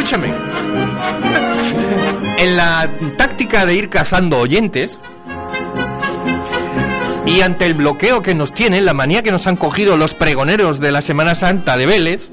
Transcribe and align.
escúchame. 0.00 0.32
En 2.38 2.56
la 2.56 2.90
táctica 3.18 3.66
de 3.66 3.74
ir 3.74 3.88
cazando 3.90 4.38
oyentes 4.38 4.98
y 7.26 7.42
ante 7.42 7.66
el 7.66 7.74
bloqueo 7.74 8.22
que 8.22 8.34
nos 8.34 8.52
tienen, 8.54 8.86
la 8.86 8.94
manía 8.94 9.22
que 9.22 9.30
nos 9.30 9.46
han 9.46 9.56
cogido 9.56 9.96
los 9.96 10.14
pregoneros 10.14 10.80
de 10.80 10.90
la 10.90 11.02
Semana 11.02 11.34
Santa 11.34 11.76
de 11.76 11.86
Vélez, 11.86 12.30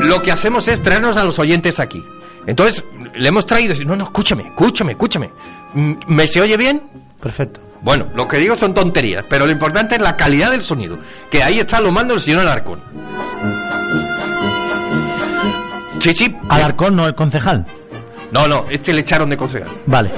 lo 0.00 0.22
que 0.22 0.30
hacemos 0.30 0.68
es 0.68 0.80
traernos 0.80 1.16
a 1.16 1.24
los 1.24 1.38
oyentes 1.38 1.80
aquí. 1.80 2.04
Entonces, 2.46 2.84
le 3.14 3.28
hemos 3.28 3.46
traído 3.46 3.74
y 3.74 3.84
no, 3.84 3.96
no, 3.96 4.04
escúchame, 4.04 4.44
escúchame, 4.44 4.92
escúchame. 4.92 5.30
Mm, 5.74 5.94
¿Me 6.06 6.26
se 6.26 6.40
oye 6.40 6.56
bien? 6.56 6.82
Perfecto. 7.20 7.60
Bueno, 7.82 8.08
lo 8.14 8.28
que 8.28 8.38
digo 8.38 8.54
son 8.56 8.74
tonterías, 8.74 9.24
pero 9.28 9.46
lo 9.46 9.52
importante 9.52 9.96
es 9.96 10.00
la 10.00 10.16
calidad 10.16 10.50
del 10.52 10.62
sonido. 10.62 10.98
Que 11.30 11.42
ahí 11.42 11.58
está 11.58 11.80
lo 11.80 11.90
mando 11.90 12.14
el 12.14 12.20
señor 12.20 12.40
Alarcón. 12.40 12.80
Sí, 16.00 16.14
sí. 16.14 16.34
Alarcón, 16.48 16.96
no 16.96 17.06
el 17.06 17.14
concejal. 17.14 17.66
No, 18.32 18.48
no, 18.48 18.64
este 18.70 18.92
le 18.92 19.00
echaron 19.00 19.28
de 19.28 19.36
concejal. 19.36 19.70
Vale. 19.86 20.10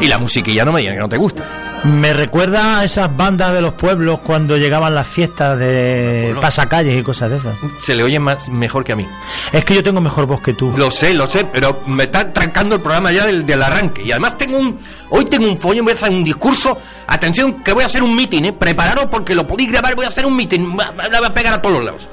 Y 0.00 0.08
la 0.08 0.18
musiquilla 0.18 0.64
no 0.64 0.72
me 0.72 0.80
diga 0.80 0.92
que 0.92 1.00
no 1.00 1.08
te 1.08 1.16
gusta. 1.16 1.44
Me 1.86 2.12
recuerda 2.12 2.80
a 2.80 2.84
esas 2.84 3.16
bandas 3.16 3.52
de 3.52 3.60
los 3.60 3.74
pueblos 3.74 4.18
cuando 4.20 4.56
llegaban 4.56 4.94
las 4.94 5.06
fiestas 5.06 5.56
de 5.58 6.34
pasacalles 6.40 6.96
y 6.96 7.02
cosas 7.02 7.30
de 7.30 7.36
esas. 7.36 7.56
Se 7.78 7.94
le 7.94 8.02
oye 8.02 8.18
más, 8.18 8.48
mejor 8.48 8.84
que 8.84 8.92
a 8.92 8.96
mí. 8.96 9.06
Es 9.52 9.64
que 9.64 9.74
yo 9.74 9.82
tengo 9.84 10.00
mejor 10.00 10.26
voz 10.26 10.40
que 10.40 10.52
tú. 10.52 10.72
Lo 10.76 10.90
sé, 10.90 11.14
lo 11.14 11.26
sé, 11.28 11.44
pero 11.44 11.82
me 11.86 12.04
está 12.04 12.32
trancando 12.32 12.74
el 12.76 12.82
programa 12.82 13.12
ya 13.12 13.26
del, 13.26 13.46
del 13.46 13.62
arranque. 13.62 14.02
Y 14.02 14.10
además 14.10 14.36
tengo 14.36 14.58
un. 14.58 14.78
Hoy 15.10 15.26
tengo 15.26 15.46
un 15.46 15.58
follo, 15.58 15.84
voy 15.84 15.92
a 15.92 15.94
hacer 15.94 16.10
un 16.10 16.24
discurso. 16.24 16.76
Atención, 17.06 17.62
que 17.62 17.72
voy 17.72 17.84
a 17.84 17.86
hacer 17.86 18.02
un 18.02 18.16
meeting, 18.16 18.42
¿eh? 18.44 18.52
Prepararos 18.52 19.06
porque 19.06 19.34
lo 19.34 19.46
podéis 19.46 19.70
grabar, 19.70 19.94
voy 19.94 20.06
a 20.06 20.08
hacer 20.08 20.26
un 20.26 20.34
meeting. 20.34 20.60
Me 20.74 21.08
la 21.08 21.18
voy 21.18 21.28
a 21.28 21.34
pegar 21.34 21.54
a 21.54 21.62
todos 21.62 21.76
los 21.76 21.84
lados. 21.84 22.08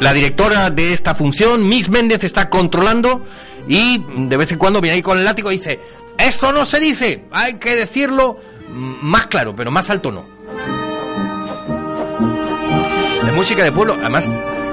La 0.00 0.12
directora 0.12 0.70
de 0.70 0.92
esta 0.92 1.14
función, 1.14 1.68
Miss 1.68 1.88
Méndez, 1.88 2.22
está 2.22 2.48
controlando 2.48 3.24
y 3.66 4.00
de 4.28 4.36
vez 4.36 4.52
en 4.52 4.58
cuando 4.58 4.80
viene 4.80 4.94
ahí 4.94 5.02
con 5.02 5.18
el 5.18 5.24
látigo 5.24 5.50
y 5.50 5.56
dice: 5.56 5.80
Eso 6.18 6.52
no 6.52 6.64
se 6.64 6.80
dice, 6.80 7.24
hay 7.32 7.54
que 7.54 7.74
decirlo 7.76 8.38
más 8.70 9.26
claro, 9.28 9.54
pero 9.56 9.70
más 9.70 9.88
alto 9.90 10.10
no. 10.12 10.26
De 13.24 13.32
música 13.32 13.62
de 13.64 13.72
pueblo, 13.72 13.94
además, 14.00 14.30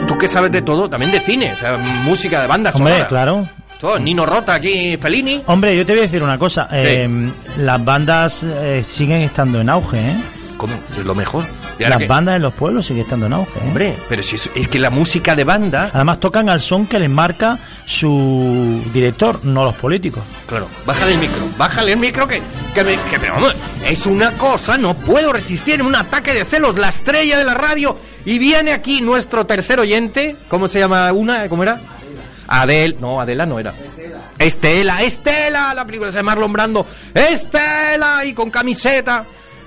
tú 0.07 0.17
que 0.17 0.27
sabes 0.27 0.51
de 0.51 0.61
todo, 0.61 0.89
también 0.89 1.11
de 1.11 1.19
cine, 1.19 1.53
o 1.53 1.55
sea, 1.57 1.77
música 1.77 2.41
de 2.41 2.47
bandas 2.47 2.75
Hombre, 2.75 2.91
sonoras. 2.93 3.07
claro. 3.09 3.47
Todo, 3.79 3.99
Nino 3.99 4.25
Rota 4.25 4.53
aquí, 4.55 4.95
Fellini. 4.97 5.43
Hombre, 5.47 5.75
yo 5.75 5.85
te 5.85 5.91
voy 5.91 5.99
a 5.99 6.03
decir 6.03 6.23
una 6.23 6.37
cosa. 6.37 6.69
eh, 6.71 7.07
las 7.57 7.83
bandas 7.83 8.43
eh, 8.43 8.81
siguen 8.85 9.21
estando 9.21 9.59
en 9.59 9.69
auge, 9.69 9.99
¿eh? 9.99 10.15
¿Cómo? 10.57 10.73
Es 10.97 11.03
lo 11.05 11.13
mejor. 11.15 11.45
¿Y 11.77 11.83
ahora 11.83 11.99
Las 11.99 12.07
bandas 12.07 12.35
en 12.37 12.41
los 12.41 12.53
pueblos 12.53 12.85
siguen 12.85 13.03
estando 13.03 13.25
en 13.25 13.33
auge, 13.33 13.59
¿eh? 13.59 13.63
Hombre, 13.63 13.97
pero 14.07 14.23
si 14.23 14.35
es, 14.35 14.49
es 14.55 14.67
que 14.67 14.79
la 14.79 14.89
música 14.89 15.35
de 15.35 15.43
banda, 15.43 15.89
Además 15.93 16.19
tocan 16.19 16.49
al 16.49 16.61
son 16.61 16.87
que 16.87 16.97
les 16.99 17.09
marca 17.09 17.59
su 17.85 18.81
director, 18.93 19.43
no 19.43 19.63
los 19.65 19.75
políticos. 19.75 20.23
claro, 20.47 20.67
bájale 20.85 21.13
el 21.13 21.19
micro, 21.19 21.37
bájale 21.57 21.91
el 21.93 21.99
micro 21.99 22.27
que, 22.27 22.41
que, 22.73 22.83
me, 22.83 22.95
que 22.95 23.17
vamos, 23.29 23.53
es 23.85 24.05
una 24.05 24.31
cosa, 24.31 24.77
no 24.77 24.93
puedo 24.93 25.33
resistir 25.33 25.81
un 25.81 25.95
ataque 25.95 26.33
de 26.33 26.45
celos, 26.45 26.77
la 26.77 26.89
estrella 26.89 27.37
de 27.37 27.43
la 27.43 27.53
radio, 27.53 27.97
y 28.25 28.39
viene 28.39 28.71
aquí 28.71 29.01
nuestro 29.01 29.45
tercer 29.45 29.79
oyente, 29.79 30.35
¿cómo 30.47 30.67
se 30.67 30.79
llama 30.79 31.11
una? 31.11 31.47
¿Cómo 31.49 31.63
era? 31.63 31.79
Adel, 32.47 32.95
no, 33.01 33.19
Adela 33.19 33.45
no 33.45 33.59
era. 33.59 33.73
Estela, 34.37 35.01
Estela, 35.03 35.73
la 35.73 35.85
película 35.85 36.11
de 36.11 36.23
Marlon 36.23 36.51
Brando, 36.53 36.85
Estela, 37.13 38.23
y 38.25 38.33
con 38.33 38.49
camiseta 38.49 39.25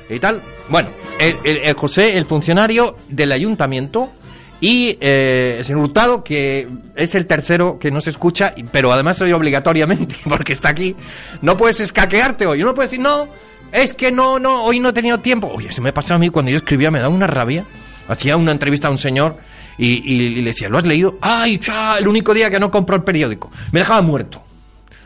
y 0.08 0.18
tal. 0.20 0.40
Bueno, 0.68 0.90
el, 1.18 1.36
el- 1.44 1.74
José, 1.74 2.16
el 2.18 2.24
funcionario 2.26 2.96
del 3.08 3.32
ayuntamiento, 3.32 4.12
y 4.60 4.98
eh, 5.00 5.56
el 5.58 5.64
señor 5.64 5.82
Hurtado, 5.82 6.24
que 6.24 6.68
es 6.96 7.14
el 7.14 7.26
tercero 7.26 7.78
que 7.78 7.90
no 7.92 8.00
se 8.00 8.10
escucha, 8.10 8.54
pero 8.72 8.92
además 8.92 9.20
hoy 9.20 9.32
obligatoriamente, 9.32 10.16
porque 10.28 10.52
está 10.52 10.70
aquí, 10.70 10.96
no 11.42 11.56
puedes 11.56 11.80
escaquearte 11.80 12.44
hoy, 12.46 12.62
no 12.62 12.74
puedes 12.74 12.90
decir, 12.90 13.02
no, 13.02 13.28
es 13.72 13.94
que 13.94 14.10
no, 14.10 14.38
no, 14.38 14.64
hoy 14.64 14.80
no 14.80 14.88
he 14.88 14.92
tenido 14.92 15.18
tiempo. 15.18 15.50
Oye, 15.54 15.70
se 15.72 15.80
me 15.80 15.92
pasado 15.92 16.16
a 16.16 16.18
mí 16.18 16.28
cuando 16.30 16.50
yo 16.50 16.56
escribía, 16.56 16.90
me 16.90 17.00
da 17.00 17.08
una 17.08 17.26
rabia. 17.26 17.64
Hacía 18.08 18.38
una 18.38 18.52
entrevista 18.52 18.88
a 18.88 18.90
un 18.90 18.96
señor 18.96 19.36
y, 19.76 19.88
y- 19.88 20.22
y 20.28 20.34
le 20.36 20.44
decía, 20.46 20.68
¿lo 20.70 20.78
has 20.78 20.86
leído? 20.86 21.18
¡Ay, 21.20 21.58
cha, 21.58 21.98
el 21.98 22.08
único 22.08 22.32
día 22.32 22.48
que 22.48 22.58
no 22.58 22.70
compró 22.70 22.96
el 22.96 23.02
periódico! 23.04 23.50
Me 23.70 23.80
dejaba 23.80 24.00
muerto. 24.00 24.42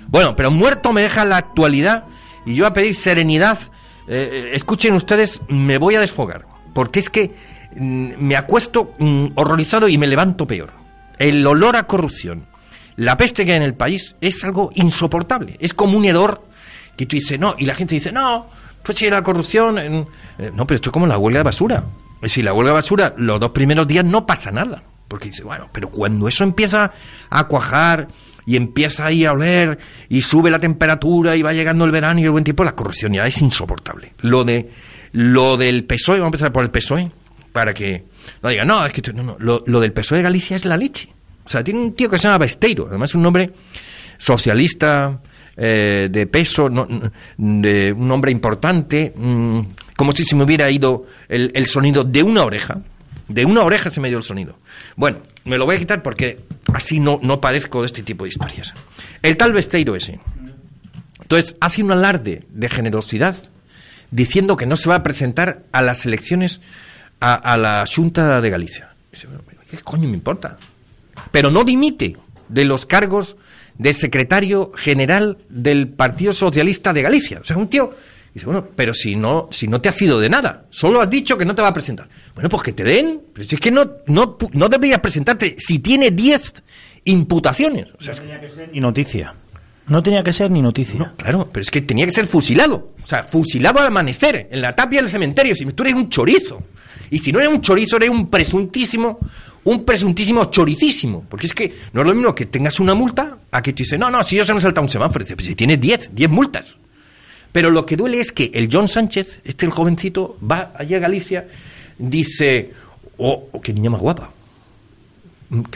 Bueno, 0.06 0.36
pero 0.36 0.52
muerto 0.52 0.92
me 0.92 1.02
deja 1.02 1.24
la 1.24 1.36
actualidad 1.36 2.04
y 2.46 2.54
yo 2.54 2.64
a 2.66 2.72
pedir 2.72 2.94
serenidad. 2.94 3.58
Eh, 4.08 4.30
eh, 4.32 4.50
escuchen 4.54 4.94
ustedes, 4.94 5.40
me 5.48 5.78
voy 5.78 5.94
a 5.96 6.00
desfogar. 6.00 6.46
Porque 6.74 6.98
es 6.98 7.10
que 7.10 7.34
mm, 7.76 8.10
me 8.18 8.36
acuesto 8.36 8.94
mm, 8.98 9.28
horrorizado 9.34 9.88
y 9.88 9.98
me 9.98 10.06
levanto 10.06 10.46
peor. 10.46 10.72
El 11.18 11.46
olor 11.46 11.76
a 11.76 11.84
corrupción, 11.84 12.46
la 12.96 13.16
peste 13.16 13.44
que 13.44 13.52
hay 13.52 13.58
en 13.58 13.62
el 13.62 13.74
país 13.74 14.16
es 14.20 14.42
algo 14.44 14.70
insoportable. 14.74 15.56
Es 15.60 15.74
como 15.74 15.96
un 15.96 16.04
hedor 16.04 16.42
que 16.96 17.06
tú 17.06 17.16
dices, 17.16 17.38
no, 17.38 17.54
y 17.58 17.64
la 17.64 17.74
gente 17.74 17.94
dice, 17.94 18.12
no, 18.12 18.46
pues 18.82 18.98
si 18.98 19.08
la 19.08 19.22
corrupción. 19.22 19.78
eh, 19.78 20.06
no, 20.52 20.66
pero 20.66 20.76
esto 20.76 20.90
es 20.90 20.92
como 20.92 21.06
la 21.06 21.18
huelga 21.18 21.40
de 21.40 21.44
basura. 21.44 21.84
Si 22.24 22.42
la 22.42 22.52
huelga 22.52 22.70
de 22.70 22.74
basura, 22.74 23.14
los 23.16 23.40
dos 23.40 23.50
primeros 23.50 23.86
días 23.86 24.04
no 24.04 24.26
pasa 24.26 24.50
nada. 24.50 24.82
Porque 25.12 25.28
dice, 25.28 25.44
bueno, 25.44 25.68
pero 25.70 25.90
cuando 25.90 26.26
eso 26.26 26.42
empieza 26.42 26.90
a 27.28 27.44
cuajar 27.48 28.08
y 28.46 28.56
empieza 28.56 29.04
ahí 29.04 29.26
a 29.26 29.32
oler 29.32 29.76
y 30.08 30.22
sube 30.22 30.50
la 30.50 30.58
temperatura 30.58 31.36
y 31.36 31.42
va 31.42 31.52
llegando 31.52 31.84
el 31.84 31.90
verano 31.90 32.18
y 32.18 32.24
el 32.24 32.30
buen 32.30 32.44
tiempo, 32.44 32.64
la 32.64 32.74
corrupción 32.74 33.12
ya 33.12 33.24
es 33.24 33.42
insoportable. 33.42 34.14
Lo 34.22 34.42
de 34.42 34.70
lo 35.12 35.58
del 35.58 35.84
PSOE, 35.84 36.16
vamos 36.20 36.24
a 36.24 36.28
empezar 36.28 36.52
por 36.52 36.64
el 36.64 36.70
PSOE, 36.70 37.10
para 37.52 37.74
que 37.74 38.06
no 38.42 38.48
digan, 38.48 38.66
no, 38.66 38.86
es 38.86 38.92
que 38.94 39.12
no, 39.12 39.22
no, 39.22 39.36
lo, 39.38 39.62
lo 39.66 39.80
del 39.80 39.92
PSOE 39.92 40.16
de 40.16 40.22
Galicia 40.24 40.56
es 40.56 40.64
la 40.64 40.78
leche. 40.78 41.10
O 41.44 41.48
sea, 41.50 41.62
tiene 41.62 41.80
un 41.80 41.92
tío 41.94 42.08
que 42.08 42.16
se 42.16 42.24
llama 42.28 42.38
Besteiro, 42.38 42.86
además 42.88 43.10
es 43.10 43.14
un 43.16 43.22
nombre 43.22 43.52
socialista, 44.16 45.20
eh, 45.56 46.08
de 46.10 46.26
peso, 46.26 46.70
no- 46.70 46.88
de 47.36 47.92
un 47.92 48.10
hombre 48.10 48.32
importante, 48.32 49.12
mm, 49.14 49.60
como 49.96 50.12
si 50.12 50.24
se 50.24 50.34
me 50.36 50.44
hubiera 50.44 50.70
ido 50.70 51.04
el, 51.28 51.50
el 51.54 51.66
sonido 51.66 52.04
de 52.04 52.22
una 52.22 52.44
oreja. 52.44 52.78
De 53.32 53.44
una 53.46 53.62
oreja 53.62 53.88
se 53.88 54.00
me 54.00 54.08
dio 54.08 54.18
el 54.18 54.24
sonido. 54.24 54.58
Bueno, 54.94 55.22
me 55.44 55.56
lo 55.56 55.64
voy 55.64 55.76
a 55.76 55.78
quitar 55.78 56.02
porque 56.02 56.40
así 56.74 57.00
no, 57.00 57.18
no 57.22 57.40
parezco 57.40 57.80
de 57.80 57.86
este 57.86 58.02
tipo 58.02 58.24
de 58.24 58.28
historias. 58.28 58.74
El 59.22 59.36
tal 59.36 59.52
Besteiro 59.52 59.96
ese. 59.96 60.20
Entonces, 61.20 61.56
hace 61.60 61.82
un 61.82 61.92
alarde 61.92 62.44
de 62.50 62.68
generosidad 62.68 63.36
diciendo 64.10 64.56
que 64.56 64.66
no 64.66 64.76
se 64.76 64.90
va 64.90 64.96
a 64.96 65.02
presentar 65.02 65.62
a 65.72 65.80
las 65.80 66.04
elecciones 66.04 66.60
a, 67.20 67.34
a 67.34 67.56
la 67.56 67.84
Junta 67.86 68.40
de 68.42 68.50
Galicia. 68.50 68.94
¿Qué 69.70 69.78
coño 69.78 70.08
me 70.08 70.14
importa? 70.14 70.58
Pero 71.30 71.50
no 71.50 71.64
dimite 71.64 72.18
de 72.50 72.64
los 72.66 72.84
cargos 72.84 73.38
de 73.78 73.94
secretario 73.94 74.72
general 74.76 75.38
del 75.48 75.88
Partido 75.88 76.32
Socialista 76.32 76.92
de 76.92 77.00
Galicia. 77.00 77.40
O 77.40 77.44
sea, 77.44 77.56
un 77.56 77.68
tío 77.68 77.94
dice, 78.34 78.46
bueno, 78.46 78.66
pero 78.74 78.92
si 78.94 79.14
no, 79.16 79.48
si 79.50 79.68
no 79.68 79.80
te 79.80 79.88
has 79.88 80.00
ido 80.02 80.18
de 80.20 80.28
nada, 80.30 80.66
solo 80.70 81.00
has 81.00 81.10
dicho 81.10 81.36
que 81.36 81.44
no 81.44 81.54
te 81.54 81.62
va 81.62 81.68
a 81.68 81.74
presentar. 81.74 82.08
Bueno, 82.34 82.48
pues 82.48 82.62
que 82.62 82.72
te 82.72 82.84
den. 82.84 83.20
Pero 83.32 83.46
si 83.46 83.54
es 83.56 83.60
que 83.60 83.70
no, 83.70 83.84
no, 84.06 84.36
no 84.52 84.68
deberías 84.68 85.00
presentarte 85.00 85.56
si 85.58 85.78
tiene 85.80 86.10
10 86.10 86.54
imputaciones. 87.04 87.88
O 87.98 88.02
sea, 88.02 88.14
es 88.14 88.20
que- 88.20 88.26
tenía 88.26 88.40
que 88.40 88.48
ser 88.48 88.70
ni 88.72 88.80
noticia. 88.80 89.34
No 89.88 90.00
tenía 90.02 90.22
que 90.22 90.32
ser 90.32 90.50
ni 90.50 90.62
noticia. 90.62 90.96
no, 90.98 91.16
claro, 91.16 91.48
pero 91.52 91.60
es 91.62 91.70
que 91.70 91.80
tenía 91.82 92.06
que 92.06 92.12
ser 92.12 92.26
fusilado. 92.26 92.92
O 93.02 93.06
sea, 93.06 93.24
fusilado 93.24 93.80
al 93.80 93.88
amanecer, 93.88 94.48
en 94.50 94.62
la 94.62 94.76
tapia 94.76 95.00
del 95.02 95.10
cementerio. 95.10 95.54
Si 95.56 95.64
tú 95.66 95.82
eres 95.82 95.94
un 95.94 96.08
chorizo. 96.08 96.62
Y 97.10 97.18
si 97.18 97.32
no 97.32 97.40
eres 97.40 97.50
un 97.50 97.60
chorizo, 97.60 97.96
eres 97.96 98.08
un 98.08 98.30
presuntísimo, 98.30 99.18
un 99.64 99.84
presuntísimo 99.84 100.44
choricísimo. 100.46 101.26
Porque 101.28 101.46
es 101.46 101.52
que 101.52 101.74
no 101.92 102.00
es 102.02 102.06
lo 102.06 102.14
mismo 102.14 102.34
que 102.34 102.46
tengas 102.46 102.78
una 102.80 102.94
multa 102.94 103.38
a 103.50 103.60
que 103.60 103.72
te 103.72 103.82
dice, 103.82 103.98
no, 103.98 104.08
no, 104.10 104.22
si 104.22 104.36
yo 104.36 104.44
se 104.44 104.54
me 104.54 104.60
salta 104.60 104.80
un 104.80 104.88
semáforo. 104.88 105.24
Dice, 105.24 105.34
pues 105.34 105.46
si 105.48 105.54
tienes 105.56 105.80
10, 105.80 106.14
10 106.14 106.30
multas. 106.30 106.76
Pero 107.52 107.70
lo 107.70 107.84
que 107.84 107.96
duele 107.96 108.18
es 108.18 108.32
que 108.32 108.50
el 108.54 108.68
John 108.72 108.88
Sánchez, 108.88 109.40
este 109.44 109.66
el 109.66 109.72
jovencito, 109.72 110.38
va 110.50 110.72
allá 110.76 110.96
a 110.96 111.00
Galicia, 111.00 111.46
dice, 111.98 112.72
oh, 113.18 113.48
oh, 113.52 113.60
qué 113.60 113.72
niña 113.72 113.90
más 113.90 114.00
guapa. 114.00 114.30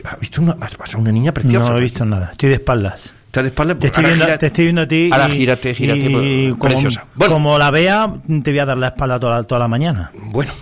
¿Has 0.05 0.19
visto 0.19 0.41
una, 0.41 0.57
has 0.61 0.75
pasado 0.75 1.03
una 1.03 1.13
niña 1.13 1.33
preciosa? 1.33 1.71
No 1.71 1.77
he 1.77 1.81
visto 1.83 2.05
nada, 2.05 2.31
estoy 2.33 2.49
de 2.49 2.55
espaldas. 2.55 3.15
¿Estás 3.27 3.45
de 3.45 3.49
espaldas? 3.49 3.79
Te 3.79 3.89
estoy, 3.89 4.05
Ahora 4.05 4.09
viendo, 4.09 4.25
gírate. 4.25 4.39
te 4.41 4.47
estoy 4.47 4.65
viendo 4.65 4.81
a 4.83 4.89
ti. 4.89 5.11
Ahora 5.13 5.29
y- 5.29 5.37
gírate, 5.37 5.75
gírate, 5.75 6.01
y 6.01 6.09
pues, 6.09 6.51
como, 6.53 6.59
preciosa. 6.59 7.05
Bueno. 7.15 7.35
como 7.35 7.59
la 7.59 7.71
vea, 7.71 8.15
te 8.43 8.51
voy 8.51 8.59
a 8.59 8.65
dar 8.65 8.79
la 8.79 8.89
espalda 8.89 9.21
toda, 9.21 9.43
toda 9.43 9.59
la 9.59 9.69
mañana. 9.69 10.11
Bueno, 10.15 10.53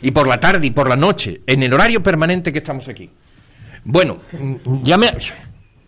y 0.00 0.10
por 0.10 0.26
la 0.26 0.40
tarde 0.40 0.66
y 0.66 0.70
por 0.70 0.88
la 0.88 0.96
noche, 0.96 1.42
en 1.46 1.62
el 1.62 1.74
horario 1.74 2.02
permanente 2.02 2.50
que 2.50 2.60
estamos 2.60 2.88
aquí. 2.88 3.10
Bueno, 3.84 4.16
mm, 4.32 4.82
ya 4.82 4.96
me... 4.96 5.12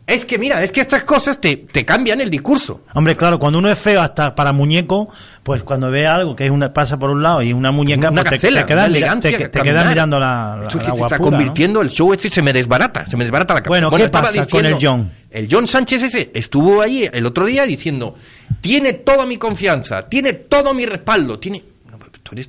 Es 0.07 0.25
que 0.25 0.39
mira, 0.39 0.63
es 0.63 0.71
que 0.71 0.81
estas 0.81 1.03
cosas 1.03 1.41
te, 1.41 1.57
te 1.57 1.85
cambian 1.85 2.21
el 2.21 2.31
discurso. 2.31 2.83
Hombre, 2.95 3.17
claro, 3.17 3.41
cuando 3.41 3.59
uno 3.59 3.69
es 3.69 3.77
feo 3.77 4.01
hasta 4.01 4.37
para 4.37 4.53
muñeco, 4.53 5.09
pues 5.43 5.65
cuando 5.65 5.91
ve 5.91 6.07
algo 6.07 6.37
que 6.37 6.45
es 6.45 6.51
una, 6.53 6.73
pasa 6.73 6.97
por 6.97 7.11
un 7.11 7.25
lado 7.25 7.43
y 7.43 7.53
una 7.53 7.73
muñeca, 7.73 8.11
una 8.11 8.23
pues 8.23 8.35
gacela, 8.35 8.61
te, 8.61 8.67
quedas 8.67 8.89
mira- 9.01 9.07
te- 9.21 9.49
te 9.49 9.63
quedas 9.63 9.89
mirando 9.89 10.21
la, 10.21 10.61
Esto 10.63 10.79
está 11.07 11.19
convirtiendo 11.19 11.81
el 11.81 11.91
show 11.91 12.13
este 12.13 12.29
se 12.31 12.41
me 12.41 12.53
desbarata, 12.53 13.05
se 13.05 13.17
me 13.17 13.25
desbarata 13.25 13.55
la 13.55 13.63
cabeza. 13.63 13.69
Bueno, 13.71 13.91
¿qué 13.91 14.09
pasa 14.13 14.47
con 14.47 14.65
el 14.65 14.79
John? 14.81 15.11
El 15.29 15.49
John 15.51 15.67
Sánchez 15.67 16.03
ese 16.05 16.31
estuvo 16.35 16.81
ahí 16.83 17.11
el 17.13 17.27
otro 17.27 17.45
día 17.45 17.65
diciendo, 17.65 18.15
tiene 18.61 18.93
toda 18.93 19.27
mi 19.27 19.39
confianza, 19.39 20.09
tiene 20.09 20.35
todo 20.35 20.73
mi 20.73 20.87
respaldo, 20.87 21.41
tiene... 21.41 21.65
No, 21.91 21.99
tú, 22.23 22.31
eres, 22.33 22.49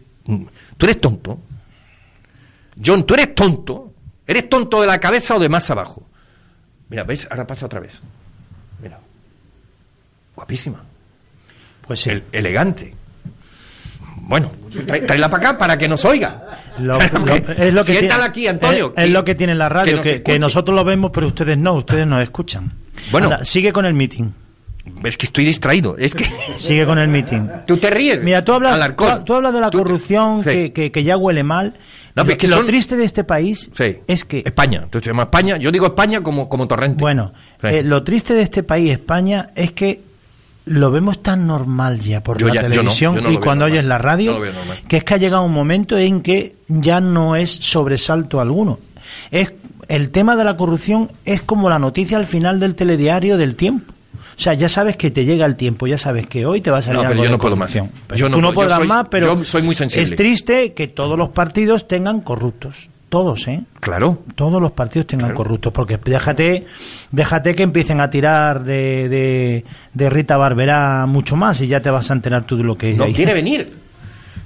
tú 0.78 0.86
eres 0.86 1.02
tonto. 1.02 1.40
John, 2.86 3.04
tú 3.04 3.16
eres 3.16 3.34
tonto. 3.34 3.94
¿Eres 4.28 4.48
tonto 4.48 4.82
de 4.82 4.88
la 4.88 5.00
cabeza 5.00 5.36
o 5.36 5.40
de 5.40 5.50
más 5.50 5.70
abajo? 5.72 6.04
Mira, 6.90 7.04
¿ves? 7.04 7.28
Ahora 7.30 7.46
pasa 7.46 7.66
otra 7.66 7.80
vez. 7.80 8.02
Mira. 8.82 9.00
Guapísima. 10.36 10.84
Pues 11.86 12.02
sí. 12.02 12.10
El- 12.10 12.24
elegante. 12.32 12.94
Bueno, 14.20 14.52
tráela 15.06 15.30
para 15.30 15.50
acá 15.50 15.58
para 15.58 15.78
que 15.78 15.88
nos 15.88 16.04
oiga. 16.06 16.60
Lo- 16.80 16.98
lo- 17.26 17.36
es 17.36 17.74
lo 17.74 17.84
que 17.84 17.94
tiene- 18.00 18.14
aquí, 18.14 18.48
Antonio. 18.48 18.94
Es, 18.98 19.06
es 19.06 19.12
lo 19.12 19.24
que 19.24 19.36
tiene 19.36 19.56
la 19.56 19.70
radio, 19.70 19.98
nos 19.98 20.04
que, 20.04 20.22
que 20.22 20.40
nosotros 20.40 20.76
lo 20.76 20.84
vemos, 20.84 21.12
pero 21.14 21.28
ustedes 21.28 21.58
no, 21.58 21.74
ustedes 21.76 22.06
nos 22.08 22.22
escuchan. 22.22 22.72
Bueno. 23.12 23.28
Anda, 23.32 23.46
sigue 23.46 23.72
con 23.72 23.86
el 23.86 23.94
meeting. 23.94 24.30
Es 25.04 25.18
que 25.18 25.26
estoy 25.26 25.44
distraído. 25.46 25.98
Es 25.98 26.16
que 26.16 26.26
Sigue 26.58 26.86
con 26.86 26.98
el 26.98 27.10
meeting. 27.10 27.48
tú 27.68 27.78
te 27.78 27.90
ríes. 27.90 28.24
Mira, 28.24 28.44
tú 28.44 28.54
hablas, 28.54 28.96
tú, 28.96 29.06
tú 29.26 29.34
hablas 29.34 29.54
de 29.54 29.60
la 29.60 29.70
te- 29.70 29.78
corrupción 29.78 30.44
Sí. 30.44 30.72
que- 30.72 30.92
que 30.92 31.04
ya 31.04 31.18
huele 31.18 31.44
mal. 31.44 31.74
No, 32.18 32.24
lo, 32.24 32.26
pero 32.28 32.34
es 32.34 32.38
que 32.40 32.48
lo 32.48 32.58
son- 32.58 32.66
triste 32.66 32.98
de 32.98 33.06
este 33.06 33.24
país 33.24 33.70
Sí. 33.74 33.98
es 34.08 34.26
que, 34.26 34.44
España. 34.46 34.82
Entonces 34.84 35.04
se 35.06 35.10
llama 35.12 35.24
España. 35.24 35.58
Yo 35.58 35.72
digo 35.72 35.86
España 35.88 36.22
como, 36.22 36.50
como 36.50 36.68
torrente. 36.68 36.98
bueno, 37.00 37.32
Sí. 37.62 37.68
eh, 37.68 37.84
lo 37.84 38.04
triste 38.04 38.34
de 38.34 38.42
este 38.42 38.64
país, 38.64 38.92
España, 38.92 39.52
es 39.56 39.72
que 39.72 40.02
lo 40.66 40.92
vemos 40.92 41.24
tan 41.24 41.48
normal 41.48 42.00
ya 42.02 42.22
por 42.22 42.38
Yo 42.40 42.48
la 42.50 42.56
ya- 42.56 42.62
yo 42.64 42.68
no, 42.68 42.74
televisión 42.76 43.16
yo 43.16 43.22
no 43.22 43.30
lo 43.30 43.34
y 43.36 43.38
cuando 43.38 43.66
normal. 43.66 43.72
oyes 43.72 43.86
la 43.86 43.98
radio, 44.00 44.42
que 44.90 44.98
es 44.98 45.04
que 45.06 45.14
ha 45.14 45.18
llegado 45.18 45.44
un 45.44 45.54
momento 45.54 45.98
en 45.98 46.22
que 46.22 46.56
ya 46.68 47.00
no 47.00 47.36
es 47.38 47.50
sobresalto 47.52 48.42
alguno. 48.42 48.80
Es 49.32 49.54
el 49.88 50.10
tema 50.10 50.36
de 50.36 50.44
la 50.44 50.58
corrupción 50.58 51.10
es 51.24 51.42
como 51.42 51.70
la 51.70 51.80
noticia 51.80 52.18
al 52.18 52.26
final 52.26 52.60
del 52.60 52.76
telediario 52.76 53.38
del 53.38 53.56
tiempo. 53.56 53.94
O 54.38 54.40
sea, 54.40 54.54
ya 54.54 54.70
sabes 54.70 54.98
que 54.98 55.10
te 55.10 55.26
llega 55.26 55.46
el 55.48 55.56
tiempo, 55.56 55.88
ya 55.88 55.98
sabes 55.98 56.28
que 56.28 56.46
hoy 56.46 56.62
te 56.62 56.70
va 56.70 56.78
a 56.78 56.82
salir 56.84 56.98
No, 56.98 57.02
pero 57.02 57.12
algo 57.14 57.24
yo 57.24 57.30
de 57.30 57.38
no 57.38 57.42
puedo 57.42 57.56
más. 57.56 57.74
Yo 57.74 58.30
no 58.30 58.36
tú 58.36 58.42
no 58.42 58.54
podrás 58.54 58.78
soy- 58.78 58.88
más, 58.88 59.08
pero 59.10 59.36
yo 59.36 59.44
soy 59.44 59.64
muy 59.64 59.74
sensible. 59.74 60.04
es 60.06 60.16
triste 60.16 60.74
que 60.74 60.88
todos 60.88 61.18
los 61.18 61.30
partidos 61.30 61.88
tengan 61.88 62.22
corruptos. 62.22 62.90
Todos, 63.10 63.48
¿eh? 63.48 63.62
Claro. 63.80 64.22
todos 64.36 64.62
los 64.62 64.74
partidos 64.74 65.08
tengan 65.08 65.30
Claro. 65.30 65.38
corruptos, 65.38 65.72
porque 65.74 65.98
déjate, 65.98 66.66
déjate 67.10 67.56
que 67.56 67.64
empiecen 67.64 68.02
a 68.02 68.10
tirar 68.10 68.64
de, 68.66 69.08
de, 69.10 69.66
de 69.94 70.10
Rita 70.10 70.36
Barberá 70.38 71.06
mucho 71.08 71.36
más 71.38 71.60
y 71.62 71.68
ya 71.68 71.82
te 71.82 71.90
vas 71.90 72.12
a 72.12 72.14
enterar 72.14 72.44
tú 72.46 72.58
de 72.58 72.64
lo 72.64 72.78
que 72.78 72.92
es 72.92 72.98
No 72.98 73.06
ahí. 73.06 73.14
quiere 73.14 73.34
venir. 73.34 73.72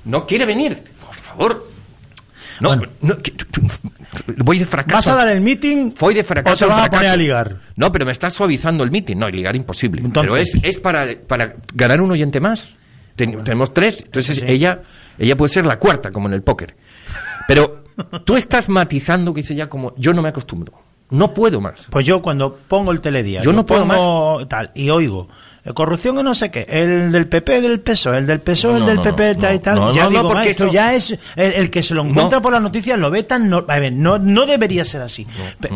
No 0.06 0.26
quiere 0.28 0.46
venir. 0.46 0.84
Por 1.06 1.16
favor. 1.16 1.68
No, 2.60 2.70
Bueno. 2.70 2.84
no, 3.02 3.16
voy 4.38 4.60
de 4.60 4.66
fracaso. 4.66 4.96
¿Vas 4.96 5.08
a 5.08 5.16
dar 5.25 5.30
el 5.30 5.42
meeting 5.42 5.92
Voy 6.00 6.13
de 6.13 6.22
o 6.22 6.24
fracaso. 6.24 6.58
te 6.58 6.63
en 6.66 6.69
vas 6.72 6.88
a 6.88 6.90
poner 6.90 7.10
a 7.12 7.16
ligar? 7.16 7.56
No, 7.75 7.92
pero 7.92 8.06
me 8.06 8.12
está 8.12 8.30
suavizando 8.30 8.84
el 8.84 8.92
mitin. 8.92 9.18
No, 9.19 9.30
y 9.30 9.31
ligar 9.31 9.56
imposible. 9.56 10.02
Entonces- 10.04 10.52
pero 10.54 10.66
es, 10.68 10.75
es 10.75 10.80
para, 10.80 11.06
para 11.28 11.56
ganar 11.74 12.02
un 12.02 12.12
oyente 12.12 12.40
más. 12.40 12.69
Ten- 13.16 13.44
tenemos 13.44 13.74
tres, 13.74 14.02
entonces 14.06 14.38
Sí. 14.38 14.44
ella 14.48 14.81
ella 15.19 15.36
puede 15.36 15.54
ser 15.54 15.66
la 15.66 15.78
cuarta, 15.78 16.12
como 16.12 16.28
en 16.28 16.34
el 16.34 16.42
póker. 16.44 16.75
Pero 17.48 17.84
tú 18.25 18.36
estás 18.38 18.69
matizando 18.69 19.34
que 19.34 19.42
dice 19.42 19.54
ya 19.56 19.68
como 19.69 19.94
yo 19.98 20.14
no 20.14 20.22
me 20.22 20.30
acostumbro. 20.30 20.74
No 21.10 21.34
puedo 21.34 21.60
más. 21.60 21.88
Pues 21.90 22.06
yo 22.06 22.22
cuando 22.22 22.56
pongo 22.56 22.92
el 22.94 23.02
telediario, 23.02 23.44
Yo 23.52 23.54
no 23.56 23.66
puedo 23.66 23.86
pongo 23.86 24.48
tal 24.48 24.72
y 24.74 24.90
oigo 24.90 25.28
corrupción 25.75 26.18
y 26.19 26.24
no 26.24 26.34
sé 26.34 26.50
qué, 26.50 26.66
el 26.68 27.12
del 27.12 27.28
PP 27.28 27.62
del 27.62 27.80
PSOE, 27.81 28.18
el 28.18 28.25
del 28.25 28.42
PSOE, 28.42 28.78
el 28.78 28.86
del 28.88 28.96
no, 28.96 29.04
PP 29.04 29.36
no, 29.36 29.40
tal 29.42 29.56
y 29.56 29.60
tal, 29.60 29.94
ya 29.94 30.10
digo, 30.10 30.22
porque 30.24 30.36
"Ma, 30.36 30.46
esto 30.46 30.63
eso- 30.66 30.74
ya 30.74 30.94
es 30.96 31.12
el, 31.36 31.54
el 31.54 31.69
que 31.69 31.84
se 31.84 31.94
lo 31.94 32.04
encuentra 32.04 32.42
por 32.42 32.52
las 32.52 32.62
noticias 32.63 32.98
lo 32.98 33.12
ve 33.12 33.24
tan 33.24 33.48
no, 33.48 33.62
no, 33.92 34.18
no 34.18 34.46
debería 34.48 34.84
ser 34.84 35.02
así. 35.04 35.28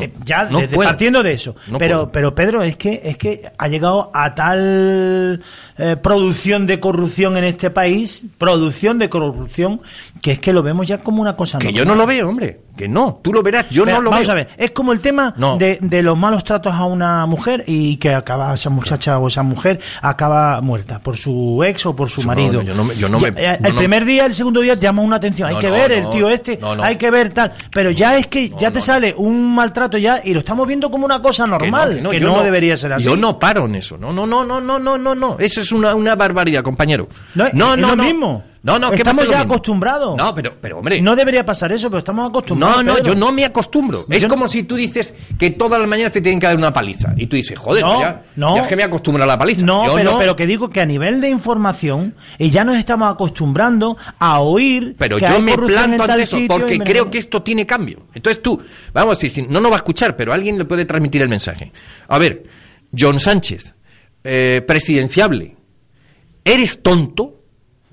Eh, 0.01 0.11
ya 0.23 0.45
desde- 0.45 0.75
puedo. 0.75 0.89
partiendo 0.89 1.21
de 1.21 1.33
eso, 1.33 1.55
pero 1.77 2.11
pero 2.11 2.33
Pedro 2.33 2.63
es 2.63 2.77
que 2.77 2.99
es 3.03 3.15
que 3.17 3.51
ha 3.57 3.67
llegado 3.67 4.09
a 4.13 4.33
tal 4.33 5.43
eh, 5.77 5.95
producción 5.97 6.65
de 6.65 6.79
corrupción 6.79 7.37
en 7.37 7.43
este 7.43 7.69
país, 7.69 8.23
producción 8.37 8.97
de 8.99 9.09
corrupción 9.09 9.81
que 10.21 10.31
es 10.33 10.39
que 10.39 10.53
lo 10.53 10.63
vemos 10.63 10.87
ya 10.87 10.99
como 10.99 11.21
una 11.21 11.35
cosa 11.35 11.57
Que 11.59 11.65
normal. 11.67 11.77
yo 11.79 11.85
no 11.85 11.95
lo 11.95 12.05
veo, 12.07 12.29
hombre. 12.29 12.61
Que 12.75 12.89
no, 12.89 13.19
tú 13.23 13.31
lo 13.31 13.41
verás, 13.41 13.69
yo 13.69 13.85
no 13.85 14.01
lo 14.01 14.09
vamos 14.09 14.25
veo. 14.27 14.31
a 14.33 14.35
ver, 14.35 14.49
es 14.57 14.71
como 14.71 14.91
el 14.91 14.99
tema 14.99 15.33
No. 15.37 15.55
de, 15.57 15.77
de 15.81 16.03
los 16.03 16.17
malos 16.17 16.43
tratos 16.43 16.73
a 16.73 16.83
una 16.85 17.25
mujer 17.25 17.63
y 17.67 17.95
que 17.97 18.13
acaba 18.13 18.53
esa 18.53 18.69
muchacha 18.69 19.17
o 19.17 19.27
esa 19.29 19.43
mujer 19.43 19.79
acaba 20.01 20.59
muerta 20.61 20.99
por 20.99 21.15
su 21.17 21.63
ex 21.63 21.85
o 21.85 21.95
por 21.95 22.09
su 22.09 22.21
marido. 22.23 22.53
no, 22.53 22.61
yo 22.63 22.73
no 22.75 22.83
me- 22.83 22.95
yo 22.95 23.07
no 23.07 23.17
Ya, 23.19 23.31
me- 23.31 23.57
no, 23.59 23.67
el 23.69 23.75
primer 23.75 24.03
día, 24.03 24.25
el 24.25 24.33
segundo 24.33 24.59
día 24.61 24.73
llama 24.75 25.01
una 25.03 25.15
atención. 25.17 25.47
hay 25.49 25.57
que 25.57 25.71
ver 25.71 25.91
el 25.93 26.09
tío 26.09 26.29
este, 26.29 26.59
hay 26.81 26.97
que 26.97 27.11
ver 27.11 27.29
tal. 27.33 27.53
Pero 27.71 27.91
ya 27.91 28.17
es 28.17 28.27
que 28.27 28.49
ya 28.57 28.71
te 28.71 28.81
sale 28.81 29.13
un 29.17 29.55
maltrato 29.55 29.97
ya 29.97 30.19
y 30.23 30.33
lo 30.33 30.39
estamos 30.39 30.67
viendo 30.67 30.89
como 30.91 31.05
una 31.05 31.21
cosa 31.21 31.47
normal, 31.47 32.05
que 32.11 32.19
no, 32.19 32.43
debería 32.43 32.75
ser 32.75 32.91
así. 32.93 33.05
Yo 33.05 33.15
no 33.15 33.39
paro 33.39 33.65
en 33.65 33.75
eso. 33.75 33.97
No, 33.97 34.11
no, 34.11 34.25
no, 34.25 34.43
no, 34.43 34.59
no, 34.59 34.79
no, 34.79 34.97
no, 34.97 35.15
no. 35.15 35.37
Eso 35.39 35.61
es 35.65 35.71
una, 35.71 35.93
una 35.95 36.15
barbaridad, 36.15 36.63
compañero. 36.63 37.07
No, 37.35 37.45
no, 37.53 37.73
es 37.73 37.79
no, 37.79 37.87
lo 37.89 37.95
no. 37.95 38.03
mismo. 38.03 38.43
No, 38.63 38.79
no, 38.79 38.89
¿qué 38.89 38.97
Estamos 38.97 39.29
ya 39.29 39.41
acostumbrados. 39.41 40.17
No, 40.17 40.33
pero, 40.33 40.57
pero 40.59 40.79
hombre. 40.79 40.99
No 40.99 41.15
debería 41.15 41.45
pasar 41.45 41.71
eso, 41.71 41.87
pero 41.87 41.99
estamos 41.99 42.27
acostumbrados. 42.29 42.77
No, 42.77 42.83
no, 42.83 42.93
Pedro. 42.95 43.09
yo 43.13 43.15
no 43.15 43.31
me 43.31 43.45
acostumbro. 43.45 44.07
Es 44.09 44.23
no- 44.23 44.29
como 44.29 44.47
si 44.47 44.63
tú 44.63 44.73
dices 44.75 45.13
que 45.37 45.51
todas 45.51 45.79
las 45.79 45.87
mañanas 45.87 46.11
te 46.11 46.19
tienen 46.19 46.39
que 46.39 46.47
dar 46.47 46.57
una 46.57 46.73
paliza. 46.73 47.13
Y 47.15 47.27
tú 47.27 47.35
dices, 47.35 47.59
joder, 47.59 47.83
No, 47.83 47.89
pues 47.93 47.99
ya, 48.07 48.23
no. 48.35 48.55
ya 48.55 48.63
es 48.63 48.67
que 48.67 48.75
me 48.75 48.83
acostumbro 48.83 49.23
a 49.23 49.27
la 49.27 49.37
paliza. 49.37 49.63
No, 49.63 49.85
Yo 49.85 49.93
pero, 49.95 50.11
no. 50.13 50.17
pero 50.17 50.35
que 50.35 50.47
digo 50.47 50.71
que 50.71 50.81
a 50.81 50.85
nivel 50.87 51.21
de 51.21 51.29
información 51.29 52.15
y 52.39 52.49
ya 52.49 52.63
nos 52.63 52.77
estamos 52.77 53.13
acostumbrando 53.13 53.97
a 54.17 54.39
oír 54.39 54.95
Pero 54.97 55.17
que 55.17 55.21
yo 55.27 55.35
hay 55.35 55.41
me 55.43 55.55
planto 55.55 56.03
ante 56.03 56.23
eso 56.23 56.39
porque 56.47 56.79
me- 56.79 56.85
creo 56.85 57.11
que 57.11 57.19
esto 57.19 57.43
tiene 57.43 57.67
cambio. 57.67 58.07
Entonces 58.15 58.41
tú, 58.41 58.59
vamos 58.93 59.19
decir, 59.19 59.29
si- 59.29 59.47
no 59.47 59.61
nos 59.61 59.69
va 59.71 59.75
a 59.75 59.77
escuchar, 59.77 60.15
pero 60.15 60.33
alguien 60.33 60.57
le 60.57 60.65
puede 60.65 60.85
transmitir 60.85 61.21
el 61.21 61.29
mensaje. 61.29 61.71
A 62.07 62.17
ver, 62.17 62.43
John 62.97 63.19
Sánchez, 63.19 63.75
eh, 64.23 64.63
presidenciable, 64.65 65.54
¿eres 66.45 66.81
tonto? 66.81 67.41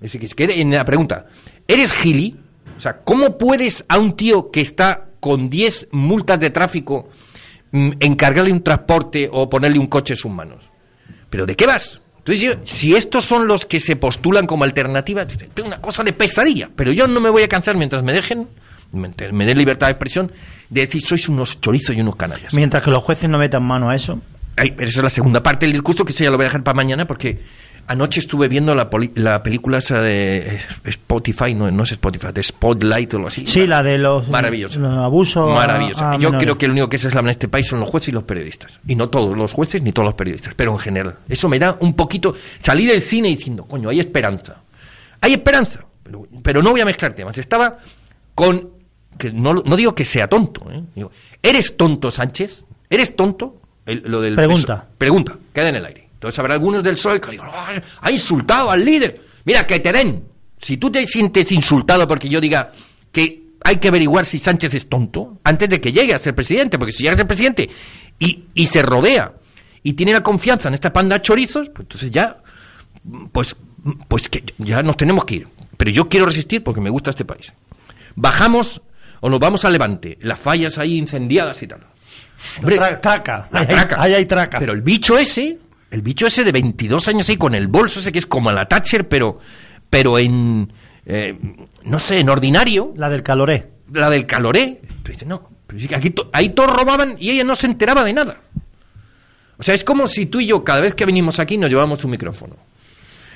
Es 0.00 0.12
decir, 0.12 0.34
que 0.34 0.44
en 0.44 0.70
la 0.70 0.84
pregunta, 0.84 1.26
¿eres 1.66 1.92
gili? 1.92 2.36
O 2.76 2.80
sea, 2.80 2.98
¿cómo 2.98 3.38
puedes 3.38 3.84
a 3.88 3.98
un 3.98 4.14
tío 4.16 4.50
que 4.50 4.60
está 4.60 5.06
con 5.20 5.48
10 5.50 5.88
multas 5.92 6.38
de 6.38 6.50
tráfico 6.50 7.08
mm, 7.72 7.92
encargarle 8.00 8.52
un 8.52 8.62
transporte 8.62 9.28
o 9.32 9.48
ponerle 9.48 9.78
un 9.78 9.86
coche 9.86 10.14
en 10.14 10.16
sus 10.16 10.30
manos? 10.30 10.70
¿Pero 11.30 11.46
de 11.46 11.56
qué 11.56 11.66
vas? 11.66 12.00
Entonces, 12.18 12.40
yo, 12.40 12.52
si 12.62 12.94
estos 12.94 13.24
son 13.24 13.48
los 13.48 13.66
que 13.66 13.80
se 13.80 13.96
postulan 13.96 14.46
como 14.46 14.62
alternativa, 14.62 15.26
tengo 15.26 15.66
una 15.66 15.80
cosa 15.80 16.04
de 16.04 16.12
pesadilla, 16.12 16.70
pero 16.74 16.92
yo 16.92 17.08
no 17.08 17.20
me 17.20 17.30
voy 17.30 17.42
a 17.42 17.48
cansar 17.48 17.76
mientras 17.76 18.04
me 18.04 18.12
dejen, 18.12 18.48
me, 18.92 19.10
me 19.32 19.44
den 19.44 19.58
libertad 19.58 19.88
de 19.88 19.92
expresión, 19.92 20.30
de 20.70 20.82
decir, 20.82 21.02
sois 21.02 21.28
unos 21.28 21.60
chorizos 21.60 21.96
y 21.96 22.00
unos 22.00 22.14
canallas. 22.14 22.54
Mientras 22.54 22.82
que 22.82 22.90
los 22.90 23.02
jueces 23.02 23.28
no 23.28 23.38
metan 23.38 23.64
mano 23.64 23.90
a 23.90 23.96
eso. 23.96 24.20
Ay, 24.56 24.70
pero 24.70 24.88
esa 24.88 25.00
es 25.00 25.04
la 25.04 25.10
segunda 25.10 25.42
parte 25.42 25.66
del 25.66 25.72
discurso, 25.72 26.04
que 26.04 26.12
eso 26.12 26.22
ya 26.22 26.30
lo 26.30 26.36
voy 26.36 26.44
a 26.44 26.48
dejar 26.48 26.62
para 26.62 26.76
mañana, 26.76 27.06
porque 27.06 27.40
anoche 27.86 28.20
estuve 28.20 28.48
viendo 28.48 28.74
la, 28.74 28.88
poli- 28.88 29.12
la 29.16 29.42
película 29.42 29.78
esa 29.78 30.00
de 30.00 30.58
Spotify, 30.84 31.54
no, 31.54 31.70
no 31.70 31.82
es 31.82 31.92
Spotify, 31.92 32.28
de 32.32 32.42
Spotlight 32.42 33.14
o 33.14 33.16
algo 33.18 33.28
así. 33.28 33.46
Sí, 33.46 33.66
la 33.66 33.82
de 33.82 33.98
los, 33.98 34.28
abusos. 34.30 35.50
a- 35.50 35.54
Maravilloso. 35.54 36.04
a 36.04 36.12
Yo 36.14 36.18
menores. 36.30 36.42
creo 36.42 36.58
que 36.58 36.66
el 36.66 36.72
único 36.72 36.88
que 36.88 36.98
se 36.98 37.08
en 37.08 37.28
este 37.28 37.48
país 37.48 37.66
son 37.66 37.80
los 37.80 37.88
jueces 37.88 38.08
y 38.08 38.12
los 38.12 38.24
periodistas. 38.24 38.80
Y 38.86 38.94
no 38.94 39.08
todos 39.08 39.36
los 39.36 39.52
jueces 39.52 39.82
ni 39.82 39.92
todos 39.92 40.06
los 40.06 40.14
periodistas, 40.14 40.54
pero 40.54 40.72
en 40.72 40.78
general. 40.78 41.16
Eso 41.28 41.48
me 41.48 41.58
da 41.58 41.76
un 41.80 41.94
poquito. 41.94 42.34
Salí 42.60 42.86
del 42.86 43.00
cine 43.00 43.28
diciendo, 43.28 43.64
coño, 43.64 43.88
hay 43.90 44.00
esperanza. 44.00 44.56
Hay 45.20 45.34
esperanza. 45.34 45.84
Pero, 46.02 46.26
pero 46.42 46.62
no 46.62 46.70
voy 46.70 46.80
a 46.80 46.84
mezclar 46.84 47.12
temas. 47.12 47.36
Estaba 47.38 47.78
con. 48.34 48.70
que 49.18 49.30
no, 49.32 49.52
no 49.54 49.76
digo 49.76 49.94
que 49.94 50.04
sea 50.04 50.26
tonto. 50.26 50.70
¿eh? 50.70 50.82
Digo, 50.94 51.10
¿eres 51.42 51.76
tonto, 51.76 52.10
Sánchez? 52.10 52.64
¿Eres 52.90 53.14
tonto? 53.14 53.60
El- 53.86 54.02
lo 54.06 54.20
del 54.20 54.34
Pregunta. 54.36 54.82
peso. 54.82 54.94
Pregunta. 54.98 55.36
Queda 55.52 55.68
en 55.68 55.76
el 55.76 55.86
aire. 55.86 56.01
Entonces 56.22 56.38
habrá 56.38 56.54
algunos 56.54 56.84
del 56.84 56.94
PSOE 56.94 57.20
que 57.20 57.32
digan, 57.32 57.48
"Ay, 57.52 57.80
ha 58.00 58.10
insultado 58.12 58.70
al 58.70 58.84
líder. 58.84 59.20
Mira, 59.44 59.66
que 59.66 59.80
te 59.80 59.90
den. 59.92 60.22
Si 60.60 60.76
tú 60.76 60.88
te 60.88 61.04
sientes 61.04 61.50
insultado 61.50 62.06
porque 62.06 62.28
yo 62.28 62.40
diga 62.40 62.70
que 63.10 63.42
hay 63.64 63.78
que 63.78 63.88
averiguar 63.88 64.24
si 64.24 64.38
Sánchez 64.38 64.72
es 64.74 64.88
tonto 64.88 65.40
antes 65.42 65.68
de 65.68 65.80
que 65.80 65.90
llegue 65.90 66.14
a 66.14 66.20
ser 66.20 66.32
presidente, 66.32 66.78
porque 66.78 66.92
si 66.92 67.02
llega 67.02 67.14
a 67.14 67.16
ser 67.16 67.26
presidente 67.26 67.68
y, 68.20 68.44
y 68.54 68.68
se 68.68 68.82
rodea 68.82 69.32
y 69.82 69.94
tiene 69.94 70.12
la 70.12 70.22
confianza 70.22 70.68
en 70.68 70.74
esta 70.74 70.92
panda 70.92 71.16
de 71.16 71.22
chorizos, 71.22 71.68
pues 71.70 71.86
entonces 71.86 72.12
ya, 72.12 72.38
pues, 73.32 73.56
pues 74.06 74.28
que 74.28 74.44
ya 74.58 74.80
nos 74.82 74.96
tenemos 74.96 75.24
que 75.24 75.34
ir. 75.34 75.48
Pero 75.76 75.90
yo 75.90 76.08
quiero 76.08 76.26
resistir 76.26 76.62
porque 76.62 76.80
me 76.80 76.90
gusta 76.90 77.10
este 77.10 77.24
país. 77.24 77.52
Bajamos 78.14 78.80
o 79.20 79.28
nos 79.28 79.40
vamos 79.40 79.64
a 79.64 79.70
Levante, 79.70 80.18
las 80.20 80.38
fallas 80.38 80.78
ahí 80.78 80.96
incendiadas 80.98 81.60
y 81.64 81.66
tal. 81.66 81.80
Hombre, 82.58 82.78
traca, 83.00 83.48
la 83.50 83.66
traca. 83.66 84.00
Ahí 84.00 84.14
hay 84.14 84.26
traca. 84.26 84.58
Pero 84.60 84.72
el 84.72 84.82
bicho 84.82 85.18
ese, 85.18 85.58
el 85.92 86.00
bicho 86.00 86.26
ese 86.26 86.42
de 86.42 86.52
22 86.52 87.06
años 87.08 87.28
ahí 87.28 87.36
con 87.36 87.54
el 87.54 87.68
bolso 87.68 88.00
ese 88.00 88.10
que 88.10 88.18
es 88.18 88.26
como 88.26 88.50
la 88.50 88.66
Thatcher, 88.66 89.06
pero, 89.08 89.38
pero 89.90 90.18
en, 90.18 90.72
eh, 91.04 91.36
no 91.84 92.00
sé, 92.00 92.18
en 92.18 92.30
ordinario. 92.30 92.94
La 92.96 93.10
del 93.10 93.22
caloré. 93.22 93.68
La 93.92 94.08
del 94.08 94.24
caloré. 94.24 94.80
Tú 95.02 95.12
dices, 95.12 95.28
no, 95.28 95.50
pero 95.66 95.78
aquí 95.94 96.14
ahí 96.32 96.48
todos 96.48 96.74
robaban 96.74 97.16
y 97.18 97.30
ella 97.30 97.44
no 97.44 97.54
se 97.54 97.66
enteraba 97.66 98.02
de 98.04 98.14
nada. 98.14 98.40
O 99.58 99.62
sea, 99.62 99.74
es 99.74 99.84
como 99.84 100.06
si 100.06 100.26
tú 100.26 100.40
y 100.40 100.46
yo, 100.46 100.64
cada 100.64 100.80
vez 100.80 100.94
que 100.94 101.04
venimos 101.04 101.38
aquí, 101.38 101.58
nos 101.58 101.68
llevamos 101.68 102.02
un 102.04 102.10
micrófono. 102.10 102.56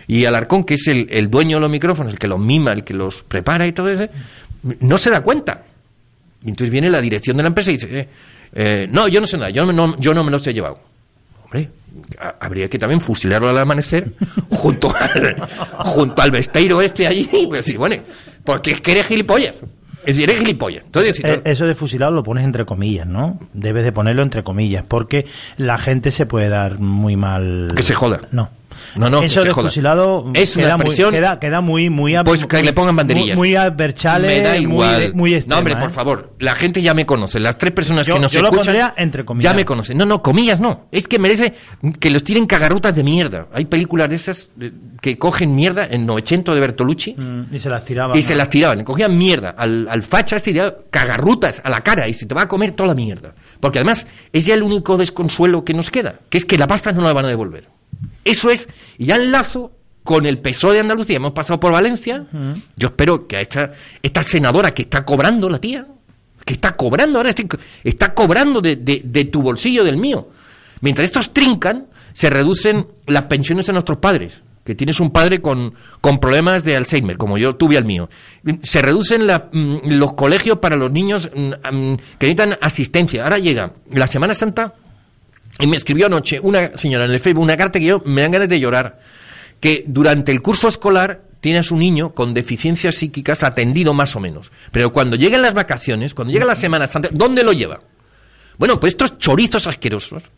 Y 0.07 0.25
Alarcón, 0.25 0.65
que 0.65 0.75
es 0.75 0.89
el, 0.89 1.09
el 1.11 1.29
dueño 1.29 1.59
de 1.59 1.61
los 1.61 1.71
micrófonos, 1.71 2.15
el 2.15 2.19
que 2.19 2.27
los 2.27 2.41
mima, 2.41 2.73
el 2.73 2.85
que 2.85 2.95
los 2.95 3.23
prepara 3.23 3.67
y 3.67 3.73
todo 3.73 3.91
eso, 3.91 4.11
no 4.81 4.97
se 4.97 5.11
da 5.11 5.23
cuenta. 5.23 5.63
Y 6.43 6.49
entonces 6.49 6.71
viene 6.71 6.89
la 6.89 7.03
dirección 7.03 7.37
de 7.37 7.43
la 7.43 7.49
empresa 7.49 7.71
y 7.71 7.75
dice, 7.75 8.01
eh, 8.01 8.09
eh, 8.55 8.89
no, 8.91 9.09
yo 9.09 9.21
no 9.21 9.27
sé 9.27 9.37
nada, 9.37 9.51
yo 9.51 9.65
no, 9.65 9.99
yo 9.99 10.15
no 10.15 10.25
me 10.25 10.31
los 10.31 10.47
he 10.47 10.55
llevado. 10.55 10.96
Hombre, 11.47 11.71
habría 12.41 12.69
que 12.69 12.79
también 12.79 13.01
fusilarlo 13.01 13.49
al 13.49 13.59
amanecer 13.59 14.13
junto 14.51 14.93
al, 14.95 15.49
junto 15.79 16.23
al 16.23 16.31
besteiro 16.31 16.83
este 16.83 17.07
allí. 17.07 17.29
Pues 17.49 17.77
bueno, 17.77 17.97
porque 18.45 18.73
es 18.73 18.81
que 18.81 18.93
eres 18.93 19.07
gilipollas. 19.07 19.55
Es 20.01 20.17
decir, 20.17 20.25
eres 20.31 20.41
gilipollas. 20.41 20.85
Entonces, 20.85 21.21
eh, 21.25 21.43
Eso 21.45 21.67
de 21.67 21.75
fusilado 21.75 22.13
lo 22.13 22.23
pones 22.23 22.45
entre 22.45 22.65
comillas, 22.65 23.07
¿no? 23.07 23.39
Debes 23.53 23.85
de 23.85 23.93
ponerlo 23.93 24.23
entre 24.23 24.43
comillas, 24.45 24.85
porque 24.87 25.27
la 25.57 25.79
gente 25.79 26.11
se 26.11 26.27
puede 26.27 26.49
dar 26.49 26.79
muy 26.79 27.17
mal. 27.17 27.73
Que 27.75 27.83
se 27.83 27.95
joda. 27.95 28.21
No. 28.31 28.51
No, 28.95 29.11
no, 29.11 29.23
eso 29.23 29.43
de 29.43 29.53
fusilado 29.53 30.31
es 30.35 30.57
una 30.57 30.69
expresión, 30.71 31.11
muy, 31.11 31.19
queda, 31.19 31.39
queda, 31.39 31.61
muy 31.61 31.91
muy 31.91 32.15
pues 32.25 32.45
que 32.47 32.63
le 32.63 32.73
pongan 32.73 32.97
banderillas. 32.97 33.39
muy, 33.39 33.55
muy 33.55 34.21
me 34.21 34.41
da 34.41 34.57
igual. 34.57 35.15
muy, 35.15 35.35
extrema, 35.35 35.55
no 35.55 35.59
hombre 35.59 35.77
por 35.77 35.91
¿eh? 35.91 35.93
favor 35.93 36.35
la 36.39 36.55
gente 36.55 36.83
ya 36.83 36.95
me 36.95 37.07
conoce 37.07 37.41
las 37.41 37.59
tres 37.59 37.73
personas 37.73 38.07
que 38.07 38.19
nos 38.19 38.33
yo 38.33 38.41
escuchan 38.41 38.77
lo 38.77 38.93
entre 38.97 39.25
comillas. 39.25 39.53
ya 39.53 39.57
me 39.57 39.65
conocen. 39.65 39.97
No 39.97 40.05
no 40.05 40.23
comillas 40.23 40.61
no. 40.61 40.87
Es 40.91 41.09
que 41.09 41.19
merece 41.19 41.55
que 41.99 42.11
los 42.11 42.25
tiren 42.25 42.47
cagarrutas 42.47 42.95
de 42.95 43.03
mierda. 43.03 43.49
Hay 43.53 43.67
películas 43.67 44.09
de 44.09 44.17
esas 44.17 44.51
que 45.01 45.19
cogen 45.19 45.55
mierda 45.55 45.87
en 45.91 46.07
900 46.07 46.55
de 46.55 46.61
Bertolucci 46.61 47.15
mm, 47.15 47.55
y 47.55 47.59
se 47.59 47.69
las 47.69 47.85
tiraban 47.85 48.19
y 48.19 48.23
se 48.23 48.35
las 48.35 48.49
tiraban. 48.49 48.85
Cogían 48.85 49.17
mierda 49.17 49.51
al, 49.51 49.89
al 49.89 50.03
facha 50.03 50.37
este 50.37 50.55
cagarrutas 50.91 51.61
a 51.65 51.71
la 51.71 51.81
cara 51.81 52.09
y 52.09 52.15
se 52.15 52.27
te 52.27 52.35
va 52.35 52.43
a 52.43 52.49
comer 52.49 52.73
toda 52.73 52.89
la 52.89 52.95
mierda. 52.95 53.35
Porque 53.61 53.79
además 53.79 54.07
es 54.33 54.47
ya 54.47 54.55
el 54.55 54.63
único 54.63 54.97
desconsuelo 54.97 55.65
que 55.65 55.75
nos 55.75 55.91
queda 55.91 56.21
que 56.29 56.39
es 56.39 56.45
que 56.45 56.59
la 56.59 56.67
pasta 56.67 56.93
no 56.93 57.03
la 57.03 57.13
van 57.13 57.25
a 57.25 57.29
devolver 57.29 57.76
eso 58.25 58.51
es, 58.51 58.69
y 58.99 59.07
ya 59.07 59.17
enlazo 59.17 59.73
con 60.07 60.25
el 60.25 60.39
PSOE 60.39 60.75
de 60.75 60.81
Andalucía. 60.81 61.17
Hemos 61.17 61.33
pasado 61.33 61.61
por 61.61 61.73
Valencia. 61.73 62.27
Yo 62.77 62.89
espero 62.89 63.27
que 63.27 63.37
a 63.37 63.41
esta, 63.41 63.73
esta 64.03 64.23
senadora 64.23 64.73
que 64.73 64.83
está 64.83 65.05
cobrando 65.05 65.51
la 65.51 65.59
tía, 65.59 65.87
que 66.45 66.55
está 66.55 66.77
cobrando 66.77 67.19
ahora, 67.19 67.35
está 67.85 68.15
cobrando 68.15 68.63
de, 68.63 68.77
de, 68.77 69.25
tu 69.27 69.43
bolsillo, 69.43 69.85
del 69.85 69.99
mío. 69.99 70.29
Mientras 70.81 71.07
estos 71.07 71.35
trincan, 71.35 71.89
se 72.15 72.31
reducen 72.31 72.87
las 73.07 73.25
pensiones 73.25 73.67
de 73.67 73.73
nuestros 73.73 73.99
padres 73.99 74.43
que 74.65 74.75
tienes 74.75 74.99
un 74.99 75.11
padre 75.13 75.41
con, 75.41 75.75
con, 76.01 76.19
problemas 76.19 76.65
de 76.65 76.77
Alzheimer, 76.77 77.17
como 77.17 77.39
yo 77.39 77.55
tuve 77.55 77.79
al 77.79 77.85
mío. 77.85 78.09
Se 78.63 78.83
reducen 78.83 79.23
mm, 79.25 79.93
los 79.93 80.15
colegios 80.15 80.59
para 80.59 80.75
los 80.75 80.91
niños 80.91 81.31
mm, 81.33 81.51
mm, 81.51 81.97
que 82.19 82.27
necesitan 82.27 82.59
asistencia. 82.61 83.23
Ahora 83.23 83.39
llega 83.39 83.75
la 83.93 84.09
Semana 84.09 84.35
Santa 84.35 84.75
y 85.59 85.67
me 85.67 85.77
escribió 85.77 86.07
anoche 86.07 86.39
una 86.41 86.77
señora 86.77 87.07
en 87.07 87.13
el 87.13 87.21
Facebook 87.21 87.43
una 87.43 87.57
carta 87.57 87.79
que 87.79 87.87
yo 87.87 88.03
me 88.05 88.23
dan 88.23 88.33
ganas 88.33 88.49
de 88.49 88.61
llorar. 88.61 89.01
Que 89.61 89.85
durante 89.87 90.33
el 90.33 90.43
curso 90.43 90.69
escolar 90.69 91.23
tiene 91.41 91.61
a 91.61 91.63
su 91.63 91.77
niño 91.77 92.15
con 92.15 92.35
deficiencias 92.35 92.97
psíquicas 92.97 93.43
atendido 93.43 93.95
más 93.95 94.15
o 94.17 94.21
menos. 94.21 94.53
Pero 94.71 94.93
cuando 94.93 95.17
llegan 95.17 95.43
las 95.43 95.55
vacaciones, 95.55 96.13
cuando 96.13 96.33
llega 96.33 96.45
la 96.45 96.55
Semana 96.55 96.87
Santa, 96.87 97.09
¿dónde 97.13 97.43
lo 97.43 97.53
lleva? 97.53 97.81
Bueno, 98.59 98.79
pues 98.79 98.93
estos 98.93 99.19
chorizos 99.19 99.67
asquerosos 99.67 100.31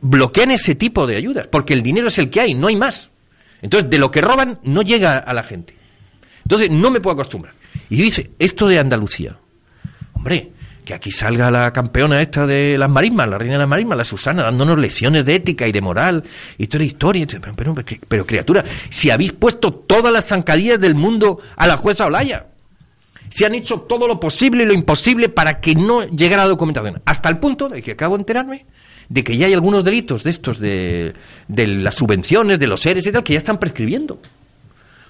bloquean 0.00 0.50
ese 0.50 0.74
tipo 0.74 1.06
de 1.06 1.16
ayudas, 1.16 1.46
porque 1.46 1.72
el 1.72 1.82
dinero 1.82 2.08
es 2.08 2.18
el 2.18 2.30
que 2.30 2.40
hay, 2.40 2.54
no 2.54 2.68
hay 2.68 2.76
más. 2.76 3.10
Entonces, 3.60 3.88
de 3.90 3.98
lo 3.98 4.10
que 4.10 4.20
roban 4.20 4.58
no 4.64 4.82
llega 4.82 5.18
a 5.18 5.34
la 5.34 5.42
gente. 5.42 5.76
Entonces, 6.42 6.70
no 6.70 6.90
me 6.90 7.00
puedo 7.00 7.14
acostumbrar. 7.14 7.54
Y 7.88 7.96
dice, 7.96 8.30
esto 8.38 8.66
de 8.66 8.78
Andalucía, 8.78 9.38
hombre, 10.14 10.51
que 10.84 10.94
aquí 10.94 11.10
salga 11.10 11.50
la 11.50 11.72
campeona 11.72 12.20
esta 12.20 12.46
de 12.46 12.76
las 12.76 12.90
marismas, 12.90 13.28
la 13.28 13.38
reina 13.38 13.54
de 13.54 13.60
las 13.60 13.68
marismas, 13.68 13.98
la 13.98 14.04
Susana, 14.04 14.42
dándonos 14.42 14.78
lecciones 14.78 15.24
de 15.24 15.36
ética 15.36 15.66
y 15.66 15.72
de 15.72 15.80
moral 15.80 16.24
la 16.58 16.84
historia. 16.84 17.26
Pero, 17.56 17.74
pero, 18.08 18.26
criatura, 18.26 18.64
si 18.90 19.10
habéis 19.10 19.32
puesto 19.32 19.72
todas 19.72 20.12
las 20.12 20.26
zancadillas 20.26 20.80
del 20.80 20.94
mundo 20.94 21.40
a 21.56 21.66
la 21.66 21.76
jueza 21.76 22.06
Olaya, 22.06 22.46
si 23.30 23.44
han 23.44 23.54
hecho 23.54 23.80
todo 23.80 24.06
lo 24.06 24.20
posible 24.20 24.64
y 24.64 24.66
lo 24.66 24.74
imposible 24.74 25.28
para 25.28 25.60
que 25.60 25.74
no 25.74 26.02
llegara 26.06 26.42
la 26.42 26.50
documentación, 26.50 27.00
hasta 27.04 27.28
el 27.28 27.38
punto 27.38 27.68
de 27.68 27.80
que 27.80 27.92
acabo 27.92 28.16
de 28.16 28.22
enterarme 28.22 28.66
de 29.08 29.24
que 29.24 29.36
ya 29.36 29.46
hay 29.46 29.52
algunos 29.52 29.84
delitos 29.84 30.22
de 30.22 30.30
estos, 30.30 30.58
de, 30.58 31.12
de 31.46 31.66
las 31.66 31.96
subvenciones, 31.96 32.58
de 32.58 32.66
los 32.66 32.80
seres 32.80 33.06
y 33.06 33.12
tal, 33.12 33.22
que 33.22 33.34
ya 33.34 33.38
están 33.38 33.58
prescribiendo. 33.58 34.18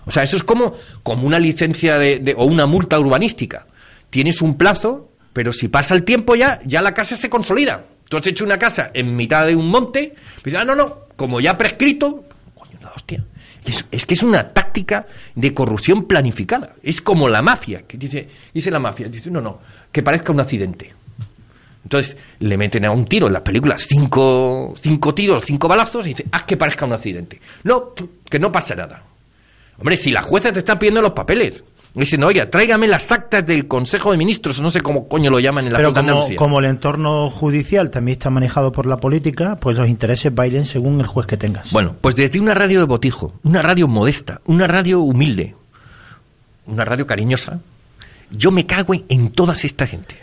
O 0.04 0.10
sea, 0.10 0.24
eso 0.24 0.36
es 0.36 0.42
como, 0.42 0.72
como 1.04 1.26
una 1.26 1.38
licencia 1.38 1.98
de, 1.98 2.34
o 2.36 2.44
una 2.44 2.66
multa 2.66 2.98
urbanística. 2.98 3.66
Tienes 4.10 4.42
un 4.42 4.56
plazo 4.56 5.12
pero 5.32 5.52
si 5.52 5.68
pasa 5.68 5.94
el 5.94 6.04
tiempo 6.04 6.34
ya, 6.34 6.60
ya 6.64 6.82
la 6.82 6.94
casa 6.94 7.16
se 7.16 7.30
consolida. 7.30 7.84
Tú 8.08 8.16
has 8.16 8.26
hecho 8.26 8.44
una 8.44 8.58
casa 8.58 8.90
en 8.92 9.16
mitad 9.16 9.46
de 9.46 9.56
un 9.56 9.68
monte, 9.68 10.14
dices, 10.44 10.60
ah, 10.60 10.64
no, 10.64 10.74
no, 10.74 11.06
como 11.16 11.40
ya 11.40 11.56
prescrito, 11.56 12.24
coño, 12.54 12.78
la 12.82 12.90
hostia. 12.90 13.24
Es, 13.64 14.06
que 14.06 14.14
es 14.14 14.22
una 14.22 14.52
táctica 14.52 15.06
de 15.34 15.54
corrupción 15.54 16.04
planificada. 16.04 16.74
Es 16.82 17.00
como 17.00 17.28
la 17.28 17.42
mafia, 17.42 17.82
que 17.86 17.96
dice, 17.96 18.28
dice 18.52 18.70
la 18.70 18.80
mafia, 18.80 19.08
dice, 19.08 19.30
no, 19.30 19.40
no, 19.40 19.60
que 19.90 20.02
parezca 20.02 20.32
un 20.32 20.40
accidente. 20.40 20.92
Entonces 21.84 22.16
le 22.40 22.56
meten 22.58 22.84
a 22.84 22.90
un 22.90 23.06
tiro 23.06 23.28
en 23.28 23.32
las 23.32 23.42
películas 23.42 23.86
cinco, 23.88 24.74
cinco 24.80 25.14
tiros, 25.14 25.44
cinco 25.44 25.68
balazos 25.68 26.04
y 26.06 26.10
dice, 26.10 26.26
haz 26.32 26.42
que 26.42 26.56
parezca 26.56 26.86
un 26.86 26.92
accidente. 26.92 27.40
No, 27.64 27.92
que 28.28 28.38
no 28.38 28.50
pasa 28.50 28.74
nada. 28.74 29.04
Hombre, 29.78 29.96
si 29.96 30.10
la 30.10 30.22
jueza 30.22 30.52
te 30.52 30.58
está 30.58 30.78
pidiendo 30.78 31.00
los 31.00 31.12
papeles, 31.12 31.62
Dicen, 31.94 32.25
oiga, 32.25 32.49
tráigame 32.49 32.88
las 32.88 33.12
actas 33.12 33.44
del 33.44 33.68
Consejo 33.68 34.12
de 34.12 34.16
Ministros, 34.16 34.62
no 34.62 34.70
sé 34.70 34.80
cómo 34.80 35.08
coño 35.08 35.30
lo 35.30 35.38
llaman 35.40 35.66
en 35.66 35.72
la 35.75 35.78
Pero 35.78 35.92
como, 35.92 36.26
como 36.37 36.58
el 36.58 36.64
entorno 36.64 37.28
judicial 37.28 37.90
también 37.90 38.14
está 38.14 38.30
manejado 38.30 38.72
por 38.72 38.87
la 38.87 38.96
política, 38.96 39.56
pues 39.56 39.76
los 39.76 39.87
intereses 39.88 40.34
bailen 40.34 40.64
según 40.64 41.00
el 41.00 41.06
juez 41.06 41.26
que 41.26 41.37
tengas. 41.37 41.70
Bueno, 41.70 41.94
pues 42.00 42.16
desde 42.16 42.40
una 42.40 42.54
radio 42.54 42.78
de 42.78 42.87
botijo, 42.87 43.34
una 43.42 43.61
radio 43.61 43.88
modesta, 43.88 44.40
una 44.46 44.66
radio 44.66 45.00
humilde, 45.00 45.54
una 46.64 46.87
radio 46.87 47.06
cariñosa, 47.06 47.61
yo 48.30 48.50
me 48.50 48.64
cago 48.64 48.94
en, 48.94 49.30
toda 49.30 49.52
esta 49.52 49.87
gente. 49.87 50.16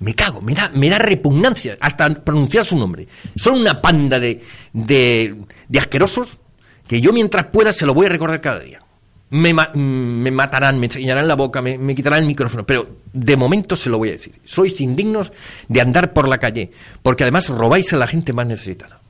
Me 0.00 0.14
cago, 0.14 0.42
me 0.42 0.52
da, 0.52 0.70
me 0.74 0.90
da 0.90 0.98
repugnancia 0.98 1.78
hasta 1.80 2.22
pronunciar 2.22 2.66
su 2.66 2.76
nombre. 2.76 3.08
Son 3.36 3.58
una 3.58 3.80
panda 3.80 4.20
de, 4.20 4.42
de, 4.74 5.36
de 5.68 5.78
asquerosos 5.78 6.38
que 6.86 7.00
yo 7.00 7.14
mientras 7.14 7.46
pueda 7.46 7.72
se 7.72 7.86
lo 7.86 7.94
voy 7.94 8.06
a 8.06 8.10
recordar 8.10 8.42
cada 8.42 8.58
día 8.58 8.81
me, 9.32 9.54
me 9.54 10.30
matarán, 10.30 10.78
me 10.78 10.86
enseñarán 10.86 11.26
la 11.26 11.34
boca, 11.34 11.62
me, 11.62 11.94
quitarán 11.94 12.20
el 12.20 12.26
micrófono, 12.26 12.66
pero 12.66 12.86
de 13.14 13.36
momento 13.36 13.76
se 13.76 13.88
lo 13.88 13.96
voy 13.96 14.10
a 14.10 14.12
decir. 14.12 14.34
Sois 14.44 14.78
indignos 14.82 15.32
de 15.68 15.80
andar 15.80 16.12
por 16.12 16.28
la 16.28 16.36
calle, 16.36 16.70
porque 17.02 17.24
además 17.24 17.48
robáis 17.48 17.90
a 17.94 17.96
la 17.96 18.06
gente 18.06 18.34
más 18.34 18.46
necesitada. 18.46 19.00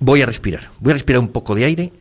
Voy 0.00 0.22
a 0.22 0.26
respirar, 0.26 0.70
voy 0.80 0.92
a 0.92 0.94
respirar 0.94 1.20
un 1.20 1.28
poco 1.28 1.54
de 1.54 1.66
aire, 1.66 1.92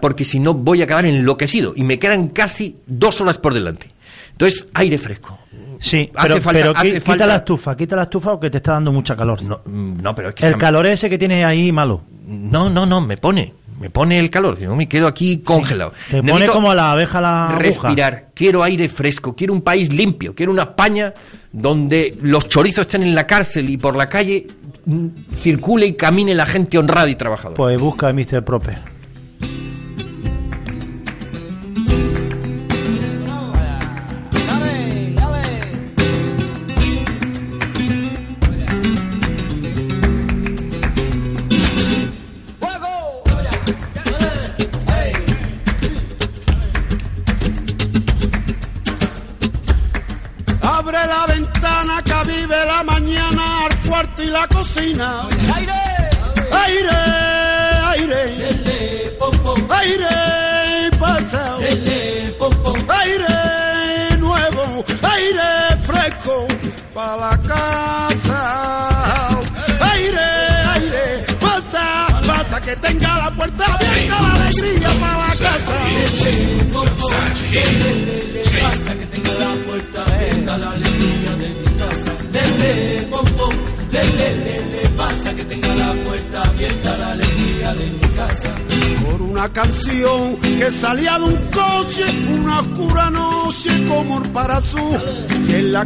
porque 0.00 0.24
si 0.24 0.38
no 0.38 0.54
voy 0.54 0.82
a 0.82 0.84
acabar 0.84 1.04
enloquecido 1.04 1.72
y 1.74 1.82
me 1.82 1.98
quedan 1.98 2.28
casi 2.28 2.76
dos 2.86 3.20
horas 3.20 3.38
por 3.38 3.52
delante. 3.52 3.90
Entonces, 4.30 4.68
aire 4.74 4.98
fresco. 4.98 5.36
Sí, 5.80 6.12
pero, 6.22 6.40
quita 6.80 7.26
la 7.26 7.36
estufa, 7.36 7.76
quita 7.76 7.96
la 7.96 8.04
estufa 8.04 8.30
porque 8.30 8.50
te 8.50 8.58
está 8.58 8.72
dando 8.72 8.92
mucha 8.92 9.16
calor. 9.16 9.42
No, 9.42 9.62
mm, 9.64 10.00
no 10.00 10.14
pero 10.14 10.28
es 10.28 10.36
que 10.36 10.46
el 10.46 10.56
calor 10.56 10.86
ese 10.86 11.10
que 11.10 11.18
tienes 11.18 11.44
ahí 11.44 11.72
malo. 11.72 12.02
No, 12.24 12.70
no, 12.70 12.86
no, 12.86 13.00
me 13.00 13.16
pone 13.16 13.52
me 13.78 13.90
pone 13.90 14.18
el 14.18 14.30
calor, 14.30 14.60
no 14.60 14.76
me 14.76 14.88
quedo 14.88 15.06
aquí 15.06 15.38
congelado. 15.38 15.92
te 16.10 16.22
pone 16.22 16.46
como 16.46 16.72
la 16.74 16.92
abeja 16.92 17.20
la 17.20 17.56
respirar, 17.58 18.28
quiero 18.34 18.62
aire 18.62 18.88
fresco, 18.88 19.34
quiero 19.34 19.52
un 19.52 19.62
país 19.62 19.92
limpio, 19.92 20.34
quiero 20.34 20.52
una 20.52 20.62
España 20.62 21.12
donde 21.52 22.16
los 22.22 22.48
chorizos 22.48 22.82
estén 22.82 23.02
en 23.02 23.14
la 23.14 23.26
cárcel 23.26 23.68
y 23.70 23.76
por 23.76 23.96
la 23.96 24.06
calle 24.06 24.46
mm, 24.84 25.06
circule 25.40 25.86
y 25.86 25.94
camine 25.94 26.34
la 26.34 26.46
gente 26.46 26.78
honrada 26.78 27.08
y 27.08 27.16
trabajadora. 27.16 27.56
Pues 27.56 27.80
busca 27.80 28.08
a 28.08 28.12
Mr. 28.12 28.44
Proper. 28.44 28.93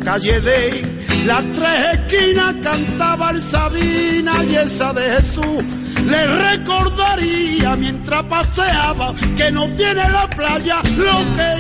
Calle 0.09 0.41
de 0.41 0.83
las 1.27 1.45
tres 1.53 1.81
esquinas 1.93 2.55
cantaba 2.63 3.29
el 3.31 3.43
Sabina 3.43 4.33
y 4.51 4.55
esa 4.55 4.95
de 4.95 5.03
Jesús. 5.03 5.63
Le 6.07 6.27
recordaría 6.49 7.77
mientras 7.77 8.23
paseaba 8.23 9.15
que 9.37 9.51
no 9.53 9.69
tiene 9.77 10.09
la 10.09 10.27
playa 10.31 10.77
lo 10.97 11.19
que 11.37 11.51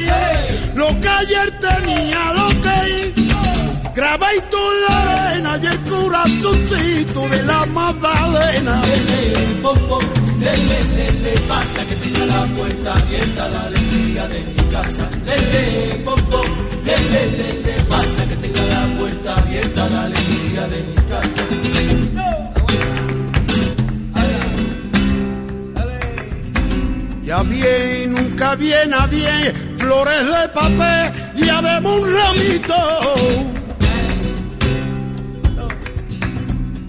lo 0.74 0.88
que 0.98 1.08
ayer 1.08 1.60
tenía, 1.60 2.32
lo 2.32 2.48
que 2.64 3.12
grabadito 3.94 4.58
en 4.72 4.80
la 4.86 4.96
arena 5.02 5.60
y 5.62 5.66
el 5.66 5.80
corazoncito 5.80 7.28
de 7.28 7.42
la 7.42 7.66
Magdalena. 7.66 8.80
pasa 11.48 11.84
que 11.86 11.96
tenga 11.96 12.24
la 12.24 12.46
puerta 12.56 12.96
abierta 12.96 13.48
la 13.50 13.60
alegría 13.64 14.26
de 14.28 14.40
mi 14.40 14.72
casa. 14.72 15.10
Lele, 15.26 16.02
pom, 16.04 16.18
puerta 19.28 19.40
abierta 19.40 19.88
la 19.90 20.04
alegría 20.04 20.68
de 20.68 20.82
mi 20.82 20.94
casa. 21.10 21.44
Ya 27.24 27.42
bien, 27.42 28.12
nunca 28.14 28.54
viene 28.56 28.94
a 28.94 29.06
bien, 29.06 29.76
flores 29.76 30.26
de 30.26 30.48
papel 30.54 31.12
y 31.36 31.48
además 31.48 31.92
un 31.92 32.14
ramito. 32.14 32.74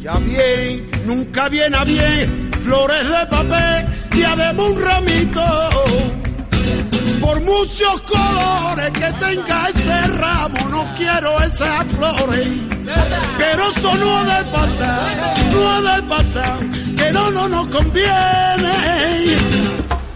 Ya 0.02 0.14
bien, 0.20 0.90
nunca 1.06 1.50
viene 1.50 1.76
a 1.76 1.84
bien, 1.84 2.52
flores 2.64 3.04
de 3.04 3.26
papel 3.30 3.86
y 4.14 4.24
además 4.24 4.66
un 4.66 4.82
ramito. 4.82 5.69
Muchos 7.50 8.02
colores 8.04 8.92
que 8.92 9.12
tenga 9.14 9.70
ese 9.70 10.02
ramo, 10.20 10.70
no 10.70 10.84
quiero 10.96 11.42
esas 11.42 11.84
flores. 11.96 12.48
Pero 13.40 13.70
eso 13.72 13.96
no 13.96 14.18
ha 14.20 14.24
de 14.24 14.46
pasar, 14.52 15.08
no 15.52 15.70
ha 15.70 15.82
de 15.96 16.04
pasar, 16.04 16.60
que 16.96 17.12
no, 17.12 17.32
no 17.32 17.50
nos 17.50 17.68
conviene. 17.68 18.72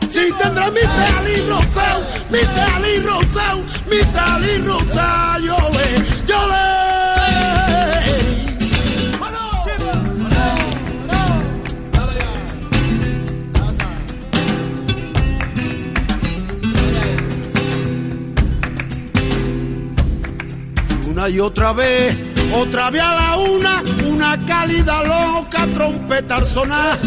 Si 0.09 0.31
tendrá 0.33 0.69
mi 0.69 0.81
tali 0.81 1.41
rosao, 1.49 2.01
mi 2.29 2.39
tali 2.57 2.99
rosao, 2.99 3.63
mi 3.89 3.99
tali 4.13 4.57
rosao, 4.59 5.39
yo 5.39 5.52
Una 21.23 21.29
y 21.29 21.39
otra 21.39 21.71
vez, 21.71 22.17
otra 22.53 22.91
vez 22.91 23.01
a 23.01 23.15
la 23.15 23.38
una, 23.38 23.83
una 24.07 24.45
cálida 24.45 25.03
loca 25.03 25.65
trompeta 25.73 26.36
al 26.36 26.45
sonar. 26.45 26.99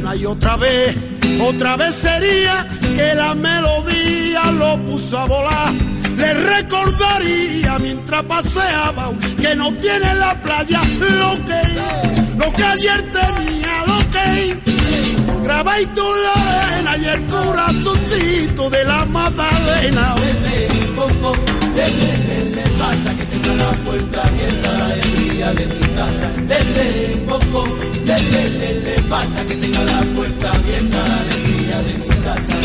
Una 0.00 0.16
y 0.16 0.24
otra 0.24 0.56
vez, 0.56 0.96
otra 1.38 1.76
vez 1.76 1.94
sería 1.94 2.66
que 2.80 3.14
la 3.14 3.34
melodía 3.34 4.52
lo 4.52 4.78
puso 4.84 5.18
a 5.18 5.26
volar. 5.26 5.74
Le 6.16 6.32
recordaría 6.32 7.78
mientras 7.78 8.22
paseaba 8.22 9.10
que 9.38 9.54
no 9.54 9.70
tiene 9.74 10.12
en 10.12 10.18
la 10.18 10.34
playa 10.36 10.80
lo 10.98 11.36
que, 11.44 12.42
lo 12.42 12.50
que 12.50 12.64
ayer 12.64 13.12
tenía, 13.12 13.84
lo 13.86 13.98
que 14.10 14.50
en 14.50 15.44
la 15.44 16.68
arena 16.68 16.96
y 16.96 17.04
el 17.04 17.26
corazoncito 17.26 18.70
de 18.70 18.84
la 18.86 19.04
Magdalena. 19.04 20.14
La 23.58 23.70
puerta 23.84 24.22
abierta 24.22 24.86
alegría 24.86 25.52
de 25.52 25.66
mi 25.66 25.86
casa. 25.98 26.26
Lele, 26.48 26.86
poco, 27.28 27.64
lele, 28.04 28.50
lele, 28.60 28.94
pasa 29.10 29.44
que 29.46 29.54
tenga 29.56 29.82
la 29.84 30.00
puerta 30.14 30.50
abierta 30.52 31.00
alegría 31.20 31.78
de 31.86 31.94
mi 31.94 32.08
casa. 32.26 32.56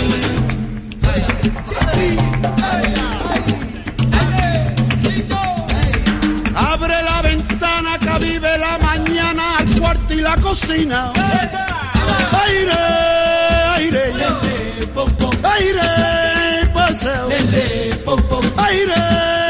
Abre 6.56 7.04
la 7.04 7.22
ventana 7.22 7.98
que 8.00 8.26
vive 8.26 8.58
la 8.58 8.78
mañana 8.78 9.44
al 9.60 9.68
cuarto 9.80 10.14
y 10.14 10.22
la 10.22 10.36
cocina. 10.38 11.12
Aire, 12.46 12.82
aire, 13.78 14.04
aire, 15.56 16.68
paseo. 16.74 17.30
Aire 18.58 19.43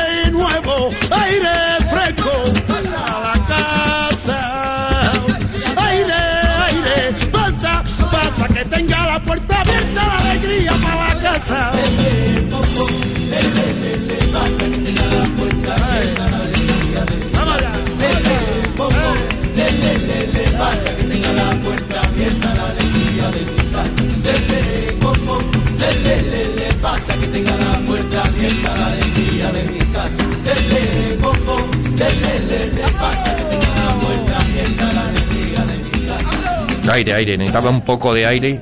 Aire, 36.94 37.14
aire, 37.14 37.38
necesitaba 37.38 37.70
un 37.72 37.82
poco 37.82 38.14
de 38.14 38.28
aire 38.28 38.60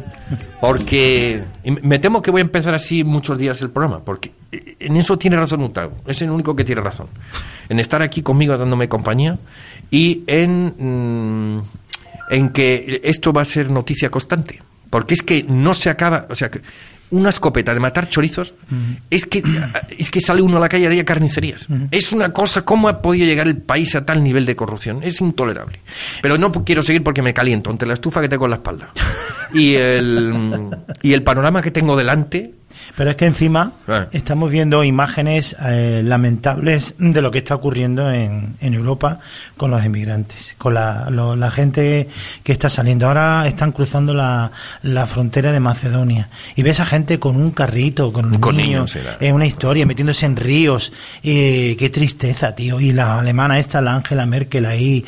porque 0.61 1.43
me 1.65 1.99
temo 1.99 2.21
que 2.21 2.31
voy 2.31 2.39
a 2.41 2.43
empezar 2.43 2.73
así 2.73 3.03
muchos 3.03 3.37
días 3.37 3.61
el 3.61 3.71
programa, 3.71 3.99
porque 4.03 4.31
en 4.51 4.95
eso 4.95 5.17
tiene 5.17 5.35
razón 5.35 5.61
Gustavo, 5.61 5.97
es 6.07 6.21
el 6.21 6.29
único 6.29 6.55
que 6.55 6.63
tiene 6.63 6.81
razón, 6.81 7.07
en 7.67 7.79
estar 7.79 8.01
aquí 8.01 8.21
conmigo 8.21 8.57
dándome 8.57 8.87
compañía 8.87 9.37
y 9.89 10.23
en, 10.27 11.57
mm, 11.57 11.61
en 12.29 12.49
que 12.49 13.01
esto 13.03 13.33
va 13.33 13.41
a 13.41 13.45
ser 13.45 13.69
noticia 13.69 14.09
constante, 14.09 14.61
porque 14.89 15.15
es 15.15 15.23
que 15.23 15.43
no 15.43 15.73
se 15.73 15.89
acaba, 15.89 16.27
o 16.29 16.35
sea, 16.35 16.49
que 16.49 16.61
una 17.11 17.29
escopeta 17.29 17.73
de 17.73 17.79
matar 17.79 18.09
chorizos 18.09 18.53
es 19.09 19.25
que 19.25 19.43
es 19.97 20.09
que 20.09 20.21
sale 20.21 20.41
uno 20.41 20.57
a 20.57 20.59
la 20.59 20.69
calle 20.69 20.83
y 20.83 20.87
haría 20.87 21.05
carnicerías. 21.05 21.67
Es 21.91 22.11
una 22.11 22.31
cosa, 22.31 22.63
¿cómo 22.63 22.87
ha 22.89 23.01
podido 23.01 23.25
llegar 23.25 23.47
el 23.47 23.57
país 23.57 23.95
a 23.95 24.05
tal 24.05 24.23
nivel 24.23 24.45
de 24.45 24.55
corrupción? 24.55 24.99
Es 25.03 25.21
intolerable. 25.21 25.79
Pero 26.21 26.37
no 26.37 26.51
quiero 26.51 26.81
seguir 26.81 27.03
porque 27.03 27.21
me 27.21 27.33
caliento 27.33 27.69
ante 27.69 27.85
la 27.85 27.93
estufa 27.93 28.21
que 28.21 28.29
tengo 28.29 28.45
en 28.45 28.51
la 28.51 28.57
espalda. 28.57 28.91
Y 29.53 29.75
el, 29.75 30.69
y 31.01 31.11
el 31.11 31.23
panorama 31.23 31.61
que 31.61 31.71
tengo 31.71 31.97
delante 31.97 32.53
Pero 32.95 33.11
es 33.11 33.15
que 33.15 33.25
encima 33.25 33.71
Claro. 33.85 34.07
estamos 34.11 34.51
viendo 34.51 34.83
imágenes 34.83 35.55
eh, 35.63 36.01
lamentables 36.03 36.93
de 36.97 37.21
lo 37.21 37.31
que 37.31 37.37
está 37.39 37.55
ocurriendo 37.55 38.11
en, 38.11 38.55
en 38.59 38.73
Europa 38.73 39.19
con 39.57 39.71
los 39.71 39.83
inmigrantes, 39.85 40.55
con 40.57 40.73
la, 40.73 41.09
lo- 41.09 41.35
la 41.35 41.51
gente 41.51 42.09
que 42.43 42.51
está 42.51 42.69
saliendo. 42.69 43.07
Ahora 43.07 43.47
están 43.47 43.71
cruzando 43.71 44.13
la, 44.13 44.51
la 44.83 45.05
frontera 45.05 45.51
de 45.51 45.59
Macedonia 45.59 46.29
y 46.55 46.63
ves 46.63 46.79
a 46.79 46.85
gente 46.85 47.19
con 47.19 47.35
un 47.35 47.51
carrito, 47.51 48.11
con, 48.11 48.25
un 48.25 48.39
Con 48.39 48.57
niño, 48.57 48.67
niños, 48.79 48.95
era. 48.95 49.17
es 49.19 49.31
una 49.31 49.45
historia, 49.45 49.85
metiéndose 49.85 50.25
en 50.25 50.35
ríos. 50.35 50.91
Eh, 51.23 51.75
qué 51.79 51.89
tristeza, 51.89 52.53
tío. 52.55 52.79
Y 52.79 52.91
la 52.91 53.19
alemana 53.19 53.57
esta, 53.59 53.81
la 53.81 53.93
Angela 53.95 54.25
Merkel 54.25 54.65
ahí 54.65 55.05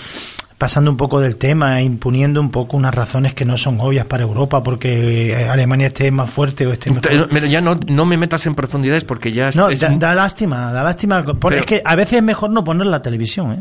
pasando 0.63 0.89
un 0.89 0.95
poco 0.95 1.19
del 1.19 1.35
tema, 1.35 1.81
imponiendo 1.81 2.39
un 2.39 2.49
poco 2.49 2.77
unas 2.77 2.95
razones 2.95 3.33
que 3.33 3.43
no 3.43 3.57
son 3.57 3.81
obvias 3.81 4.05
para 4.05 4.23
Europa 4.23 4.63
porque 4.63 5.31
eh, 5.33 5.49
Alemania 5.49 5.87
esté 5.87 6.09
más 6.09 6.29
fuerte 6.29 6.65
o 6.65 6.71
esté 6.71 6.89
mejor. 6.89 7.27
Mira, 7.33 7.47
ya 7.47 7.59
no, 7.59 7.77
no 7.85 8.05
me 8.05 8.15
metas 8.15 8.45
en 8.45 8.55
profundidades 8.55 9.03
porque 9.03 9.33
ya 9.33 9.49
No, 9.55 9.67
es- 9.67 9.81
da, 9.81 9.89
da 9.89 10.15
lástima, 10.15 10.71
da 10.71 10.81
lástima. 10.81 11.21
Pero- 11.21 11.57
es 11.57 11.65
que 11.65 11.81
a 11.83 11.97
veces 11.97 12.13
es 12.19 12.23
mejor 12.23 12.49
no 12.49 12.63
poner 12.63 12.87
la 12.87 13.01
televisión, 13.01 13.51
¿eh? 13.51 13.59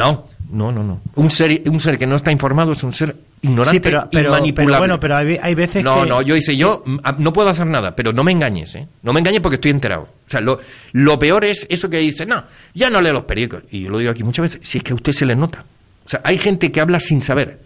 No, 0.00 0.24
no, 0.50 0.72
no, 0.72 0.82
no. 0.82 1.00
Un 1.14 1.30
ser, 1.30 1.62
un 1.66 1.78
ser 1.78 1.96
que 1.96 2.08
no 2.08 2.16
está 2.16 2.32
informado 2.32 2.72
es 2.72 2.82
un 2.82 2.92
ser 2.92 3.14
ignorante 3.42 3.76
Sí, 3.76 3.80
pero, 3.80 4.08
y 4.10 4.16
pero, 4.16 4.30
manipulable. 4.32 4.66
pero 4.72 4.78
bueno, 4.80 5.00
pero 5.00 5.16
hay, 5.16 5.38
hay 5.40 5.54
veces 5.54 5.84
no, 5.84 6.02
que... 6.02 6.08
no, 6.08 6.22
yo 6.22 6.34
dice, 6.34 6.56
yo 6.56 6.82
no 7.18 7.32
puedo 7.32 7.50
hacer 7.50 7.68
nada, 7.68 7.94
pero 7.94 8.12
no 8.12 8.24
me 8.24 8.32
engañes, 8.32 8.74
¿eh? 8.74 8.88
No 9.04 9.12
me 9.12 9.20
engañes 9.20 9.40
porque 9.42 9.56
estoy 9.56 9.70
enterado. 9.70 10.08
O 10.26 10.28
sea, 10.30 10.40
lo, 10.40 10.58
lo 10.92 11.20
peor 11.20 11.44
es 11.44 11.68
eso 11.70 11.88
que 11.88 11.98
dice, 11.98 12.26
no, 12.26 12.42
ya 12.74 12.90
no 12.90 13.00
leo 13.00 13.12
los 13.12 13.24
periódicos. 13.26 13.62
Y 13.70 13.82
yo 13.82 13.90
lo 13.90 13.98
digo 13.98 14.10
aquí 14.10 14.24
muchas 14.24 14.42
veces, 14.54 14.60
si 14.68 14.78
es 14.78 14.84
que 14.84 14.90
a 14.90 14.96
usted 14.96 15.12
se 15.12 15.24
le 15.24 15.36
nota. 15.36 15.64
O 16.10 16.14
sea, 16.18 16.22
hay 16.24 16.38
gente 16.38 16.72
que 16.72 16.80
habla 16.80 16.98
sin 16.98 17.22
saber. 17.22 17.60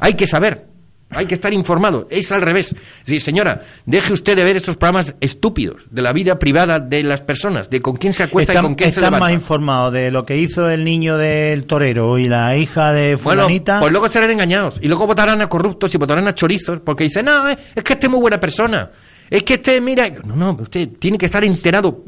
Hay 0.00 0.14
que 0.14 0.26
saber. 0.26 0.66
Hay 1.10 1.26
que 1.26 1.34
estar 1.34 1.52
informado. 1.52 2.08
Es 2.10 2.32
al 2.32 2.42
revés. 2.42 2.74
Sí, 3.04 3.20
señora, 3.20 3.60
deje 3.84 4.12
usted 4.12 4.34
de 4.34 4.42
ver 4.42 4.56
esos 4.56 4.76
programas 4.76 5.14
estúpidos 5.20 5.86
de 5.92 6.02
la 6.02 6.12
vida 6.12 6.36
privada 6.36 6.80
de 6.80 7.04
las 7.04 7.20
personas, 7.20 7.70
de 7.70 7.80
con 7.80 7.94
quién 7.94 8.12
se 8.12 8.24
acuesta 8.24 8.54
y 8.54 8.56
con 8.56 8.74
quién 8.74 8.90
se 8.90 8.98
están 8.98 9.12
levanta. 9.12 9.26
más 9.26 9.32
informados 9.32 9.92
de 9.92 10.10
lo 10.10 10.26
que 10.26 10.36
hizo 10.36 10.68
el 10.68 10.82
niño 10.82 11.16
del 11.16 11.64
torero 11.66 12.18
y 12.18 12.24
la 12.24 12.56
hija 12.56 12.92
de 12.92 13.14
Bueno, 13.14 13.42
fulanita. 13.42 13.78
pues 13.78 13.92
luego 13.92 14.08
serán 14.08 14.32
engañados. 14.32 14.80
Y 14.82 14.88
luego 14.88 15.06
votarán 15.06 15.40
a 15.40 15.48
corruptos 15.48 15.94
y 15.94 15.96
votarán 15.96 16.26
a 16.26 16.34
chorizos 16.34 16.80
porque 16.80 17.04
dicen, 17.04 17.26
no, 17.26 17.48
eh, 17.48 17.56
es 17.72 17.84
que 17.84 17.92
este 17.92 18.06
es 18.06 18.10
muy 18.10 18.20
buena 18.20 18.40
persona. 18.40 18.90
Es 19.30 19.44
que 19.44 19.54
este, 19.54 19.80
mira... 19.80 20.08
No, 20.24 20.34
no, 20.34 20.56
usted 20.60 20.88
tiene 20.98 21.18
que 21.18 21.26
estar 21.26 21.44
enterado, 21.44 22.02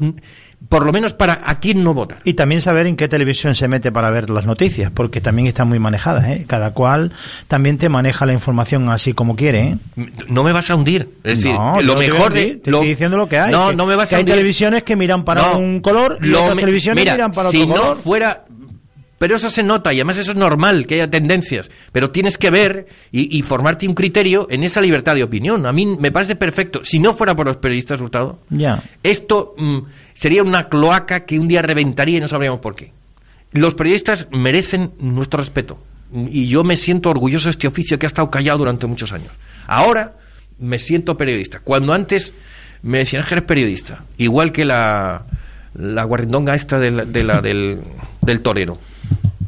por 0.67 0.85
lo 0.85 0.91
menos 0.91 1.13
para 1.13 1.41
a 1.45 1.59
quién 1.59 1.83
no 1.83 1.93
vota. 1.93 2.17
Y 2.25 2.33
también 2.33 2.61
saber 2.61 2.85
en 2.85 2.95
qué 2.95 3.07
televisión 3.07 3.55
se 3.55 3.67
mete 3.67 3.91
para 3.91 4.09
ver 4.11 4.29
las 4.29 4.45
noticias, 4.45 4.91
porque 4.93 5.21
también 5.21 5.47
están 5.47 5.67
muy 5.69 5.79
manejadas, 5.79 6.27
¿eh? 6.27 6.45
Cada 6.47 6.73
cual 6.73 7.11
también 7.47 7.77
te 7.77 7.89
maneja 7.89 8.25
la 8.25 8.33
información 8.33 8.89
así 8.89 9.13
como 9.13 9.35
quiere, 9.35 9.61
¿eh? 9.61 9.77
No 10.27 10.43
me 10.43 10.51
vas 10.51 10.69
a 10.69 10.75
hundir. 10.75 11.09
Es 11.23 11.37
decir, 11.39 11.53
no, 11.55 11.81
lo 11.81 11.93
no 11.95 11.99
te 12.01 12.11
mejor 12.11 12.33
de... 12.33 12.55
te 12.57 12.69
lo- 12.71 12.77
estoy 12.79 12.89
diciendo 12.89 13.17
lo 13.17 13.27
que 13.29 13.39
hay. 13.39 13.51
No, 13.51 13.69
que- 13.69 13.75
no 13.75 13.85
me 13.85 13.95
vas 13.95 14.09
que 14.09 14.15
a 14.15 14.17
hay 14.17 14.23
hundir. 14.23 14.35
televisiones 14.35 14.83
que 14.83 14.95
miran 14.95 15.23
para 15.23 15.53
No, 15.53 15.59
un 15.59 15.79
color 15.79 16.17
y 16.21 16.27
lo 16.27 16.39
otras 16.41 16.55
me- 16.55 16.61
televisiones 16.61 17.01
mira, 17.03 17.13
miran 17.13 17.31
para 17.31 17.49
si 17.49 17.61
otro 17.61 17.75
no 17.75 17.81
color. 17.81 17.97
fuera... 17.97 18.43
Pero 19.19 19.35
eso 19.35 19.49
se 19.49 19.61
nota 19.63 19.93
y 19.93 19.97
además 19.97 20.17
eso 20.17 20.31
es 20.31 20.37
normal, 20.37 20.87
que 20.87 20.95
haya 20.95 21.11
tendencias. 21.11 21.69
Pero 21.91 22.09
tienes 22.09 22.37
que 22.37 22.49
ver 22.49 22.87
y, 23.11 23.37
y 23.37 23.41
formarte 23.43 23.87
un 23.87 23.93
criterio 23.93 24.47
en 24.49 24.63
esa 24.63 24.81
libertad 24.81 25.13
de 25.13 25.23
opinión. 25.23 25.65
A 25.67 25.71
mí 25.71 25.85
me 25.85 26.11
parece 26.11 26.35
perfecto. 26.35 26.81
Si 26.83 26.99
no 26.99 27.13
fuera 27.13 27.35
por 27.35 27.45
los 27.45 27.57
periodistas, 27.57 27.99
Hurtado, 28.01 28.39
esto 29.03 29.53
mm, 29.57 29.77
sería 30.13 30.41
una 30.41 30.69
cloaca 30.69 31.25
que 31.25 31.37
un 31.37 31.47
día 31.47 31.61
reventaría 31.61 32.17
y 32.17 32.21
no 32.21 32.27
sabríamos 32.27 32.61
por 32.61 32.75
qué. 32.75 32.91
Los 33.51 33.75
periodistas 33.75 34.27
merecen 34.31 34.91
nuestro 34.99 35.37
respeto. 35.39 35.77
Y 36.13 36.47
yo 36.47 36.63
me 36.63 36.75
siento 36.75 37.09
orgulloso 37.09 37.45
de 37.45 37.51
este 37.51 37.67
oficio 37.67 37.99
que 37.99 38.05
ha 38.05 38.07
estado 38.07 38.31
callado 38.31 38.59
durante 38.59 38.87
muchos 38.87 39.11
años. 39.13 39.31
Ahora 39.67 40.15
me 40.59 40.79
siento 40.79 41.17
periodista. 41.17 41.59
Cuando 41.59 41.93
antes 41.93 42.33
me 42.83 42.99
decían 42.99 43.23
que 43.27 43.33
eres 43.35 43.45
periodista, 43.45 44.03
igual 44.17 44.51
que 44.51 44.65
la, 44.65 45.25
la 45.75 46.03
guarrindonga 46.05 46.55
esta 46.55 46.79
de 46.79 46.91
la- 46.91 47.05
de 47.05 47.23
la- 47.23 47.41
del, 47.41 47.79
del 48.21 48.41
torero. 48.41 48.79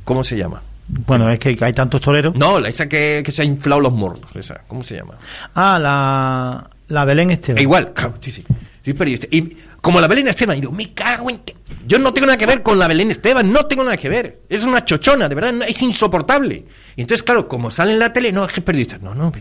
¿Cómo 0.04 0.24
se 0.24 0.38
llama? 0.38 0.62
Bueno, 0.88 1.30
es 1.32 1.40
que 1.40 1.58
hay 1.62 1.74
tantos 1.74 2.02
toreros. 2.02 2.36
No, 2.36 2.60
la 2.60 2.70
esa 2.70 2.90
que, 2.90 3.22
que 3.24 3.32
se 3.32 3.44
ha 3.44 3.46
inflado 3.46 3.80
los 3.82 3.94
morros. 3.94 4.22
Esa, 4.36 4.62
¿Cómo 4.68 4.84
se 4.84 4.96
llama? 4.98 5.16
Ah, 5.56 5.80
la, 5.80 6.70
la 6.88 7.06
Belén 7.06 7.32
Esteban. 7.32 7.60
E 7.60 7.62
igual, 7.62 7.94
claro, 7.94 8.16
sí, 8.20 8.32
sí. 8.32 8.44
Soy 8.84 8.94
periodista. 8.94 9.28
Y 9.32 9.56
como 9.80 10.02
la 10.02 10.08
Belén 10.08 10.28
Esteban, 10.28 10.58
y 10.58 10.62
digo, 10.62 10.74
me 10.74 10.92
cago 10.94 11.30
en... 11.30 11.40
que-". 11.40 11.56
Yo 11.88 11.98
no 12.00 12.12
tengo 12.14 12.28
nada 12.28 12.38
que 12.38 12.46
ver 12.46 12.62
con 12.62 12.78
la 12.78 12.88
Belén 12.88 13.12
Esteban, 13.12 13.52
no 13.52 13.66
tengo 13.68 13.84
nada 13.84 13.96
que 13.96 14.10
ver. 14.10 14.42
Es 14.50 14.66
una 14.66 14.84
chochona, 14.84 15.30
de 15.30 15.36
verdad, 15.36 15.54
es 15.68 15.82
insoportable. 15.82 16.66
Y 16.96 17.02
entonces, 17.02 17.24
claro, 17.24 17.48
como 17.48 17.72
sale 17.72 17.94
en 17.94 18.00
la 18.00 18.12
tele, 18.12 18.32
no, 18.32 18.44
es 18.44 18.52
que 18.52 18.60
es 18.60 18.66
periodista. 18.66 18.98
No, 18.98 19.16
no, 19.16 19.32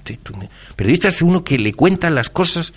periodista 0.77 1.09
es 1.09 1.20
uno 1.23 1.42
que 1.42 1.59
le 1.59 1.73
cuenta 1.73 2.11
las 2.11 2.31
cosas 2.31 2.73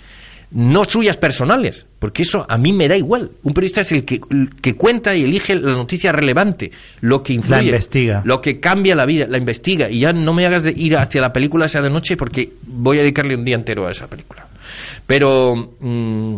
no 0.56 0.84
suyas 0.84 1.16
personales, 1.16 1.84
porque 1.98 2.22
eso 2.22 2.46
a 2.48 2.56
mí 2.56 2.72
me 2.72 2.86
da 2.88 2.96
igual. 2.96 3.30
Un 3.42 3.52
periodista 3.52 3.80
es 3.80 3.90
el 3.92 4.04
que, 4.04 4.20
el 4.30 4.50
que 4.60 4.76
cuenta 4.76 5.14
y 5.14 5.24
elige 5.24 5.54
la 5.56 5.72
noticia 5.72 6.12
relevante, 6.12 6.70
lo 7.00 7.22
que 7.22 7.32
influye, 7.32 7.60
La 7.62 7.66
investiga. 7.66 8.22
lo 8.24 8.40
que 8.40 8.60
cambia 8.60 8.94
la 8.94 9.04
vida, 9.04 9.26
la 9.28 9.36
investiga. 9.38 9.90
Y 9.90 10.00
ya 10.00 10.12
no 10.12 10.32
me 10.32 10.46
hagas 10.46 10.62
de 10.62 10.72
ir 10.76 10.96
hacia 10.96 11.20
la 11.20 11.32
película 11.32 11.66
esa 11.66 11.82
de 11.82 11.90
noche 11.90 12.16
porque 12.16 12.52
voy 12.66 12.98
a 12.98 13.02
dedicarle 13.02 13.34
un 13.34 13.44
día 13.44 13.56
entero 13.56 13.86
a 13.86 13.90
esa 13.90 14.06
película. 14.06 14.46
Pero 15.06 15.54
mm, 15.80 16.36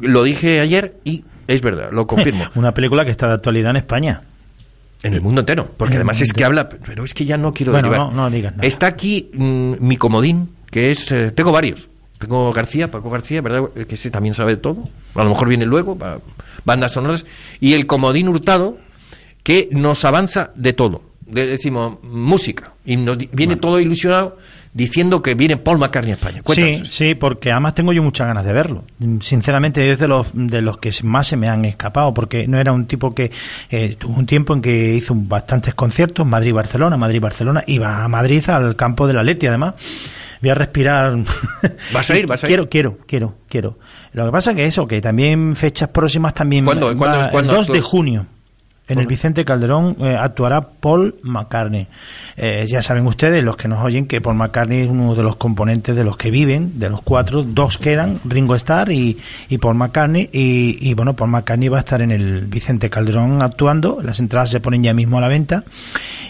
lo 0.00 0.22
dije 0.24 0.60
ayer 0.60 0.94
y 1.04 1.24
es 1.46 1.60
verdad, 1.60 1.90
lo 1.92 2.06
confirmo. 2.06 2.44
Una 2.54 2.72
película 2.72 3.04
que 3.04 3.10
está 3.10 3.28
de 3.28 3.34
actualidad 3.34 3.70
en 3.70 3.76
España. 3.76 4.22
En 5.02 5.14
el 5.14 5.20
mundo 5.20 5.40
entero, 5.40 5.68
porque 5.76 5.94
En 5.94 5.98
además 5.98 6.20
es 6.22 6.32
que 6.32 6.44
habla, 6.44 6.68
pero 6.68 7.04
es 7.04 7.12
que 7.12 7.24
ya 7.24 7.36
no 7.36 7.52
quiero 7.52 7.72
Bueno, 7.72 7.88
derivar. 7.88 8.12
no- 8.12 8.22
no 8.22 8.30
digas 8.30 8.54
nada. 8.56 8.66
Está 8.68 8.86
aquí 8.86 9.30
mm, 9.34 9.74
mi 9.80 9.96
comodín, 9.96 10.50
que 10.70 10.92
es, 10.92 11.10
eh, 11.10 11.32
tengo 11.32 11.50
varios. 11.50 11.88
Tengo 12.22 12.52
García, 12.52 12.90
Paco 12.90 13.10
García, 13.10 13.40
¿verdad? 13.42 13.68
Que 13.86 13.94
ese 13.94 14.10
también 14.10 14.34
sabe 14.34 14.52
de 14.56 14.60
todo. 14.62 14.82
A 15.14 15.22
lo 15.22 15.30
mejor 15.30 15.48
viene 15.48 15.66
luego, 15.66 15.96
pa- 15.96 16.18
bandas 16.64 16.92
sonoras. 16.92 17.26
Y 17.60 17.74
el 17.74 17.86
comodín 17.86 18.28
Hurtado, 18.28 18.78
que 19.42 19.68
nos 19.72 20.04
avanza 20.04 20.50
de 20.54 20.72
todo. 20.72 21.02
De- 21.26 21.46
decimos, 21.46 21.98
música. 22.02 22.72
Y 22.84 22.96
nos 22.96 23.16
viene 23.32 23.56
todo 23.56 23.78
ilusionado 23.80 24.36
diciendo 24.74 25.20
que 25.22 25.34
viene 25.34 25.56
Paul 25.58 25.78
McCartney 25.78 26.12
a 26.12 26.14
España. 26.14 26.42
Cuéntanos 26.42 26.88
Sí, 26.88 27.06
sí, 27.08 27.14
porque 27.14 27.50
además 27.52 27.74
tengo 27.74 27.92
yo 27.92 28.02
muchas 28.02 28.26
ganas 28.26 28.44
de 28.44 28.52
verlo. 28.52 28.84
Sinceramente 29.20 29.90
es 29.92 29.98
de 29.98 30.08
los 30.08 30.28
de 30.32 30.62
los 30.62 30.78
que 30.78 30.90
más 31.04 31.26
se 31.28 31.36
me 31.36 31.48
han 31.48 31.64
escapado, 31.64 32.12
porque 32.14 32.46
no 32.48 32.58
era 32.58 32.72
un 32.72 32.86
tipo 32.86 33.14
que 33.14 33.30
eh, 33.70 33.96
tuvo 33.98 34.16
un 34.18 34.26
tiempo 34.26 34.54
en 34.54 34.62
que 34.62 34.94
hizo 34.94 35.14
bastantes 35.14 35.74
conciertos, 35.74 36.26
Madrid-Barcelona, 36.26 36.96
Madrid-Barcelona, 36.96 37.62
iba 37.66 38.02
a 38.04 38.08
Madrid 38.08 38.48
al 38.50 38.74
campo 38.76 39.06
de 39.06 39.12
la 39.12 39.22
Leti 39.22 39.46
además. 39.46 39.74
Voy 40.42 40.50
a 40.50 40.54
respirar. 40.54 41.16
¿Vas 41.94 42.10
a 42.10 42.18
ir? 42.18 42.26
¿Vas 42.26 42.42
a 42.44 42.46
ir? 42.46 42.50
Quiero, 42.50 42.68
quiero, 42.68 42.98
quiero, 43.06 43.34
quiero. 43.48 43.78
Lo 44.12 44.26
que 44.26 44.32
pasa 44.32 44.54
que 44.54 44.66
eso, 44.66 44.86
que 44.86 45.00
también 45.00 45.56
fechas 45.56 45.88
próximas 45.88 46.34
también. 46.34 46.64
¿Cuándo? 46.64 46.88
va- 46.88 46.96
¿Cuándo? 46.96 47.30
¿Cuándo 47.30 47.52
el 47.52 47.56
2 47.58 47.68
de 47.68 47.80
junio. 47.80 48.26
En 48.88 48.98
el 48.98 49.06
Vicente 49.06 49.44
Calderón 49.44 49.96
eh, 50.00 50.16
actuará 50.20 50.60
Paul 50.60 51.14
McCartney. 51.22 51.86
Eh, 52.36 52.66
ya 52.68 52.82
saben 52.82 53.06
ustedes, 53.06 53.42
los 53.42 53.56
que 53.56 53.68
nos 53.68 53.82
oyen, 53.82 54.06
que 54.06 54.20
Paul 54.20 54.34
McCartney 54.36 54.80
es 54.82 54.88
uno 54.88 55.14
de 55.14 55.22
los 55.22 55.36
componentes 55.36 55.94
de 55.96 56.04
los 56.04 56.16
que 56.18 56.30
viven, 56.32 56.78
de 56.80 56.90
los 56.90 57.00
cuatro, 57.00 57.42
dos 57.44 57.78
quedan, 57.78 58.20
Ringo 58.24 58.54
Starr 58.56 58.90
y, 58.90 59.16
y 59.48 59.58
Paul 59.58 59.76
McCartney. 59.76 60.28
Y, 60.32 60.76
y, 60.80 60.92
bueno, 60.94 61.14
Paul 61.14 61.30
McCartney 61.30 61.68
va 61.68 61.76
a 61.78 61.80
estar 61.80 62.02
en 62.02 62.10
el 62.10 62.42
Vicente 62.46 62.90
Calderón 62.90 63.40
actuando, 63.40 64.00
las 64.02 64.18
entradas 64.18 64.50
se 64.50 64.60
ponen 64.60 64.82
ya 64.82 64.92
mismo 64.92 65.16
a 65.16 65.20
la 65.22 65.28
venta 65.28 65.62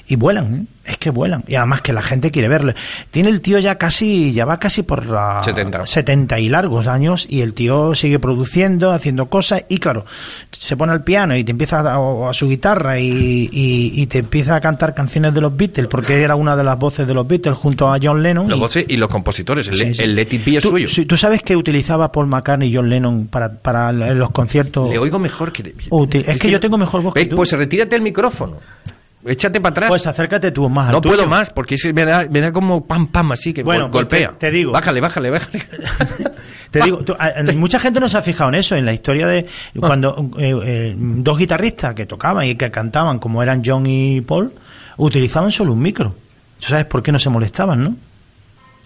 y 0.09 0.17
vuelan, 0.17 0.55
¿eh? 0.55 0.65
es 0.85 0.97
que 0.99 1.11
vuelan. 1.11 1.45
Y 1.47 1.55
además 1.55 1.81
que 1.81 1.93
la 1.93 2.03
gente 2.03 2.31
quiere 2.31 2.49
verlo. 2.49 2.75
Tiene 3.11 3.29
el 3.31 3.41
tío 3.41 3.59
ya 3.61 3.77
casi, 3.79 4.33
ya 4.33 4.45
va 4.45 4.59
casi 4.59 4.83
por 4.83 5.07
la 5.07 5.41
70. 5.43 5.87
70 5.87 6.41
y 6.41 6.49
largos 6.49 6.88
años 6.88 7.27
y 7.31 7.41
el 7.41 7.55
tío 7.55 7.95
sigue 7.95 8.19
produciendo, 8.19 8.91
haciendo 8.91 9.27
cosas 9.27 9.65
y 9.69 9.79
claro, 9.79 10.05
se 10.51 10.77
pone 10.77 10.93
al 10.93 11.05
piano 11.05 11.37
y 11.37 11.45
te 11.45 11.53
empieza 11.53 11.81
a, 11.81 12.31
a 12.31 12.33
su 12.33 12.49
guitarra 12.49 12.99
y, 12.99 13.49
y- 13.53 13.93
y 14.03 14.07
te 14.09 14.19
empieza 14.19 14.57
a 14.57 14.61
cantar 14.61 14.93
canciones 14.95 15.33
de 15.35 15.41
los 15.41 15.57
Beatles 15.57 15.87
porque 15.87 16.21
era 16.23 16.35
una 16.35 16.57
de 16.57 16.65
las 16.65 16.77
voces 16.79 17.07
de 17.07 17.15
los 17.15 17.27
Beatles 17.29 17.57
junto 17.57 17.93
a 17.93 17.99
John 18.03 18.23
Lennon. 18.23 18.49
Los 18.49 18.59
y- 18.59 18.61
voces 18.61 18.85
y 18.88 18.97
los 18.97 19.09
compositores. 19.09 19.69
El, 19.69 19.77
Sí, 19.77 19.95
sí. 19.95 20.03
el 20.03 20.15
Let 20.17 20.29
It 20.33 20.45
Be 20.45 20.57
es 20.57 20.62
¿Tú, 20.65 20.71
suyo. 20.71 20.88
sí, 20.88 21.07
¿Tú 21.07 21.17
sabes 21.17 21.43
que 21.43 21.55
utilizaba 21.57 22.11
Paul 22.11 22.27
McCartney 22.27 22.69
y 22.71 22.75
John 22.75 22.88
Lennon 22.91 23.29
para, 23.29 23.51
para 23.51 23.93
los 23.93 24.31
conciertos? 24.31 24.91
Le 24.91 24.99
oigo 24.99 25.19
mejor 25.21 25.53
que... 25.53 25.75
Útil. 25.91 26.25
Es 26.27 26.41
que 26.41 26.51
yo 26.51 26.59
tengo 26.59 26.77
mejor 26.77 27.03
voz 27.03 27.15
que 27.15 27.27
tú. 27.27 27.37
Pues 27.37 27.53
retírate 27.53 27.95
el 27.97 28.03
micrófono. 28.03 28.57
Échate 29.25 29.61
para 29.61 29.71
atrás. 29.73 29.89
Pues 29.89 30.07
acércate 30.07 30.51
tú 30.51 30.69
más 30.69 30.91
no 30.91 31.01
puedo 31.01 31.27
más, 31.29 31.51
porque 31.51 31.77
ese 31.77 31.93
me 31.93 32.05
da, 32.05 32.27
me 32.29 32.41
da 32.41 32.53
como 32.53 32.85
pam 32.85 33.07
pam 33.07 33.33
así 33.33 33.53
que 33.53 33.63
Bueno, 33.63 33.91
pues 33.91 34.05
golpea. 34.05 34.31
te- 34.31 34.49
te 34.49 34.51
digo. 34.51 34.73
Bájale, 34.73 35.01
bájale, 35.01 35.31
bájale. 35.31 35.63
Te 36.73 36.81
digo, 36.81 36.99
tú- 37.05 37.15
mucha 37.57 37.79
gente 37.79 38.01
no 38.01 38.09
se 38.09 38.17
ha 38.17 38.23
fijado 38.23 38.49
en 38.49 38.55
eso, 38.57 38.75
en 38.77 38.87
la 38.87 38.95
historia 38.95 39.27
de 39.27 39.47
cuando 39.79 40.31
eh, 40.39 40.55
eh, 40.65 40.95
dos 40.97 41.37
guitarristas 41.37 41.95
que 41.95 42.07
tocaban 42.07 42.47
y 42.47 42.55
que 42.55 42.71
cantaban, 42.71 43.19
como 43.19 43.43
eran 43.43 43.63
John 43.65 43.85
y 43.87 44.23
Paul, 44.23 44.53
utilizaban 44.97 45.51
solo 45.51 45.75
un 45.75 45.83
micro. 45.83 46.15
¿Tú 46.59 46.69
sabes 46.69 46.87
por 46.87 47.03
qué 47.03 47.13
no 47.13 47.19
se 47.19 47.29
molestaban, 47.29 47.85
no? 47.85 47.97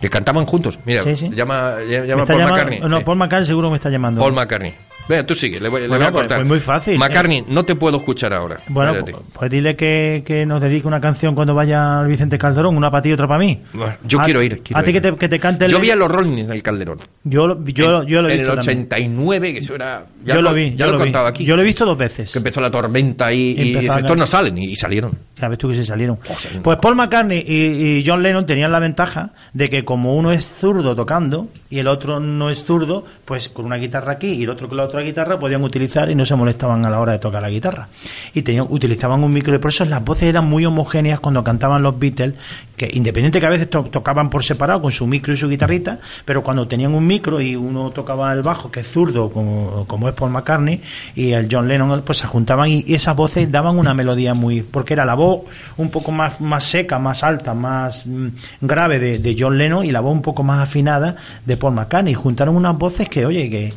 que 0.00 0.10
cantaban 0.10 0.44
juntos. 0.44 0.78
Mira, 0.84 1.02
Sí, 1.04 1.16
sí. 1.16 1.30
llama, 1.32 1.76
llama 1.88 2.26
Paul 2.26 2.42
McCartney. 2.42 2.80
No, 2.80 2.98
Sí. 2.98 3.04
Paul 3.04 3.16
McCartney 3.18 3.46
seguro 3.46 3.70
me 3.70 3.76
está 3.76 3.88
llamando. 3.88 4.20
Paul 4.20 4.34
McCartney. 4.34 4.74
Venga, 5.08 5.24
tú 5.24 5.34
sigue, 5.34 5.60
le 5.60 5.68
voy, 5.68 5.82
le 5.82 5.88
Bueno, 5.88 6.04
voy 6.04 6.08
a 6.08 6.12
pues- 6.12 6.22
cortar. 6.22 6.38
pues 6.38 6.48
muy 6.48 6.60
fácil. 6.60 6.98
McCartney, 6.98 7.44
no 7.48 7.62
te 7.64 7.74
puedo 7.76 7.96
escuchar 7.98 8.34
ahora. 8.34 8.58
Bueno, 8.68 8.94
pues, 9.04 9.16
pues 9.32 9.50
dile 9.50 9.76
que, 9.76 10.22
que 10.26 10.44
nos 10.46 10.60
dedique 10.60 10.86
una 10.88 11.00
canción 11.00 11.34
cuando 11.34 11.54
vaya 11.54 12.00
al 12.00 12.08
Vicente 12.08 12.38
Calderón, 12.38 12.76
una 12.76 12.90
para 12.90 13.02
ti 13.02 13.10
y 13.10 13.12
otra 13.12 13.28
para 13.28 13.38
mí. 13.38 13.60
Bueno, 13.72 13.94
Yo 14.04 14.20
A- 14.20 14.24
quiero 14.24 14.42
ir. 14.42 14.62
quiero 14.62 14.80
a 14.80 14.82
ti 14.82 14.92
que 14.92 15.00
te, 15.00 15.14
que 15.16 15.28
te 15.28 15.38
cante 15.38 15.66
el... 15.66 15.70
Yo 15.70 15.78
vi 15.80 15.90
a 15.90 15.96
los 15.96 16.10
Rolling 16.10 16.38
en 16.38 16.50
el 16.52 16.62
Calderón. 16.62 16.98
Yo, 17.24 17.46
lo- 17.46 17.64
yo, 17.64 18.02
en, 18.02 18.06
yo 18.08 18.22
lo 18.22 18.28
he 18.28 18.32
en 18.32 18.38
visto 18.38 18.52
el 18.54 18.58
también. 18.58 18.78
89, 18.86 19.52
que 19.52 19.58
eso 19.58 19.74
era... 19.74 20.06
Ya 20.24 20.34
Yo 20.34 20.42
lo 20.42 20.52
vi, 20.52 20.70
Ya 20.70 20.86
yo 20.86 20.86
lo, 20.86 20.94
he 20.94 20.96
vi. 20.96 21.02
contado 21.04 21.26
aquí. 21.28 21.44
Yo 21.44 21.54
lo 21.56 21.62
he 21.62 21.64
visto 21.64 21.84
dos 21.84 21.96
veces. 21.98 22.32
Que 22.32 22.38
empezó 22.38 22.60
la 22.60 22.70
tormenta 22.70 23.32
y, 23.32 23.52
y 23.52 23.76
a- 23.88 23.98
estos 23.98 24.16
no 24.16 24.26
salen 24.26 24.58
y, 24.58 24.72
y 24.72 24.76
salieron. 24.76 25.12
Sabes 25.34 25.58
tú 25.58 25.68
que 25.68 25.74
se 25.76 25.84
salieron. 25.84 26.18
Oh, 26.28 26.34
salieron. 26.38 26.62
Pues 26.62 26.78
Paul 26.78 26.96
McCartney 26.96 27.44
y, 27.46 27.98
y 27.98 28.04
John 28.06 28.22
Lennon 28.22 28.44
tenían 28.46 28.72
la 28.72 28.80
ventaja 28.80 29.30
de 29.52 29.68
que 29.68 29.84
como 29.84 30.16
uno 30.16 30.32
es 30.32 30.50
zurdo 30.52 30.94
tocando 30.96 31.48
y 31.70 31.78
el 31.78 31.86
otro 31.86 32.18
no 32.18 32.50
es 32.50 32.64
zurdo, 32.64 33.04
pues 33.24 33.48
con 33.48 33.66
una 33.66 33.76
guitarra 33.76 34.12
aquí 34.12 34.32
y 34.32 34.42
el 34.44 34.50
otro 34.50 34.66
con 34.68 34.78
la 34.78 34.84
otra 34.84 34.95
otra 34.96 35.04
guitarra 35.04 35.38
podían 35.38 35.62
utilizar 35.62 36.10
y 36.10 36.14
no 36.14 36.24
se 36.24 36.34
molestaban 36.34 36.84
a 36.86 36.90
la 36.90 36.98
hora 37.00 37.12
de 37.12 37.18
tocar 37.18 37.42
la 37.42 37.50
guitarra. 37.50 37.88
Y 38.32 38.40
tenían, 38.42 38.66
utilizaban 38.70 39.22
un 39.22 39.30
micro 39.32 39.54
y 39.54 39.58
por 39.58 39.70
eso 39.70 39.84
las 39.84 40.02
voces 40.02 40.24
eran 40.24 40.46
muy 40.48 40.64
homogéneas 40.64 41.20
cuando 41.20 41.44
cantaban 41.44 41.82
los 41.82 41.98
Beatles, 41.98 42.34
que 42.78 42.88
independiente 42.92 43.38
que 43.40 43.46
a 43.46 43.50
veces 43.50 43.68
to- 43.68 43.84
tocaban 43.84 44.30
por 44.30 44.42
separado 44.42 44.80
con 44.80 44.92
su 44.92 45.06
micro 45.06 45.34
y 45.34 45.36
su 45.36 45.48
guitarrita, 45.50 45.98
pero 46.24 46.42
cuando 46.42 46.66
tenían 46.66 46.94
un 46.94 47.06
micro 47.06 47.40
y 47.42 47.56
uno 47.56 47.90
tocaba 47.90 48.32
el 48.32 48.42
bajo, 48.42 48.70
que 48.70 48.80
es 48.80 48.88
zurdo, 48.90 49.30
como, 49.30 49.84
como 49.86 50.08
es 50.08 50.14
Paul 50.14 50.30
McCartney, 50.30 50.80
y 51.14 51.32
el 51.32 51.48
John 51.50 51.68
Lennon, 51.68 52.02
pues 52.02 52.18
se 52.18 52.26
juntaban 52.26 52.68
y, 52.68 52.82
y 52.86 52.94
esas 52.94 53.14
voces 53.14 53.50
daban 53.52 53.78
una 53.78 53.92
melodía 53.92 54.32
muy, 54.32 54.62
porque 54.62 54.94
era 54.94 55.04
la 55.04 55.14
voz 55.14 55.42
un 55.76 55.90
poco 55.90 56.10
más, 56.10 56.40
más 56.40 56.64
seca, 56.64 56.98
más 56.98 57.22
alta, 57.22 57.52
más 57.52 58.06
mm, 58.06 58.28
grave 58.62 58.98
de, 58.98 59.18
de 59.18 59.36
John 59.38 59.58
Lennon 59.58 59.84
y 59.84 59.92
la 59.92 60.00
voz 60.00 60.12
un 60.12 60.22
poco 60.22 60.42
más 60.42 60.60
afinada 60.60 61.16
de 61.44 61.56
Paul 61.58 61.74
McCartney. 61.74 62.14
Juntaron 62.14 62.56
unas 62.56 62.76
voces 62.78 63.08
que, 63.10 63.26
oye, 63.26 63.50
que, 63.50 63.74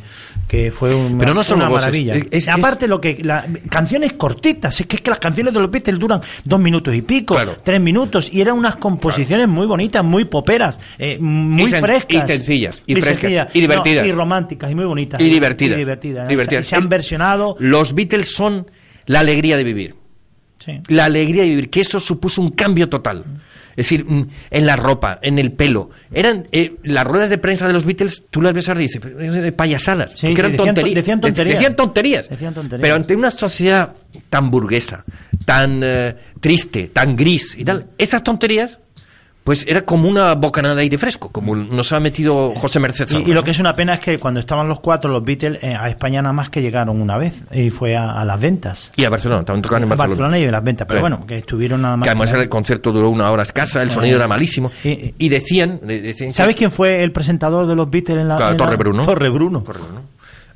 que 0.48 0.70
fue 0.70 0.94
una, 0.94 1.18
Pero 1.18 1.34
no 1.34 1.42
solo 1.42 1.58
una 1.58 1.68
voces, 1.68 1.86
maravilla. 1.88 2.14
es- 2.16 2.26
es- 2.30 2.48
Aparte, 2.48 2.88
lo 2.88 3.00
que 3.00 3.18
la, 3.22 3.46
canciones 3.68 4.14
cortitas, 4.14 4.80
es 4.80 4.86
que, 4.86 4.96
es 4.96 5.02
que 5.02 5.10
las 5.10 5.20
canciones 5.20 5.52
de 5.54 5.60
los 5.60 5.70
Beatles 5.70 5.98
duran 5.98 6.20
dos 6.44 6.60
minutos 6.60 6.94
y 6.94 7.02
pico, 7.02 7.34
Claro. 7.34 7.58
tres 7.64 7.80
minutos, 7.80 8.28
y 8.32 8.40
eran 8.40 8.56
unas 8.58 8.76
composiciones 8.76 9.48
muy 9.48 9.66
bonitas, 9.66 10.04
muy 10.04 10.24
poperas, 10.24 10.80
eh, 10.98 11.18
muy 11.20 11.64
Y 11.64 11.66
frescas. 11.68 12.04
y 12.08 12.22
sencillas, 12.22 12.82
y 12.86 12.94
frescas, 12.94 13.20
sencillas, 13.20 13.48
y 13.54 13.60
divertidas. 13.60 14.04
no, 14.04 14.08
y 14.08 14.12
románticas, 14.12 14.70
y 14.70 14.74
muy 14.74 14.84
bonitas. 14.86 15.20
Y 15.20 15.24
divertidas. 15.30 15.76
Y 15.76 15.78
divertidas. 15.80 16.66
Se, 16.66 16.76
han 16.76 16.82
El- 16.82 16.88
versionado. 16.88 17.56
Los 17.58 17.94
Beatles 17.94 18.32
son 18.34 18.70
la 19.06 19.20
alegría 19.20 19.56
de 19.56 19.64
vivir. 19.64 19.94
Sí. 20.64 20.80
La 20.88 21.06
alegría 21.06 21.42
de 21.42 21.48
vivir, 21.48 21.70
que 21.70 21.80
eso 21.80 21.98
supuso 22.00 22.40
un 22.40 22.50
cambio 22.50 22.88
total. 22.88 23.24
Es 23.70 23.86
decir, 23.86 24.04
mm, 24.04 24.28
en 24.50 24.66
la 24.66 24.76
ropa, 24.76 25.18
en 25.22 25.38
el 25.38 25.52
pelo. 25.52 25.90
Eran 26.12 26.46
eh, 26.52 26.76
las 26.82 27.04
ruedas 27.06 27.30
de 27.30 27.38
prensa 27.38 27.66
de 27.66 27.72
los 27.72 27.84
Beatles, 27.86 28.24
tú 28.30 28.42
las 28.42 28.52
ves 28.52 28.68
ahora 28.68 28.80
y 28.80 28.84
dices, 28.84 29.00
"Pero 29.00 29.18
es 29.20 29.32
de 29.32 29.52
payasadas. 29.52 30.12
Sí, 30.12 30.18
sí, 30.18 30.26
eran 30.26 30.36
decían 30.52 30.56
to- 30.56 30.64
tonterías. 30.66 30.94
decían 30.96 31.20
tonterías. 31.20 31.54
Decían 31.54 31.76
tonterías. 31.76 32.28
Decían 32.28 32.54
tonterías. 32.54 32.82
Pero 32.82 32.94
ante 32.94 33.16
una 33.16 33.30
sociedad 33.30 33.94
tan 34.28 34.50
burguesa, 34.50 35.04
tan 35.46 35.80
eh, 35.82 36.14
triste, 36.40 36.90
tan 36.92 37.16
gris 37.16 37.54
y 37.56 37.64
tal, 37.64 37.86
esas 37.96 38.22
tonterías, 38.22 38.80
pues 39.44 39.64
era 39.66 39.80
como 39.82 40.08
una 40.08 40.34
bocanada 40.34 40.74
de 40.74 40.82
aire 40.82 40.98
fresco, 40.98 41.30
como 41.30 41.56
nos 41.56 41.92
ha 41.92 41.98
metido 42.00 42.52
José 42.54 42.78
Merced 42.78 43.08
Y, 43.26 43.32
lo 43.32 43.42
que 43.42 43.50
es 43.52 43.58
una 43.58 43.74
pena 43.74 43.94
es 43.94 44.00
que 44.00 44.18
cuando 44.18 44.38
estaban 44.38 44.68
los 44.68 44.80
cuatro, 44.80 45.10
los 45.10 45.24
Beatles, 45.24 45.58
eh, 45.62 45.74
a 45.74 45.88
España 45.88 46.20
nada 46.22 46.32
más 46.34 46.50
que 46.50 46.60
llegaron 46.60 47.00
una 47.00 47.16
vez, 47.16 47.42
y 47.52 47.70
fue 47.70 47.96
a, 47.96 48.12
a 48.20 48.24
las 48.24 48.38
ventas. 48.40 48.92
Y 48.96 49.04
a 49.04 49.10
Barcelona, 49.10 49.44
también 49.44 49.62
tocaban 49.62 49.84
en 49.84 49.88
Barcelona. 49.88 50.38
y 50.38 50.44
en 50.44 50.52
las 50.52 50.62
ventas, 50.62 50.86
pero 50.86 50.98
Sí. 50.98 51.02
bueno, 51.02 51.26
que 51.26 51.38
estuvieron 51.38 51.80
nada 51.82 51.96
más. 51.96 52.04
Que 52.06 52.10
además 52.10 52.32
que- 52.32 52.38
el 52.40 52.48
concierto 52.48 52.92
duró 52.92 53.08
una 53.10 53.30
hora 53.30 53.42
escasa, 53.42 53.80
el 53.82 53.90
sonido 53.90 54.16
era 54.16 54.28
malísimo. 54.28 54.70
Y- 54.84 55.14
Y 55.18 55.28
decían... 55.30 55.80
de- 55.82 56.00
decían 56.02 56.32
¿Sabes 56.32 56.54
quién 56.54 56.70
fue 56.70 57.02
el 57.02 57.10
presentador 57.10 57.66
de 57.66 57.74
los 57.74 57.90
Beatles 57.90 58.18
en 58.18 58.28
la, 58.28 58.36
Claro, 58.36 58.52
en 58.52 58.58
la- 58.58 58.64
Torre 58.64 58.76
Bruno. 58.76 59.04
Torre 59.04 59.30
Bruno. 59.30 59.60
Torre 59.62 59.80
Bruno. 59.80 60.02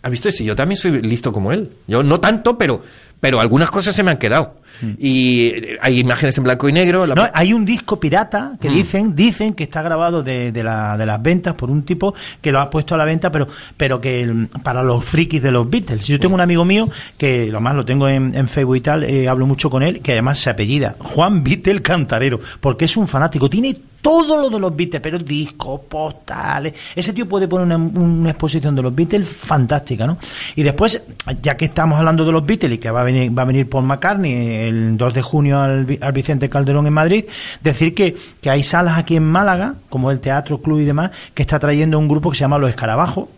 ¿Has 0.03 0.11
visto 0.11 0.29
eso? 0.29 0.45
Yo 0.45 0.55
también 0.55 0.77
soy 0.77 1.01
listo 1.01 1.33
como 1.33 1.51
él. 1.53 1.71
Yo 1.87 2.03
no 2.03 2.21
tanto, 2.21 2.59
pero, 2.59 2.83
pero 3.21 3.41
algunas 3.41 3.71
cosas 3.71 3.95
se 3.95 4.03
me 4.03 4.11
han 4.11 4.19
quedado. 4.19 4.57
Y 4.99 5.53
hay 5.81 6.01
imágenes 6.01 6.37
en 6.39 6.45
blanco 6.45 6.69
y 6.69 6.73
negro. 6.73 7.07
la-. 7.07 7.15
No, 7.15 7.29
hay 7.33 7.53
un 7.53 7.65
disco 7.65 7.99
pirata 7.99 8.53
que 8.61 8.69
Mm. 8.71 8.75
dicen 8.75 9.15
dicen 9.15 9.55
que 9.55 9.65
está 9.65 9.83
grabado 9.83 10.23
de, 10.23 10.53
de, 10.53 10.63
la- 10.63 10.97
de 10.97 11.07
las 11.07 11.23
ventas 11.23 11.55
por 11.55 11.71
un 11.71 11.83
tipo 11.85 12.15
que 12.41 12.51
lo 12.53 12.61
ha 12.61 12.71
puesto 12.71 12.95
a 12.95 12.99
la 12.99 13.05
venta, 13.05 13.31
pero 13.31 13.47
pero 13.77 14.01
que 14.01 14.47
para 14.63 14.83
los 14.83 15.05
frikis 15.05 15.43
de 15.43 15.51
los 15.53 15.69
Beatles. 15.69 16.07
Yo 16.07 16.19
tengo 16.19 16.35
un 16.35 16.41
amigo 16.41 16.65
mío 16.65 16.89
que 17.17 17.47
lo 17.47 17.61
más 17.61 17.75
lo 17.75 17.85
tengo 17.85 18.09
en, 18.09 18.35
en 18.35 18.49
Facebook 18.49 18.77
y 18.77 18.81
tal, 18.81 19.05
eh, 19.05 19.29
hablo 19.29 19.47
mucho 19.47 19.69
con 19.71 19.83
él, 19.83 20.01
que 20.01 20.13
además 20.13 20.39
se 20.39 20.51
apellida 20.51 20.97
Juan 20.99 21.43
Beatle 21.45 21.81
Cantarero, 21.83 22.41
porque 22.61 22.85
es 22.87 22.97
un 22.97 23.07
fanático, 23.09 23.49
tiene 23.49 23.77
todo 24.03 24.37
lo 24.37 24.51
de 24.51 24.59
los 24.61 24.77
Beatles, 24.77 25.01
pero 25.03 25.19
discos, 25.19 25.81
postales. 25.89 26.75
Ese 26.95 27.15
tío 27.15 27.27
puede 27.27 27.49
poner 27.49 27.67
una, 27.67 27.77
una 27.79 28.31
exposición 28.31 28.77
de 28.77 28.83
los 28.83 28.95
Beatles 28.95 29.27
fantástica, 29.27 30.07
¿no? 30.07 30.19
Y 30.57 30.63
después, 30.63 31.01
ya 31.41 31.57
que 31.57 31.65
estamos 31.65 31.99
hablando 31.99 32.23
de 32.25 32.33
los 32.33 32.45
Beatles 32.45 32.75
y 32.75 32.79
que 32.79 32.91
va 32.91 33.01
a 33.01 33.05
venir, 33.05 33.37
va 33.37 33.43
a 33.43 33.47
venir 33.47 33.67
Paul 33.67 33.85
McCartney 33.87 34.64
el 34.69 34.97
2 34.97 35.15
de 35.15 35.23
junio 35.23 35.61
al, 35.61 35.99
al 36.01 36.13
Vicente 36.13 36.49
Calderón 36.49 36.87
en 36.87 36.93
Madrid, 36.93 37.25
decir 37.63 37.95
que, 37.95 38.15
que 38.41 38.51
hay 38.51 38.63
salas 38.63 38.99
aquí 38.99 39.17
en 39.17 39.25
Málaga, 39.25 39.75
como 39.89 40.11
el 40.11 40.21
Teatro 40.21 40.59
Club 40.59 40.81
y 40.81 40.85
demás, 40.85 41.11
que 41.35 41.43
está 41.43 41.59
trayendo 41.59 41.99
un 41.99 42.09
grupo 42.09 42.31
que 42.31 42.37
se 42.37 42.41
llama 42.43 42.59
Los 42.59 42.71
Escarabajos, 42.71 43.29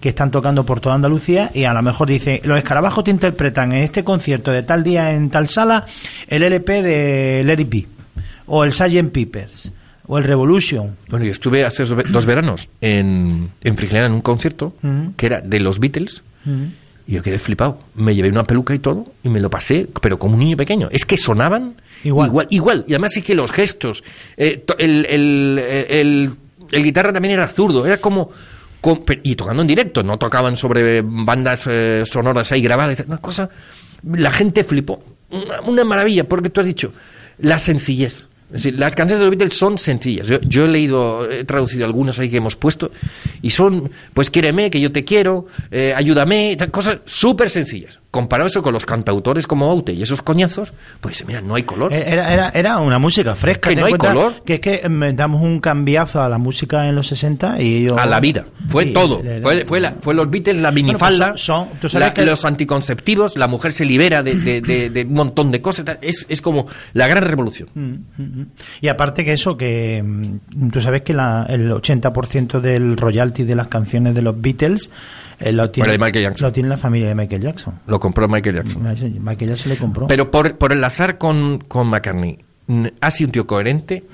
que 0.00 0.08
están 0.08 0.30
tocando 0.30 0.64
por 0.64 0.80
toda 0.80 0.94
Andalucía 0.94 1.50
y 1.52 1.64
a 1.64 1.74
lo 1.74 1.82
mejor 1.82 2.08
dice, 2.08 2.40
los 2.44 2.56
escarabajos 2.56 3.04
te 3.04 3.10
interpretan 3.10 3.72
en 3.72 3.82
este 3.82 4.02
concierto 4.02 4.50
de 4.50 4.62
tal 4.62 4.82
día 4.82 5.12
en 5.12 5.28
tal 5.28 5.46
sala 5.46 5.84
el 6.26 6.42
LP 6.42 6.82
de 6.82 7.56
It 7.58 7.68
Be, 7.68 7.86
o 8.46 8.64
el 8.64 8.72
Sgt. 8.72 9.10
Peppers, 9.12 9.70
o 10.06 10.16
el 10.16 10.24
Revolution. 10.24 10.96
Bueno, 11.10 11.26
yo 11.26 11.32
estuve 11.32 11.66
hace 11.66 11.82
dos 11.82 11.94
ve- 11.94 12.04
dos 12.08 12.24
veranos 12.24 12.70
en, 12.80 13.50
en 13.62 13.76
Friclera 13.76 14.06
en 14.06 14.12
un 14.12 14.22
concierto 14.22 14.72
que 15.18 15.26
era 15.26 15.42
de 15.42 15.60
los 15.60 15.78
Beatles. 15.80 16.22
Y 17.08 17.14
yo 17.14 17.22
quedé 17.22 17.38
flipado. 17.38 17.80
Me 17.94 18.14
llevé 18.14 18.28
una 18.28 18.44
peluca 18.44 18.74
y 18.74 18.78
todo 18.78 19.06
y 19.24 19.30
me 19.30 19.40
lo 19.40 19.48
pasé, 19.48 19.88
pero 20.02 20.18
como 20.18 20.34
un 20.34 20.40
niño 20.40 20.56
pequeño. 20.58 20.88
Es 20.92 21.04
que 21.06 21.16
sonaban 21.16 21.74
Igual. 22.04 22.28
igual. 22.28 22.46
igual. 22.50 22.84
Y 22.86 22.92
además 22.92 23.12
sí 23.14 23.22
que 23.22 23.34
los 23.34 23.50
gestos. 23.50 24.04
eh, 24.36 24.62
el, 24.78 25.06
el, 25.06 25.58
el- 25.88 26.30
el 26.70 26.84
guitarra 26.84 27.12
también 27.12 27.32
era 27.34 27.48
zurdo. 27.48 27.86
Era 27.86 27.96
como... 27.98 28.30
y 29.22 29.34
tocando 29.36 29.62
en 29.62 29.68
directo. 29.68 30.02
No 30.02 30.18
tocaban 30.18 30.54
sobre 30.54 31.00
bandas 31.02 31.66
eh, 31.66 32.02
sonoras 32.04 32.52
ahí 32.52 32.60
grabadas. 32.60 33.02
Una 33.08 33.16
cosa... 33.18 33.48
La 34.04 34.30
gente 34.30 34.62
flipó. 34.62 35.02
Una, 35.30 35.60
una 35.62 35.84
maravilla, 35.84 36.24
porque 36.28 36.50
tú 36.50 36.60
has 36.60 36.66
dicho, 36.66 36.92
la 37.38 37.58
sencillez. 37.58 38.27
Las 38.50 38.94
canciones 38.94 39.20
de 39.20 39.26
los 39.26 39.30
Beatles 39.30 39.58
son 39.58 39.76
sencillas. 39.76 40.26
Yo, 40.42 40.64
he 40.64 40.68
leído, 40.68 41.30
he 41.30 41.44
traducido 41.44 41.84
algunas 41.84 42.18
ahí 42.18 42.30
que 42.30 42.38
hemos 42.38 42.56
puesto 42.56 42.90
y 43.42 43.50
son, 43.50 43.90
pues 44.14 44.30
quiéreme, 44.30 44.70
que 44.70 44.80
yo 44.80 44.90
te 44.90 45.04
quiero, 45.04 45.46
eh, 45.70 45.92
ayúdame, 45.94 46.56
cosas 46.70 47.00
súper 47.04 47.50
sencillas. 47.50 47.98
Comparado 48.10 48.46
eso 48.46 48.62
con 48.62 48.72
los 48.72 48.86
cantautores 48.86 49.46
como 49.46 49.70
Aute 49.70 49.92
y 49.92 50.00
esos 50.02 50.22
coñazos, 50.22 50.72
pues 50.98 51.22
mira, 51.26 51.42
no 51.42 51.56
hay 51.56 51.64
color. 51.64 51.92
Eh, 51.92 52.04
Era, 52.06 52.32
era, 52.32 52.48
era 52.54 52.78
una 52.78 52.98
música 52.98 53.34
fresca. 53.34 53.68
Que 53.68 53.74
ten 53.76 53.80
no 53.82 53.86
hay 53.86 53.92
color. 53.92 54.42
Que 54.46 54.54
es 54.54 54.60
que 54.60 54.74
eh, 54.82 55.12
damos 55.14 55.42
un 55.42 55.60
cambiazo 55.60 56.22
a 56.22 56.28
la 56.30 56.38
música 56.38 56.88
en 56.88 56.94
los 56.94 57.06
60 57.08 57.60
y 57.60 57.76
ellos... 57.84 57.98
a 57.98 58.06
la 58.06 58.18
vida. 58.18 58.46
Fue 58.66 58.86
y- 58.86 58.92
todo. 58.94 59.22
le- 59.22 59.42
Fue, 59.42 59.66
fue, 59.66 59.78
la- 59.80 59.96
fue 60.00 60.14
los 60.14 60.30
Beatles, 60.30 60.56
la 60.56 60.70
Bueno, 60.70 60.86
minifalda, 60.86 61.28
pues 61.32 61.42
son- 61.44 61.66
son- 61.68 61.78
tú 61.80 61.88
sabes 61.90 62.08
la- 62.08 62.14
que- 62.14 62.24
los 62.24 62.46
anticonceptivos, 62.46 63.36
la 63.36 63.46
mujer 63.46 63.72
se 63.74 63.84
libera 63.84 64.22
de, 64.22 64.36
de- 64.36 64.60
de- 64.62 64.88
de 64.88 65.02
un 65.04 65.12
montón 65.12 65.50
de 65.50 65.60
cosas. 65.60 65.84
Es, 66.00 66.24
es 66.30 66.40
como 66.40 66.66
la 66.94 67.08
gran 67.08 67.24
revolución. 67.24 67.68
Mm, 67.74 67.80
mm, 68.16 68.40
mm. 68.40 68.46
Y 68.80 68.88
aparte 68.88 69.22
que 69.22 69.34
eso, 69.34 69.54
que 69.58 70.02
tú 70.72 70.80
sabes 70.80 71.02
que 71.02 71.12
la- 71.12 71.44
el 71.46 71.70
80% 71.72 72.60
del 72.62 72.96
royalty 72.96 73.44
de 73.44 73.54
las 73.54 73.66
canciones 73.68 74.14
de 74.14 74.22
los 74.22 74.40
Beatles 74.40 74.90
eh, 75.40 75.52
lo, 75.52 75.70
tiene, 75.70 75.90
Bueno, 75.90 76.04
de 76.04 76.06
Michael 76.06 76.24
Jackson. 76.24 76.46
lo 76.48 76.52
tiene 76.52 76.68
la 76.68 76.76
familia 76.76 77.08
de 77.08 77.14
Michael 77.14 77.42
Jackson. 77.42 77.74
Lo 77.86 78.00
compró 78.00 78.28
Michael 78.28 78.56
Jackson. 78.56 78.82
Michael 79.22 79.50
Jackson 79.50 79.72
le 79.72 79.76
compró. 79.78 80.08
Pero 80.08 80.30
por, 80.30 80.56
por 80.56 80.72
enlazar 80.72 81.18
con, 81.18 81.58
con 81.68 81.88
McCartney, 81.88 82.38
ha 83.00 83.10
sido 83.10 83.28
un 83.28 83.32
tío 83.32 83.46
coherente, 83.46 84.04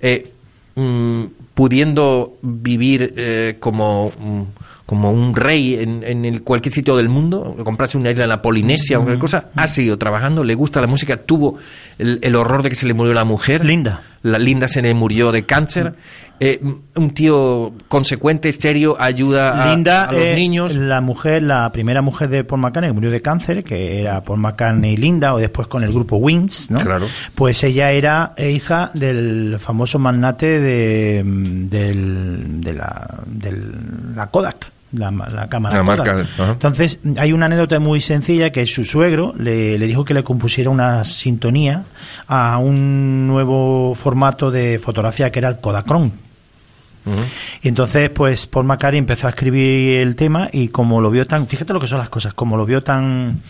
eh, 0.00 0.32
mm, 0.74 1.22
pudiendo 1.54 2.38
vivir 2.42 3.14
eh, 3.16 3.56
como, 3.60 4.08
mm, 4.10 4.42
como 4.86 5.12
un 5.12 5.36
rey 5.36 5.74
en, 5.74 6.02
en 6.02 6.24
el 6.24 6.42
cualquier 6.42 6.72
sitio 6.72 6.96
del 6.96 7.08
mundo, 7.08 7.56
comprarse 7.62 7.96
una 7.96 8.10
isla 8.10 8.24
en 8.24 8.30
la 8.30 8.42
Polinesia 8.42 8.98
o 8.98 9.02
cualquier 9.02 9.20
cosa, 9.20 9.50
ha 9.54 9.66
seguido 9.68 9.96
trabajando, 9.96 10.42
le 10.42 10.54
gusta 10.54 10.80
la 10.80 10.86
música, 10.88 11.18
tuvo 11.18 11.58
el, 11.98 12.18
el 12.22 12.34
horror 12.34 12.62
de 12.62 12.70
que 12.70 12.74
se 12.74 12.86
le 12.86 12.94
murió 12.94 13.14
la 13.14 13.24
mujer. 13.24 13.64
Linda. 13.64 14.02
La 14.22 14.38
Linda 14.38 14.66
se 14.66 14.82
le 14.82 14.92
murió 14.94 15.30
de 15.30 15.44
cáncer. 15.44 15.94
Eh, 16.40 16.60
un 16.96 17.10
tío 17.14 17.72
consecuente, 17.88 18.52
serio, 18.52 18.96
ayuda 18.98 19.62
a, 19.62 19.70
Linda, 19.70 20.04
a 20.04 20.12
los 20.12 20.20
eh, 20.20 20.34
niños. 20.34 20.76
la 20.76 21.00
mujer, 21.00 21.42
la 21.42 21.70
primera 21.70 22.02
mujer 22.02 22.28
de 22.28 22.42
Paul 22.42 22.60
McCartney 22.60 22.90
que 22.90 22.94
murió 22.94 23.10
de 23.10 23.22
cáncer, 23.22 23.62
que 23.62 24.00
era 24.00 24.20
Paul 24.22 24.40
McCartney 24.40 24.94
y 24.94 24.96
Linda, 24.96 25.32
o 25.34 25.38
después 25.38 25.68
con 25.68 25.84
el 25.84 25.92
grupo 25.92 26.16
Wings, 26.16 26.70
¿no? 26.70 26.80
Claro. 26.80 27.06
Pues 27.34 27.62
ella 27.62 27.92
era 27.92 28.34
hija 28.36 28.90
del 28.94 29.58
famoso 29.60 29.98
magnate 30.00 30.60
de, 30.60 31.22
mm, 31.24 31.68
del, 31.68 32.60
de 32.60 32.72
la, 32.72 34.28
Kodak. 34.30 34.72
La, 34.92 35.10
la 35.10 35.48
cámara 35.48 35.78
La 35.78 35.82
marca. 35.82 36.24
Entonces, 36.38 37.00
hay 37.16 37.32
una 37.32 37.46
anécdota 37.46 37.80
muy 37.80 38.00
sencilla 38.00 38.50
que 38.50 38.64
su 38.64 38.84
suegro 38.84 39.34
le, 39.36 39.76
le 39.76 39.86
dijo 39.88 40.04
que 40.04 40.14
le 40.14 40.22
compusiera 40.22 40.70
una 40.70 41.02
sintonía 41.02 41.84
a 42.28 42.58
un 42.58 43.26
nuevo 43.26 43.96
formato 43.96 44.52
de 44.52 44.78
fotografía 44.78 45.32
que 45.32 45.40
era 45.40 45.48
el 45.48 45.58
Kodachrome. 45.58 46.23
Y 47.62 47.68
entonces, 47.68 48.08
pues, 48.10 48.46
Paul 48.46 48.64
McCartney 48.64 48.98
empezó 48.98 49.26
a 49.26 49.30
escribir 49.30 49.96
el 49.98 50.16
tema 50.16 50.48
y 50.52 50.68
como 50.68 51.00
lo 51.00 51.10
vio 51.10 51.26
tan, 51.26 51.46
fíjate 51.46 51.72
lo 51.74 51.80
que 51.80 51.86
son 51.86 51.98
las 51.98 52.08
cosas, 52.08 52.32
como 52.34 52.56
lo 52.56 52.64
vio 52.64 52.82
tan, 52.82 53.42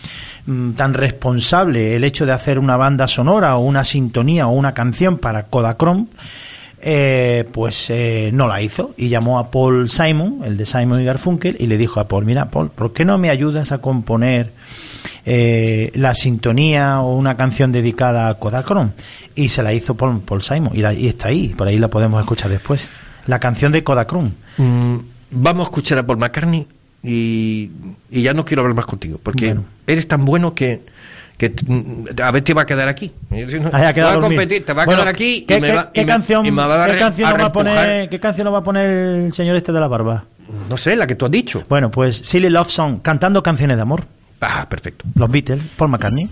mm, 0.45 0.71
tan 0.71 0.93
responsable 0.93 1.95
el 1.95 2.03
hecho 2.03 2.25
de 2.25 2.33
hacer 2.33 2.59
una 2.59 2.75
banda 2.77 3.07
sonora 3.07 3.55
o 3.55 3.61
una 3.61 3.83
sintonía 3.83 4.47
o 4.47 4.51
una 4.51 4.73
canción 4.73 5.17
para 5.17 5.43
Kodachrome, 5.43 6.07
eh, 6.87 7.47
pues 7.51 7.89
eh, 7.89 8.29
no 8.33 8.47
la 8.47 8.61
hizo 8.61 8.93
y 8.97 9.07
llamó 9.09 9.39
a 9.39 9.49
Paul 9.49 9.89
Simon, 9.89 10.41
el 10.43 10.57
de 10.57 10.65
Simon 10.65 11.01
y 11.01 11.05
Garfunkel, 11.05 11.55
y 11.59 11.67
le 11.67 11.77
dijo 11.77 11.99
a 11.99 12.07
Paul, 12.07 12.25
mira, 12.25 12.49
Paul, 12.51 12.69
¿por 12.69 12.93
qué 12.93 13.05
no 13.05 13.17
me 13.17 13.29
ayudas 13.29 13.71
a 13.71 13.79
componer 13.79 14.51
eh, 15.25 15.91
la 15.95 16.13
sintonía 16.13 16.99
o 17.01 17.15
una 17.15 17.35
canción 17.37 17.71
dedicada 17.71 18.27
a 18.27 18.33
Kodachrome? 18.35 18.91
Y 19.33 19.47
se 19.49 19.63
la 19.63 19.73
hizo 19.73 19.95
Paul, 19.95 20.19
Paul 20.21 20.41
Simon 20.43 20.71
y, 20.75 20.79
la- 20.81 20.93
y 20.93 21.07
está 21.07 21.29
ahí, 21.29 21.49
por 21.49 21.67
ahí 21.67 21.79
la 21.79 21.87
podemos 21.87 22.19
escuchar 22.21 22.51
después. 22.51 22.87
La 23.27 23.39
canción 23.39 23.71
de 23.71 23.83
Kodachrome. 23.83 24.31
Mm, 24.57 24.95
vamos 25.31 25.61
a 25.61 25.69
escuchar 25.69 25.97
a 25.99 26.05
Paul 26.05 26.19
McCartney 26.19 26.67
y, 27.03 27.69
y 28.11 28.21
ya 28.21 28.33
no 28.33 28.45
quiero 28.45 28.61
hablar 28.63 28.75
más 28.75 28.85
contigo, 28.85 29.19
porque 29.21 29.47
Bueno. 29.47 29.63
eres 29.87 30.07
tan 30.07 30.25
bueno 30.25 30.53
que, 30.55 30.81
a 32.23 32.31
ver 32.31 32.43
te 32.43 32.53
va 32.53 32.61
a 32.63 32.65
quedar 32.65 32.87
aquí. 32.87 33.11
Va 33.31 34.11
a 34.13 34.19
competir, 34.19 34.65
te 34.65 34.73
va 34.73 34.83
a 34.83 34.85
Bueno, 34.85 35.01
quedar 35.01 35.13
aquí 35.13 35.45
¿qué, 35.47 35.57
y 35.57 35.61
me 35.61 35.71
va, 35.75 35.91
qué 35.91 36.01
y 36.01 36.05
me- 36.05 36.11
canción, 36.11 36.45
y 36.45 36.51
me 36.51 36.65
va 36.65 36.83
a 36.83 36.87
qué 36.87 36.93
re- 36.93 36.99
canción 36.99 37.27
a 37.27 37.31
nos 37.31 37.39
va 37.41 37.45
a 37.45 37.49
reempujar. 37.51 37.83
poner, 37.85 38.09
¿Qué 38.09 38.19
canción 38.19 38.45
nos 38.45 38.53
va 38.53 38.59
a 38.59 38.63
poner 38.63 38.85
el 38.87 39.33
señor 39.33 39.55
este 39.55 39.71
de 39.71 39.79
la 39.79 39.87
barba? 39.87 40.23
No 40.69 40.77
sé, 40.77 40.95
la 40.95 41.05
que 41.07 41.15
tú 41.15 41.25
has 41.25 41.31
dicho. 41.31 41.63
Bueno, 41.67 41.89
pues 41.91 42.17
Silly 42.17 42.49
Love 42.49 42.69
Song, 42.69 43.01
cantando 43.01 43.41
canciones 43.43 43.77
de 43.77 43.81
amor. 43.81 44.05
Ah, 44.41 44.67
perfecto. 44.69 45.05
Los 45.15 45.29
Beatles, 45.31 45.65
Paul 45.77 45.89
McCartney. 45.91 46.29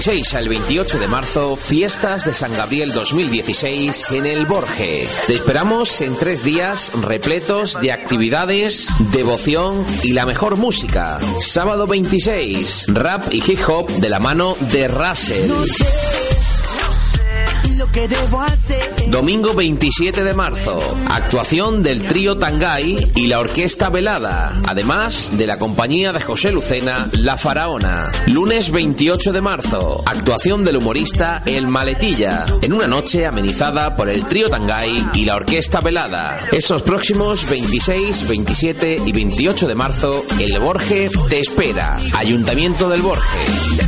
26 0.00 0.34
al 0.34 0.48
28 0.48 0.98
de 0.98 1.08
marzo, 1.08 1.56
fiestas 1.56 2.24
de 2.24 2.32
San 2.32 2.56
Gabriel 2.56 2.94
2016 2.94 4.12
en 4.12 4.24
el 4.24 4.46
Borge. 4.46 5.06
Te 5.26 5.34
esperamos 5.34 6.00
en 6.00 6.16
tres 6.16 6.42
días 6.42 6.90
repletos 7.02 7.78
de 7.82 7.92
actividades, 7.92 8.88
devoción 9.12 9.84
y 10.02 10.12
la 10.12 10.24
mejor 10.24 10.56
música. 10.56 11.18
Sábado 11.40 11.86
26, 11.86 12.86
rap 12.94 13.24
y 13.30 13.42
hip 13.46 13.60
hop 13.68 13.90
de 13.90 14.08
la 14.08 14.20
mano 14.20 14.56
de 14.72 14.88
Russell. 14.88 15.50
Domingo 19.08 19.52
27 19.52 20.22
de 20.22 20.34
marzo, 20.34 20.80
actuación 21.08 21.82
del 21.82 22.04
trío 22.04 22.38
Tangay 22.38 23.10
y 23.16 23.26
la 23.26 23.40
orquesta 23.40 23.88
Velada, 23.88 24.60
además 24.68 25.32
de 25.34 25.46
la 25.46 25.58
compañía 25.58 26.12
de 26.12 26.20
José 26.20 26.52
Lucena, 26.52 27.08
La 27.18 27.36
Faraona. 27.36 28.12
Lunes 28.26 28.70
28 28.70 29.32
de 29.32 29.40
marzo, 29.40 30.04
actuación 30.06 30.64
del 30.64 30.76
humorista 30.76 31.42
El 31.46 31.66
Maletilla, 31.66 32.46
en 32.62 32.72
una 32.72 32.86
noche 32.86 33.26
amenizada 33.26 33.96
por 33.96 34.08
el 34.08 34.24
trío 34.24 34.48
Tangay 34.48 35.08
y 35.14 35.24
la 35.24 35.34
orquesta 35.34 35.80
Velada. 35.80 36.38
Esos 36.52 36.82
próximos 36.82 37.48
26, 37.50 38.28
27 38.28 39.02
y 39.04 39.12
28 39.12 39.66
de 39.66 39.74
marzo, 39.74 40.24
el 40.38 40.56
Borge 40.60 41.10
te 41.28 41.40
espera. 41.40 41.98
Ayuntamiento 42.14 42.88
del 42.88 43.02
Borge. 43.02 43.79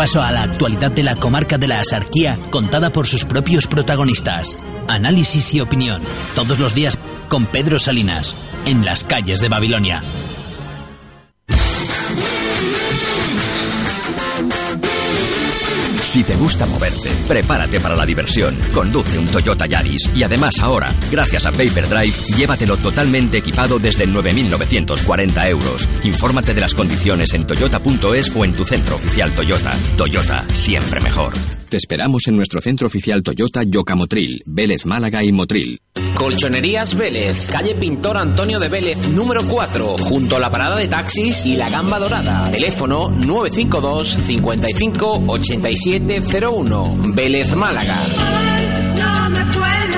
Repaso 0.00 0.22
a 0.22 0.32
la 0.32 0.44
actualidad 0.44 0.90
de 0.90 1.02
la 1.02 1.14
comarca 1.14 1.58
de 1.58 1.68
la 1.68 1.78
Asarquía 1.78 2.38
contada 2.48 2.90
por 2.90 3.06
sus 3.06 3.26
propios 3.26 3.66
protagonistas. 3.66 4.56
Análisis 4.88 5.52
y 5.52 5.60
opinión. 5.60 6.00
Todos 6.34 6.58
los 6.58 6.74
días 6.74 6.98
con 7.28 7.44
Pedro 7.44 7.78
Salinas. 7.78 8.34
En 8.64 8.82
las 8.82 9.04
calles 9.04 9.40
de 9.40 9.50
Babilonia. 9.50 10.02
Si 16.10 16.24
te 16.24 16.34
gusta 16.34 16.66
moverte, 16.66 17.08
prepárate 17.28 17.78
para 17.78 17.94
la 17.94 18.04
diversión. 18.04 18.58
Conduce 18.74 19.16
un 19.16 19.26
Toyota 19.26 19.66
Yaris 19.66 20.10
y 20.12 20.24
además 20.24 20.58
ahora, 20.58 20.92
gracias 21.08 21.46
a 21.46 21.52
Paper 21.52 21.88
Drive, 21.88 22.36
llévatelo 22.36 22.76
totalmente 22.78 23.38
equipado 23.38 23.78
desde 23.78 24.08
9.940 24.08 25.48
euros. 25.48 25.88
Infórmate 26.02 26.52
de 26.52 26.62
las 26.62 26.74
condiciones 26.74 27.32
en 27.32 27.46
toyota.es 27.46 28.34
o 28.34 28.44
en 28.44 28.52
tu 28.54 28.64
centro 28.64 28.96
oficial 28.96 29.30
Toyota. 29.36 29.70
Toyota, 29.96 30.44
siempre 30.52 31.00
mejor. 31.00 31.32
Te 31.68 31.76
esperamos 31.76 32.26
en 32.26 32.36
nuestro 32.36 32.60
centro 32.60 32.88
oficial 32.88 33.22
Toyota 33.22 33.62
Yoka 33.62 33.94
Motril, 33.94 34.42
Vélez 34.46 34.86
Málaga 34.86 35.22
y 35.22 35.30
Motril. 35.30 35.80
Colchonerías 36.14 36.94
Vélez, 36.94 37.48
calle 37.50 37.74
Pintor 37.74 38.16
Antonio 38.16 38.58
de 38.58 38.68
Vélez, 38.68 39.08
número 39.08 39.46
4, 39.46 39.96
junto 39.98 40.36
a 40.36 40.38
la 40.38 40.50
parada 40.50 40.76
de 40.76 40.88
taxis 40.88 41.46
y 41.46 41.56
la 41.56 41.70
gamba 41.70 41.98
dorada. 41.98 42.50
Teléfono 42.50 43.10
952 43.10 44.08
55 44.08 45.24
8701. 45.26 46.96
Vélez 47.14 47.54
Málaga. 47.56 48.06
No 48.96 49.30
me 49.30 49.44
puedo. 49.52 49.89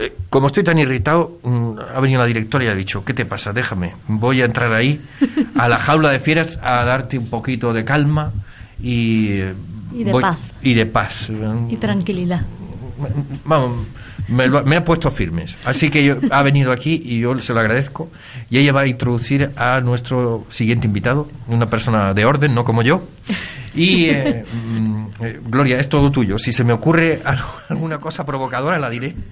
Eh, 0.00 0.12
Como 0.28 0.48
estoy 0.48 0.64
tan 0.64 0.76
irritado, 0.80 1.38
mm, 1.44 1.74
ha 1.94 2.00
venido 2.00 2.20
la 2.20 2.26
directora 2.26 2.64
y 2.64 2.68
ha 2.68 2.74
dicho, 2.74 3.04
¿qué 3.04 3.14
te 3.14 3.24
pasa? 3.24 3.52
Déjame, 3.52 3.94
voy 4.08 4.42
a 4.42 4.44
entrar 4.44 4.74
ahí 4.74 5.00
a 5.56 5.68
la 5.68 5.78
jaula 5.78 6.10
de 6.10 6.18
fieras 6.18 6.58
a 6.60 6.82
darte 6.84 7.16
un 7.16 7.28
poquito 7.28 7.72
de 7.72 7.84
calma 7.84 8.32
y... 8.82 9.38
Y 9.94 10.04
de 10.04 10.10
voy- 10.12 10.22
paz. 10.22 10.38
Y 10.62 10.74
de 10.74 10.86
paz. 10.86 11.28
Y 11.68 11.76
tranquilidad. 11.76 12.40
Vamos, 13.44 13.86
me, 14.28 14.46
lo- 14.46 14.62
me 14.64 14.76
ha 14.76 14.84
puesto 14.84 15.10
firmes. 15.10 15.56
Así 15.64 15.90
que 15.90 16.04
yo- 16.04 16.16
ha 16.30 16.42
venido 16.42 16.72
aquí 16.72 17.00
y 17.04 17.20
yo 17.20 17.38
se 17.40 17.52
lo 17.54 17.60
agradezco. 17.60 18.10
Y 18.50 18.58
ella 18.58 18.72
va 18.72 18.82
a 18.82 18.86
introducir 18.86 19.50
a 19.56 19.80
nuestro 19.80 20.44
siguiente 20.48 20.86
invitado, 20.86 21.28
una 21.48 21.66
persona 21.66 22.14
de 22.14 22.24
orden, 22.24 22.54
no 22.54 22.64
como 22.64 22.82
yo. 22.82 23.02
Y, 23.74 24.10
eh, 24.10 24.44
mm, 24.52 25.06
eh, 25.20 25.40
Gloria, 25.44 25.78
es 25.78 25.88
todo 25.88 26.10
tuyo. 26.10 26.38
Si 26.38 26.52
se 26.52 26.62
me 26.62 26.74
ocurre 26.74 27.22
alguna 27.68 27.98
cosa 27.98 28.24
provocadora, 28.26 28.78
la 28.78 28.90
diré. 28.90 29.14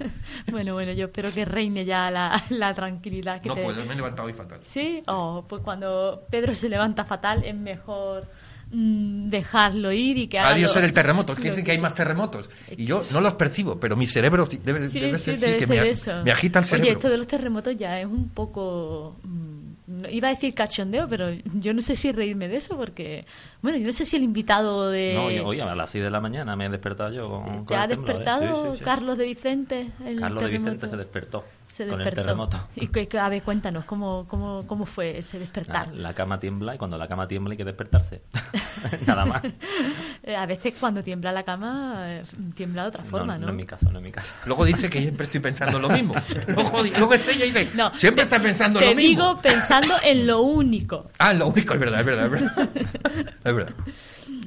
Bueno, 0.50 0.72
bueno, 0.72 0.92
yo 0.92 1.04
espero 1.06 1.30
que 1.32 1.44
reine 1.44 1.84
ya 1.84 2.10
la, 2.10 2.42
la 2.48 2.72
tranquilidad. 2.74 3.40
Que 3.42 3.48
No 3.50 3.54
te- 3.54 3.62
puedo, 3.62 3.84
me 3.84 3.92
he 3.92 3.96
levantado 3.96 4.26
hoy 4.26 4.32
fatal. 4.32 4.58
Sí, 4.66 5.02
oh, 5.06 5.44
pues 5.46 5.62
cuando 5.62 6.22
Pedro 6.30 6.54
se 6.54 6.68
levanta 6.70 7.04
fatal 7.04 7.44
es 7.44 7.54
mejor 7.54 8.26
dejarlo 8.72 9.92
ir 9.92 10.16
y 10.18 10.28
que 10.28 10.38
haga 10.38 10.50
Adiós 10.50 10.70
lo- 10.70 10.74
ser 10.74 10.84
el 10.84 10.92
terremoto. 10.92 11.32
Es 11.32 11.38
que 11.40 11.48
dicen 11.50 11.64
que 11.64 11.72
hay 11.72 11.78
más 11.78 11.94
terremotos. 11.94 12.48
Y 12.76 12.84
yo 12.84 13.04
no 13.10 13.20
los 13.20 13.34
percibo, 13.34 13.78
pero 13.80 13.96
mi 13.96 14.06
cerebro 14.06 14.46
debe, 14.46 14.88
Sí, 14.88 15.00
debe 15.00 15.18
ser 15.18 15.34
sí, 15.36 15.40
debe 15.40 15.56
que 15.58 15.66
ser 15.66 15.82
me, 15.82 15.90
eso. 15.90 16.22
me 16.24 16.30
agita 16.30 16.60
el 16.60 16.64
cerebro. 16.64 16.84
Oye, 16.88 16.92
esto 16.92 17.08
de 17.08 17.18
los 17.18 17.26
terremotos 17.26 17.76
ya 17.76 18.00
es 18.00 18.06
un 18.06 18.28
poco... 18.28 19.16
mm, 19.24 19.60
Iba 20.08 20.28
a 20.28 20.30
decir 20.30 20.54
cachondeo, 20.54 21.08
pero 21.08 21.32
yo 21.54 21.74
no 21.74 21.82
sé 21.82 21.96
si 21.96 22.12
reírme 22.12 22.46
de 22.46 22.56
eso 22.58 22.76
porque... 22.76 23.24
Bueno, 23.60 23.76
yo 23.76 23.86
no 23.86 23.92
sé 23.92 24.04
si 24.04 24.14
el 24.16 24.22
invitado 24.22 24.88
de... 24.88 25.14
No, 25.16 25.30
yo- 25.32 25.44
oye, 25.44 25.62
a 25.62 25.74
las 25.74 25.90
6 25.90 26.04
de 26.04 26.10
la 26.10 26.20
mañana 26.20 26.54
me 26.54 26.66
he 26.66 26.68
despertado 26.68 27.12
yo 27.12 27.26
con, 27.28 27.44
con 27.44 27.66
¿Te 27.66 27.74
ha 27.74 27.84
el 27.84 27.90
temblor, 27.90 28.10
¿eh? 28.10 28.18
despertado 28.18 28.64
Sí, 28.66 28.70
sí, 28.72 28.78
sí. 28.78 28.84
Carlos 28.84 29.18
de 29.18 29.24
Vicente? 29.24 29.88
el 30.06 30.20
Carlos 30.20 30.44
de 30.44 30.50
Vicente 30.50 30.86
se 30.86 30.96
despertó 30.96 31.44
Se 31.70 31.84
con 31.86 31.92
el 32.00 32.04
despertó. 32.04 32.22
terremoto. 32.22 32.68
Y 32.74 32.88
que, 32.88 33.08
a 33.18 33.28
ver, 33.28 33.42
cuéntanos, 33.42 33.84
¿cómo, 33.84 34.26
cómo, 34.28 34.64
cómo 34.66 34.86
fue 34.86 35.18
ese 35.18 35.38
despertar? 35.38 35.94
La 35.94 36.12
cama 36.14 36.38
tiembla 36.40 36.74
y 36.74 36.78
cuando 36.78 36.98
la 36.98 37.06
cama 37.06 37.28
tiembla 37.28 37.52
hay 37.52 37.56
que 37.56 37.64
despertarse. 37.64 38.22
Nada 39.06 39.24
más. 39.24 39.42
A 40.36 40.46
veces 40.46 40.74
cuando 40.78 41.02
tiembla 41.02 41.32
la 41.32 41.42
cama, 41.44 42.02
eh, 42.08 42.22
tiembla 42.54 42.82
de 42.82 42.88
otra 42.88 43.04
forma, 43.04 43.38
¿no? 43.38 43.46
No, 43.46 43.50
en 43.50 43.56
mi 43.56 43.64
caso, 43.66 43.90
no 43.90 43.98
en 43.98 44.04
mi 44.04 44.12
caso. 44.12 44.32
Luego 44.46 44.64
dice 44.64 44.90
que 44.90 45.00
siempre 45.00 45.26
estoy 45.26 45.40
pensando 45.40 45.78
lo 45.78 45.88
mismo. 45.88 46.14
Luego, 46.48 46.82
luego 46.98 47.14
es 47.14 47.26
ella 47.28 47.44
y 47.46 47.50
dice, 47.50 47.70
No, 47.76 47.90
siempre 47.96 48.24
te- 48.26 48.34
está 48.34 48.42
pensando 48.42 48.80
Te 48.80 48.86
lo 48.86 48.94
mismo. 48.94 49.08
digo 49.08 49.40
pensando 49.40 49.94
en 50.02 50.26
lo 50.26 50.42
único. 50.42 51.08
Ah, 51.18 51.32
lo 51.32 51.46
único, 51.48 51.74
es 51.74 51.80
verdad, 51.80 52.00
es 52.00 52.06
verdad, 52.06 52.24
es 52.26 52.30
verdad. 52.32 52.68
Es 53.44 53.54
verdad. 53.54 53.74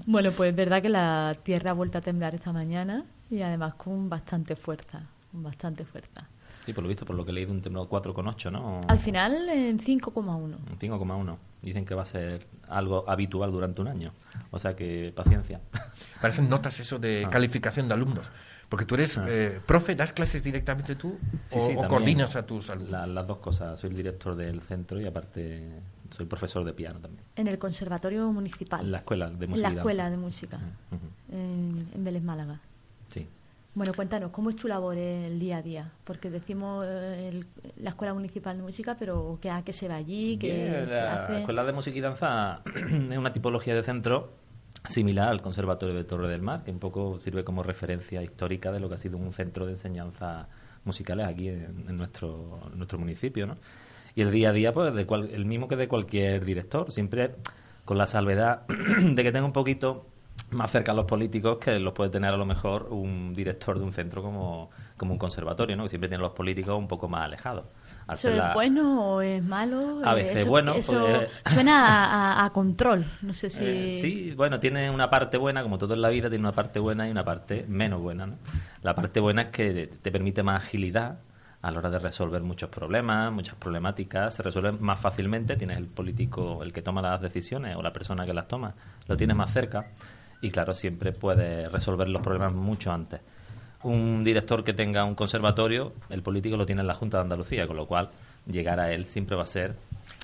Bueno, 0.06 0.32
pues 0.32 0.50
es 0.50 0.56
verdad 0.56 0.82
que 0.82 0.90
la 0.90 1.36
Tierra 1.44 1.72
ha 1.72 1.74
vuelto 1.74 1.98
a 2.00 2.02
temblar 2.02 2.36
esta 2.36 2.52
mañana 2.52 3.04
y 3.30 3.42
además 3.42 3.76
con 3.76 4.10
bastante 4.10 4.56
fuerza, 4.56 5.02
con 5.32 5.44
bastante 5.44 5.86
fuerza. 5.86 6.28
Sí, 6.66 6.72
por 6.74 6.84
lo 6.84 6.88
visto, 6.88 7.06
por 7.06 7.16
lo 7.16 7.26
que 7.26 7.32
he 7.32 7.34
leído, 7.34 7.52
un 7.52 7.62
temblor 7.62 7.88
4,8, 7.90 8.52
¿no? 8.52 8.82
Al 8.88 9.00
final 9.00 9.50
en 9.50 9.80
5,1. 9.80 10.24
Un 10.26 10.80
5,1. 10.80 11.38
Dicen 11.62 11.86
que 11.86 11.94
va 11.94 12.04
a 12.04 12.06
ser 12.06 12.48
algo 12.70 13.04
habitual 13.10 13.52
durante 13.52 13.82
un 13.82 13.88
año. 13.90 14.14
O 14.52 14.60
sea 14.60 14.76
que 14.76 15.12
paciencia. 15.16 15.60
Parecen 16.22 16.48
notas 16.50 16.80
eso 16.80 17.00
de 17.00 17.24
Ah. 17.26 17.30
calificación 17.30 17.88
de 17.90 17.94
alumnos. 17.96 18.30
Porque 18.70 18.86
tú 18.86 18.96
eres 18.96 19.18
Ah. 19.18 19.26
eh, 19.28 19.60
profe, 19.66 19.94
das 19.96 20.14
clases 20.14 20.42
directamente 20.44 20.96
tú 20.96 21.20
Sí, 21.46 21.58
o, 21.60 21.62
sí, 21.62 21.74
o 21.78 21.88
coordinas 21.88 22.36
a 22.38 22.46
tus 22.46 22.70
alumnos. 22.70 22.92
La- 22.92 23.08
las 23.08 23.28
dos 23.28 23.38
cosas. 23.40 23.78
Soy 23.80 23.90
el 23.90 23.98
director 23.98 24.36
del 24.36 24.62
centro 24.62 25.00
y 25.02 25.06
aparte 25.06 25.70
soy 26.12 26.26
profesor 26.26 26.64
de 26.64 26.74
piano 26.74 27.00
también. 27.00 27.24
En 27.36 27.48
el 27.48 27.58
Conservatorio 27.60 28.32
Municipal. 28.32 28.82
En 28.86 28.92
la 28.92 29.00
escuela 29.00 29.30
de 29.30 29.44
En 29.46 29.50
música. 29.52 29.70
la 29.70 29.76
Escuela 29.76 30.10
de 30.10 30.18
Música, 30.18 30.58
Ujú. 30.92 31.36
en, 31.38 31.88
en 31.94 32.04
Vélez 32.04 32.24
Málaga. 32.24 32.60
Sí. 33.10 33.28
Bueno, 33.76 33.94
cuéntanos, 33.96 34.30
¿cómo 34.32 34.52
es 34.52 34.56
tu 34.56 34.68
labor 34.68 34.96
en 34.98 35.24
el 35.24 35.40
día 35.40 35.58
a 35.58 35.62
día? 35.64 35.92
Porque 36.04 36.30
decimos 36.30 36.86
eh, 36.88 37.30
el- 37.30 37.48
la 37.78 37.90
Escuela 37.92 38.14
Municipal 38.14 38.56
de 38.56 38.62
Música, 38.62 38.96
pero 39.00 39.40
¿qué, 39.42 39.50
¿a 39.50 39.64
qué 39.64 39.74
se 39.74 39.88
va 39.88 39.96
allí? 39.96 40.38
¿Qué 40.38 40.86
se 40.88 40.94
la 40.96 41.24
hace? 41.24 41.38
Escuela 41.40 41.64
de 41.64 41.74
Música 41.74 41.98
y 41.98 42.02
Danza 42.02 42.62
es 42.76 43.18
una 43.18 43.34
tipología 43.34 43.74
de 43.74 43.82
centro 43.82 44.34
similar 44.88 45.30
al 45.30 45.42
Conservatorio 45.42 45.96
de 45.96 46.04
Torre 46.04 46.28
del 46.30 46.44
Mar, 46.44 46.64
que 46.64 46.70
un 46.70 46.78
poco 46.80 47.20
sirve 47.20 47.44
como 47.44 47.64
referencia 47.64 48.22
histórica 48.22 48.72
de 48.72 48.80
lo 48.80 48.90
que 48.90 48.96
ha 48.96 48.98
sido 49.00 49.18
un 49.18 49.34
centro 49.34 49.66
de 49.66 49.72
enseñanza 49.72 50.50
musicales 50.84 51.26
aquí 51.28 51.48
en, 51.48 51.86
en 51.90 51.98
nuestro, 51.98 52.60
en 52.72 52.78
nuestro 52.78 53.00
municipio, 53.00 53.48
¿no? 53.48 53.56
Y 54.14 54.22
el 54.22 54.30
día 54.30 54.50
a 54.50 54.54
día, 54.54 54.72
pues, 54.74 54.94
de 54.94 55.08
cual- 55.08 55.32
el 55.34 55.46
mismo 55.46 55.68
que 55.68 55.78
de 55.78 55.88
cualquier 55.88 56.46
director, 56.46 56.92
siempre 56.92 57.38
con 57.86 57.98
la 57.98 58.06
salvedad 58.06 58.68
de 59.02 59.24
que 59.24 59.32
tenga 59.32 59.46
un 59.48 59.54
poquito 59.54 60.06
más 60.52 60.72
cerca 60.72 60.92
a 60.92 60.96
los 60.96 61.06
políticos 61.06 61.58
que 61.58 61.80
los 61.80 61.94
puede 61.94 62.10
tener 62.12 62.32
a 62.34 62.38
lo 62.38 62.46
mejor 62.46 62.88
un 62.92 63.34
director 63.34 63.78
de 63.80 63.86
un 63.86 63.92
centro 63.92 64.22
como, 64.22 64.70
como 64.98 65.14
un 65.14 65.18
conservatorio, 65.20 65.76
¿no? 65.76 65.84
Que 65.84 65.90
siempre 65.90 66.08
tienen 66.10 66.22
los 66.24 66.34
políticos 66.34 66.78
un 66.78 66.88
poco 66.88 67.08
más 67.10 67.26
alejados. 67.26 67.66
Al 68.06 68.16
¿Eso 68.16 68.22
ser 68.24 68.32
es 68.34 68.38
la- 68.38 68.54
bueno 68.54 69.14
o 69.16 69.22
es 69.22 69.42
malo? 69.44 70.02
A 70.04 70.14
veces 70.14 70.40
eso, 70.42 70.50
bueno, 70.50 70.74
Eso 70.74 71.00
pues- 71.00 71.30
suena 71.54 71.88
a, 71.88 72.42
a- 72.42 72.46
a 72.46 72.50
control. 72.52 73.06
No 73.22 73.34
sé 73.34 73.50
si. 73.50 73.64
Eh, 73.66 73.92
sí, 74.00 74.34
bueno, 74.36 74.60
tiene 74.60 74.90
una 74.92 75.10
parte 75.10 75.38
buena, 75.38 75.64
como 75.64 75.78
todo 75.78 75.94
en 75.94 76.02
la 76.02 76.10
vida, 76.10 76.30
tiene 76.30 76.44
una 76.44 76.52
parte 76.52 76.80
buena 76.80 77.08
y 77.08 77.12
una 77.12 77.24
parte 77.24 77.66
menos 77.68 78.02
buena. 78.02 78.28
¿no? 78.28 78.36
La 78.82 78.94
parte 78.94 79.20
buena 79.20 79.44
es 79.44 79.48
que 79.50 79.88
te 80.02 80.12
permite 80.12 80.44
más 80.44 80.64
agilidad 80.64 81.20
a 81.62 81.72
la 81.72 81.80
hora 81.80 81.90
de 81.90 81.98
resolver 82.00 82.42
muchos 82.44 82.70
problemas, 82.70 83.32
muchas 83.32 83.56
problemáticas, 83.56 84.36
se 84.36 84.44
resuelven 84.44 84.78
más 84.82 85.00
fácilmente, 85.00 85.56
tienes 85.56 85.78
el 85.78 85.88
político, 85.88 86.62
el 86.62 86.74
que 86.74 86.82
toma 86.82 87.02
las 87.02 87.22
decisiones 87.22 87.78
o 87.78 87.82
la 87.82 87.94
persona 87.94 88.26
que 88.26 88.34
las 88.34 88.50
toma, 88.50 88.76
lo 89.08 89.16
tienes 89.16 89.38
más 89.38 89.52
cerca 89.54 89.88
y 90.44 90.52
claro, 90.52 90.76
siempre 90.76 91.14
puedes 91.14 91.72
resolver 91.72 92.10
los 92.10 92.22
problemas 92.22 92.54
mucho 92.54 92.92
antes. 92.92 93.22
Un 93.82 94.26
director 94.26 94.66
que 94.66 94.74
tenga 94.74 95.06
un 95.06 95.16
conservatorio, 95.16 95.94
el 96.10 96.22
político 96.22 96.58
lo 96.58 96.66
tiene 96.66 96.82
en 96.82 96.88
la 96.88 96.96
Junta 96.96 97.18
de 97.18 97.24
Andalucía, 97.24 97.66
con 97.66 97.78
lo 97.78 97.88
cual 97.88 98.10
llegar 98.46 98.82
a 98.82 98.92
él 98.92 99.06
siempre 99.06 99.38
va 99.38 99.44
a 99.44 99.48
ser 99.48 99.74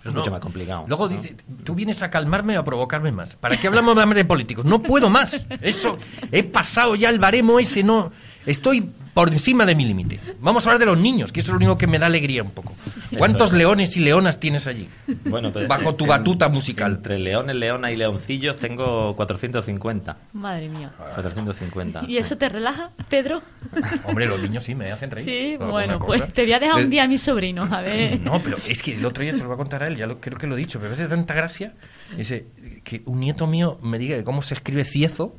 Pero 0.04 0.14
mucho 0.16 0.26
no. 0.30 0.32
más 0.32 0.42
complicado. 0.42 0.86
Luego 0.88 1.08
¿no? 1.10 1.16
dice, 1.16 1.36
tú 1.64 1.76
vienes 1.76 2.02
a 2.02 2.10
calmarme 2.10 2.58
o 2.58 2.62
a 2.62 2.64
provocarme 2.64 3.12
más. 3.12 3.36
¿Para 3.36 3.58
qué 3.58 3.68
hablamos 3.68 3.96
más 3.96 4.16
de 4.16 4.26
políticos? 4.26 4.66
No 4.66 4.82
puedo 4.82 5.10
más. 5.10 5.46
Eso, 5.62 5.98
he 6.32 6.44
pasado 6.44 6.96
ya 6.96 7.10
el 7.10 7.20
baremo 7.20 7.60
ese, 7.60 7.84
no. 7.84 8.12
Estoy 8.46 8.90
por 9.14 9.28
encima 9.34 9.66
de 9.66 9.76
mi 9.76 9.86
límite. 9.86 10.20
Vamos 10.40 10.66
a 10.66 10.70
hablar 10.70 10.80
de 10.80 10.86
los 10.86 10.98
niños, 10.98 11.32
que 11.34 11.42
eso 11.42 11.50
es 11.50 11.54
lo 11.54 11.58
único 11.58 11.78
que 11.78 11.88
me 11.88 12.00
da 12.00 12.06
alegría 12.06 12.42
un 12.42 12.52
poco. 12.52 12.74
¿Cuántos 13.18 13.48
es. 13.48 13.54
leones 13.58 13.98
y 13.98 14.00
leonas 14.00 14.40
tienes 14.40 14.66
allí? 14.66 14.88
Bueno, 15.26 15.52
pero 15.52 15.68
Bajo 15.68 15.94
tu 15.96 16.06
en- 16.06 16.10
batuta 16.10 16.48
musical. 16.48 16.94
Entre 16.94 17.20
leones, 17.20 17.56
leonas 17.58 17.92
y 17.92 17.98
leoncillos 17.98 18.58
tengo 18.58 19.16
450. 19.18 20.18
Madre 20.34 20.70
mía. 20.70 20.92
450. 21.16 22.02
¿Y 22.08 22.18
eso 22.18 22.38
te 22.38 22.48
relaja, 22.50 22.92
Pedro? 23.10 23.42
Hombre, 24.06 24.26
los 24.26 24.40
niños 24.42 24.64
sí 24.64 24.74
me 24.74 24.90
hacen 24.92 25.12
reír. 25.12 25.26
Sí, 25.26 25.58
bueno, 25.58 26.00
pues 26.00 26.32
te 26.34 26.44
voy 26.44 26.54
a 26.54 26.60
dejar 26.60 26.76
un 26.78 26.84
Eh, 26.84 26.88
día 26.88 27.04
a 27.04 27.08
mis 27.08 27.22
sobrinos, 27.22 27.70
a 27.72 27.82
ver. 27.82 28.20
No, 28.22 28.40
pero 28.42 28.58
es 28.68 28.82
que 28.82 28.94
el 28.94 29.06
otro 29.06 29.22
día 29.24 29.34
se 29.34 29.40
lo 29.40 29.46
voy 29.48 29.56
a 29.56 29.58
contar 29.58 29.84
a 29.84 29.88
él, 29.90 29.98
ya 29.98 30.08
lo, 30.08 30.20
creo 30.22 30.38
que 30.38 30.48
lo 30.48 30.56
he 30.56 30.58
dicho, 30.58 30.80
pero 30.80 30.90
me 30.90 30.96
hace 30.96 31.08
tanta 31.08 31.34
gracia 31.34 31.74
dice, 32.16 32.48
que 32.84 33.02
un 33.06 33.20
nieto 33.20 33.48
mío 33.48 33.78
me 33.82 34.00
diga 34.00 34.18
que 34.18 34.24
cómo 34.24 34.42
se 34.42 34.54
escribe 34.54 34.86
ciezo. 34.86 35.36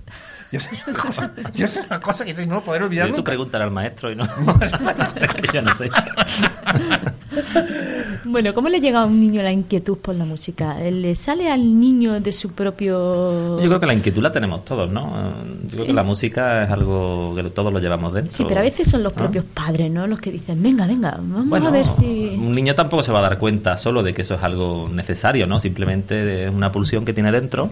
Yo 0.52 0.60
sé 0.60 0.78
una 0.86 0.98
cosa, 0.98 1.34
yo 1.54 1.66
una 1.86 2.00
cosa 2.00 2.24
que 2.24 2.46
no 2.46 2.64
poder 2.64 2.82
olvidar 2.82 3.08
Tú 3.08 3.16
nunca. 3.16 3.30
pregúntale 3.30 3.64
al 3.64 3.70
maestro 3.70 4.10
y 4.10 4.16
no. 4.16 4.24
Es 5.16 5.34
que 5.34 5.52
yo 5.52 5.62
no 5.62 5.74
sé. 5.74 5.90
Bueno, 8.24 8.52
¿cómo 8.54 8.68
le 8.68 8.80
llega 8.80 9.02
a 9.02 9.06
un 9.06 9.20
niño 9.20 9.42
la 9.42 9.52
inquietud 9.52 9.98
por 9.98 10.14
la 10.14 10.24
música? 10.24 10.78
¿Le 10.78 11.14
sale 11.14 11.50
al 11.50 11.78
niño 11.78 12.20
de 12.20 12.32
su 12.32 12.50
propio...? 12.50 13.58
Yo 13.60 13.66
creo 13.68 13.80
que 13.80 13.86
la 13.86 13.94
inquietud 13.94 14.22
la 14.22 14.30
tenemos 14.32 14.64
todos, 14.64 14.90
¿no? 14.90 15.06
Eh, 15.08 15.32
Yo 15.64 15.70
creo 15.70 15.86
que 15.86 15.92
la 15.92 16.02
música 16.02 16.64
es 16.64 16.70
algo 16.70 17.34
que 17.34 17.42
todos 17.50 17.72
lo 17.72 17.78
llevamos 17.78 18.12
dentro. 18.12 18.32
Sí, 18.32 18.44
pero 18.46 18.60
a 18.60 18.62
veces 18.64 18.90
son 18.90 19.02
los 19.02 19.14
¿no? 19.14 19.22
propios 19.22 19.44
padres, 19.46 19.90
¿no? 19.90 20.06
Los 20.06 20.20
que 20.20 20.30
dicen, 20.30 20.62
venga, 20.62 20.86
venga, 20.86 21.12
vamos 21.12 21.48
Bueno, 21.48 21.68
a 21.68 21.70
ver 21.70 21.86
si... 21.86 22.36
un 22.38 22.52
niño 22.52 22.74
tampoco 22.74 23.02
se 23.02 23.12
va 23.12 23.20
a 23.20 23.22
dar 23.22 23.38
cuenta 23.38 23.76
solo 23.76 24.02
de 24.02 24.12
que 24.12 24.22
eso 24.22 24.34
es 24.34 24.42
algo 24.42 24.88
necesario, 24.92 25.46
¿no? 25.46 25.60
Simplemente 25.60 26.44
es 26.44 26.50
una 26.50 26.70
pulsión 26.70 27.04
que 27.04 27.12
tiene 27.12 27.30
dentro 27.32 27.70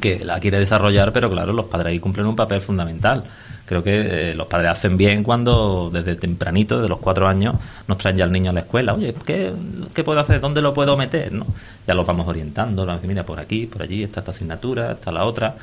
que 0.00 0.24
la 0.24 0.38
quiere 0.38 0.58
desarrollar, 0.58 1.12
pero 1.12 1.30
claro, 1.30 1.52
los 1.52 1.66
padres 1.66 1.92
ahí 1.92 1.98
cumplen 1.98 2.26
un 2.26 2.36
papel 2.36 2.60
fundamental. 2.60 3.24
Creo 3.68 3.82
que 3.82 4.30
eh, 4.30 4.34
los 4.34 4.46
padres 4.46 4.70
hacen 4.70 4.96
bien 4.96 5.22
cuando 5.22 5.90
desde 5.92 6.16
tempranito, 6.16 6.76
desde 6.78 6.88
los 6.88 7.00
cuatro 7.00 7.28
años, 7.28 7.54
nos 7.86 7.98
traen 7.98 8.16
ya 8.16 8.24
al 8.24 8.32
niño 8.32 8.50
a 8.50 8.54
la 8.54 8.60
escuela. 8.60 8.94
Oye, 8.94 9.14
¿qué, 9.26 9.52
qué 9.92 10.02
puedo 10.02 10.18
hacer? 10.20 10.40
¿Dónde 10.40 10.62
lo 10.62 10.72
puedo 10.72 10.96
meter? 10.96 11.32
¿no? 11.32 11.46
Ya 11.86 11.92
los 11.92 12.06
vamos 12.06 12.26
orientando, 12.26 12.86
mira, 13.06 13.24
por 13.24 13.38
aquí, 13.38 13.66
por 13.66 13.82
allí, 13.82 14.02
está 14.04 14.20
esta 14.20 14.30
asignatura, 14.30 14.92
está 14.92 15.12
la 15.12 15.24
otra. 15.26 15.54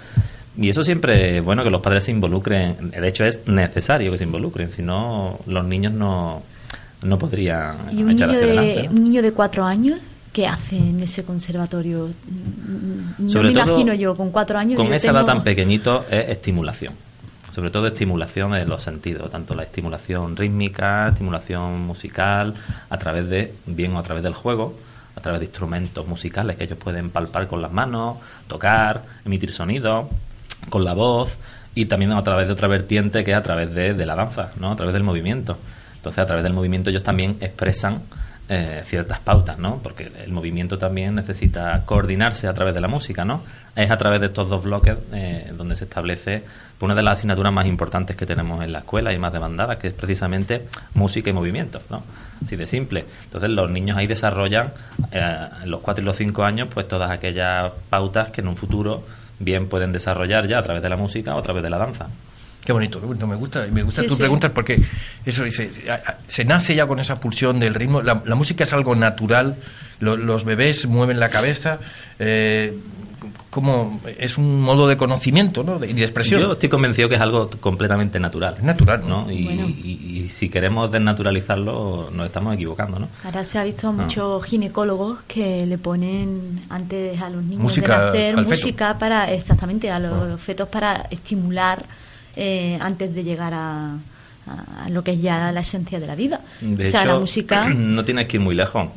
Y 0.57 0.69
eso 0.69 0.83
siempre 0.83 1.39
es 1.39 1.43
bueno 1.43 1.63
que 1.63 1.69
los 1.71 1.81
padres 1.81 2.03
se 2.03 2.11
involucren. 2.11 2.91
De 2.91 3.07
hecho, 3.07 3.25
es 3.25 3.47
necesario 3.47 4.11
que 4.11 4.17
se 4.19 4.23
involucren, 4.23 4.69
si 4.69 4.83
no, 4.83 5.39
los 5.47 5.65
niños 5.65 5.91
no, 5.93 6.43
no 7.03 7.17
podrían 7.17 7.89
¿Y 7.91 8.03
un 8.03 8.11
echar 8.11 8.29
niño, 8.29 8.39
hacia 8.39 8.51
de, 8.53 8.57
adelante. 8.59 8.83
¿no? 8.89 8.95
un 8.97 9.03
niño 9.03 9.21
de 9.23 9.31
cuatro 9.31 9.63
años 9.65 9.99
qué 10.31 10.45
hace 10.47 10.77
en 10.77 10.99
ese 11.01 11.23
conservatorio? 11.23 12.07
Mm, 12.27 13.23
No 13.23 13.29
Sobre 13.29 13.47
me 13.49 13.53
todo, 13.55 13.63
imagino 13.65 13.93
yo, 13.95 14.15
con 14.15 14.29
cuatro 14.31 14.57
años... 14.59 14.77
Con 14.77 14.93
esa 14.93 15.09
edad 15.11 15.21
tengo- 15.21 15.25
tan 15.33 15.43
pequeñito 15.43 16.05
es 16.11 16.29
estimulación. 16.29 16.93
Sobre 17.55 17.69
todo 17.69 17.87
estimulación 17.87 18.51
de 18.51 18.65
los 18.65 18.81
sentidos, 18.81 19.31
tanto 19.31 19.55
la 19.55 19.63
estimulación 19.63 20.35
rítmica, 20.35 21.07
estimulación 21.07 21.87
musical, 21.87 22.53
a 22.89 22.97
través 22.97 23.29
de, 23.29 23.53
bien 23.65 23.95
o 23.95 23.99
a 23.99 24.03
través 24.03 24.23
del 24.23 24.33
juego, 24.33 24.75
a 25.15 25.21
través 25.21 25.39
de 25.39 25.45
instrumentos 25.45 26.05
musicales 26.05 26.57
que 26.57 26.65
ellos 26.65 26.77
pueden 26.77 27.11
palpar 27.11 27.47
con 27.47 27.61
las 27.61 27.71
manos, 27.71 28.17
tocar, 28.49 29.03
emitir 29.23 29.53
sonidos, 29.53 30.07
con 30.69 30.83
la 30.83 30.91
voz, 30.91 31.37
y 31.73 31.85
también 31.85 32.11
a 32.11 32.21
través 32.23 32.47
de 32.47 32.51
otra 32.51 32.67
vertiente 32.67 33.23
que 33.23 33.31
es 33.31 33.37
a 33.37 33.41
través 33.41 33.73
de, 33.73 33.93
de 33.93 34.05
la 34.05 34.15
danza, 34.15 34.51
¿no? 34.59 34.73
a 34.73 34.75
través 34.75 34.91
del 34.91 35.03
movimiento. 35.03 35.57
Entonces, 35.95 36.19
a 36.19 36.25
través 36.25 36.43
del 36.43 36.51
movimiento 36.51 36.89
ellos 36.89 37.03
también 37.03 37.37
expresan 37.39 38.01
eh, 38.47 38.81
ciertas 38.85 39.19
pautas, 39.19 39.57
¿no? 39.57 39.79
Porque 39.81 40.11
el 40.23 40.31
movimiento 40.31 40.77
también 40.77 41.15
necesita 41.15 41.83
coordinarse 41.85 42.47
a 42.47 42.53
través 42.53 42.75
de 42.75 42.81
la 42.81 42.87
música, 42.87 43.25
¿no? 43.25 43.41
Es 43.75 43.89
a 43.89 43.97
través 43.97 44.19
de 44.19 44.27
estos 44.27 44.49
dos 44.49 44.63
bloques 44.63 44.95
eh, 45.13 45.51
donde 45.57 45.75
se 45.75 45.85
establece 45.85 46.43
una 46.79 46.93
de 46.93 47.03
las 47.03 47.19
asignaturas 47.19 47.51
más 47.51 47.65
importantes 47.65 48.15
que 48.15 48.25
tenemos 48.25 48.63
en 48.63 48.71
la 48.71 48.79
escuela 48.79 49.11
y 49.13 49.17
más 49.17 49.33
demandadas, 49.33 49.77
que 49.77 49.87
es 49.87 49.93
precisamente 49.93 50.67
música 50.93 51.29
y 51.29 51.33
movimiento, 51.33 51.81
¿no? 51.89 52.03
Así 52.43 52.55
de 52.55 52.67
simple. 52.67 53.05
Entonces 53.23 53.49
los 53.49 53.69
niños 53.71 53.97
ahí 53.97 54.07
desarrollan 54.07 54.73
eh, 55.11 55.47
en 55.63 55.71
los 55.71 55.81
cuatro 55.81 56.03
y 56.03 56.05
los 56.05 56.15
cinco 56.15 56.43
años 56.43 56.69
pues 56.71 56.87
todas 56.87 57.09
aquellas 57.09 57.71
pautas 57.89 58.29
que 58.29 58.41
en 58.41 58.47
un 58.47 58.55
futuro 58.55 59.03
bien 59.39 59.67
pueden 59.67 59.91
desarrollar 59.91 60.47
ya 60.47 60.59
a 60.59 60.61
través 60.61 60.83
de 60.83 60.89
la 60.89 60.97
música 60.97 61.35
o 61.35 61.39
a 61.39 61.41
través 61.41 61.63
de 61.63 61.69
la 61.69 61.77
danza. 61.77 62.07
Qué 62.65 62.73
bonito, 62.73 62.99
qué 62.99 63.05
bonito. 63.05 63.27
Me 63.27 63.35
gusta, 63.35 63.65
me 63.71 63.83
gusta 63.83 64.01
Sí, 64.01 64.07
tus 64.07 64.17
sí. 64.17 64.21
preguntas 64.23 64.51
porque 64.53 64.81
eso 65.25 65.43
a- 65.43 66.15
se 66.27 66.43
nace 66.45 66.75
ya 66.75 66.87
con 66.87 66.99
esa 66.99 67.19
pulsión 67.19 67.59
del 67.59 67.73
ritmo. 67.75 68.01
La, 68.01 68.21
la 68.25 68.35
música 68.35 68.63
es 68.63 68.73
algo 68.73 68.95
natural. 68.95 69.55
lo- 70.01 70.17
los 70.17 70.43
bebés 70.43 70.87
mueven 70.87 71.19
la 71.21 71.29
cabeza. 71.29 71.79
eh, 72.19 72.77
como 73.49 74.01
es 74.19 74.37
un 74.37 74.61
modo 74.61 74.85
de 74.87 74.97
conocimiento, 74.97 75.63
¿no? 75.63 75.79
De- 75.79 75.89
y 75.89 75.93
de 75.93 76.01
expresión. 76.01 76.41
Yo 76.41 76.51
estoy 76.53 76.67
convencido 76.67 77.07
que 77.07 77.15
es 77.15 77.21
algo 77.21 77.49
completamente 77.61 78.19
natural. 78.19 78.55
Es 78.57 78.63
natural, 78.63 79.07
¿no? 79.07 79.31
Y, 79.31 79.45
Bueno. 79.45 79.67
y- 79.69 80.21
y 80.25 80.29
si 80.29 80.49
queremos 80.49 80.91
desnaturalizarlo, 80.91 82.09
nos 82.11 82.25
estamos 82.25 82.53
equivocando, 82.55 82.99
¿no? 82.99 83.07
Ahora 83.23 83.43
se 83.45 83.57
ha 83.57 83.63
visto 83.63 83.87
Ah. 83.87 83.91
muchos 83.93 84.43
ginecólogos 84.45 85.19
que 85.27 85.65
le 85.65 85.77
ponen 85.77 86.61
antes 86.69 87.19
a 87.21 87.29
los 87.29 87.43
niños 87.43 87.63
Música 87.63 88.11
de 88.11 88.33
nacer 88.33 88.47
música 88.47 88.97
para, 88.99 89.31
exactamente, 89.31 89.89
a 89.89 89.99
los, 89.99 90.13
Ah. 90.13 90.25
los 90.25 90.41
fetos 90.41 90.67
para 90.67 91.07
estimular 91.09 91.83
eh, 92.35 92.77
antes 92.81 93.13
de 93.13 93.23
llegar 93.23 93.53
a, 93.53 93.95
a 94.47 94.89
lo 94.89 95.03
que 95.03 95.11
es 95.13 95.21
ya 95.21 95.51
la 95.51 95.61
esencia 95.61 95.99
de 95.99 96.07
la 96.07 96.15
vida. 96.15 96.41
De 96.61 96.85
o 96.85 96.87
sea, 96.87 97.01
hecho, 97.01 97.13
la 97.13 97.19
música... 97.19 97.69
no 97.75 98.03
tienes 98.05 98.27
que 98.27 98.37
ir 98.37 98.41
muy 98.41 98.55
lejos. 98.55 98.89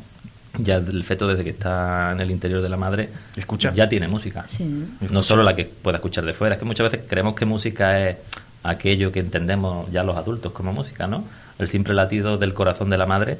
Ya 0.57 0.75
el 0.75 1.03
feto 1.03 1.27
desde 1.27 1.43
que 1.43 1.51
está 1.51 2.11
en 2.11 2.19
el 2.21 2.31
interior 2.31 2.61
de 2.61 2.69
la 2.69 2.75
madre 2.75 3.09
Escucha. 3.35 3.71
ya 3.73 3.87
tiene 3.87 4.07
música. 4.07 4.45
Sí. 4.47 4.65
No 5.09 5.21
solo 5.21 5.43
la 5.43 5.55
que 5.55 5.65
pueda 5.65 5.97
escuchar 5.97 6.25
de 6.25 6.33
fuera. 6.33 6.55
Es 6.55 6.59
que 6.59 6.65
muchas 6.65 6.91
veces 6.91 7.07
creemos 7.07 7.35
que 7.35 7.45
música 7.45 8.09
es 8.09 8.17
aquello 8.63 9.11
que 9.11 9.19
entendemos 9.19 9.89
ya 9.91 10.03
los 10.03 10.17
adultos 10.17 10.51
como 10.51 10.73
música, 10.73 11.07
¿no? 11.07 11.23
El 11.59 11.69
simple 11.69 11.93
latido 11.93 12.37
del 12.37 12.53
corazón 12.53 12.89
de 12.89 12.97
la 12.97 13.05
madre, 13.05 13.37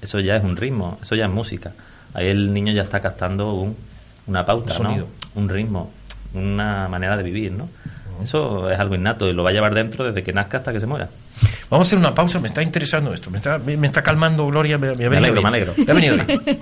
eso 0.00 0.20
ya 0.20 0.36
es 0.36 0.44
un 0.44 0.56
ritmo, 0.56 0.98
eso 1.02 1.14
ya 1.14 1.24
es 1.26 1.30
música. 1.30 1.72
Ahí 2.14 2.28
el 2.28 2.52
niño 2.54 2.72
ya 2.72 2.82
está 2.82 3.00
captando 3.00 3.52
un, 3.54 3.76
una 4.26 4.46
pauta, 4.46 4.76
Un 4.76 4.82
¿no? 4.82 4.88
sonido. 4.88 5.06
Un 5.34 5.48
ritmo, 5.48 5.90
una 6.32 6.88
manera 6.88 7.16
de 7.16 7.22
vivir, 7.22 7.52
¿no? 7.52 7.68
Eso 8.22 8.70
es 8.70 8.78
algo 8.78 8.94
innato 8.94 9.28
y 9.28 9.32
lo 9.32 9.42
va 9.42 9.50
a 9.50 9.52
llevar 9.52 9.74
dentro 9.74 10.04
desde 10.04 10.22
que 10.22 10.32
nazca 10.32 10.58
hasta 10.58 10.72
que 10.72 10.80
se 10.80 10.86
muera. 10.86 11.08
Vamos 11.70 11.86
a 11.86 11.88
hacer 11.88 11.98
una 11.98 12.14
pausa, 12.14 12.38
me 12.38 12.48
está 12.48 12.62
interesando 12.62 13.14
esto, 13.14 13.30
me 13.30 13.38
está, 13.38 13.58
me, 13.58 13.76
me 13.78 13.86
está 13.86 14.02
calmando 14.02 14.46
Gloria, 14.46 14.76
me, 14.76 14.94
me 14.94 15.08
Me 15.08 15.16
alegro, 15.16 15.32
bien. 15.34 15.42
me 15.42 15.48
alegro. 15.48 15.74
Me 15.78 15.90
ha 15.90 15.94
venido 15.94 16.16
bien. 16.16 16.60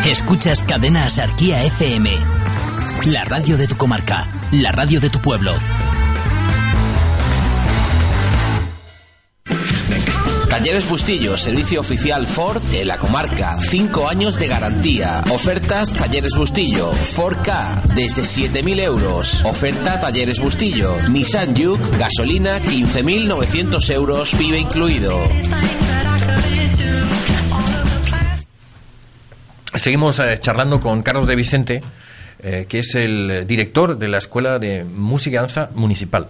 Escuchas 0.06 0.64
Cadena 0.64 1.06
Asarquía 1.06 1.64
FM. 1.66 2.10
La 3.08 3.26
radio 3.26 3.58
de 3.58 3.68
tu 3.68 3.76
comarca, 3.76 4.48
la 4.52 4.72
radio 4.72 5.02
de 5.02 5.10
tu 5.10 5.20
pueblo. 5.20 5.52
Talleres 10.58 10.90
Bustillo, 10.90 11.38
servicio 11.38 11.80
oficial 11.82 12.26
Ford 12.26 12.64
en 12.74 12.88
la 12.88 12.98
comarca. 12.98 13.60
5 13.60 14.10
años 14.10 14.40
de 14.40 14.48
garantía. 14.48 15.24
Ofertas 15.30 15.94
Talleres 15.94 16.34
Bustillo. 16.36 16.92
Ford 16.94 17.38
K 17.44 17.80
desde 17.94 18.24
7.000 18.24 18.82
euros. 18.82 19.46
Oferta 19.46 20.00
Talleres 20.00 20.40
Bustillo. 20.40 20.98
Nissan 21.12 21.56
Juke, 21.56 22.00
gasolina 22.00 22.58
15.900 22.58 23.90
euros, 23.92 24.34
PIB 24.34 24.56
incluido. 24.56 25.20
Seguimos 29.76 30.18
eh, 30.18 30.40
charlando 30.40 30.80
con 30.80 31.04
Carlos 31.04 31.28
de 31.28 31.36
Vicente, 31.36 31.84
eh, 32.40 32.66
que 32.68 32.80
es 32.80 32.96
el 32.96 33.46
director 33.46 33.96
de 33.96 34.08
la 34.08 34.18
Escuela 34.18 34.58
de 34.58 34.84
Música 34.84 35.36
y 35.36 35.40
Danza 35.40 35.70
Municipal. 35.76 36.30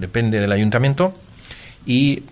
Depende 0.00 0.40
del 0.40 0.50
ayuntamiento 0.50 1.14
y 1.86 2.24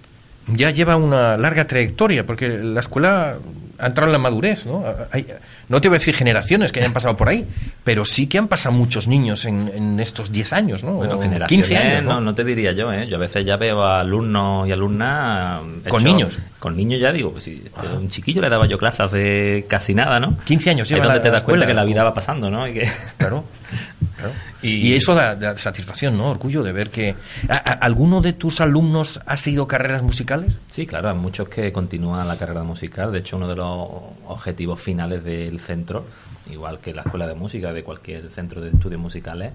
ya 0.49 0.71
lleva 0.71 0.97
una 0.97 1.37
larga 1.37 1.67
trayectoria, 1.67 2.25
porque 2.27 2.49
la 2.49 2.81
escuela 2.81 3.37
ha 3.79 3.87
entrado 3.87 4.09
en 4.09 4.13
la 4.13 4.19
madurez, 4.19 4.67
¿no? 4.67 4.85
Hay- 5.13 5.27
no 5.69 5.81
te 5.81 5.89
voy 5.89 5.97
a 5.97 5.99
decir 6.01 6.15
generaciones 6.17 6.73
que 6.73 6.81
hayan 6.81 6.93
pasado 6.93 7.17
por 7.17 7.29
ahí, 7.29 7.47
pero 7.85 8.05
sí 8.05 8.27
que 8.27 8.39
han 8.39 8.49
pasado 8.49 8.75
muchos 8.75 9.07
niños 9.07 9.45
en, 9.45 9.71
en 9.73 10.01
estos 10.01 10.33
10 10.33 10.53
años, 10.53 10.83
¿no? 10.83 10.95
Bueno, 10.95 11.21
generaciones, 11.21 11.69
15 11.69 11.77
años, 11.77 12.05
no, 12.05 12.15
¿no? 12.15 12.21
no 12.21 12.35
te 12.35 12.43
diría 12.43 12.73
yo, 12.73 12.93
¿eh? 12.93 13.07
Yo 13.09 13.17
a 13.17 13.21
veces 13.21 13.47
ya 13.47 13.57
veo 13.57 13.83
a 13.85 14.01
alumnos 14.01 14.67
y 14.69 14.73
alumnas... 14.73 15.61
Con 15.89 16.03
niños. 16.03 16.39
Con 16.59 16.77
niños 16.77 17.01
ya 17.01 17.13
digo, 17.13 17.31
pues 17.31 17.45
si 17.45 17.63
este, 17.65 17.87
un 17.87 18.11
chiquillo 18.11 18.43
le 18.43 18.49
daba 18.51 18.67
yo 18.67 18.77
clases 18.77 19.01
hace 19.01 19.65
casi 19.69 19.95
nada, 19.95 20.19
¿no? 20.19 20.37
15 20.45 20.71
años 20.71 20.89
lleva 20.89 21.05
donde 21.05 21.19
la- 21.19 21.23
te 21.23 21.31
das 21.31 21.45
cuenta 21.45 21.67
que 21.67 21.75
la 21.75 21.85
vida 21.85 22.03
va 22.03 22.13
pasando, 22.13 22.51
¿no? 22.51 22.67
Y 22.67 22.75
que... 22.75 22.89
Claro. 23.17 23.45
claro. 24.21 24.35
Y- 24.63 24.89
Y, 24.91 24.95
eso 24.95 25.15
da, 25.15 25.35
da 25.35 25.57
satisfacción, 25.59 26.17
¿no? 26.17 26.31
Orgullo 26.31 26.63
de 26.63 26.73
ver 26.73 26.91
que... 26.91 27.15
¿A- 27.49 27.53
a- 27.55 27.79
¿Alguno 27.85 28.21
de 28.21 28.35
tus 28.35 28.61
alumnos 28.61 29.21
ha 29.27 29.37
seguido 29.37 29.67
carreras 29.67 30.03
musicales? 30.03 30.53
Sí, 30.71 30.87
claro, 30.87 31.09
hay 31.09 31.17
muchos 31.17 31.49
que 31.49 31.73
continúan 31.73 32.27
la 32.29 32.37
carrera 32.37 32.63
musical. 32.63 33.11
De 33.13 33.21
hecho, 33.21 33.37
uno 33.37 33.49
de 33.49 33.57
los 33.57 33.89
objetivos 34.27 34.81
finales 34.81 35.25
del 35.25 35.59
centro, 35.61 36.05
igual 36.51 36.79
que 36.81 36.93
la 36.95 37.03
escuela 37.03 37.27
de 37.27 37.35
música 37.35 37.73
de 37.73 37.83
cualquier 37.83 38.29
centro 38.31 38.61
de 38.61 38.71
estudios 38.71 39.01
musicales, 39.01 39.53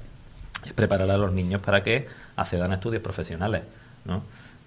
es 0.66 0.74
preparar 0.74 1.10
a 1.12 1.18
los 1.18 1.32
niños 1.32 1.62
para 1.62 1.84
que 1.84 2.08
accedan 2.36 2.72
a 2.72 2.76
estudios 2.76 3.04
profesionales, 3.04 3.62
¿no? 4.06 4.24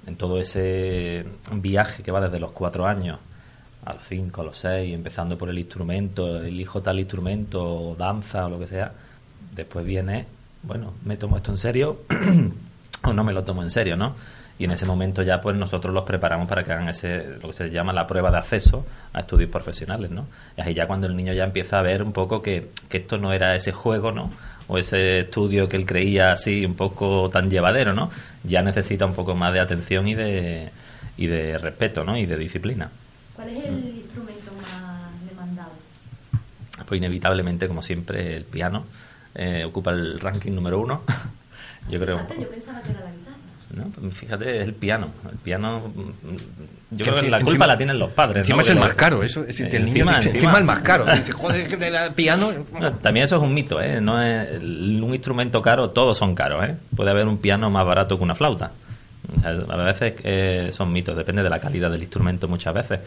En 0.07 0.17
todo 0.17 0.39
ese 0.39 1.27
viaje 1.53 2.03
que 2.03 2.11
va 2.13 2.21
desde 2.21 2.39
los 2.41 2.53
cuatro 2.53 2.87
años 2.87 3.19
a 3.85 3.95
los 3.95 4.05
cinco, 4.05 4.43
a 4.43 4.45
los 4.45 4.57
seis, 4.59 4.95
empezando 4.95 5.37
por 5.39 5.49
el 5.51 5.59
instrumento, 5.59 6.39
elijo 6.39 6.81
tal 6.83 6.99
instrumento, 7.01 7.95
danza 7.99 8.47
o 8.47 8.51
lo 8.51 8.59
que 8.59 8.67
sea, 8.67 8.93
después 9.59 9.85
viene, 9.85 10.27
bueno, 10.63 10.95
me 11.05 11.17
tomo 11.17 11.37
esto 11.37 11.51
en 11.51 11.59
serio 11.59 12.01
o 13.05 13.13
no 13.13 13.25
me 13.25 13.33
lo 13.33 13.45
tomo 13.45 13.63
en 13.63 13.71
serio, 13.71 13.97
¿no? 13.97 14.15
Y 14.57 14.65
en 14.65 14.73
ese 14.73 14.87
momento 14.87 15.23
ya 15.23 15.41
pues 15.41 15.57
nosotros 15.57 15.95
los 15.95 16.05
preparamos 16.05 16.49
para 16.49 16.65
que 16.65 16.73
hagan 16.73 16.89
ese, 16.89 17.39
lo 17.41 17.49
que 17.49 17.53
se 17.53 17.71
llama 17.71 17.93
la 17.93 18.07
prueba 18.07 18.31
de 18.31 18.39
acceso 18.39 18.85
a 19.13 19.21
estudios 19.21 19.51
profesionales, 19.51 20.11
¿no? 20.11 20.27
Y 20.57 20.61
ahí 20.63 20.75
ya 20.75 20.87
cuando 20.87 21.07
el 21.07 21.17
niño 21.17 21.33
ya 21.33 21.45
empieza 21.45 21.79
a 21.79 21.83
ver 21.83 22.03
un 22.03 22.13
poco 22.13 22.41
que, 22.41 22.71
que 22.89 22.99
esto 22.99 23.19
no 23.19 23.33
era 23.33 23.55
ese 23.55 23.73
juego, 23.73 24.11
¿no? 24.11 24.33
O 24.69 24.79
ese 24.79 25.21
estudio 25.21 25.69
que 25.69 25.77
él 25.77 25.87
creía 25.87 26.31
así 26.31 26.65
un 26.65 26.75
poco 26.75 27.29
tan 27.31 27.51
llevadero, 27.51 27.95
¿no? 27.95 28.11
Ya 28.45 28.63
necesita 28.63 29.07
un 29.07 29.15
poco 29.15 29.35
más 29.35 29.53
de 29.53 29.61
atención 29.61 30.09
y 30.09 30.15
de, 30.15 30.71
y 31.17 31.27
de 31.27 31.59
respeto, 31.59 32.05
¿no? 32.05 32.17
Y 32.17 32.27
de 32.27 32.37
disciplina. 32.37 32.91
¿Cuál 33.35 33.49
es 33.51 33.65
el 33.65 33.97
instrumento 33.97 34.53
más 34.61 35.29
demandado? 35.29 35.73
Pues 36.87 36.99
inevitablemente, 36.99 37.69
como 37.69 37.83
siempre, 37.83 38.37
el 38.37 38.45
piano 38.45 38.85
eh, 39.39 39.65
ocupa 39.65 39.93
el 39.93 40.21
ranking 40.21 40.53
número 40.53 40.81
uno. 40.81 41.03
Yo 41.91 41.99
creo. 41.99 42.19
Fíjate, 42.19 42.41
yo 42.43 42.49
pensaba 42.51 42.83
que 42.83 42.91
era 42.91 43.01
la 43.01 43.11
guitarra. 43.11 43.37
¿no? 43.75 43.85
Pues 44.01 44.15
Fíjate, 44.15 44.59
es 44.61 44.65
el 44.67 44.75
piano. 44.75 45.09
El 45.31 45.39
piano. 45.39 45.91
mm, 45.95 46.97
Yo 46.97 47.05
creo 47.05 47.15
que 47.17 47.31
la 47.31 47.39
culpa 47.39 47.51
encima- 47.53 47.67
la 47.67 47.77
tienen 47.79 47.99
los 47.99 48.11
padres. 48.13 48.39
Encima 48.43 48.57
¿no? 48.57 48.61
es 48.63 48.69
el 48.71 48.79
más 48.79 48.95
caro, 48.95 49.23
eso 49.23 49.41
es 49.41 49.47
decir, 49.49 49.69
que 49.71 49.77
el 49.77 49.85
niño 49.87 49.97
Encima, 49.97 50.17
dice, 50.17 50.29
encima. 50.29 50.39
encima 50.51 50.59
el 50.59 50.65
más 50.65 50.81
caro. 50.81 51.07
Dice, 51.17 51.33
joder, 51.33 51.67
que 51.69 51.77
del 51.79 52.13
piano... 52.15 52.51
No, 52.79 52.93
También 52.95 53.25
eso 53.25 53.37
es 53.37 53.43
un 53.43 53.55
mito, 53.55 53.81
¿eh? 53.81 54.01
No 54.03 54.21
es 54.23 54.51
el- 54.51 55.01
un 55.03 55.15
instrumento 55.15 55.63
caro, 55.63 55.91
todos 55.91 56.19
son 56.19 56.35
caros, 56.35 56.65
¿eh? 56.69 56.77
Puede 56.95 57.11
haber 57.11 57.27
un 57.27 57.39
piano 57.39 57.71
más 57.71 57.87
barato 57.87 58.19
que 58.19 58.25
una 58.25 58.35
flauta. 58.35 58.73
O 59.37 59.41
sea, 59.41 59.51
a 59.51 59.77
veces 59.85 60.15
eh, 60.25 60.69
son 60.73 60.93
mitos, 60.93 61.17
depende 61.17 61.43
de 61.43 61.49
la 61.51 61.59
calidad 61.59 61.91
del 61.91 62.03
instrumento 62.03 62.49
muchas 62.49 62.75
veces. 62.75 63.01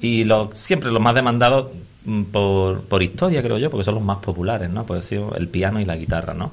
Y 0.00 0.24
los, 0.24 0.56
siempre 0.58 0.90
los 0.90 1.02
más 1.02 1.14
demandados 1.14 1.68
por, 2.32 2.82
por 2.82 3.02
historia, 3.02 3.42
creo 3.42 3.58
yo, 3.58 3.70
porque 3.70 3.84
son 3.84 3.94
los 3.96 4.04
más 4.04 4.18
populares, 4.18 4.70
¿no? 4.70 4.84
Pues 4.84 5.04
sí, 5.04 5.16
el 5.36 5.48
piano 5.48 5.80
y 5.80 5.84
la 5.84 5.96
guitarra, 5.96 6.34
¿no? 6.34 6.52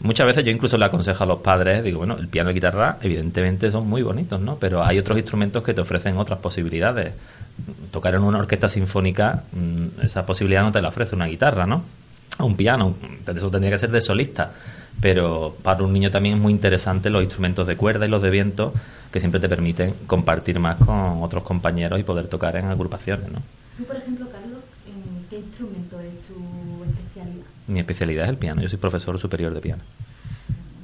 Muchas 0.00 0.26
veces 0.26 0.44
yo 0.44 0.50
incluso 0.50 0.76
le 0.76 0.84
aconsejo 0.84 1.24
a 1.24 1.26
los 1.26 1.38
padres, 1.38 1.82
digo, 1.82 1.98
bueno, 1.98 2.16
el 2.18 2.28
piano 2.28 2.50
y 2.50 2.52
la 2.52 2.54
guitarra 2.54 2.98
evidentemente 3.00 3.70
son 3.70 3.88
muy 3.88 4.02
bonitos, 4.02 4.40
¿no? 4.40 4.56
Pero 4.56 4.84
hay 4.84 4.98
otros 4.98 5.16
instrumentos 5.16 5.62
que 5.62 5.72
te 5.72 5.80
ofrecen 5.80 6.18
otras 6.18 6.40
posibilidades. 6.40 7.14
Tocar 7.90 8.14
en 8.14 8.22
una 8.22 8.38
orquesta 8.38 8.68
sinfónica, 8.68 9.44
mm, 9.52 10.02
esa 10.02 10.26
posibilidad 10.26 10.62
no 10.62 10.72
te 10.72 10.82
la 10.82 10.88
ofrece 10.88 11.14
una 11.14 11.26
guitarra, 11.26 11.64
¿no? 11.64 11.84
Un 12.40 12.56
piano, 12.56 12.94
eso 13.34 13.50
tendría 13.50 13.70
que 13.70 13.78
ser 13.78 13.90
de 13.90 14.00
solista. 14.00 14.50
Pero 15.00 15.56
para 15.62 15.82
un 15.82 15.92
niño 15.92 16.10
también 16.10 16.36
es 16.36 16.40
muy 16.40 16.52
interesante 16.52 17.08
los 17.08 17.22
instrumentos 17.22 17.66
de 17.66 17.76
cuerda 17.76 18.04
y 18.06 18.08
los 18.08 18.20
de 18.20 18.30
viento, 18.30 18.74
que 19.12 19.20
siempre 19.20 19.40
te 19.40 19.48
permiten 19.48 19.94
compartir 20.06 20.58
más 20.58 20.76
con 20.76 21.22
otros 21.22 21.44
compañeros 21.44 21.98
y 22.00 22.02
poder 22.02 22.26
tocar 22.26 22.56
en 22.56 22.66
agrupaciones, 22.66 23.30
¿no? 23.30 23.38
Por 23.86 23.96
ejemplo, 23.96 24.23
Carlos, 24.23 24.23
¿en 24.23 24.23
qué 24.23 24.23
instrumento 25.54 26.00
es 26.00 26.26
tu 26.26 26.84
especialidad? 26.84 27.46
Mi 27.68 27.80
especialidad 27.80 28.24
es 28.24 28.30
el 28.30 28.36
piano, 28.36 28.60
yo 28.60 28.68
soy 28.68 28.78
profesor 28.78 29.18
superior 29.18 29.54
de 29.54 29.60
piano. 29.60 29.82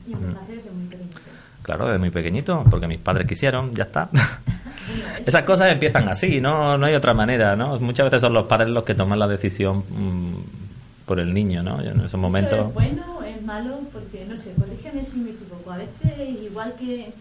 Y 0.06 0.12
empezaste 0.12 0.56
desde 0.56 0.70
muy 0.70 0.86
pequeñito. 0.86 1.18
Claro, 1.62 1.86
desde 1.86 1.98
muy 1.98 2.10
pequeñito, 2.10 2.64
porque 2.70 2.86
mis 2.86 2.98
padres 2.98 3.26
quisieron, 3.26 3.74
ya 3.74 3.84
está. 3.84 4.08
Esas 5.26 5.42
cosas 5.42 5.72
empiezan 5.72 6.08
así, 6.08 6.40
no, 6.40 6.78
no 6.78 6.86
hay 6.86 6.94
otra 6.94 7.14
manera, 7.14 7.54
¿no? 7.56 7.78
Muchas 7.80 8.06
veces 8.06 8.20
son 8.20 8.32
los 8.32 8.46
padres 8.46 8.70
los 8.70 8.84
que 8.84 8.94
toman 8.94 9.18
la 9.18 9.28
decisión 9.28 9.84
mm, 9.88 11.06
por 11.06 11.20
el 11.20 11.34
niño, 11.34 11.62
¿no? 11.62 11.80
En 11.82 12.00
esos 12.00 12.18
momentos... 12.18 12.58
¿Eso 12.58 12.68
es 12.68 12.74
bueno 12.74 13.22
es 13.22 13.42
malo? 13.42 13.80
Porque, 13.92 14.24
no 14.26 14.36
sé, 14.36 14.52
corrígeme 14.54 15.04
si 15.04 15.18
me 15.18 15.30
equivoco. 15.30 15.70
A 15.70 15.78
veces, 15.78 16.42
igual 16.42 16.74
que 16.78 17.12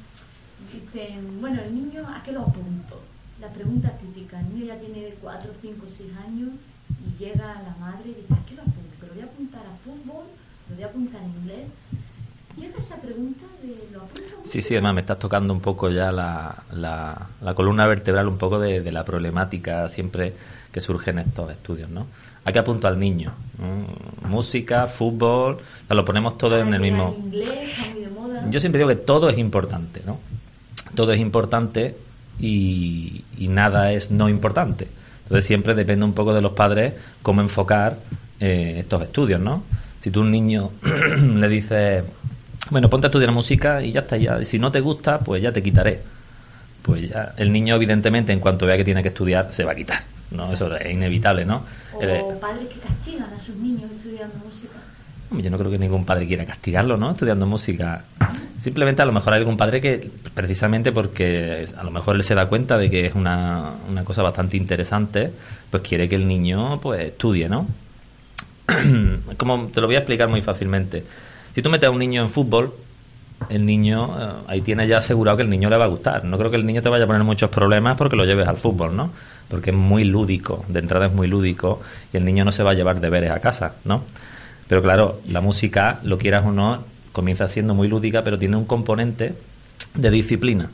dicen, 0.73 1.41
bueno, 1.41 1.61
el 1.61 1.75
niño, 1.75 2.07
¿a 2.07 2.23
qué 2.23 2.31
lo 2.31 2.41
apunto? 2.41 3.01
La 3.41 3.49
pregunta 3.49 3.91
típica, 3.97 4.39
el 4.39 4.53
niño 4.53 4.65
ya 4.65 4.79
tiene 4.79 5.13
4, 5.21 5.51
5, 5.61 5.85
6 5.87 6.09
años 6.27 6.49
y 7.05 7.23
llega 7.23 7.61
la 7.63 7.75
madre 7.79 8.05
y 8.05 8.13
dice, 8.21 8.33
¿a 8.33 8.45
qué 8.47 8.55
lo 8.55 8.61
apunto? 8.61 9.05
¿Lo 9.07 9.13
voy 9.13 9.21
a 9.21 9.25
apuntar 9.25 9.61
a 9.61 9.77
fútbol? 9.83 10.25
¿Lo 10.69 10.75
voy 10.75 10.83
a 10.83 10.87
apuntar 10.87 11.21
a 11.21 11.25
inglés? 11.25 11.67
Llega 12.57 12.77
esa 12.77 12.95
pregunta 12.97 13.45
de, 13.61 13.75
¿lo 13.93 14.01
apunto 14.01 14.41
a 14.43 14.47
Sí, 14.47 14.61
sí, 14.61 14.73
además 14.73 14.95
me 14.95 15.01
estás 15.01 15.19
tocando 15.19 15.53
un 15.53 15.61
poco 15.61 15.89
ya 15.89 16.11
la, 16.11 16.63
la, 16.73 17.27
la 17.41 17.53
columna 17.53 17.87
vertebral 17.87 18.27
un 18.27 18.37
poco 18.37 18.59
de, 18.59 18.81
de 18.81 18.91
la 18.91 19.05
problemática 19.05 19.87
siempre 19.89 20.33
que 20.71 20.81
surge 20.81 21.11
en 21.11 21.19
estos 21.19 21.49
estudios, 21.51 21.89
¿no? 21.89 22.07
¿A 22.45 22.51
qué 22.51 22.59
apunto 22.59 22.87
al 22.87 22.97
niño? 22.97 23.33
Música, 24.27 24.87
fútbol, 24.87 25.55
o 25.55 25.87
sea, 25.87 25.95
lo 25.95 26.05
ponemos 26.05 26.37
todo 26.37 26.57
en 26.57 26.73
el 26.73 26.79
mismo... 26.81 27.15
llega 27.31 27.43
el 27.43 27.49
inglés, 27.51 27.69
está 27.69 27.91
muy 27.91 28.01
de 28.01 28.09
moda. 28.09 28.49
Yo 28.49 28.59
siempre 28.59 28.79
digo 28.79 28.89
que 28.89 28.95
todo 28.95 29.29
es 29.29 29.37
importante, 29.37 30.01
¿no? 30.05 30.19
Todo 30.95 31.11
es 31.11 31.19
importante 31.19 31.95
y, 32.39 33.23
y 33.37 33.47
nada 33.49 33.91
es 33.91 34.09
no 34.11 34.29
importante. 34.29 34.87
Entonces 35.30 35.45
siempre 35.45 35.75
depende 35.75 36.03
un 36.05 36.13
poco 36.13 36.34
de 36.34 36.41
los 36.41 36.53
padres 36.53 36.95
cómo 37.21 37.41
enfocar 37.41 37.99
eh, 38.39 38.77
estos 38.80 39.03
estudios, 39.03 39.39
¿no? 39.39 39.61
Si 39.99 40.09
tú 40.09 40.21
a 40.21 40.23
un 40.23 40.32
niño 40.32 40.71
le 41.36 41.47
dices, 41.47 42.03
bueno, 42.71 42.89
ponte 42.89 43.05
a 43.05 43.09
estudiar 43.09 43.32
música 43.32 43.84
y 43.84 43.91
ya 43.91 43.99
está, 43.99 44.17
ya. 44.17 44.41
Y 44.41 44.45
si 44.45 44.57
no 44.57 44.71
te 44.71 44.80
gusta, 44.80 45.19
pues 45.19 45.43
ya 45.43 45.51
te 45.51 45.61
quitaré. 45.61 46.01
Pues 46.82 47.11
ya, 47.11 47.36
el 47.38 47.51
niño 47.51 47.75
evidentemente 47.75 48.34
en 48.34 48.39
cuanto 48.39 48.65
vea 48.65 48.75
que 48.75 48.84
tiene 48.84 49.03
que 49.03 49.09
estudiar, 49.09 49.53
se 49.53 49.63
va 49.63 49.73
a 49.73 49.75
quitar, 49.75 50.01
¿no? 50.32 50.51
Eso 50.51 50.75
es 50.75 50.91
inevitable, 50.91 51.45
¿no? 51.45 51.63
O 51.93 52.01
Eh, 52.01 52.23
padres 52.41 52.67
que 52.67 52.80
castigan 52.80 53.32
a 53.32 53.38
sus 53.38 53.55
niños 53.55 53.91
estudiando 53.95 54.34
música. 54.43 54.80
Yo 55.32 55.49
no 55.51 55.57
creo 55.57 55.69
que 55.69 55.77
ningún 55.77 56.05
padre 56.05 56.25
quiera 56.25 56.45
castigarlo, 56.45 56.97
¿no? 56.97 57.11
Estudiando 57.11 57.45
música. 57.45 58.03
Simplemente 58.59 59.01
a 59.01 59.05
lo 59.05 59.11
mejor 59.11 59.34
hay 59.34 59.39
algún 59.39 59.57
padre 59.57 59.80
que, 59.80 60.09
precisamente 60.34 60.91
porque 60.91 61.67
a 61.77 61.84
lo 61.84 61.91
mejor 61.91 62.15
él 62.15 62.23
se 62.23 62.36
da 62.36 62.47
cuenta 62.47 62.77
de 62.77 62.89
que 62.89 63.05
es 63.05 63.15
una, 63.15 63.73
una 63.89 64.03
cosa 64.03 64.23
bastante 64.23 64.57
interesante, 64.57 65.32
pues 65.69 65.84
quiere 65.84 66.09
que 66.09 66.15
el 66.15 66.27
niño 66.27 66.80
pues 66.82 67.01
estudie, 67.01 67.47
¿no? 67.47 67.67
Como 69.38 69.67
te 69.67 69.82
lo 69.82 69.88
voy 69.88 69.95
a 69.95 69.99
explicar 69.99 70.30
muy 70.30 70.41
fácilmente. 70.41 71.03
Si 71.53 71.61
tú 71.61 71.69
metes 71.69 71.88
a 71.88 71.91
un 71.91 71.99
niño 71.99 72.21
en 72.21 72.30
fútbol, 72.30 72.73
el 73.49 73.65
niño, 73.65 74.15
eh, 74.19 74.34
ahí 74.47 74.61
tienes 74.61 74.89
ya 74.89 74.97
asegurado 74.97 75.38
que 75.38 75.43
el 75.43 75.49
niño 75.49 75.69
le 75.69 75.77
va 75.77 75.86
a 75.86 75.88
gustar. 75.88 76.25
No 76.25 76.38
creo 76.38 76.51
que 76.51 76.57
el 76.57 76.65
niño 76.65 76.82
te 76.82 76.89
vaya 76.89 77.05
a 77.05 77.07
poner 77.07 77.23
muchos 77.23 77.49
problemas 77.49 77.97
porque 77.97 78.15
lo 78.15 78.25
lleves 78.25 78.47
al 78.47 78.57
fútbol, 78.57 78.95
¿no? 78.95 79.11
Porque 79.47 79.69
es 79.69 79.75
muy 79.75 80.03
lúdico, 80.03 80.65
de 80.67 80.80
entrada 80.80 81.07
es 81.07 81.13
muy 81.13 81.27
lúdico 81.27 81.82
y 82.13 82.17
el 82.17 82.25
niño 82.25 82.45
no 82.45 82.51
se 82.51 82.63
va 82.63 82.71
a 82.71 82.73
llevar 82.73 82.99
deberes 82.99 83.32
a 83.32 83.39
casa, 83.39 83.75
¿no? 83.86 84.03
Pero 84.70 84.84
claro, 84.84 85.20
la 85.28 85.41
música, 85.41 85.99
lo 86.03 86.20
quieras 86.20 86.45
o 86.45 86.51
no, 86.51 86.84
comienza 87.11 87.49
siendo 87.49 87.74
muy 87.74 87.88
lúdica, 87.88 88.24
pero 88.24 88.38
tiene 88.38 88.55
un 88.55 88.65
componente 88.65 89.34
de 89.95 90.11
disciplina. 90.11 90.70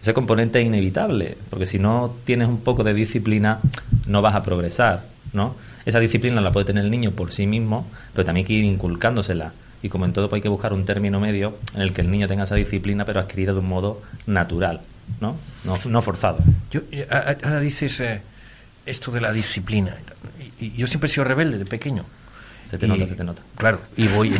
Ese 0.00 0.14
componente 0.14 0.60
es 0.60 0.66
inevitable, 0.66 1.36
porque 1.50 1.66
si 1.66 1.78
no 1.78 2.16
tienes 2.24 2.48
un 2.48 2.60
poco 2.60 2.82
de 2.84 2.94
disciplina, 2.94 3.60
no 4.06 4.22
vas 4.22 4.34
a 4.34 4.42
progresar, 4.42 5.04
¿no? 5.34 5.56
Esa 5.84 5.98
disciplina 5.98 6.40
la 6.40 6.52
puede 6.52 6.64
tener 6.64 6.86
el 6.86 6.90
niño 6.90 7.10
por 7.10 7.32
sí 7.32 7.46
mismo, 7.46 7.86
pero 8.14 8.24
también 8.24 8.44
hay 8.44 8.48
que 8.48 8.54
ir 8.54 8.64
inculcándosela. 8.64 9.52
Y 9.82 9.90
como 9.90 10.06
en 10.06 10.14
todo, 10.14 10.30
pues 10.30 10.38
hay 10.38 10.42
que 10.42 10.48
buscar 10.48 10.72
un 10.72 10.86
término 10.86 11.20
medio 11.20 11.58
en 11.74 11.82
el 11.82 11.92
que 11.92 12.00
el 12.00 12.10
niño 12.10 12.26
tenga 12.26 12.44
esa 12.44 12.54
disciplina, 12.54 13.04
pero 13.04 13.20
adquirida 13.20 13.52
de 13.52 13.58
un 13.58 13.68
modo 13.68 14.00
natural, 14.26 14.80
¿no? 15.20 15.36
No, 15.64 15.78
no 15.84 16.00
forzado. 16.00 16.38
Yo, 16.70 16.80
eh, 16.90 17.06
ahora 17.10 17.60
dices 17.60 18.00
eh, 18.00 18.22
esto 18.86 19.12
de 19.12 19.20
la 19.20 19.34
disciplina. 19.34 19.94
y 20.58 20.72
yo 20.72 20.86
siempre 20.86 21.10
he 21.10 21.12
sido 21.12 21.24
rebelde 21.24 21.58
de 21.58 21.66
pequeño. 21.66 22.06
Se 22.74 22.78
te 22.78 22.86
Y- 22.86 22.88
nota, 22.88 23.06
se 23.06 23.14
te 23.14 23.24
nota. 23.24 23.42
Claro, 23.56 23.80
y 23.96 24.08
voy 24.08 24.34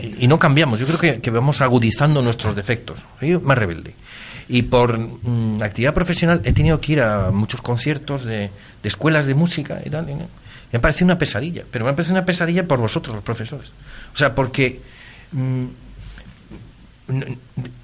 y, 0.00 0.24
y 0.24 0.28
no 0.28 0.38
cambiamos. 0.38 0.78
Yo 0.78 0.86
creo 0.86 0.98
que, 0.98 1.20
que 1.20 1.30
vamos 1.30 1.60
agudizando 1.60 2.22
nuestros 2.22 2.54
defectos. 2.54 3.00
Soy 3.18 3.38
más 3.38 3.58
rebelde. 3.58 3.94
Y 4.48 4.62
por 4.62 4.98
mm, 4.98 5.62
actividad 5.62 5.92
profesional 5.94 6.40
he 6.44 6.52
tenido 6.52 6.80
que 6.80 6.92
ir 6.92 7.00
a 7.02 7.30
muchos 7.30 7.60
conciertos 7.62 8.24
de, 8.24 8.50
de 8.82 8.88
escuelas 8.88 9.26
de 9.26 9.34
música 9.34 9.80
y 9.84 9.90
tal. 9.90 10.08
y 10.08 10.14
me 10.14 10.26
ha 10.78 10.80
parecido 10.80 11.06
una 11.06 11.18
pesadilla. 11.18 11.64
Pero 11.70 11.84
me 11.84 11.90
ha 11.90 11.94
parecido 11.94 12.14
una 12.16 12.24
pesadilla 12.24 12.64
por 12.66 12.78
vosotros, 12.80 13.14
los 13.14 13.24
profesores. 13.24 13.70
O 14.14 14.16
sea, 14.16 14.34
porque 14.34 14.80
mm, 15.32 15.64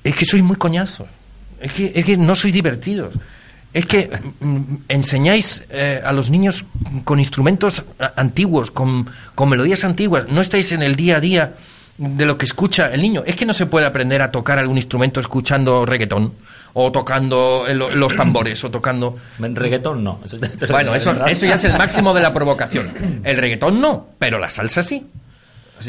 es 0.04 0.14
que 0.14 0.24
sois 0.24 0.42
muy 0.42 0.56
coñazos. 0.56 1.08
Es 1.60 1.72
que, 1.72 1.90
es 1.94 2.04
que 2.04 2.16
no 2.16 2.34
sois 2.34 2.52
divertidos. 2.54 3.14
Es 3.76 3.86
que 3.86 4.08
mm, 4.40 4.74
enseñáis 4.88 5.62
eh, 5.70 6.00
a 6.04 6.12
los 6.12 6.30
niños 6.30 6.64
con 7.04 7.18
instrumentos 7.18 7.84
a- 7.98 8.12
antiguos, 8.16 8.70
con, 8.70 9.06
con 9.34 9.48
melodías 9.48 9.84
antiguas. 9.84 10.28
No 10.28 10.40
estáis 10.40 10.72
en 10.72 10.82
el 10.82 10.96
día 10.96 11.16
a 11.16 11.20
día 11.20 11.52
de 11.98 12.24
lo 12.24 12.38
que 12.38 12.46
escucha 12.46 12.88
el 12.88 13.02
niño. 13.02 13.22
Es 13.26 13.36
que 13.36 13.44
no 13.46 13.52
se 13.52 13.66
puede 13.66 13.86
aprender 13.86 14.22
a 14.22 14.30
tocar 14.30 14.58
algún 14.58 14.76
instrumento 14.78 15.20
escuchando 15.20 15.84
reggaetón 15.84 16.32
o 16.72 16.90
tocando 16.92 17.66
eh, 17.66 17.74
lo- 17.74 17.90
los 17.94 18.16
tambores 18.16 18.62
o 18.64 18.70
tocando... 18.70 19.16
En 19.42 19.54
reggaetón 19.56 20.02
no. 20.04 20.20
Eso 20.24 20.38
Bueno, 20.70 20.94
eso, 20.94 21.26
eso 21.26 21.46
ya 21.46 21.54
es 21.56 21.64
el 21.64 21.76
máximo 21.76 22.14
de 22.14 22.22
la 22.22 22.32
provocación. 22.32 22.92
El 23.24 23.36
reggaetón 23.36 23.80
no, 23.80 24.08
pero 24.18 24.38
la 24.38 24.48
salsa 24.48 24.82
sí. 24.82 25.06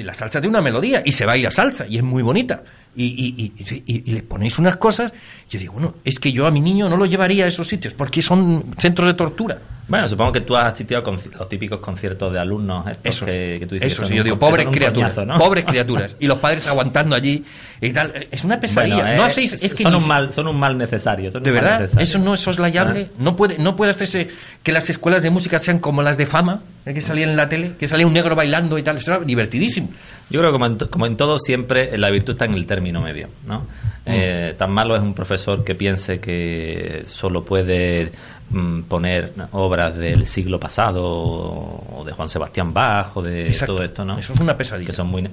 La 0.03 0.13
salsa 0.13 0.41
tiene 0.41 0.49
una 0.57 0.61
melodía 0.61 1.01
y 1.05 1.13
se 1.13 1.25
baila 1.25 1.49
salsa 1.51 1.85
y 1.87 1.97
es 1.97 2.03
muy 2.03 2.21
bonita. 2.21 2.61
Y, 2.95 3.05
y, 3.05 3.53
y, 3.63 3.83
y- 3.85 4.03
y 4.09 4.11
le 4.13 4.23
ponéis 4.23 4.57
unas 4.57 4.77
cosas. 4.77 5.13
Yo 5.49 5.59
digo, 5.59 5.73
bueno, 5.73 5.95
es 6.03 6.19
que 6.19 6.31
yo 6.31 6.47
a 6.47 6.51
mi 6.51 6.61
niño 6.61 6.89
no 6.89 6.97
lo 6.97 7.05
llevaría 7.05 7.45
a 7.45 7.47
esos 7.47 7.67
sitios 7.67 7.93
porque 7.93 8.21
son 8.23 8.73
centros 8.77 9.07
de 9.07 9.13
tortura. 9.13 9.57
Bueno, 9.89 10.05
supongo 10.09 10.33
que 10.33 10.41
tú 10.41 10.53
has 10.57 10.73
asistido 10.73 10.99
a 10.99 11.37
los 11.37 11.47
típicos 11.47 11.79
conciertos 11.79 12.33
de 12.33 12.39
alumnos 12.39 12.85
estos 12.87 13.15
Eso, 13.15 13.25
que, 13.25 13.55
que 13.59 13.67
tú 13.67 13.75
dices 13.75 13.93
eso 13.93 14.01
que 14.01 14.09
sí, 14.09 14.15
yo 14.15 14.23
digo, 14.23 14.37
pobres 14.37 14.65
criaturas, 14.65 15.13
coñazo, 15.13 15.25
¿no? 15.25 15.37
pobres 15.39 15.63
criaturas. 15.63 16.13
Y 16.19 16.25
los 16.27 16.39
padres 16.39 16.67
aguantando 16.67 17.15
allí 17.15 17.45
y 17.79 17.93
tal. 17.93 18.27
Es 18.29 18.43
una 18.43 18.59
pesadilla. 18.59 18.97
Bueno, 18.97 19.15
no 19.15 19.23
eh, 19.23 19.27
hacéis, 19.27 19.53
es 19.53 19.73
que 19.73 19.83
son, 19.83 19.93
ni 19.93 19.99
un 19.99 20.07
mal, 20.07 20.33
son 20.33 20.47
un 20.47 20.59
mal 20.59 20.77
necesario. 20.77 21.31
son 21.31 21.41
De 21.43 21.51
mal 21.51 21.61
verdad, 21.61 21.79
necesario. 21.81 22.03
eso 22.03 22.19
no 22.19 22.33
es 22.33 22.39
soslayable. 22.41 23.09
Ah. 23.11 23.15
No 23.19 23.35
puede, 23.37 23.59
no 23.59 23.77
puede 23.77 23.91
hacerse 23.91 24.27
que 24.61 24.71
las 24.73 24.89
escuelas 24.89 25.23
de 25.23 25.29
música 25.29 25.57
sean 25.57 25.79
como 25.79 26.01
las 26.01 26.17
de 26.17 26.25
fama, 26.25 26.63
eh, 26.85 26.93
que 26.93 27.01
salían 27.01 27.29
en 27.29 27.37
la 27.37 27.47
tele, 27.47 27.73
que 27.79 27.87
salía 27.87 28.07
un 28.07 28.13
negro 28.13 28.35
bailando 28.35 28.77
y 28.77 28.83
tal. 28.83 28.97
Eso 28.97 29.13
era 29.13 29.23
divertidísimo. 29.23 29.89
Yo 30.29 30.39
creo 30.41 30.51
que 30.51 30.53
como 30.53 30.65
en, 30.65 30.75
como 30.77 31.05
en 31.05 31.15
todo 31.17 31.39
siempre 31.39 31.97
la 31.97 32.09
virtud 32.09 32.33
está 32.33 32.45
en 32.45 32.53
el 32.53 32.65
término 32.65 33.01
medio, 33.01 33.29
¿no? 33.45 33.59
Mm. 33.59 33.63
Eh, 34.09 34.55
tan 34.57 34.71
malo 34.71 34.95
es 34.95 35.01
un 35.01 35.13
profesor 35.13 35.63
que 35.63 35.75
piense 35.75 36.19
que 36.19 37.03
solo 37.05 37.43
puede 37.43 38.11
mm, 38.49 38.81
poner 38.83 39.33
obras 39.51 39.95
del 39.97 40.25
siglo 40.25 40.59
pasado 40.59 41.01
o 41.03 42.03
de 42.05 42.11
Juan 42.13 42.27
Sebastián 42.29 42.73
Bach 42.73 43.15
o 43.15 43.21
de 43.21 43.47
Exacto. 43.47 43.75
todo 43.75 43.83
esto, 43.83 44.05
¿no? 44.05 44.17
Eso 44.19 44.33
es 44.33 44.39
una 44.39 44.55
pesadilla. 44.57 44.87
Que 44.87 44.93
son 44.93 45.07
muy... 45.07 45.29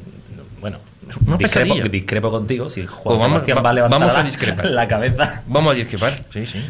Bueno, 0.61 0.79
discrepo, 1.91 2.31
contigo. 2.31 2.69
Si 2.71 2.87
Juan 2.87 3.03
Pues 3.05 3.17
vamos- 3.19 3.29
Sebastián 3.45 3.59
va- 3.59 3.63
va, 3.63 3.71
a 3.71 3.73
levantar 3.75 4.01
vamos 4.01 4.15
a 4.15 4.19
la- 4.19 4.25
discrepar. 4.25 4.67
la 4.71 4.89
cabeza, 4.89 5.43
Vamos 5.47 5.73
a 5.73 5.77
discrepar. 5.77 6.25
Sí, 6.31 6.47
sí. 6.47 6.61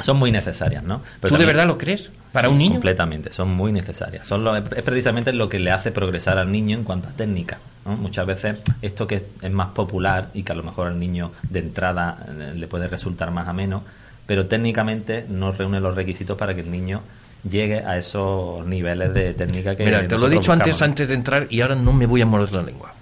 Son 0.00 0.16
muy 0.16 0.32
necesarias, 0.32 0.82
¿no? 0.82 1.00
Pero 1.20 1.34
¿Tú 1.34 1.40
de 1.40 1.46
verdad 1.46 1.66
lo 1.66 1.78
crees? 1.78 2.10
¿Para 2.32 2.48
un 2.48 2.58
niño? 2.58 2.72
Completamente, 2.74 3.32
son 3.32 3.50
muy 3.54 3.70
necesarias. 3.72 4.26
Son 4.26 4.42
lo- 4.42 4.56
es 4.56 4.62
precisamente 4.82 5.32
lo 5.32 5.48
que 5.48 5.58
le 5.60 5.70
hace 5.70 5.92
progresar 5.92 6.36
al 6.38 6.50
niño 6.50 6.76
en 6.76 6.84
cuanto 6.84 7.08
a 7.08 7.12
técnica. 7.12 7.58
¿no? 7.84 7.96
Muchas 7.96 8.26
veces 8.26 8.56
esto 8.82 9.06
que 9.06 9.24
es 9.40 9.50
más 9.52 9.68
popular 9.68 10.30
y 10.34 10.42
que 10.42 10.52
a 10.52 10.54
lo 10.56 10.62
mejor 10.64 10.88
al 10.88 10.98
niño 10.98 11.30
de 11.48 11.60
entrada 11.60 12.16
eh, 12.28 12.52
le 12.56 12.66
puede 12.66 12.88
resultar 12.88 13.30
más 13.30 13.46
ameno, 13.46 13.84
pero 14.26 14.46
técnicamente 14.46 15.26
no 15.28 15.52
reúne 15.52 15.78
los 15.80 15.94
requisitos 15.94 16.36
para 16.36 16.54
que 16.54 16.62
el 16.62 16.70
niño 16.70 17.02
llegue 17.48 17.84
a 17.84 17.96
esos 17.98 18.66
niveles 18.66 19.12
de 19.14 19.34
técnica 19.34 19.76
que 19.76 19.84
Mira, 19.84 20.08
te 20.08 20.18
lo 20.18 20.26
he 20.26 20.30
dicho 20.30 20.50
antes, 20.52 20.80
antes 20.82 21.08
de 21.08 21.14
entrar 21.14 21.46
y 21.50 21.60
ahora 21.60 21.74
no 21.76 21.92
me 21.92 22.06
voy 22.06 22.22
a 22.22 22.26
morder 22.26 22.52
la 22.54 22.62
lengua. 22.62 22.94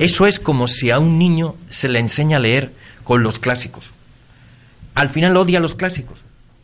Eso 0.00 0.26
es 0.26 0.40
como 0.40 0.66
si 0.66 0.90
a 0.90 0.98
un 0.98 1.18
niño 1.18 1.54
se 1.68 1.88
le 1.88 1.98
enseña 2.00 2.38
a 2.38 2.40
leer 2.40 2.72
con 3.04 3.22
los 3.22 3.38
clásicos. 3.38 3.92
Al 4.94 5.10
final 5.10 5.36
odia 5.36 5.60
los 5.60 5.74
clásicos. 5.74 6.18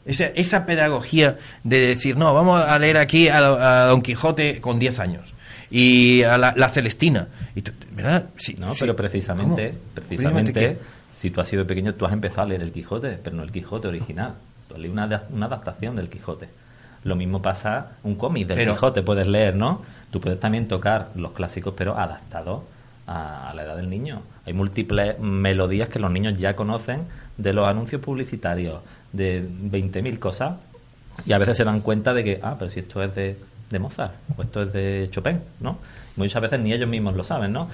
Esa, 0.07 0.27
esa 0.27 0.65
pedagogía 0.67 1.37
de 1.65 1.81
decir, 1.89 2.17
no, 2.17 2.33
vamos 2.33 2.61
a 2.63 2.79
leer 2.79 2.97
aquí 2.97 3.29
a, 3.29 3.39
a 3.39 3.87
Don 3.89 4.03
Quijote 4.03 4.61
con 4.61 4.79
10 4.79 5.01
años 5.01 5.35
y 5.71 6.23
a 6.23 6.39
la, 6.39 6.55
la 6.57 6.69
Celestina. 6.69 7.27
Y 7.55 7.63
¿Verdad? 7.93 8.27
Sí, 8.37 8.55
No, 8.59 8.73
sí. 8.73 8.79
pero 8.81 8.95
precisamente, 8.95 9.71
¿Cómo? 9.71 9.81
precisamente, 9.95 10.79
si 11.11 11.31
tú 11.31 11.41
has 11.41 11.49
sido 11.49 11.67
pequeño, 11.67 11.95
tú 11.95 12.07
has 12.07 12.13
empezado 12.13 12.43
a 12.43 12.47
leer 12.47 12.63
el 12.63 12.73
Quijote, 12.73 13.19
pero 13.23 13.35
no 13.37 13.43
el 13.43 13.51
Quijote 13.51 13.89
original. 13.89 14.35
Tú 14.69 14.75
has 14.75 14.81
leído 14.81 14.93
una, 14.95 15.23
una 15.31 15.47
adaptación 15.47 15.97
del 15.97 16.09
Quijote. 16.09 16.49
Lo 17.05 17.17
mismo 17.17 17.41
pasa 17.43 17.93
un 18.03 18.15
cómic 18.17 18.47
del 18.49 18.57
Pero- 18.59 18.73
Quijote, 18.75 19.03
puedes 19.03 19.27
leer, 19.29 19.55
¿no? 19.57 19.83
Tú 20.11 20.21
puedes 20.21 20.39
también 20.41 20.69
tocar 20.69 21.09
los 21.17 21.33
clásicos, 21.33 21.75
pero 21.77 21.97
adaptados 21.99 22.63
a, 23.07 23.49
a 23.51 23.55
la 23.55 23.63
edad 23.63 23.77
del 23.77 23.89
niño. 23.89 24.23
Hay 24.45 24.53
múltiples 24.53 25.19
melodías 25.19 25.89
que 25.89 25.99
los 25.99 26.11
niños 26.11 26.37
ya 26.39 26.55
conocen 26.57 27.03
de 27.37 27.53
los 27.53 27.67
anuncios 27.69 28.01
publicitarios, 28.01 28.81
de 29.13 29.43
20.000 29.43 30.19
cosas, 30.19 30.57
y 31.25 31.33
a 31.33 31.39
veces 31.39 31.57
se 31.57 31.65
dan 31.65 31.81
cuenta 31.81 32.13
de 32.13 32.25
que, 32.25 32.41
ah, 32.43 32.57
pero 32.59 32.71
si 32.71 32.81
esto 32.81 33.03
es 33.03 33.15
de, 33.15 33.37
de 33.71 33.79
Mozart, 33.79 34.15
o 34.37 34.43
esto 34.43 34.63
es 34.63 34.73
de 34.73 35.09
Chopin, 35.11 35.41
¿no? 35.61 35.79
Muchas 36.17 36.43
veces 36.43 36.61
ni 36.61 36.73
ellos 36.73 36.89
mismos 36.89 37.15
lo 37.15 37.25
saben, 37.25 37.53
¿no? 37.53 37.69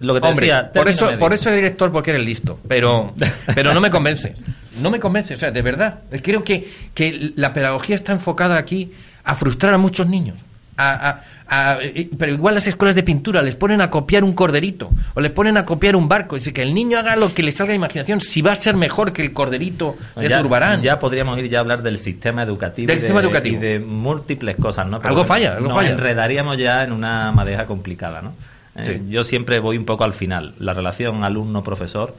Lo 0.00 0.14
que 0.14 0.20
te 0.20 0.28
Hombre, 0.28 0.46
decía, 0.46 0.72
por 0.72 0.88
eso, 0.88 1.06
medio. 1.06 1.18
por 1.18 1.32
eso 1.34 1.50
el 1.50 1.56
director, 1.56 1.92
porque 1.92 2.10
eres 2.10 2.24
listo, 2.24 2.58
pero, 2.66 3.12
pero 3.54 3.74
no 3.74 3.80
me 3.80 3.90
convence. 3.90 4.34
No 4.80 4.90
me 4.90 4.98
convence, 4.98 5.34
o 5.34 5.36
sea, 5.36 5.50
de 5.50 5.62
verdad. 5.62 6.00
Creo 6.22 6.42
que, 6.42 6.70
que 6.94 7.32
la 7.36 7.52
pedagogía 7.52 7.96
está 7.96 8.12
enfocada 8.12 8.56
aquí 8.56 8.92
a 9.24 9.34
frustrar 9.34 9.74
a 9.74 9.78
muchos 9.78 10.06
niños. 10.08 10.38
A- 10.80 11.10
a- 11.10 11.72
a- 11.72 11.78
pero 12.18 12.32
igual 12.32 12.54
las 12.54 12.66
escuelas 12.66 12.94
de 12.94 13.02
pintura 13.02 13.42
les 13.42 13.56
ponen 13.56 13.80
a 13.80 13.90
copiar 13.90 14.22
un 14.24 14.32
corderito 14.34 14.90
o 15.14 15.20
les 15.20 15.30
ponen 15.32 15.56
a 15.58 15.64
copiar 15.66 15.96
un 15.96 16.08
barco. 16.08 16.36
Dice 16.36 16.52
que 16.52 16.62
el 16.62 16.72
niño 16.72 16.98
haga 16.98 17.16
lo 17.16 17.34
que 17.34 17.42
le 17.42 17.52
salga 17.52 17.72
de 17.72 17.76
imaginación, 17.76 18.20
si 18.20 18.40
va 18.40 18.52
a 18.52 18.54
ser 18.56 18.76
mejor 18.76 19.12
que 19.12 19.22
el 19.22 19.32
corderito 19.32 19.96
de 20.16 20.28
ya, 20.28 20.38
Zurbarán. 20.40 20.80
ya 20.80 20.98
podríamos 20.98 21.38
ir 21.38 21.48
ya 21.48 21.58
a 21.58 21.60
hablar 21.62 21.82
del 21.82 21.98
sistema 21.98 22.42
educativo, 22.44 22.86
Del 22.86 22.96
y, 22.96 23.00
de, 23.00 23.02
sistema 23.02 23.20
educativo. 23.20 23.56
y 23.56 23.60
de 23.60 23.78
múltiples 23.80 24.56
cosas, 24.56 24.86
¿no? 24.86 25.00
Algo 25.02 25.24
falla, 25.24 25.54
algo 25.54 25.68
nos 25.68 25.76
falla. 25.76 25.90
enredaríamos 25.90 26.56
ya 26.56 26.84
en 26.84 26.92
una 26.92 27.30
madeja 27.32 27.66
complicada, 27.66 28.22
¿no? 28.22 28.32
Eh. 28.76 29.02
Yo 29.08 29.24
siempre 29.24 29.58
voy 29.60 29.76
un 29.76 29.84
poco 29.84 30.04
al 30.04 30.12
final, 30.14 30.54
la 30.60 30.72
relación 30.72 31.24
alumno-profesor, 31.24 32.14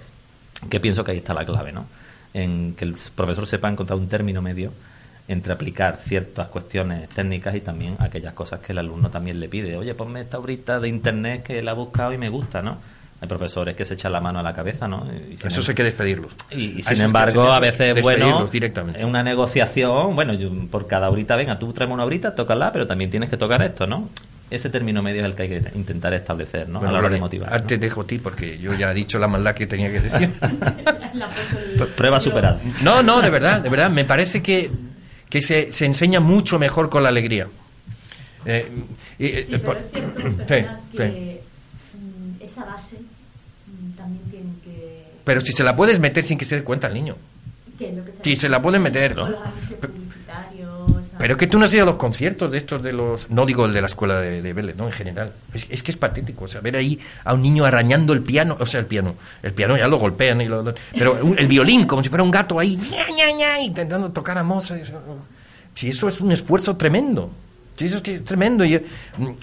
que 0.70 0.80
pienso 0.80 1.04
que 1.04 1.12
ahí 1.14 1.18
está 1.18 1.34
la 1.34 1.46
clave, 1.46 1.72
¿no? 1.72 1.86
En 2.34 2.76
que 2.76 2.86
el 2.86 2.96
profesor 3.16 3.48
sepa 3.48 3.70
encontrar 3.70 3.98
un 3.98 4.08
término 4.08 4.42
medio 4.42 4.72
entre 5.32 5.54
aplicar 5.54 6.00
ciertas 6.06 6.48
cuestiones 6.48 7.10
técnicas 7.10 7.56
y 7.56 7.62
también 7.62 7.96
aquellas 8.00 8.34
cosas 8.34 8.60
que 8.60 8.72
el 8.74 8.80
alumno 8.80 9.10
también 9.10 9.40
le 9.40 9.48
pide. 9.50 9.78
Oye, 9.78 9.94
ponme 9.94 10.22
esta 10.22 10.40
horita 10.40 10.80
de 10.80 10.90
internet 10.90 11.44
que 11.44 11.62
la 11.62 11.72
he 11.72 11.76
buscado 11.76 12.14
y 12.14 12.18
me 12.18 12.30
gusta, 12.30 12.62
¿no? 12.62 12.78
Hay 13.22 13.28
profesores 13.28 13.76
que 13.76 13.86
se 13.86 13.94
echan 13.94 14.12
la 14.12 14.20
mano 14.20 14.40
a 14.40 14.44
la 14.44 14.52
cabeza, 14.52 14.88
¿no? 14.88 15.06
Y 15.32 15.38
sin 15.38 15.48
Eso 15.50 15.62
em- 15.62 15.66
hay 15.70 15.76
que 15.76 15.84
despedirlos. 15.84 16.34
y, 16.52 16.80
y 16.80 16.82
sin 16.82 17.02
embargo, 17.02 17.52
a 17.52 17.60
veces, 17.60 18.02
bueno, 18.02 18.18
despedirlos 18.26 18.52
directamente. 18.52 19.00
es 19.00 19.06
una 19.06 19.22
negociación, 19.22 20.16
bueno, 20.16 20.34
yo, 20.34 20.50
por 20.72 20.88
cada 20.88 21.10
horita, 21.10 21.36
venga, 21.36 21.60
tú 21.60 21.72
tráeme 21.72 21.94
una 21.94 22.04
horita, 22.04 22.34
tócala, 22.34 22.72
pero 22.72 22.88
también 22.88 23.12
tienes 23.12 23.30
que 23.30 23.38
tocar 23.38 23.62
esto, 23.62 23.86
¿no? 23.86 24.10
Ese 24.50 24.70
término 24.70 25.02
medio 25.02 25.22
es 25.22 25.26
el 25.28 25.36
que 25.36 25.44
hay 25.44 25.50
que 25.50 25.62
intentar 25.76 26.14
establecer, 26.14 26.68
¿no? 26.68 26.80
Bueno, 26.80 26.90
a 26.90 26.94
la 26.94 27.00
hora 27.00 27.10
de 27.10 27.22
motivar. 27.22 27.62
te 27.62 27.78
dejo 27.78 28.02
a 28.02 28.08
ti 28.08 28.18
porque 28.18 28.58
yo 28.58 28.74
ya 28.74 28.92
he 28.92 28.94
dicho 28.96 29.18
la 29.20 29.28
maldad 29.28 29.54
que 29.56 29.66
tenía 29.68 29.90
que 29.92 30.02
decir. 30.02 30.34
Prueba 31.98 32.20
superada. 32.20 32.60
No, 32.84 33.02
no, 33.04 33.22
de 33.22 33.30
verdad, 33.30 33.62
de 33.62 33.70
verdad. 33.70 33.90
Me 33.90 34.04
parece 34.06 34.42
que, 34.42 34.70
que 35.32 35.42
se, 35.42 35.72
se 35.72 35.86
enseña 35.86 36.20
mucho 36.20 36.60
mejor 36.60 36.90
con 36.90 37.02
la 37.02 37.10
alegría. 37.10 37.48
Eh, 38.46 38.68
eh, 39.18 39.46
Sí, 39.48 39.52
pero 39.52 39.64
por- 39.64 39.78
es 39.78 39.84
cierto, 39.92 40.22
Sí, 40.30 40.46
perdonad, 40.46 40.78
sí. 40.92 40.98
que 40.98 41.42
mm, 41.94 42.44
esa 42.44 42.66
base 42.66 42.98
mm, 42.98 43.92
también 43.98 44.24
tiene 44.30 44.50
que... 44.64 45.04
Pero 45.24 45.42
si 45.42 45.52
se 45.54 45.64
la 45.64 45.76
puedes 45.76 46.00
meter 46.00 46.24
sin 46.24 46.38
que 46.38 46.46
se 46.46 46.58
dé 46.58 46.64
cuenta 46.64 46.88
el 46.88 46.94
niño. 46.96 47.16
lo 47.80 48.04
que 48.06 48.12
Sí, 48.24 48.36
se 48.36 48.50
la 48.50 48.62
pueden 48.62 48.82
meter. 48.84 49.16
Con 49.16 49.32
los 49.32 49.42
anuncios 49.42 49.80
publicitarios... 49.80 50.92
¿sabes? 50.92 51.11
Pero 51.22 51.34
es 51.36 51.38
que 51.38 51.48
tú 51.48 51.58
no 51.60 51.66
has 51.66 51.74
ido 51.74 51.84
a 51.84 51.86
los 51.86 51.96
conciertos 51.96 52.52
de 52.52 52.58
estos 52.58 52.82
de 52.84 52.92
los... 52.92 53.30
No 53.30 53.46
digo 53.46 53.66
el 53.66 53.72
de 53.74 53.80
la 53.80 53.86
escuela 53.88 54.20
de, 54.20 54.42
de 54.42 54.54
Vélez, 54.54 54.76
no, 54.76 54.88
en 54.88 54.92
general. 54.92 55.32
Es, 55.70 55.82
que 55.84 55.92
es 55.92 55.98
patético. 55.98 56.46
O 56.46 56.48
sea, 56.48 56.60
ver 56.62 56.76
ahí 56.76 57.00
a 57.24 57.34
un 57.34 57.42
niño 57.42 57.64
arañando 57.64 58.12
el 58.14 58.22
piano. 58.22 58.58
O 58.60 58.66
sea, 58.66 58.80
el 58.80 58.88
piano. 58.88 59.16
El 59.42 59.54
piano 59.54 59.78
ya 59.78 59.88
lo 59.88 59.98
golpean. 60.00 60.42
Y 60.42 60.48
lo, 60.48 60.74
pero 60.98 61.18
el 61.38 61.48
violín, 61.48 61.86
como 61.86 62.04
si 62.04 62.10
fuera 62.10 62.24
un 62.24 62.32
gato 62.32 62.60
ahí. 62.60 62.76
ña, 62.76 63.08
ña, 63.16 63.32
ña, 63.38 63.60
intentando 63.62 64.10
tocar 64.12 64.38
a 64.38 64.44
Mozart. 64.44 64.84
Si 65.76 65.90
eso 65.90 66.08
es 66.08 66.20
un 66.22 66.32
esfuerzo 66.32 66.76
tremendo. 66.76 67.32
Si 67.78 67.86
eso 67.86 67.98
es 67.98 68.02
que 68.04 68.16
es 68.16 68.26
tremendo. 68.26 68.66
Y, 68.66 68.76
eh, 68.76 68.86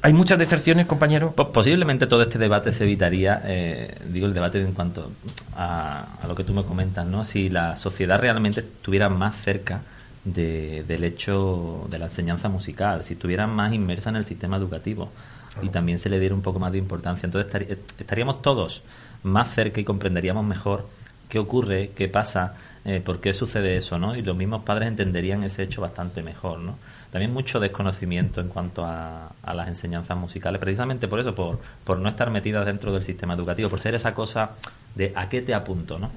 hay 0.03 0.12
muchas 0.12 0.39
deserciones, 0.39 0.87
compañero. 0.87 1.33
Po- 1.33 1.51
Posiblemente 1.51 2.07
todo 2.07 2.22
este 2.22 2.39
debate 2.39 2.70
se 2.72 2.85
evitaría, 2.85 3.41
eh, 3.45 3.95
digo 4.12 4.26
el 4.26 4.35
debate 4.35 4.61
en 4.61 4.72
cuanto 4.72 5.11
a, 5.57 6.07
a 6.22 6.26
lo 6.26 6.35
que 6.35 6.45
tú 6.45 6.53
me 6.53 6.62
comentas, 6.64 7.07
¿no? 7.07 7.24
Si 7.24 7.49
la 7.49 7.76
sociedad 7.76 8.20
realmente 8.20 8.61
estuviera 8.61 9.09
más 9.09 9.35
cerca 9.43 9.81
de- 10.35 10.85
del 10.87 11.05
hecho 11.05 11.87
de 11.91 11.99
la 11.99 12.07
enseñanza 12.07 12.49
musical, 12.49 13.03
si 13.05 13.14
estuviera 13.14 13.47
más 13.47 13.72
inmersa 13.72 14.11
en 14.11 14.16
el 14.16 14.24
sistema 14.24 14.57
educativo 14.57 15.11
y 15.62 15.68
también 15.70 15.99
se 15.99 16.09
le 16.09 16.20
diera 16.20 16.35
un 16.35 16.43
poco 16.43 16.59
más 16.59 16.72
de 16.72 16.79
importancia, 16.79 17.26
entonces 17.26 17.79
estaríamos 17.99 18.43
todos 18.43 18.83
más 19.24 19.53
cerca 19.55 19.81
y 19.81 19.85
comprenderíamos 19.85 20.45
mejor 20.45 20.87
qué 21.29 21.39
ocurre, 21.39 21.91
qué 21.95 22.09
pasa, 22.09 22.55
eh, 22.85 23.03
por 23.05 23.20
qué 23.20 23.33
sucede 23.35 23.76
eso, 23.76 23.99
¿no? 23.99 24.16
Y 24.16 24.22
los 24.22 24.37
mismos 24.37 24.62
padres 24.62 24.89
entenderían 24.89 25.43
ese 25.45 25.62
hecho 25.64 25.81
bastante 25.83 26.22
mejor, 26.22 26.59
¿no? 26.61 26.76
También 27.11 27.33
mucho 27.33 27.59
desconocimiento 27.61 28.41
en 28.41 28.49
cuanto 28.49 28.85
a, 28.85 29.33
a 29.43 29.55
las 29.55 29.68
enseñanzas 29.68 30.16
musicales, 30.16 30.61
precisamente 30.61 31.09
por 31.09 31.20
eso, 31.20 31.35
por, 31.35 31.59
por 31.85 31.99
no 31.99 32.09
estar 32.09 32.31
metidas 32.31 32.64
dentro 32.64 32.93
del 32.93 33.03
sistema 33.03 33.35
educativo, 33.35 33.68
por 33.68 33.81
ser 33.81 33.95
esa 33.95 34.14
cosa 34.14 34.53
de 34.95 35.12
a 35.16 35.29
qué 35.29 35.43
te 35.43 35.53
apunto, 35.55 35.99
¿no? 35.99 36.11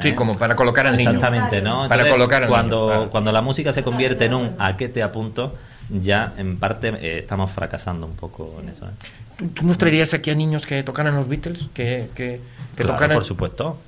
Sí, 0.00 0.12
como 0.12 0.34
para 0.34 0.54
colocar 0.56 0.86
al 0.86 0.96
niño. 0.96 1.10
Exactamente, 1.10 1.60
¿no? 1.62 1.88
Para 1.88 2.02
Entonces, 2.02 2.12
colocar 2.12 2.42
al 2.44 2.48
cuando, 2.48 2.76
niño, 2.80 2.88
claro. 2.94 3.10
cuando 3.10 3.32
la 3.32 3.42
música 3.42 3.72
se 3.72 3.82
convierte 3.82 4.24
en 4.26 4.34
un 4.34 4.54
a 4.58 4.76
qué 4.76 4.88
te 4.88 5.02
apunto, 5.02 5.54
ya 5.90 6.32
en 6.36 6.58
parte 6.58 6.88
eh, 6.88 7.18
estamos 7.20 7.50
fracasando 7.50 8.06
un 8.06 8.14
poco 8.14 8.58
en 8.62 8.68
eso. 8.70 8.86
¿eh? 8.86 8.90
¿Tú, 9.36 9.48
tú 9.48 9.66
nos 9.66 9.78
traerías 9.78 10.14
aquí 10.14 10.30
a 10.30 10.34
niños 10.34 10.66
que 10.66 10.82
tocaran 10.82 11.14
los 11.16 11.28
Beatles? 11.28 11.66
Que, 11.74 12.08
que, 12.14 12.40
que 12.76 12.82
Claro, 12.82 12.92
tocaran... 12.94 13.16
por 13.16 13.24
supuesto. 13.24 13.78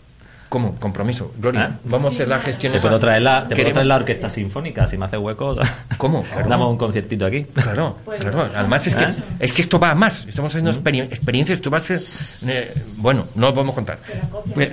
¿Cómo? 0.50 0.74
Compromiso. 0.74 1.32
Gloria, 1.38 1.70
¿Eh? 1.72 1.78
vamos 1.84 2.12
a 2.12 2.14
hacer 2.16 2.28
la 2.28 2.40
gestión. 2.40 2.72
Te 2.74 2.80
puedo 2.80 2.98
traer 2.98 3.22
la, 3.22 3.42
te 3.44 3.54
puedo 3.54 3.56
Queremos- 3.56 3.72
traer 3.72 3.86
la 3.86 3.96
orquesta 3.96 4.28
sinfónica, 4.28 4.86
si 4.86 4.98
me 4.98 5.06
hace 5.06 5.16
hueco. 5.16 5.56
¿Cómo? 5.96 6.24
Damos 6.48 6.70
un 6.72 6.76
conciertito 6.76 7.24
aquí. 7.24 7.44
Claro, 7.44 7.96
claro. 8.18 8.50
Además 8.54 8.86
es 8.86 8.94
que, 8.96 9.04
¿Eh? 9.04 9.14
es 9.38 9.52
que 9.52 9.62
esto 9.62 9.78
va 9.78 9.92
a 9.92 9.94
más. 9.94 10.26
Estamos 10.26 10.50
haciendo 10.50 10.72
experi- 10.72 11.04
experiencias. 11.04 11.56
Esto 11.58 11.70
va 11.70 11.76
a 11.78 11.80
ser... 11.80 12.00
eh, 12.48 12.68
bueno, 12.98 13.24
no 13.36 13.46
lo 13.46 13.54
podemos 13.54 13.74
contar. 13.76 13.98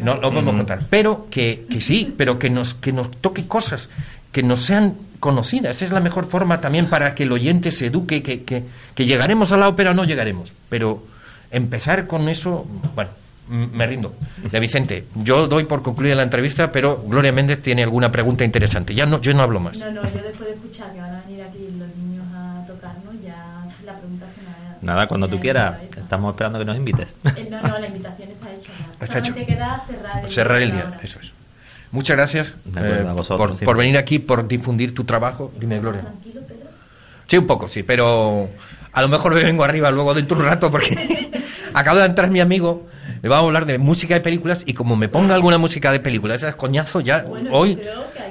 No, 0.02 0.16
lo 0.16 0.32
podemos 0.32 0.56
contar. 0.56 0.80
Pero 0.90 1.28
que, 1.30 1.66
que 1.70 1.80
sí, 1.80 2.14
pero 2.18 2.40
que 2.40 2.50
nos, 2.50 2.74
que 2.74 2.92
nos 2.92 3.10
toque 3.12 3.48
cosas 3.48 3.90
que 4.32 4.42
nos 4.44 4.64
sean 4.64 4.96
conocidas. 5.20 5.78
Esa 5.78 5.86
es 5.86 5.92
la 5.92 6.00
mejor 6.00 6.26
forma 6.26 6.60
también 6.60 6.88
para 6.88 7.14
que 7.16 7.24
el 7.24 7.32
oyente 7.32 7.72
se 7.72 7.86
eduque, 7.88 8.22
que, 8.24 8.44
que, 8.44 8.64
que 8.96 9.06
llegaremos 9.06 9.52
a 9.52 9.58
la 9.58 9.68
ópera 9.70 9.92
o 9.92 9.94
no 9.94 10.04
llegaremos. 10.06 10.54
Pero 10.70 11.04
empezar 11.52 12.08
con 12.08 12.30
eso, 12.30 12.66
bueno, 12.96 13.12
me 13.50 13.86
rindo. 13.86 14.16
De 14.52 14.60
Vicente, 14.60 15.06
yo 15.16 15.48
doy 15.48 15.66
por 15.66 15.82
concluida 15.82 16.16
la 16.16 16.24
entrevista, 16.24 16.72
pero 16.72 17.02
Gloria 17.06 17.32
Méndez 17.32 17.62
tiene 17.62 17.84
alguna 17.84 18.12
pregunta 18.12 18.44
interesante. 18.44 18.94
Ya 18.94 19.06
no, 19.06 19.22
yo 19.22 19.34
no 19.34 19.44
hablo 19.44 19.60
más. 19.60 19.78
No, 19.78 19.92
no, 19.92 20.04
yo 20.04 20.22
después 20.24 20.50
de 20.50 20.54
escuchar 20.54 20.94
que 20.94 21.00
van 21.00 21.16
a 21.16 21.22
venir 21.22 21.44
aquí 21.44 21.60
los 21.78 21.96
niños 21.96 22.26
a 22.34 22.66
tocarnos, 22.68 23.16
ya 23.24 23.66
la 23.86 23.98
pregunta 23.98 24.26
se 24.30 24.42
me 24.42 24.48
ha... 24.48 24.78
Nada, 24.82 25.08
cuando 25.08 25.28
se 25.28 25.32
tú 25.32 25.40
quieras. 25.40 25.78
Estamos 25.96 26.34
esperando 26.34 26.60
que 26.60 26.66
nos 26.66 26.78
invites. 26.78 27.14
Eh, 27.36 27.48
No, 27.50 27.62
no, 27.62 27.80
la 27.80 27.88
invitación 27.88 28.30
está 28.30 28.52
hecha 28.52 28.72
ya. 29.00 29.06
Está 29.06 29.20
hecho. 29.20 29.34
Queda 29.34 29.84
cerrar 29.88 30.24
el 30.24 30.30
cerrar 30.30 30.62
el 30.62 30.72
día 30.72 31.00
eso 31.04 31.20
es. 31.22 31.32
Muchas 31.92 32.18
gracias 32.18 32.56
eh, 32.76 33.06
a 33.08 33.14
vosotros, 33.14 33.62
por, 33.62 33.78
venir 33.78 33.98
aquí, 33.98 34.20
por 34.20 34.48
difundir 34.48 34.94
tu 34.94 35.06
trabajo. 35.06 35.54
Dime, 35.58 35.80
Gloria. 35.80 36.02
Tranquilo, 36.02 36.42
Pedro. 36.42 36.70
Sí, 37.28 37.38
un 37.38 37.48
poco, 37.48 37.68
sí, 37.68 37.84
pero 37.84 38.50
a 38.92 39.02
lo 39.02 39.08
mejor 39.08 39.34
me 39.34 39.44
vengo 39.44 39.64
arriba 39.64 39.90
luego 39.92 40.14
dentro 40.14 40.38
de 40.38 40.44
un 40.44 40.50
rato 40.50 40.70
porque 40.70 41.32
acaba 41.74 42.00
de 42.00 42.08
entrar 42.08 42.30
mi 42.30 42.42
amigo, 42.42 42.88
le 43.22 43.30
vamos 43.30 43.44
a 43.44 43.48
hablar 43.48 43.66
de 43.66 43.78
música 43.78 44.14
de 44.14 44.22
películas 44.22 44.64
y 44.66 44.74
como 44.74 44.96
me 44.96 45.08
ponga 45.10 45.36
alguna 45.36 45.58
música 45.58 45.92
de 45.92 46.00
películas, 46.00 46.42
esas 46.44 46.56
coñazo 46.56 47.02
ya, 47.02 47.24
Bueno, 47.24 47.50
hoy, 47.54 47.80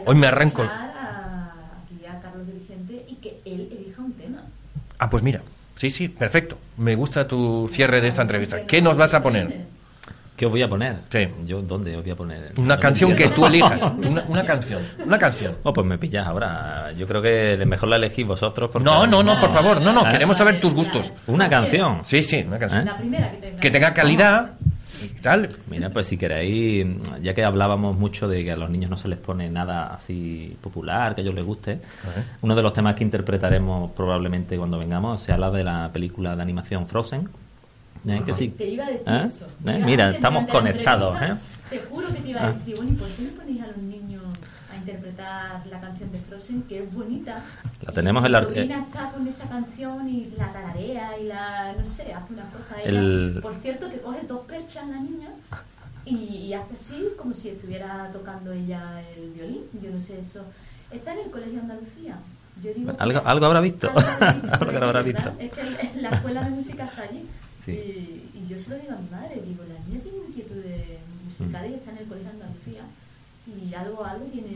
hoy 0.05 0.14
me 0.16 0.26
arranco. 0.26 0.62
a- 0.62 1.53
aquí 1.84 2.05
a 2.07 2.20
Carlos 2.20 2.47
Vicente 2.53 3.05
y 3.09 3.14
que 3.16 3.41
él 3.45 3.68
elija 3.72 4.03
un 4.03 4.12
tema. 4.14 4.39
Ah, 4.99 5.09
pues 5.11 5.22
mira, 5.22 5.41
sí, 5.76 5.91
sí, 5.91 6.09
perfecto. 6.09 6.59
Me 6.78 6.95
gusta 6.95 7.26
tu 7.26 7.68
cierre 7.70 8.01
de 8.01 8.09
esta 8.09 8.22
entrevista. 8.22 8.62
¿Qué 8.66 8.80
nos 8.82 8.97
vas 8.97 9.14
a 9.14 9.22
poner? 9.22 9.76
¿Qué 10.37 10.45
os 10.45 10.53
voy 10.53 10.62
a 10.62 10.68
poner? 10.68 10.97
Sí. 11.09 11.20
¿Yo 11.47 11.62
dónde 11.62 11.97
os 11.97 12.03
voy 12.03 12.12
a 12.12 12.14
poner? 12.14 12.53
Una 12.59 12.74
No 12.74 12.80
canción 12.80 13.16
que 13.16 13.28
tú 13.28 13.47
elijas, 13.47 13.82
una, 14.07 14.22
una 14.28 14.45
canción, 14.45 14.82
una 15.03 15.18
canción. 15.18 15.57
Oh, 15.62 15.72
pues 15.72 15.87
me 15.87 15.97
pillas 15.97 16.26
ahora. 16.26 16.93
Yo 16.93 17.07
creo 17.07 17.22
que 17.22 17.64
mejor 17.64 17.89
la 17.89 17.97
elegís 17.97 18.26
vosotros. 18.26 18.68
Porque 18.70 18.84
No, 18.84 19.07
no, 19.07 19.22
no, 19.22 19.41
por 19.41 19.51
favor, 19.51 19.80
no, 19.80 19.95
no, 19.95 20.07
¿Eh? 20.07 20.12
queremos 20.12 20.37
saber 20.37 20.61
tus 20.61 20.74
gustos. 20.74 21.11
Una 21.26 21.49
canción. 21.49 22.01
Sí, 22.05 22.22
sí, 22.22 22.45
una 22.47 22.59
canción. 22.59 22.84
La 22.84 22.99
primera 22.99 23.30
que 23.30 23.37
tenga. 23.39 23.61
Que 23.61 23.70
tenga 23.70 23.95
calidad 23.95 24.51
tal. 25.22 25.49
Mira, 25.68 25.90
pues 25.90 26.07
si 26.07 26.16
queréis, 26.16 26.86
ya 27.22 27.34
que 27.34 27.44
hablábamos 27.44 27.97
mucho 27.97 28.28
de 28.28 28.44
que 28.44 28.53
a 28.53 28.57
los 28.57 28.70
niños 28.70 28.90
no 28.90 28.97
se 28.97 29.09
les 29.09 29.18
pone 29.18 29.49
nada 29.51 29.94
así 29.94 30.57
popular, 30.61 31.14
que 31.14 31.20
a 31.20 31.24
ellos 31.24 31.34
les 31.34 31.44
guste, 31.44 31.80
uno 32.42 32.55
de 32.55 32.62
los 32.62 32.72
temas 32.72 32.94
que 32.94 33.05
interpretaremos 33.05 33.90
probablemente 33.92 34.57
cuando 34.57 34.78
vengamos 34.78 35.22
se 35.22 35.32
habla 35.32 35.51
de 35.51 35.64
la 35.64 35.90
película 35.92 36.36
de 36.36 36.42
animación 36.42 36.86
Frozen. 36.86 37.28
¿eh? 38.09 38.22
Que 38.24 38.32
sí. 38.34 38.49
Te 38.49 38.68
iba 38.68 38.84
a 38.86 38.90
decir 38.90 39.09
¿Eh? 39.09 39.22
eso. 39.26 39.47
¿Eh? 39.66 39.82
Mira, 39.84 40.11
estamos 40.11 40.47
conectados. 40.47 41.20
¿eh? 41.22 41.34
Te 41.70 41.78
juro 41.80 42.07
que 42.09 42.20
te 42.20 42.30
iba 42.30 42.40
a 42.40 42.47
Ah. 42.49 42.53
decir, 42.53 42.76
bueno, 42.76 42.92
¿y 42.92 42.94
por 42.94 43.09
qué 43.09 43.22
no 43.22 43.30
ponéis 43.32 43.62
a 43.62 43.66
los 43.66 43.76
niños 43.78 44.22
interpretar 44.91 45.66
la 45.66 45.80
canción 45.80 46.12
de 46.12 46.18
Frozen, 46.20 46.62
que 46.62 46.82
es 46.84 46.95
bonita? 46.95 47.43
La 47.82 47.93
tenemos 47.93 48.24
en 48.24 48.32
la- 48.32 48.43
sobrina 48.45 48.82
está 48.87 49.11
con 49.11 49.26
esa 49.26 49.49
canción 49.49 50.09
y 50.09 50.30
la 50.37 50.53
tararea 50.53 51.18
y 51.18 51.24
la, 51.24 51.72
no 51.72 51.84
sé, 51.87 52.12
hace 52.14 52.32
una 52.32 52.45
cosa. 52.51 52.80
El- 52.84 53.41
Por 53.43 53.55
cierto, 53.57 53.91
que 53.91 53.99
coge 53.99 54.20
dos 54.26 54.47
perchas 54.47 54.87
la 54.89 55.01
niña 55.01 55.30
y, 56.05 56.14
y 56.14 56.55
hace 56.55 56.74
así 56.74 57.09
como 57.18 57.34
si 57.34 57.49
estuviera 57.49 58.11
tocando 58.12 58.53
ella 58.53 59.03
el 59.16 59.30
violín. 59.32 59.62
Yo 59.82 59.91
no 59.91 60.01
sé 60.01 60.20
eso. 60.20 60.45
Está 60.91 61.14
en 61.14 61.20
el 61.20 61.30
Colegio 61.30 61.61
Andalucía. 61.61 62.16
Yo 62.62 62.72
digo 62.72 62.93
Algo- 62.99 63.22
algo 63.26 63.47
habrá 63.47 63.61
visto. 63.61 63.91
Algo 63.91 64.84
habrá 64.84 65.03
visto. 65.03 65.32
Es 65.41 65.51
que 65.53 66.01
la 66.01 66.11
escuela 66.11 66.45
de 66.45 66.51
música 66.51 66.84
está 66.87 67.03
allí. 67.03 67.26
Sí. 67.59 67.72
Y, 67.72 68.39
y 68.39 68.47
yo 68.49 68.57
se 68.59 68.70
lo 68.70 68.76
digo 68.78 68.93
a 68.93 68.97
mi 68.97 69.11
madre, 69.11 69.43
digo, 69.45 69.64
la 69.64 69.78
niña 69.89 70.01
tiene 70.03 70.18
inquietudes 70.28 70.99
musicales 71.26 71.72
y 71.72 71.74
está 71.74 71.91
en 71.91 71.99
el 71.99 72.05
Colegio 72.07 72.30
Andalucía 72.30 72.82
y 73.47 73.74
algo, 73.74 74.05
algo 74.05 74.24
tiene, 74.26 74.51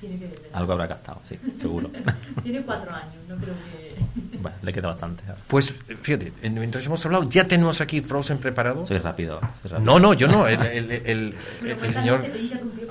tiene 0.00 0.18
que 0.18 0.26
ver. 0.26 0.34
¿verdad? 0.40 0.50
Algo 0.58 0.72
habrá 0.72 0.86
gastado, 0.86 1.20
sí, 1.28 1.38
seguro. 1.60 1.90
tiene 2.42 2.62
cuatro 2.62 2.90
años, 2.94 3.14
no 3.28 3.36
creo 3.36 3.54
que... 3.54 4.38
bueno, 4.42 4.56
le 4.62 4.72
queda 4.72 4.88
bastante. 4.88 5.22
Pues 5.46 5.74
fíjate, 6.02 6.32
en- 6.42 6.54
mientras 6.54 6.84
hemos 6.86 7.04
hablado, 7.06 7.28
ya 7.28 7.46
tenemos 7.46 7.80
aquí 7.80 8.00
Frozen 8.00 8.38
preparado. 8.38 8.86
Soy 8.86 8.98
rápido. 8.98 9.40
soy 9.62 9.70
rápido. 9.70 9.80
No, 9.92 9.98
no, 10.00 10.14
yo 10.14 10.28
no, 10.28 10.46
el, 10.48 10.60
el, 10.62 10.90
el- 10.90 11.34
señor 11.92 12.24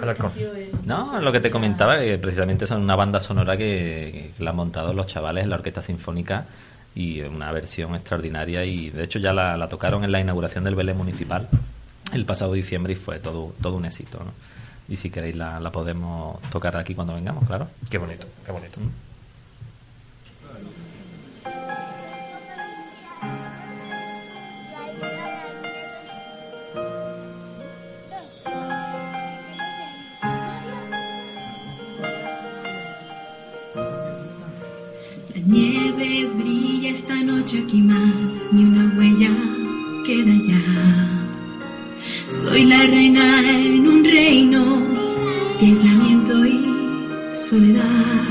Alarcón. 0.02 0.32
No, 0.86 1.20
lo 1.22 1.32
que 1.32 1.40
te 1.40 1.50
comentaba, 1.52 2.00
que 2.00 2.18
precisamente 2.18 2.68
son 2.68 2.82
una 2.82 2.96
banda 2.96 3.20
sonora 3.20 3.58
que, 3.58 4.32
que 4.38 4.44
la 4.44 4.52
han 4.52 4.56
montado 4.58 4.94
los 4.94 5.08
chavales 5.08 5.44
en 5.44 5.50
la 5.50 5.56
Orquesta 5.58 5.82
Sinfónica 5.82 6.46
y 6.96 7.22
una 7.22 7.52
versión 7.52 7.94
extraordinaria 7.96 8.64
y 8.66 8.90
de 8.90 9.04
hecho 9.04 9.20
ya 9.20 9.32
la, 9.32 9.56
la 9.56 9.68
tocaron 9.70 10.04
en 10.04 10.12
la 10.12 10.20
inauguración 10.20 10.64
del 10.64 10.74
Belén 10.76 10.98
Municipal 10.98 11.48
el 12.14 12.26
pasado 12.26 12.54
diciembre 12.54 12.94
y 12.94 12.96
fue 12.96 13.20
todo, 13.20 13.54
todo 13.62 13.76
un 13.76 13.86
éxito. 13.86 14.20
¿no? 14.24 14.32
Y 14.90 14.96
si 14.96 15.10
queréis 15.10 15.36
la, 15.36 15.60
la 15.60 15.72
podemos 15.72 16.40
tocar 16.50 16.78
aquí 16.78 16.96
cuando 16.96 17.14
vengamos, 17.14 17.46
claro. 17.46 17.68
Qué 17.90 17.98
bonito, 17.98 18.26
qué 18.46 18.52
bonito. 18.52 18.80
La 35.34 35.42
nieve 35.46 36.26
brilla 36.38 36.90
esta 36.90 37.16
noche 37.16 37.64
aquí 37.66 37.82
más, 37.82 38.42
ni 38.54 38.64
una 38.64 38.94
huella 38.98 39.32
queda 40.06 40.34
ya. 40.48 41.17
Soy 42.48 42.64
la 42.64 42.78
reina 42.88 43.42
en 43.42 43.86
un 43.86 44.06
reino 44.06 44.82
de 45.60 45.66
aislamiento 45.66 46.46
y 46.46 46.66
soledad. 47.36 48.24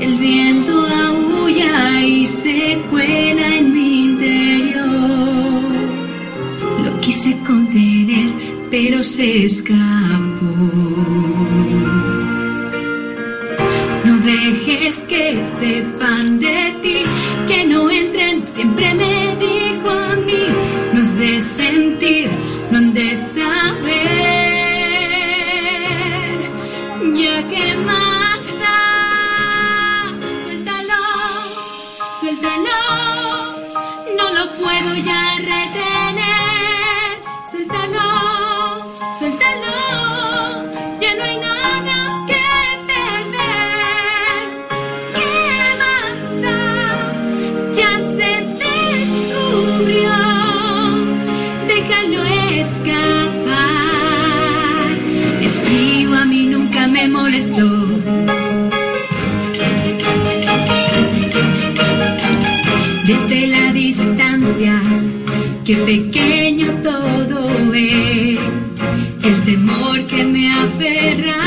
El 0.00 0.18
viento 0.18 0.86
aúlla 0.86 2.00
y 2.00 2.24
se 2.24 2.78
cuela 2.90 3.56
en 3.56 3.72
mi 3.72 4.04
interior. 4.04 4.84
Lo 6.84 7.00
quise 7.00 7.36
contener, 7.44 8.30
pero 8.70 9.02
se 9.02 9.46
escapó. 9.46 9.74
No 14.04 14.16
dejes 14.18 15.04
que 15.06 15.44
sepan 15.44 16.38
de 16.38 16.72
ti, 16.82 16.98
que 17.48 17.66
no 17.66 17.90
entren, 17.90 18.44
siempre 18.44 18.94
me 18.94 19.34
dijo 19.36 19.90
a 19.90 20.14
mí, 20.24 20.44
no 20.92 21.00
has 21.00 21.18
de 21.18 21.40
sentir, 21.40 22.30
no 22.94 23.33
Qué 65.64 65.76
pequeño 65.76 66.74
todo 66.82 67.72
es, 67.72 68.38
el 69.22 69.40
temor 69.46 70.04
que 70.04 70.22
me 70.22 70.52
aferra. 70.52 71.43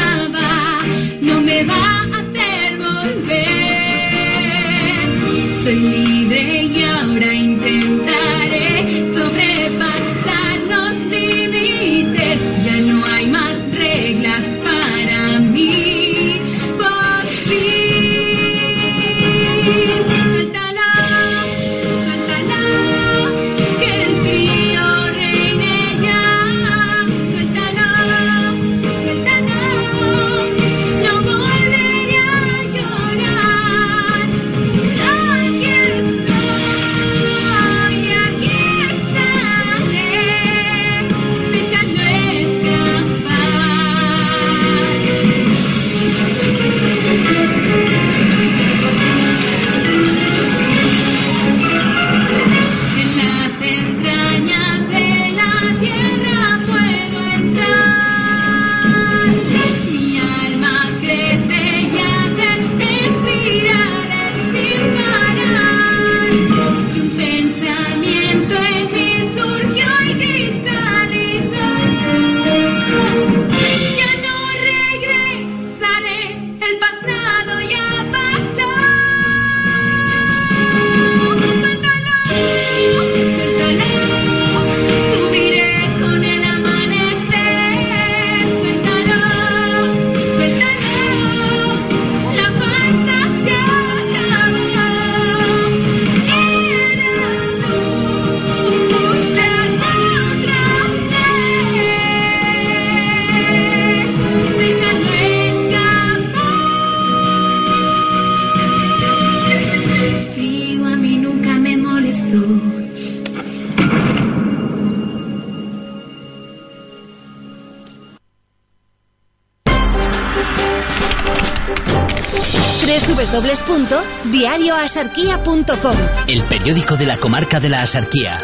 www.diarioasarquía.com 124.87 125.97
El 126.27 126.43
periódico 126.43 126.95
de 126.95 127.05
la 127.05 127.17
comarca 127.17 127.59
de 127.59 127.69
la 127.69 127.81
Asarquía. 127.81 128.39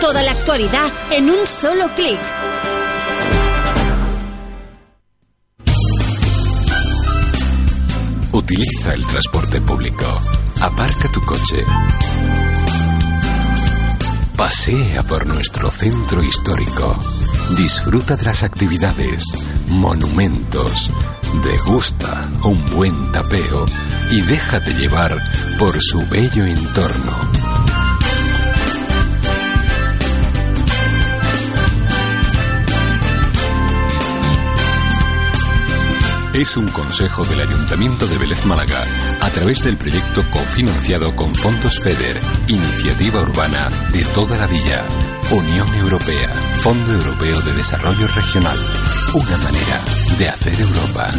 Toda 0.00 0.22
la 0.22 0.32
actualidad 0.32 0.90
en 1.10 1.30
un 1.30 1.46
solo 1.46 1.88
clic. 1.94 2.18
Utiliza 8.32 8.94
el 8.94 9.06
transporte 9.06 9.60
público. 9.60 10.04
Aparca 10.60 11.08
tu 11.10 11.20
coche. 11.22 11.64
Pasea 14.36 15.02
por 15.02 15.26
nuestro 15.26 15.70
centro 15.70 16.22
histórico. 16.22 16.96
Disfruta 17.56 18.16
de 18.16 18.24
las 18.24 18.42
actividades, 18.42 19.24
monumentos. 19.68 20.90
Degusta 21.42 22.30
un 22.44 22.64
buen 22.70 23.12
tapeo 23.12 23.66
y 24.10 24.20
déjate 24.22 24.72
llevar 24.74 25.16
por 25.58 25.80
su 25.82 26.06
bello 26.08 26.44
entorno. 26.44 27.16
Es 36.36 36.54
un 36.58 36.68
consejo 36.68 37.24
del 37.24 37.40
Ayuntamiento 37.40 38.06
de 38.06 38.18
Vélez 38.18 38.44
Málaga 38.44 38.84
a 39.22 39.30
través 39.30 39.62
del 39.62 39.78
proyecto 39.78 40.22
cofinanciado 40.30 41.16
con 41.16 41.34
fondos 41.34 41.80
FEDER, 41.80 42.20
Iniciativa 42.48 43.22
Urbana 43.22 43.70
de 43.90 44.04
toda 44.04 44.36
la 44.36 44.46
villa, 44.46 44.84
Unión 45.30 45.72
Europea, 45.76 46.34
Fondo 46.60 46.92
Europeo 46.92 47.40
de 47.40 47.54
Desarrollo 47.54 48.06
Regional. 48.08 48.58
Una 49.14 49.36
manera 49.38 49.80
de 50.18 50.28
hacer 50.28 50.60
Europa. 50.60 51.10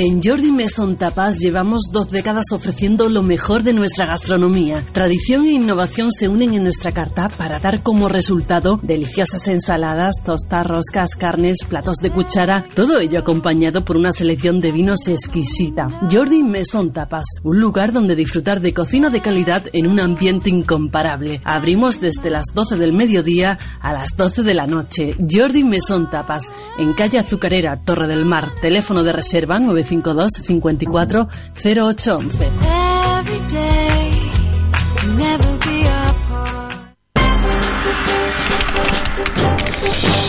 En 0.00 0.22
Jordi 0.22 0.52
Maison 0.52 0.94
Tapas 0.94 1.40
llevamos 1.40 1.90
dos 1.90 2.08
décadas 2.08 2.52
ofreciendo 2.52 3.08
lo 3.08 3.24
mejor 3.24 3.64
de 3.64 3.72
nuestra 3.72 4.06
gastronomía. 4.06 4.80
Tradición 4.92 5.46
e 5.46 5.54
innovación 5.54 6.12
se 6.12 6.28
unen 6.28 6.54
en 6.54 6.62
nuestra 6.62 6.92
carta 6.92 7.28
para 7.36 7.58
dar 7.58 7.82
como 7.82 8.08
resultado 8.08 8.78
deliciosas 8.80 9.48
ensaladas, 9.48 10.22
tostas, 10.24 10.64
roscas, 10.64 11.16
carnes, 11.16 11.64
platos 11.68 11.96
de 11.96 12.12
cuchara, 12.12 12.64
todo 12.76 13.00
ello 13.00 13.18
acompañado 13.18 13.84
por 13.84 13.96
una 13.96 14.12
selección 14.12 14.60
de 14.60 14.70
vinos 14.70 15.08
exquisita. 15.08 15.88
Jordi 16.08 16.44
Maison 16.44 16.92
Tapas, 16.92 17.24
un 17.42 17.58
lugar 17.58 17.92
donde 17.92 18.14
disfrutar 18.14 18.60
de 18.60 18.72
cocina 18.72 19.10
de 19.10 19.20
calidad 19.20 19.64
en 19.72 19.88
un 19.88 19.98
ambiente 19.98 20.48
incomparable. 20.48 21.40
Abrimos 21.42 22.00
desde 22.00 22.30
las 22.30 22.46
12 22.54 22.76
del 22.76 22.92
mediodía 22.92 23.58
a 23.80 23.92
las 23.92 24.16
12 24.16 24.44
de 24.44 24.54
la 24.54 24.68
noche. 24.68 25.16
Jordi 25.28 25.64
Maison 25.64 26.08
Tapas, 26.08 26.52
en 26.78 26.92
calle 26.92 27.18
Azucarera, 27.18 27.82
Torre 27.82 28.06
del 28.06 28.24
Mar, 28.24 28.52
teléfono 28.62 29.02
de 29.02 29.12
reserva 29.12 29.58
952 29.90 30.44
54 30.44 31.28
0811. 31.54 32.50
Every 33.18 33.40
day, 33.48 34.10
never 35.16 35.58
be 35.66 35.86
apart. 35.86 36.74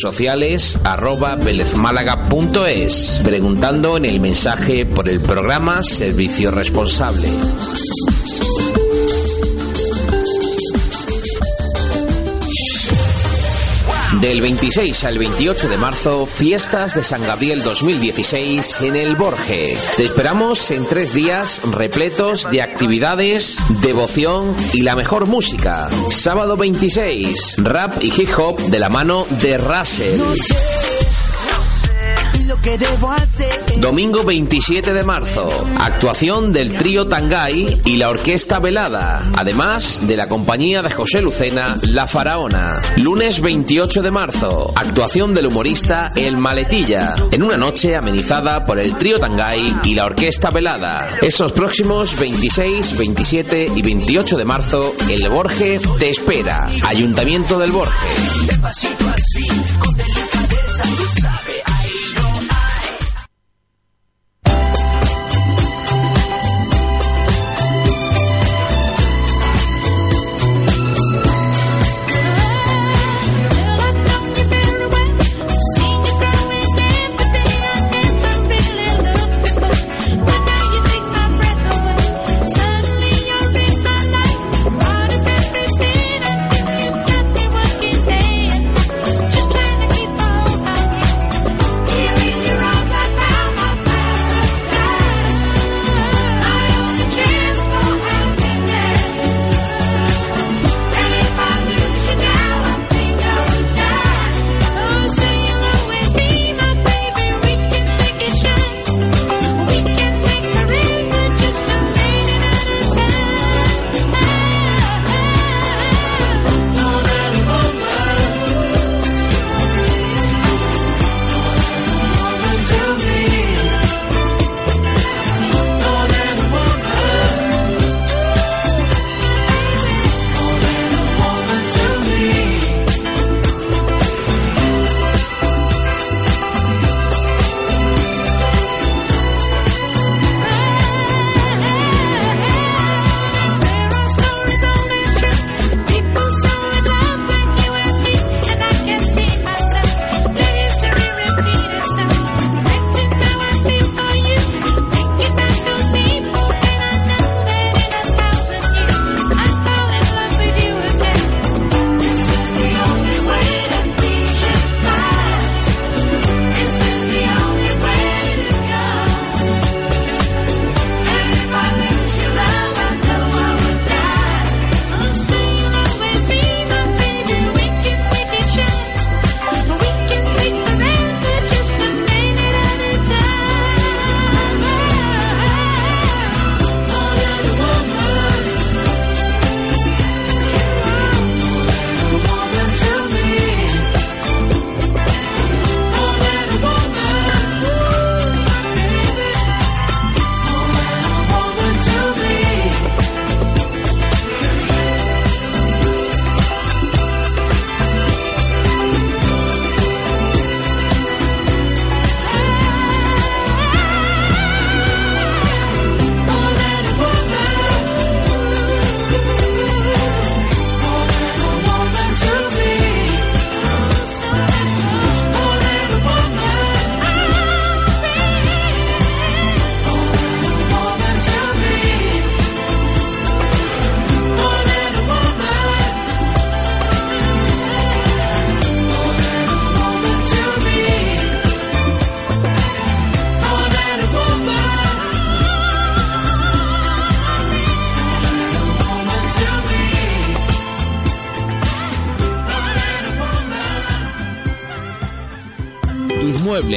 sociales 0.00 0.78
arroba 0.84 1.36
velezmálaga.es 1.36 3.20
preguntando 3.22 3.96
en 3.96 4.06
el 4.06 4.20
mensaje 4.20 4.86
por 4.86 5.08
el 5.08 5.20
programa 5.20 5.82
Servicio 5.82 6.50
Responsable. 6.50 7.28
Del 14.22 14.40
26 14.40 15.02
al 15.02 15.18
28 15.18 15.68
de 15.68 15.76
marzo, 15.76 16.26
fiestas 16.26 16.94
de 16.94 17.02
San 17.02 17.24
Gabriel 17.24 17.64
2016 17.64 18.82
en 18.82 18.94
el 18.94 19.16
Borge. 19.16 19.76
Te 19.96 20.04
esperamos 20.04 20.70
en 20.70 20.86
tres 20.86 21.12
días 21.12 21.60
repletos 21.72 22.48
de 22.48 22.62
actividades, 22.62 23.56
devoción 23.80 24.54
y 24.74 24.82
la 24.82 24.94
mejor 24.94 25.26
música. 25.26 25.88
Sábado 26.10 26.56
26, 26.56 27.56
rap 27.64 28.00
y 28.00 28.12
hip 28.16 28.30
hop 28.38 28.60
de 28.60 28.78
la 28.78 28.88
mano 28.88 29.26
de 29.40 29.58
Russell. 29.58 30.20
Que 32.62 32.78
debo 32.78 33.10
hacer. 33.10 33.52
Domingo 33.78 34.22
27 34.22 34.92
de 34.92 35.04
marzo, 35.04 35.48
actuación 35.78 36.52
del 36.52 36.72
trío 36.74 37.06
Tangay 37.08 37.80
y 37.84 37.96
la 37.96 38.08
orquesta 38.08 38.60
Velada, 38.60 39.22
además 39.36 40.00
de 40.04 40.16
la 40.16 40.28
compañía 40.28 40.82
de 40.82 40.90
José 40.90 41.20
Lucena, 41.20 41.76
La 41.82 42.06
Faraona. 42.06 42.80
Lunes 42.96 43.40
28 43.40 44.02
de 44.02 44.10
marzo, 44.10 44.72
actuación 44.76 45.34
del 45.34 45.48
humorista 45.48 46.12
El 46.14 46.36
Maletilla, 46.36 47.16
en 47.32 47.42
una 47.42 47.56
noche 47.56 47.96
amenizada 47.96 48.64
por 48.64 48.78
el 48.78 48.94
trío 48.94 49.18
Tangay 49.18 49.74
y 49.84 49.94
la 49.94 50.06
orquesta 50.06 50.50
Velada. 50.50 51.08
Esos 51.20 51.52
próximos 51.52 52.18
26, 52.18 52.96
27 52.96 53.72
y 53.74 53.82
28 53.82 54.36
de 54.36 54.44
marzo, 54.44 54.94
el 55.08 55.28
Borge 55.28 55.80
te 55.98 56.10
espera. 56.10 56.68
Ayuntamiento 56.84 57.58
del 57.58 57.72
Borge. 57.72 58.08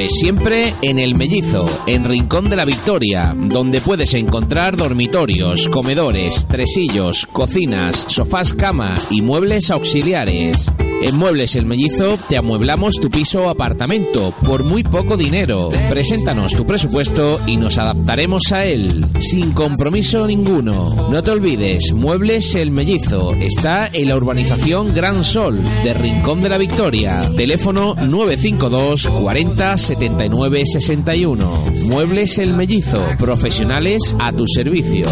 Siempre 0.10 0.74
en 0.82 1.00
El 1.00 1.16
Mellizo, 1.16 1.66
en 1.88 2.04
Rincón 2.04 2.50
de 2.50 2.58
la 2.58 2.66
Victoria, 2.66 3.34
donde 3.36 3.80
puedes 3.82 4.14
encontrar 4.14 4.76
dormitorios, 4.76 5.70
comedores, 5.70 6.48
tresillos, 6.48 7.26
cocinas, 7.26 8.06
sofás 8.08 8.54
cama 8.54 8.98
y 9.10 9.22
muebles 9.22 9.72
auxiliares. 9.72 10.75
En 11.06 11.18
Muebles 11.18 11.56
El 11.56 11.68
Mellizo 11.68 12.18
te 12.28 12.36
amueblamos 12.36 12.96
tu 12.96 13.12
piso 13.12 13.44
o 13.44 13.50
apartamento 13.50 14.34
por 14.44 14.64
muy 14.64 14.82
poco 14.82 15.18
dinero. 15.18 15.70
Preséntanos 15.88 16.54
tu 16.54 16.66
presupuesto 16.66 17.40
y 17.46 17.58
nos 17.58 17.78
adaptaremos 17.78 18.52
a 18.52 18.66
él, 18.66 19.06
sin 19.20 19.52
compromiso 19.52 20.26
ninguno. 20.26 21.08
No 21.12 21.22
te 21.22 21.30
olvides, 21.30 21.94
Muebles 21.94 22.56
El 22.56 22.72
Mellizo 22.72 23.36
está 23.36 23.88
en 23.94 24.10
la 24.10 24.16
urbanización 24.16 24.96
Gran 24.96 25.24
Sol 25.24 25.62
de 25.84 25.94
Rincón 25.94 26.42
de 26.42 26.50
la 26.50 26.58
Victoria. 26.58 27.30
Teléfono 27.38 27.94
952 27.94 29.08
40 29.08 29.78
79 29.78 30.64
61. 30.66 31.66
Muebles 31.88 32.40
El 32.40 32.56
Mellizo, 32.56 33.06
profesionales 33.20 34.16
a 34.18 34.32
tu 34.32 34.48
servicio. 34.48 35.06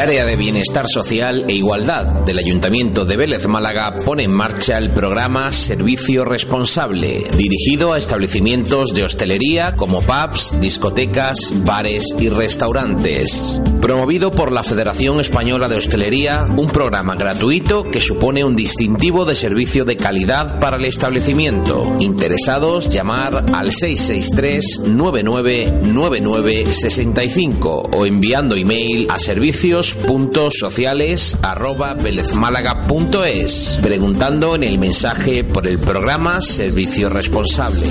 Área 0.04 0.26
de 0.26 0.36
bienestar 0.36 0.86
social 0.86 1.46
e 1.48 1.54
igualdad 1.54 2.04
del 2.26 2.38
Ayuntamiento 2.38 3.06
de 3.06 3.16
Vélez 3.16 3.48
Málaga 3.48 3.96
pone 4.04 4.24
en 4.24 4.32
marcha 4.32 4.76
el 4.76 4.92
programa 4.92 5.50
Servicio 5.50 6.26
Responsable, 6.26 7.26
dirigido 7.34 7.94
a 7.94 7.96
establecimientos 7.96 8.92
de 8.92 9.04
hostelería 9.04 9.76
como 9.76 10.02
pubs, 10.02 10.60
discotecas, 10.60 11.54
bares 11.64 12.14
y 12.18 12.28
restaurantes. 12.28 13.62
Promovido 13.84 14.30
por 14.30 14.50
la 14.50 14.62
Federación 14.62 15.20
Española 15.20 15.68
de 15.68 15.76
Hostelería, 15.76 16.46
un 16.56 16.70
programa 16.70 17.16
gratuito 17.16 17.90
que 17.90 18.00
supone 18.00 18.42
un 18.42 18.56
distintivo 18.56 19.26
de 19.26 19.36
servicio 19.36 19.84
de 19.84 19.98
calidad 19.98 20.58
para 20.58 20.78
el 20.78 20.86
establecimiento. 20.86 21.94
Interesados, 22.00 22.88
llamar 22.88 23.44
al 23.52 23.72
663 23.72 24.80
9999 24.86 26.64
65 26.64 27.90
o 27.92 28.06
enviando 28.06 28.56
email 28.56 29.06
a 29.10 29.18
servicios.sociales 29.18 31.36
arroba 31.42 31.92
velezmálaga.es 31.92 33.80
preguntando 33.82 34.54
en 34.54 34.62
el 34.62 34.78
mensaje 34.78 35.44
por 35.44 35.66
el 35.66 35.78
programa 35.78 36.40
Servicio 36.40 37.10
Responsable. 37.10 37.86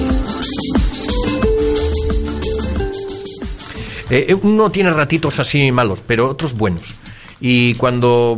Eh, 4.10 4.36
uno 4.42 4.70
tiene 4.70 4.92
ratitos 4.92 5.40
así 5.40 5.72
malos, 5.72 6.04
pero 6.06 6.30
otros 6.30 6.54
buenos. 6.54 6.96
Y 7.40 7.74
cuando 7.76 8.38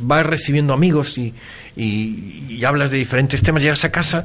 vas 0.00 0.24
recibiendo 0.24 0.72
amigos 0.72 1.18
y, 1.18 1.34
y- 1.76 2.64
hablas 2.64 2.90
de 2.90 2.98
diferentes 2.98 3.42
temas, 3.42 3.62
llegas 3.62 3.84
a 3.84 3.92
casa, 3.92 4.24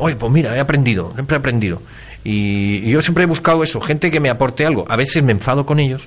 oye, 0.00 0.16
pues 0.16 0.32
mira, 0.32 0.56
he 0.56 0.60
aprendido, 0.60 1.12
siempre 1.14 1.36
he 1.36 1.38
aprendido. 1.38 1.80
Y, 2.24 2.90
yo 2.90 3.00
siempre 3.02 3.24
he 3.24 3.26
buscado 3.26 3.62
eso, 3.62 3.80
gente 3.80 4.10
que 4.10 4.20
me 4.20 4.30
aporte 4.30 4.66
algo. 4.66 4.84
A 4.88 4.96
veces 4.96 5.22
me 5.22 5.32
enfado 5.32 5.64
con 5.64 5.78
ellos, 5.78 6.06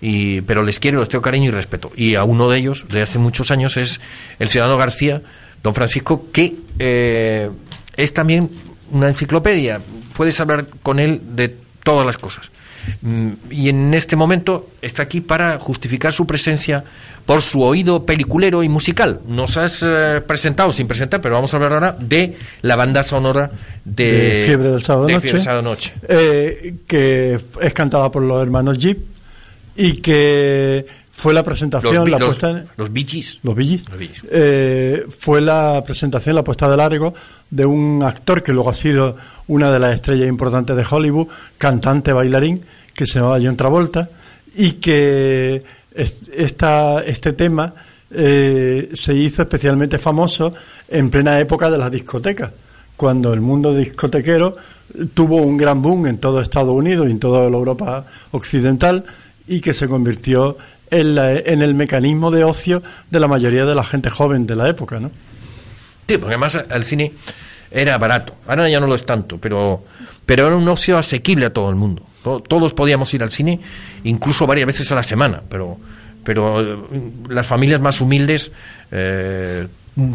y, 0.00 0.40
pero 0.42 0.62
les 0.62 0.78
quiero, 0.78 1.00
les 1.00 1.08
tengo 1.08 1.22
cariño 1.22 1.48
y 1.48 1.50
respeto. 1.50 1.90
Y 1.96 2.14
a 2.14 2.24
uno 2.24 2.48
de 2.48 2.58
ellos, 2.58 2.86
de 2.88 3.02
hace 3.02 3.18
muchos 3.18 3.50
años, 3.50 3.76
es 3.76 4.00
el 4.38 4.48
ciudadano 4.48 4.78
García, 4.78 5.20
don 5.62 5.74
Francisco, 5.74 6.26
que 6.32 6.54
eh, 6.78 7.50
es 7.96 8.14
también 8.14 8.48
una 8.92 9.08
enciclopedia. 9.08 9.80
Puedes 10.14 10.40
hablar 10.40 10.66
con 10.82 10.98
él 10.98 11.20
de 11.34 11.54
todas 11.82 12.06
las 12.06 12.16
cosas. 12.18 12.50
Mm, 13.02 13.28
Y 13.50 13.68
en 13.68 13.94
este 13.94 14.16
momento 14.16 14.70
está 14.82 15.02
aquí 15.02 15.20
para 15.20 15.58
justificar 15.58 16.12
su 16.12 16.26
presencia 16.26 16.82
por 17.26 17.42
su 17.42 17.62
oído 17.62 18.04
peliculero 18.04 18.62
y 18.62 18.68
musical. 18.68 19.20
Nos 19.28 19.56
has 19.56 19.84
eh, 19.86 20.20
presentado 20.26 20.72
sin 20.72 20.88
presentar, 20.88 21.20
pero 21.20 21.34
vamos 21.36 21.52
a 21.52 21.56
hablar 21.58 21.72
ahora 21.74 21.96
de 22.00 22.36
la 22.62 22.76
banda 22.76 23.02
sonora 23.02 23.50
de, 23.84 24.04
de 24.12 24.44
Fiebre 24.46 24.70
del 24.70 24.82
Sábado 24.82 25.06
de 25.06 25.12
Noche, 25.14 25.20
Fiebre 25.22 25.38
del 25.38 25.44
Sábado 25.44 25.62
Noche. 25.62 25.92
eh, 26.08 26.74
que 26.86 27.38
es 27.60 27.74
cantada 27.74 28.10
por 28.10 28.22
los 28.22 28.42
hermanos 28.42 28.78
Jeep 28.78 28.98
y 29.76 29.94
que 29.98 30.84
fue 31.12 31.34
la 31.34 31.42
presentación, 31.44 31.94
Los, 31.94 32.10
la 32.10 32.18
los, 32.18 32.28
puesta 32.28 32.50
en- 32.50 32.64
los 32.78 32.90
los. 32.90 34.24
Eh, 34.30 35.04
fue 35.16 35.40
la 35.42 35.82
presentación, 35.84 36.34
la 36.34 36.42
puesta 36.42 36.66
de 36.68 36.76
largo 36.78 37.12
de 37.50 37.66
un 37.66 38.02
actor 38.02 38.42
que 38.42 38.52
luego 38.52 38.70
ha 38.70 38.74
sido 38.74 39.16
una 39.48 39.70
de 39.70 39.78
las 39.78 39.94
estrellas 39.94 40.28
importantes 40.28 40.74
de 40.76 40.84
Hollywood, 40.88 41.28
cantante, 41.58 42.12
bailarín, 42.14 42.64
que 43.00 43.06
se 43.06 43.18
llamaba 43.18 43.38
John 43.42 43.56
Travolta, 43.56 44.08
y 44.54 44.72
que 44.72 45.60
es- 45.94 46.30
esta, 46.34 47.00
este 47.02 47.32
tema 47.32 47.72
eh, 48.12 48.90
se 48.92 49.14
hizo 49.14 49.42
especialmente 49.42 49.96
famoso 49.98 50.52
en 50.88 51.08
plena 51.10 51.38
época 51.38 51.70
de 51.70 51.78
las 51.78 51.90
discotecas, 51.90 52.50
cuando 52.96 53.32
el 53.32 53.40
mundo 53.40 53.72
discotequero 53.74 54.54
tuvo 55.14 55.36
un 55.36 55.56
gran 55.56 55.80
boom 55.80 56.08
en 56.08 56.18
todo 56.18 56.40
Estados 56.40 56.72
Unidos 56.72 57.06
y 57.08 57.12
en 57.12 57.20
toda 57.20 57.48
la 57.48 57.56
Europa 57.56 58.04
occidental 58.32 59.04
y 59.46 59.60
que 59.60 59.72
se 59.72 59.86
convirtió 59.86 60.58
en, 60.90 61.14
la- 61.14 61.32
en 61.32 61.62
el 61.62 61.74
mecanismo 61.74 62.30
de 62.32 62.42
ocio 62.44 62.82
de 63.10 63.20
la 63.20 63.28
mayoría 63.28 63.64
de 63.64 63.74
la 63.76 63.84
gente 63.84 64.10
joven 64.10 64.44
de 64.46 64.56
la 64.56 64.68
época, 64.68 64.98
¿no? 64.98 65.10
Sí, 66.08 66.18
porque 66.18 66.34
además 66.34 66.58
el 66.68 66.82
cine 66.82 67.12
era 67.70 67.96
barato. 67.96 68.34
Ahora 68.48 68.68
ya 68.68 68.80
no 68.80 68.88
lo 68.88 68.96
es 68.96 69.06
tanto, 69.06 69.38
pero, 69.38 69.84
pero 70.30 70.46
era 70.46 70.56
un 70.56 70.68
ocio 70.68 70.96
asequible 70.96 71.46
a 71.46 71.50
todo 71.52 71.68
el 71.70 71.74
mundo. 71.74 72.04
To- 72.22 72.38
Todos 72.40 72.72
podíamos 72.72 73.12
ir 73.14 73.22
al 73.24 73.30
cine, 73.30 73.58
incluso 74.04 74.46
varias 74.46 74.66
veces 74.68 74.92
a 74.92 74.94
la 74.94 75.02
semana, 75.02 75.42
pero, 75.48 75.76
pero 76.22 76.60
eh, 76.60 76.78
las 77.30 77.48
familias 77.48 77.80
más 77.80 78.00
humildes 78.00 78.52
eh, 78.92 79.66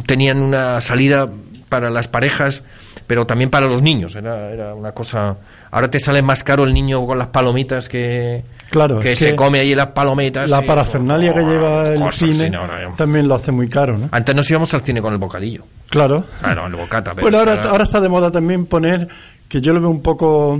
tenían 0.06 0.38
una 0.40 0.80
salida 0.80 1.28
para 1.68 1.90
las 1.90 2.08
parejas, 2.08 2.64
pero 3.08 3.26
también 3.26 3.50
para 3.50 3.68
los 3.68 3.82
niños. 3.82 4.16
Era, 4.16 4.52
era 4.52 4.74
una 4.74 4.94
cosa. 4.94 5.36
Ahora 5.70 5.90
te 5.90 6.00
sale 6.00 6.22
más 6.22 6.44
caro 6.46 6.64
el 6.64 6.74
niño 6.74 7.06
con 7.06 7.18
las 7.18 7.28
palomitas 7.28 7.90
que, 7.90 8.42
Claro, 8.70 9.00
que 9.02 9.12
es 9.12 9.20
se 9.20 9.32
que 9.32 9.36
come 9.36 9.60
allí 9.60 9.76
las 9.76 9.88
palomitas. 9.88 10.50
La 10.50 10.64
y- 10.64 10.66
parafernalia 10.68 11.34
que 11.34 11.42
lleva 11.42 11.90
el 11.90 12.00
cosas 12.00 12.16
cine 12.16 12.52
también 12.96 13.28
lo 13.28 13.36
hace 13.36 13.52
muy 13.52 13.68
caro, 13.68 13.98
¿no? 13.98 14.08
Antes 14.12 14.34
nos 14.34 14.50
íbamos 14.50 14.74
al 14.74 14.82
cine 14.82 15.02
con 15.02 15.12
el 15.12 15.20
bocadillo. 15.20 15.64
Claro. 15.90 16.24
Claro, 16.40 16.68
el 16.68 16.76
bocata. 16.76 17.12
pero 17.14 17.24
Bueno, 17.26 17.40
ahora, 17.40 17.62
ahora 17.70 17.84
está 17.84 18.00
de 18.00 18.08
moda 18.10 18.32
también 18.32 18.66
poner, 18.66 19.08
que 19.48 19.62
yo 19.62 19.74
lo 19.74 19.80
veo 19.82 19.90
un 19.90 20.02
poco 20.02 20.60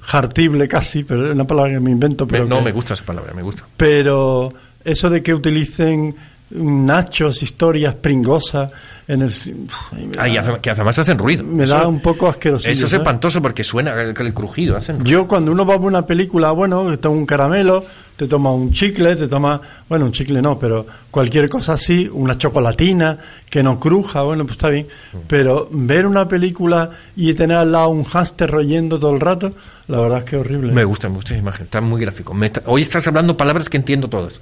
jartible 0.00 0.68
casi, 0.68 1.04
pero 1.04 1.26
es 1.26 1.32
una 1.32 1.46
palabra 1.46 1.72
que 1.72 1.80
me 1.80 1.90
invento, 1.90 2.26
pero, 2.26 2.46
no, 2.46 2.58
que- 2.58 2.64
me 2.66 2.72
gusta 2.72 2.94
esa 2.94 3.04
palabra, 3.04 3.32
me 3.34 3.42
gusta. 3.42 3.64
pero 3.76 4.52
eso 4.84 5.10
de 5.10 5.22
que 5.22 5.34
utilicen 5.34 6.14
nachos, 6.50 7.42
historias 7.42 7.96
pringosas 7.96 8.70
en 9.08 9.22
el 9.22 9.28
uf, 9.28 9.92
Ah, 10.18 10.28
y 10.28 10.36
hace- 10.36 10.58
que 10.60 10.70
además 10.70 10.98
hacen 10.98 11.16
ruido. 11.18 11.44
me 11.44 11.64
Eso- 11.64 11.76
da 11.76 11.86
un 11.86 12.00
poco 12.00 12.26
asqueroso. 12.28 12.68
Eso 12.68 12.86
es 12.86 12.92
espantoso 12.92 13.40
porque 13.40 13.62
suena 13.62 13.92
el, 14.02 14.14
el 14.18 14.34
crujido. 14.34 14.76
Hacen 14.76 15.04
Yo 15.04 15.26
cuando 15.28 15.52
uno 15.52 15.64
va 15.64 15.74
a 15.74 15.78
ver 15.78 15.86
una 15.86 16.04
película, 16.06 16.50
bueno, 16.50 16.88
te 16.90 16.96
toma 16.96 17.16
un 17.16 17.26
caramelo, 17.26 17.84
te 18.16 18.26
toma 18.26 18.52
un 18.52 18.72
chicle, 18.72 19.14
te 19.14 19.28
toma, 19.28 19.60
bueno, 19.88 20.06
un 20.06 20.12
chicle 20.12 20.42
no, 20.42 20.58
pero 20.58 20.86
cualquier 21.10 21.48
cosa 21.48 21.74
así, 21.74 22.10
una 22.12 22.36
chocolatina 22.36 23.18
que 23.48 23.62
no 23.62 23.78
cruja, 23.78 24.22
bueno, 24.22 24.44
pues 24.44 24.56
está 24.56 24.70
bien. 24.70 24.86
Pero 25.28 25.68
ver 25.70 26.06
una 26.06 26.26
película 26.26 26.90
y 27.14 27.32
tener 27.34 27.58
al 27.58 27.70
lado 27.72 27.88
un 27.90 28.04
hámster 28.04 28.50
royendo 28.50 28.98
todo 28.98 29.12
el 29.14 29.20
rato, 29.20 29.52
la 29.88 30.00
verdad 30.00 30.18
es 30.18 30.24
que 30.24 30.36
es 30.36 30.40
horrible. 30.40 30.72
Me 30.72 30.84
gusta, 30.84 31.08
me 31.08 31.14
gusta 31.16 31.34
esa 31.34 31.40
imagen. 31.42 31.64
Está 31.66 31.80
muy 31.80 32.00
gráfico. 32.00 32.34
Me 32.34 32.46
está- 32.46 32.62
hoy 32.66 32.82
estás 32.82 33.06
hablando 33.06 33.36
palabras 33.36 33.68
que 33.68 33.76
entiendo 33.76 34.08
todas. 34.08 34.32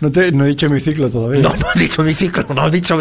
No, 0.00 0.12
te, 0.12 0.30
no 0.30 0.44
he 0.44 0.48
dicho 0.48 0.68
mi 0.70 0.80
ciclo 0.80 1.10
todavía. 1.10 1.40
No, 1.40 1.54
no 1.54 1.66
he 1.74 1.78
dicho 1.78 2.02
mi 2.02 2.14
ciclo, 2.14 2.46
no 2.54 2.68
he 2.68 2.70
dicho. 2.70 2.98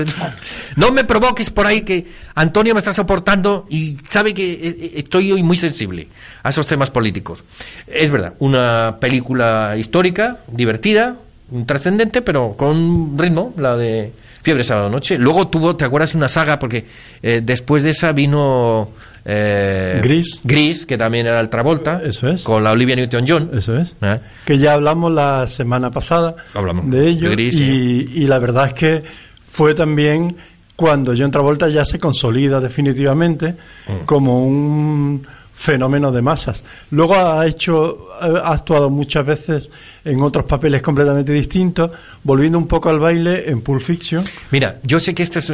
No 0.76 0.92
me 0.92 1.04
provoques 1.04 1.50
por 1.50 1.68
ahí 1.68 1.82
que 1.82 2.06
Antonio 2.36 2.74
me 2.74 2.80
está 2.80 2.94
soportando 2.94 3.66
y 3.70 3.98
sabe 4.10 4.34
que 4.34 4.54
eh, 4.54 4.60
eh, 4.64 4.92
estoy 4.96 5.32
hoy 5.32 5.44
muy 5.44 5.58
sensible 5.58 6.08
a 6.44 6.50
esos 6.50 6.66
temas 6.66 6.90
políticos. 6.90 7.44
Es 7.86 8.10
verdad, 8.10 8.34
una 8.40 8.98
película 9.00 9.76
histórica, 9.78 10.40
divertida, 10.52 11.18
trascendente, 11.66 12.22
pero 12.22 12.56
con 12.58 13.18
ritmo, 13.18 13.54
la 13.58 13.78
de 13.78 14.12
Fiebre 14.42 14.64
Sábado 14.64 14.90
Noche. 14.90 15.18
Luego 15.18 15.50
tuvo, 15.50 15.76
¿te 15.76 15.86
acuerdas? 15.86 16.16
Una 16.16 16.28
saga, 16.28 16.58
porque 16.58 16.86
eh, 17.22 17.42
después 17.44 17.84
de 17.84 17.92
esa 17.92 18.12
vino. 18.12 18.90
Eh, 19.30 20.00
Gris. 20.02 20.40
Gris, 20.44 20.86
que 20.86 20.98
también 20.98 21.28
era 21.28 21.40
el 21.42 21.50
Travolta. 21.50 22.02
Eso 22.04 22.30
es. 22.30 22.42
Con 22.44 22.64
la 22.64 22.72
Olivia 22.72 22.96
Newton-John. 22.96 23.52
Eso 23.54 23.78
es. 23.78 23.94
¿eh? 24.02 24.18
Que 24.46 24.58
ya 24.58 24.74
hablamos 24.74 25.12
la 25.12 25.46
semana 25.48 25.92
pasada 25.92 26.34
Hablamos 26.54 26.90
de 26.90 27.10
ello 27.10 27.30
de 27.30 27.36
Gris, 27.36 27.54
y, 27.56 28.10
y 28.24 28.28
la 28.28 28.40
verdad 28.40 28.68
es 28.68 28.74
que 28.74 29.04
fue 29.52 29.74
también 29.74 30.36
cuando 30.78 31.14
John 31.18 31.32
Travolta 31.32 31.68
ya 31.68 31.84
se 31.84 32.00
consolida 32.00 32.60
definitivamente 32.62 33.56
Mm. 33.88 34.06
como 34.06 34.46
un 34.46 35.26
fenómeno 35.56 36.12
de 36.12 36.22
masas. 36.22 36.64
Luego 36.92 37.16
ha 37.16 37.46
hecho, 37.48 38.08
ha 38.22 38.52
actuado 38.54 38.90
muchas 38.92 39.26
veces 39.26 39.70
en 40.06 40.22
otros 40.22 40.46
papeles 40.46 40.82
completamente 40.84 41.32
distintos, 41.34 41.90
volviendo 42.24 42.58
un 42.60 42.68
poco 42.68 42.90
al 42.90 43.00
baile 43.00 43.50
en 43.50 43.62
Pulp 43.62 43.82
Fiction. 43.82 44.24
Mira, 44.52 44.78
yo 44.84 45.00
sé 45.00 45.16
que 45.16 45.24
esta 45.24 45.40
es 45.40 45.52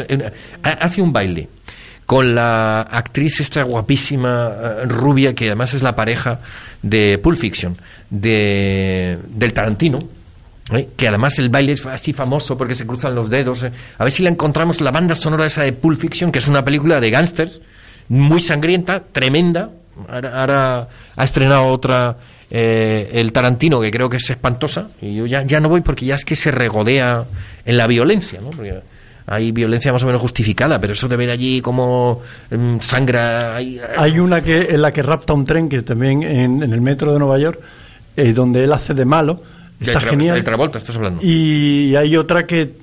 hace 0.61 1.01
un 1.01 1.13
baile 1.13 1.47
con 2.05 2.35
la 2.35 2.81
actriz 2.81 3.39
esta 3.39 3.63
guapísima 3.63 4.51
eh, 4.51 4.85
rubia 4.85 5.33
que 5.33 5.47
además 5.47 5.73
es 5.73 5.81
la 5.83 5.95
pareja 5.95 6.39
de 6.81 7.17
Pulp 7.17 7.37
Fiction 7.37 7.75
de 8.09 9.17
del 9.27 9.53
Tarantino. 9.53 9.99
¿eh? 10.71 10.89
que 10.95 11.07
además 11.07 11.37
el 11.39 11.49
baile 11.49 11.73
es 11.73 11.85
así 11.85 12.13
famoso 12.13 12.57
porque 12.57 12.75
se 12.75 12.85
cruzan 12.85 13.15
los 13.15 13.29
dedos. 13.29 13.63
eh. 13.63 13.71
A 13.97 14.03
ver 14.03 14.11
si 14.11 14.23
la 14.23 14.29
encontramos 14.29 14.81
la 14.81 14.91
banda 14.91 15.15
sonora 15.15 15.45
esa 15.45 15.63
de 15.63 15.73
Pulp 15.73 15.99
Fiction, 15.99 16.31
que 16.31 16.39
es 16.39 16.47
una 16.47 16.63
película 16.63 16.99
de 16.99 17.09
gángsters, 17.11 17.59
muy 18.09 18.39
sangrienta, 18.39 19.01
tremenda. 19.01 19.69
Ahora, 20.07 20.87
ha 21.15 21.23
estrenado 21.23 21.65
otra, 21.67 22.17
eh, 22.49 23.09
el 23.13 23.31
Tarantino, 23.31 23.79
que 23.79 23.91
creo 23.91 24.09
que 24.09 24.17
es 24.17 24.29
espantosa. 24.29 24.89
Y 25.01 25.15
yo 25.15 25.25
ya, 25.25 25.43
ya 25.43 25.59
no 25.59 25.69
voy 25.69 25.81
porque 25.81 26.05
ya 26.05 26.15
es 26.15 26.25
que 26.25 26.35
se 26.35 26.51
regodea 26.51 27.25
en 27.65 27.77
la 27.77 27.85
violencia, 27.87 28.39
¿no? 28.41 28.49
Hay 29.25 29.51
violencia 29.51 29.91
más 29.91 30.03
o 30.03 30.05
menos 30.05 30.21
justificada, 30.21 30.79
pero 30.79 30.93
eso 30.93 31.07
de 31.07 31.15
ver 31.15 31.29
allí 31.29 31.61
como 31.61 32.21
mm, 32.51 32.79
sangra. 32.79 33.55
Hay 33.55 34.19
una 34.19 34.41
que 34.41 34.61
en 34.71 34.81
la 34.81 34.91
que 34.91 35.01
rapta 35.03 35.33
un 35.33 35.45
tren, 35.45 35.69
que 35.69 35.81
también 35.81 36.23
en, 36.23 36.63
en 36.63 36.73
el 36.73 36.81
metro 36.81 37.13
de 37.13 37.19
Nueva 37.19 37.39
York, 37.39 37.59
eh, 38.17 38.33
donde 38.33 38.63
él 38.63 38.73
hace 38.73 38.93
de 38.93 39.05
malo. 39.05 39.41
Está 39.79 39.99
Tra- 39.99 40.09
genial. 40.11 40.35
del 40.35 40.43
Travolta, 40.43 40.77
estás 40.77 40.95
hablando. 40.95 41.21
Y 41.23 41.95
hay 41.95 42.15
otra 42.15 42.45
que, 42.45 42.75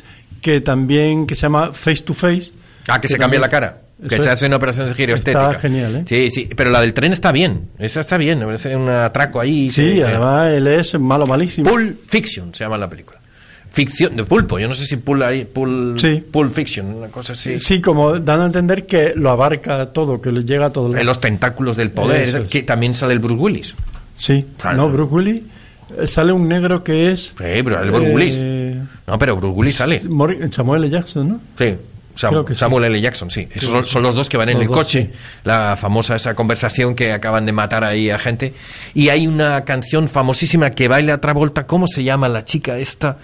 que 0.42 0.60
también 0.60 1.26
que 1.26 1.34
se 1.34 1.42
llama 1.42 1.72
Face 1.72 2.02
to 2.02 2.12
Face. 2.14 2.50
Ah, 2.88 3.00
que 3.00 3.08
se 3.08 3.16
cambia 3.18 3.38
la 3.40 3.48
cara. 3.48 3.82
Que 4.06 4.14
Eso 4.14 4.24
se 4.24 4.30
hace 4.30 4.46
una 4.46 4.56
operación 4.56 4.88
de 4.88 4.94
giro 4.94 5.14
Está 5.14 5.30
estética. 5.32 5.60
genial, 5.60 5.96
¿eh? 5.96 6.04
Sí, 6.06 6.30
sí, 6.30 6.48
pero 6.56 6.70
la 6.70 6.80
del 6.80 6.94
tren 6.94 7.12
está 7.12 7.32
bien. 7.32 7.68
Esa 7.78 8.00
está 8.00 8.16
bien, 8.16 8.38
me 8.38 8.46
parece 8.46 8.74
un 8.74 8.88
atraco 8.88 9.40
ahí. 9.40 9.68
Sí, 9.70 9.96
que- 9.96 10.04
además 10.04 10.48
él 10.52 10.66
es 10.66 10.98
malo 10.98 11.26
malísimo. 11.26 11.70
Pulp 11.70 11.98
Fiction 12.08 12.54
se 12.54 12.64
llama 12.64 12.78
la 12.78 12.88
película. 12.88 13.19
Ficción, 13.70 14.16
de 14.16 14.24
pulpo. 14.24 14.58
Yo 14.58 14.68
no 14.68 14.74
sé 14.74 14.84
si 14.84 14.96
pulp, 14.96 15.22
ahí- 15.22 15.44
pulp, 15.44 15.98
Sí. 15.98 16.22
pulp 16.30 16.52
fiction, 16.52 16.86
una 16.94 17.08
cosa 17.08 17.32
así. 17.34 17.58
Sí, 17.58 17.80
como 17.80 18.18
dando 18.18 18.42
a 18.42 18.46
entender 18.46 18.86
que 18.86 19.12
lo 19.16 19.30
abarca 19.30 19.86
todo, 19.92 20.20
que 20.20 20.32
le 20.32 20.44
llega 20.44 20.66
a 20.66 20.70
todo. 20.70 20.96
En 20.96 21.06
los 21.06 21.20
tentáculos 21.20 21.76
del 21.76 21.90
poder, 21.90 22.36
es. 22.42 22.48
que 22.48 22.62
también 22.62 22.94
sale 22.94 23.12
el 23.14 23.18
Bruce 23.20 23.40
Willis. 23.40 23.74
Sí, 24.16 24.44
Claro. 24.58 24.76
no, 24.76 24.90
Bruce 24.90 25.14
Willis 25.14 25.42
eh, 25.98 26.06
sale 26.06 26.32
un 26.32 26.46
negro 26.48 26.84
que 26.84 27.10
es. 27.12 27.28
Sí, 27.28 27.34
pero 27.38 27.82
el 27.82 27.90
Bruce 27.90 28.14
Willis. 28.14 28.34
eh, 28.38 28.82
No, 29.06 29.18
pero 29.18 29.36
Bruce 29.36 29.54
Willis 29.56 29.74
sale. 29.76 30.00
Samuel 30.50 30.84
L. 30.84 30.90
Jackson, 30.90 31.28
¿no? 31.28 31.40
Sí. 31.58 31.74
Sam- 32.16 32.44
que 32.44 32.54
sí. 32.54 32.60
Samuel 32.60 32.84
L. 32.84 33.00
Jackson, 33.00 33.30
sí. 33.30 33.48
Esos 33.54 33.86
son, 33.88 34.02
los 34.02 34.14
dos 34.14 34.28
que 34.28 34.36
van 34.36 34.48
en 34.50 34.54
Los 34.56 34.62
el 34.64 34.68
dos, 34.68 34.76
coche. 34.78 35.10
La 35.44 35.74
famosa 35.76 36.16
esa 36.16 36.34
conversación 36.34 36.94
que 36.94 37.12
acaban 37.12 37.46
de 37.46 37.52
matar 37.52 37.82
ahí 37.82 38.10
a 38.10 38.18
gente. 38.18 38.52
Y 38.94 39.08
hay 39.08 39.26
una 39.26 39.62
canción 39.64 40.06
famosísima 40.06 40.70
que 40.70 40.86
baila 40.88 41.18
Travolta. 41.18 41.66
¿Cómo 41.66 41.86
se 41.86 42.04
llama 42.04 42.28
la 42.28 42.44
chica 42.44 42.76
esta? 42.78 43.16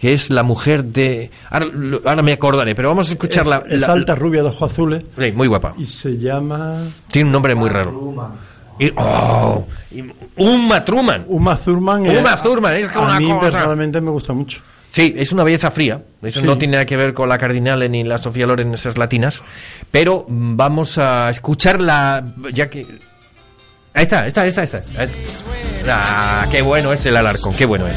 Que 0.00 0.12
es 0.12 0.28
la 0.30 0.42
mujer 0.42 0.84
de... 0.84 1.30
Ahora, 1.50 1.66
lo- 1.72 2.02
ahora 2.04 2.22
me 2.22 2.32
acordaré, 2.34 2.74
pero 2.74 2.90
vamos 2.90 3.08
a 3.08 3.12
escuchar 3.12 3.44
es, 3.44 3.48
la... 3.50 3.62
es 3.68 3.80
la- 3.80 3.86
alta, 3.88 4.14
rubia, 4.14 4.42
de 4.42 4.48
ojos 4.50 4.70
azules. 4.70 5.02
Sí, 5.18 5.32
muy 5.32 5.48
guapa. 5.48 5.74
Y 5.78 5.86
se 5.86 6.18
llama. 6.18 6.82
Tiene 7.10 7.26
un 7.28 7.32
nombre 7.32 7.54
muy 7.54 7.70
raro. 7.70 8.14
Y, 8.78 8.92
oh, 8.96 9.66
y- 9.90 10.04
Uma 10.36 10.84
Truman. 10.84 11.24
Uma 11.28 11.56
Thurman. 11.56 12.04
eh, 12.06 12.18
Uma 12.18 12.36
Thurman, 12.36 12.76
es 12.76 12.88
que 12.90 12.98
a 12.98 13.00
una 13.00 13.18
mí 13.18 13.26
cosa- 13.28 13.40
personalmente 13.40 14.00
me 14.02 14.10
gusta 14.10 14.34
mucho. 14.34 14.60
Sí, 14.90 15.14
es 15.16 15.32
una 15.32 15.44
belleza 15.44 15.70
fría. 15.70 16.02
Eso 16.22 16.40
Sí. 16.40 16.46
no 16.46 16.56
tiene 16.58 16.72
nada 16.72 16.84
que 16.86 16.96
ver 16.96 17.14
con 17.14 17.28
la 17.28 17.38
Cardinale 17.38 17.88
ni 17.88 18.04
la 18.04 18.18
Sofía 18.18 18.46
Loren, 18.46 18.74
esas 18.74 18.96
latinas. 18.98 19.40
Pero 19.90 20.26
mm, 20.28 20.56
vamos 20.56 20.98
a 20.98 21.30
escucharla, 21.30 22.22
ya 22.52 22.68
que... 22.68 22.80
Ahí 23.94 24.02
está, 24.02 24.26
esta, 24.26 24.46
esta, 24.46 24.62
esta. 24.62 24.82
Ahí 24.98 25.08
está. 25.78 25.98
Ah, 26.42 26.46
qué 26.50 26.60
bueno 26.60 26.92
es 26.92 27.04
el 27.06 27.16
Alarcón, 27.16 27.54
qué 27.54 27.64
bueno 27.64 27.86
es. 27.86 27.96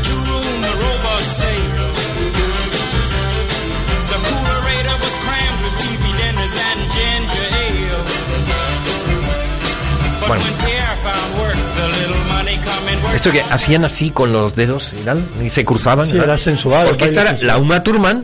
work. 10.39 10.41
Esto 13.15 13.31
que 13.31 13.41
hacían 13.41 13.85
así 13.85 14.09
con 14.11 14.31
los 14.31 14.55
dedos 14.55 14.93
y 14.93 15.03
tal, 15.03 15.23
y 15.43 15.49
se 15.49 15.65
cruzaban. 15.65 16.07
Sí, 16.07 16.17
era 16.17 16.37
sensual, 16.37 16.87
Porque 16.87 17.05
esta 17.05 17.21
era, 17.21 17.37
la 17.41 17.57
Uma 17.57 17.83
Thurman 17.83 18.23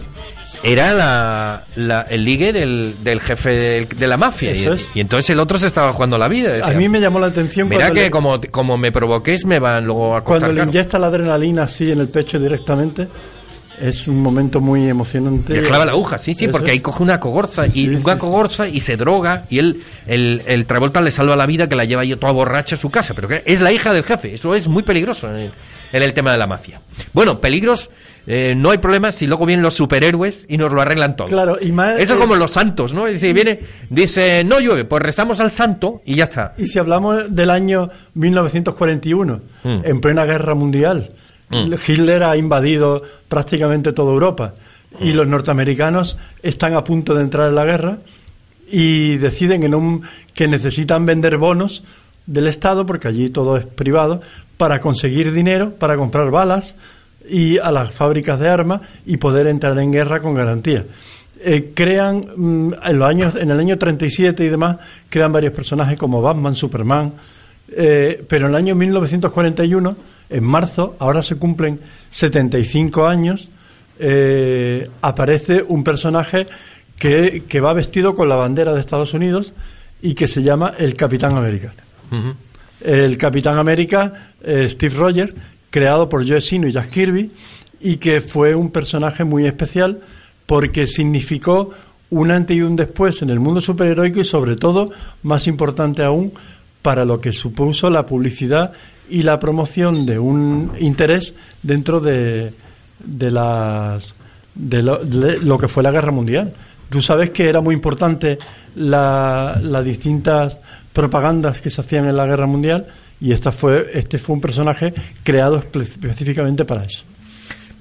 era 0.63 0.93
la, 0.93 1.63
la- 1.75 2.01
el 2.09 2.23
ligue 2.25 2.51
del, 2.51 2.95
del 3.03 3.19
jefe 3.21 3.49
del- 3.51 3.87
de 3.89 4.07
la 4.07 4.17
mafia. 4.17 4.55
Y, 4.55 4.67
y 4.95 4.99
entonces 5.01 5.29
el 5.29 5.39
otro 5.39 5.57
se 5.59 5.67
estaba 5.67 5.91
jugando 5.93 6.17
la 6.17 6.27
vida. 6.27 6.49
A 6.49 6.53
decía, 6.53 6.73
mí 6.77 6.89
me 6.89 6.99
llamó 6.99 7.19
la 7.19 7.27
atención 7.27 7.69
Mira 7.69 7.91
que 7.91 8.01
le, 8.03 8.11
como, 8.11 8.39
como 8.49 8.77
me 8.77 8.91
provoquéis 8.91 9.45
me 9.45 9.59
van 9.59 9.85
luego 9.85 10.15
a 10.15 10.23
cuando 10.23 10.51
le 10.51 10.63
inyecta 10.63 10.97
la 10.97 11.07
adrenalina 11.07 11.63
así 11.63 11.91
en 11.91 11.99
el 11.99 12.07
pecho 12.09 12.39
directamente. 12.39 13.07
Es 13.79 14.07
un 14.07 14.21
momento 14.21 14.59
muy 14.59 14.89
emocionante. 14.89 15.53
Le 15.53 15.61
clava 15.61 15.85
la 15.85 15.91
aguja, 15.91 16.17
sí, 16.17 16.33
sí, 16.33 16.45
Eso 16.45 16.51
porque 16.51 16.71
ahí 16.71 16.79
coge 16.79 17.03
una 17.03 17.19
cogorza 17.19 17.69
Sí, 17.69 17.83
y 17.85 17.89
una 17.89 18.13
sí. 18.13 18.19
cogorza 18.19 18.67
y 18.67 18.79
se 18.81 18.97
droga 18.97 19.43
y 19.49 19.59
él, 19.59 19.83
el, 20.07 20.41
el 20.47 20.65
Travolta 20.65 20.99
le 21.01 21.11
salva 21.11 21.35
la 21.35 21.45
vida 21.45 21.69
que 21.69 21.75
la 21.75 21.85
lleva 21.85 22.03
yo 22.03 22.17
toda 22.17 22.33
borracha 22.33 22.75
a 22.75 22.77
su 22.79 22.89
casa, 22.89 23.13
pero 23.13 23.27
que 23.27 23.43
es 23.45 23.61
la 23.61 23.71
hija 23.71 23.93
del 23.93 24.03
jefe, 24.03 24.33
eso 24.33 24.55
es 24.55 24.67
muy 24.67 24.81
peligroso 24.83 25.29
en 25.29 25.35
el, 25.35 25.51
en 25.93 26.01
el 26.03 26.13
tema 26.13 26.31
de 26.31 26.37
la 26.39 26.47
mafia. 26.47 26.81
Bueno, 27.13 27.39
peligros, 27.39 27.91
eh, 28.25 28.55
no 28.57 28.71
hay 28.71 28.79
problema 28.79 29.11
si 29.11 29.27
luego 29.27 29.45
vienen 29.45 29.61
los 29.63 29.75
superhéroes 29.75 30.45
y 30.49 30.57
nos 30.57 30.71
lo 30.73 30.81
arreglan 30.81 31.15
todo. 31.15 31.27
Claro, 31.27 31.57
y 31.61 31.71
más, 31.71 31.99
Eso 31.99 32.13
eh, 32.13 32.15
es 32.17 32.21
como 32.21 32.35
los 32.35 32.49
santos, 32.51 32.93
¿no? 32.93 33.05
Dice, 33.05 33.31
viene, 33.31 33.59
dice, 33.89 34.43
no 34.43 34.59
llueve, 34.59 34.85
pues 34.85 35.03
rezamos 35.03 35.39
al 35.39 35.51
santo 35.51 36.01
y 36.03 36.15
ya 36.15 36.23
está. 36.25 36.55
Y 36.57 36.67
si 36.67 36.79
hablamos 36.79 37.33
del 37.35 37.51
año 37.51 37.89
1941, 38.15 39.41
Mm. 39.63 39.81
en 39.83 40.01
plena 40.01 40.25
guerra 40.25 40.55
mundial, 40.55 41.09
Mm. 41.49 41.73
Hitler 41.87 42.23
ha 42.23 42.35
invadido 42.37 43.01
prácticamente 43.27 43.93
toda 43.93 44.11
Europa 44.11 44.53
y 44.99 45.13
los 45.13 45.27
norteamericanos 45.27 46.17
están 46.43 46.73
a 46.75 46.83
punto 46.83 47.13
de 47.15 47.21
entrar 47.21 47.47
en 47.49 47.55
la 47.55 47.65
guerra 47.65 47.97
y 48.69 49.15
deciden 49.17 49.63
en 49.63 49.75
un- 49.75 50.01
que 50.33 50.47
necesitan 50.47 51.05
vender 51.05 51.37
bonos 51.37 51.83
del 52.25 52.47
Estado, 52.47 52.85
porque 52.85 53.07
allí 53.07 53.29
todo 53.29 53.55
es 53.57 53.65
privado, 53.65 54.21
para 54.57 54.79
conseguir 54.79 55.31
dinero, 55.31 55.71
para 55.75 55.95
comprar 55.95 56.29
balas 56.31 56.75
y 57.29 57.57
a 57.59 57.71
las 57.71 57.91
fábricas 57.93 58.39
de 58.39 58.49
armas 58.49 58.81
y 59.05 59.17
poder 59.17 59.47
entrar 59.47 59.77
en 59.79 59.91
guerra 59.91 60.21
con 60.21 60.33
garantía. 60.33 60.83
Eh, 61.39 61.71
crean 61.75 62.21
mm, 62.35 62.73
en 62.83 62.99
los 62.99 63.07
años 63.07 63.35
en 63.35 63.51
el 63.51 63.59
año 63.59 63.77
37 63.77 64.43
y 64.43 64.49
demás 64.49 64.77
crean 65.07 65.31
varios 65.31 65.53
personajes 65.53 65.97
como 65.97 66.21
Batman, 66.21 66.55
Superman, 66.55 67.13
eh, 67.69 68.23
pero 68.27 68.45
en 68.45 68.51
el 68.51 68.57
año 68.57 68.75
1941, 68.75 69.97
en 70.29 70.43
marzo, 70.43 70.95
ahora 70.99 71.23
se 71.23 71.35
cumplen 71.35 71.79
75 72.09 73.07
años, 73.07 73.49
eh, 73.99 74.89
aparece 75.01 75.63
un 75.67 75.83
personaje 75.83 76.47
que, 76.97 77.43
que 77.47 77.59
va 77.59 77.73
vestido 77.73 78.15
con 78.15 78.29
la 78.29 78.35
bandera 78.35 78.73
de 78.73 78.79
Estados 78.79 79.13
Unidos 79.13 79.53
y 80.01 80.13
que 80.13 80.27
se 80.27 80.43
llama 80.43 80.73
el 80.77 80.95
Capitán 80.95 81.35
América. 81.35 81.73
El 82.81 83.17
Capitán 83.17 83.57
América, 83.57 84.31
eh, 84.43 84.67
Steve 84.69 84.95
Rogers, 84.95 85.33
creado 85.69 86.07
por 86.07 86.27
Joe 86.27 86.41
Sino 86.41 86.67
y 86.67 86.71
Jack 86.71 86.89
Kirby, 86.89 87.31
y 87.81 87.97
que 87.97 88.21
fue 88.21 88.55
un 88.55 88.71
personaje 88.71 89.23
muy 89.23 89.45
especial 89.45 89.99
porque 90.45 90.87
significó 90.87 91.71
un 92.09 92.31
antes 92.31 92.55
y 92.55 92.61
un 92.61 92.75
después 92.75 93.21
en 93.21 93.29
el 93.29 93.39
mundo 93.39 93.59
superheroico 93.59 94.21
y 94.21 94.25
sobre 94.25 94.55
todo, 94.55 94.89
más 95.23 95.47
importante 95.47 96.03
aún, 96.03 96.31
para 96.87 97.03
lo 97.03 97.19
que 97.19 97.33
supuso 97.33 97.89
la 97.89 98.05
publicidad 98.05 98.71
y 99.09 99.21
la 99.23 99.37
promoción 99.39 100.05
de 100.05 100.17
un 100.17 100.71
interés 100.79 101.33
dentro 101.61 101.99
de, 101.99 102.53
de 103.03 103.29
las 103.31 104.15
de 104.55 104.81
lo, 104.83 105.57
que 105.57 105.67
fue 105.67 105.83
la 105.83 105.91
guerra 105.91 106.11
mundial. 106.13 106.53
Tú 106.89 107.01
sabes 107.01 107.31
que 107.31 107.49
era 107.49 107.59
muy 107.59 107.75
importante 107.75 108.37
la- 108.75 109.59
las 109.61 109.83
distintas 109.83 110.61
propagandas 110.93 111.59
que 111.59 111.69
se 111.69 111.81
hacían 111.81 112.05
en 112.07 112.15
la 112.15 112.25
guerra 112.25 112.45
mundial 112.45 112.87
y 113.19 113.33
esta 113.33 113.51
fue 113.51 113.87
este 113.93 114.17
fue 114.17 114.35
un 114.35 114.41
personaje 114.41 114.93
creado 115.25 115.61
espe- 115.61 115.81
específicamente 115.81 116.63
para 116.63 116.85
eso. 116.85 117.03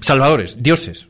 Salvadores, 0.01 0.57
dioses. 0.61 1.07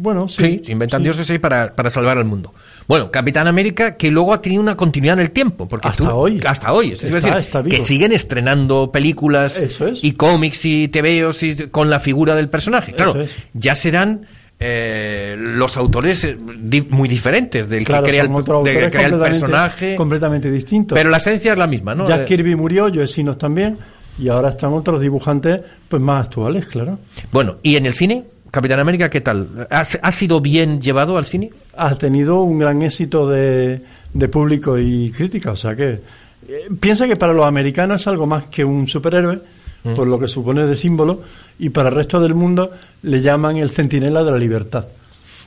Bueno, 0.00 0.28
sí. 0.28 0.42
Sí, 0.42 0.62
se 0.64 0.72
inventan 0.72 1.02
dioses 1.02 1.28
ahí 1.30 1.38
para, 1.38 1.74
para 1.74 1.90
salvar 1.90 2.16
al 2.18 2.24
mundo. 2.24 2.54
Bueno, 2.88 3.10
Capitán 3.10 3.46
América, 3.46 3.96
que 3.96 4.10
luego 4.10 4.32
ha 4.32 4.40
tenido 4.40 4.62
una 4.62 4.76
continuidad 4.76 5.14
en 5.18 5.20
el 5.20 5.30
tiempo. 5.30 5.68
Porque 5.68 5.88
Hasta 5.88 6.04
tú- 6.04 6.10
hoy. 6.10 6.40
Hasta 6.44 6.72
hoy. 6.72 6.92
Está- 6.92 7.08
decir, 7.08 7.32
está 7.34 7.62
que 7.62 7.80
siguen 7.80 8.12
estrenando 8.12 8.90
películas 8.90 9.56
Eso 9.58 9.86
es. 9.88 10.02
y 10.02 10.12
cómics 10.12 10.64
y 10.64 10.88
tebeos 10.88 11.42
y 11.42 11.54
con 11.68 11.90
la 11.90 12.00
figura 12.00 12.34
del 12.34 12.48
personaje. 12.48 12.92
Claro, 12.92 13.20
es. 13.20 13.30
ya 13.52 13.74
serán 13.74 14.26
eh, 14.62 15.36
los 15.38 15.76
autores 15.76 16.22
eh, 16.24 16.36
di- 16.58 16.82
muy 16.90 17.08
diferentes 17.08 17.68
del 17.68 17.84
Claro, 17.84 18.04
que 18.04 18.10
crea 18.10 18.22
el, 18.24 18.28
que 18.64 18.90
crea 18.90 19.06
el 19.06 19.18
personaje. 19.18 19.94
completamente 19.96 20.50
distintos. 20.50 20.96
Pero 20.96 21.08
la 21.10 21.16
esencia 21.16 21.52
es 21.52 21.58
la 21.58 21.66
misma, 21.66 21.94
¿no? 21.94 22.06
Jack 22.08 22.22
Eh, 22.22 22.24
Kirby 22.26 22.56
murió, 22.56 22.90
Joe 22.92 23.06
Sinos 23.06 23.38
también 23.38 23.78
y 24.18 24.28
ahora 24.28 24.50
están 24.50 24.72
otros 24.74 25.00
dibujantes 25.00 25.60
pues 25.88 26.02
más 26.02 26.26
actuales, 26.26 26.68
claro. 26.68 26.98
Bueno, 27.32 27.56
¿y 27.62 27.76
en 27.76 27.86
el 27.86 27.94
cine? 27.94 28.24
Capitán 28.50 28.80
América, 28.80 29.08
¿qué 29.08 29.20
tal? 29.20 29.66
¿Ha, 29.70 29.80
ha 30.02 30.12
sido 30.12 30.40
bien 30.40 30.80
llevado 30.80 31.16
al 31.16 31.24
cine? 31.26 31.50
ha 31.76 31.94
tenido 31.94 32.42
un 32.42 32.58
gran 32.58 32.82
éxito 32.82 33.26
de, 33.28 33.80
de 34.12 34.28
público 34.28 34.76
y 34.78 35.10
crítica. 35.10 35.52
O 35.52 35.56
sea 35.56 35.74
que 35.74 36.00
eh, 36.48 36.68
piensa 36.78 37.06
que 37.06 37.16
para 37.16 37.32
los 37.32 37.46
americanos 37.46 38.00
es 38.02 38.06
algo 38.08 38.26
más 38.26 38.46
que 38.46 38.64
un 38.64 38.86
superhéroe, 38.88 39.40
Mm. 39.82 39.94
por 39.94 40.06
lo 40.06 40.18
que 40.18 40.28
supone 40.28 40.66
de 40.66 40.76
símbolo, 40.76 41.22
y 41.58 41.70
para 41.70 41.88
el 41.88 41.94
resto 41.94 42.20
del 42.20 42.34
mundo 42.34 42.70
le 43.00 43.22
llaman 43.22 43.56
el 43.56 43.70
centinela 43.70 44.22
de 44.22 44.30
la 44.30 44.36
libertad. 44.36 44.84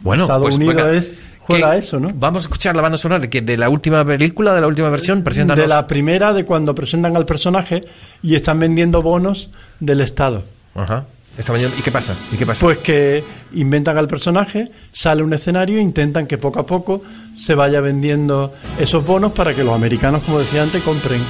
Bueno, 0.01 0.23
Estados 0.23 0.45
pues, 0.45 0.55
Unidos 0.55 0.75
venga, 0.75 0.91
es, 0.91 1.13
juega 1.38 1.73
que- 1.73 1.77
eso, 1.77 1.99
¿no? 1.99 2.09
Vamos 2.15 2.38
a 2.38 2.47
escuchar 2.47 2.75
la 2.75 2.81
banda 2.81 2.97
sonora 2.97 3.19
de, 3.19 3.30
que 3.30 3.41
de 3.41 3.55
la 3.57 3.69
última 3.69 4.03
película, 4.03 4.55
de 4.55 4.61
la 4.61 4.65
última 4.65 4.89
versión. 4.89 5.21
Preséntanos. 5.23 5.61
De 5.61 5.67
la 5.69 5.85
primera, 5.85 6.34
de 6.34 6.45
cuando 6.45 6.73
presentan 6.73 7.15
al 7.15 7.27
personaje 7.27 7.84
y 8.23 8.34
están 8.34 8.59
vendiendo 8.59 9.03
bonos 9.03 9.51
del 9.80 10.01
Estado. 10.01 10.41
Ajá. 10.73 11.05
Esta 11.38 11.51
mañana- 11.51 11.73
¿Y 11.77 11.81
qué 11.81 11.91
pasa? 11.91 12.14
¿Y 12.31 12.38
qué 12.38 12.45
pasa? 12.45 12.60
Pues 12.61 12.77
que 12.80 13.23
inventan 13.53 13.97
al 13.97 14.07
personaje, 14.07 14.69
sale 14.91 15.23
un 15.23 15.34
escenario 15.34 15.80
intentan 15.80 16.27
que 16.27 16.38
poco 16.38 16.60
a 16.60 16.65
poco 16.65 17.01
se 17.35 17.55
vaya 17.55 17.81
vendiendo 17.81 18.53
esos 18.80 19.03
bonos 19.05 19.31
para 19.31 19.53
que 19.53 19.64
los 19.64 19.73
americanos, 19.73 20.22
como 20.23 20.39
decía 20.39 20.61
antes, 20.61 20.81
compren, 20.84 21.22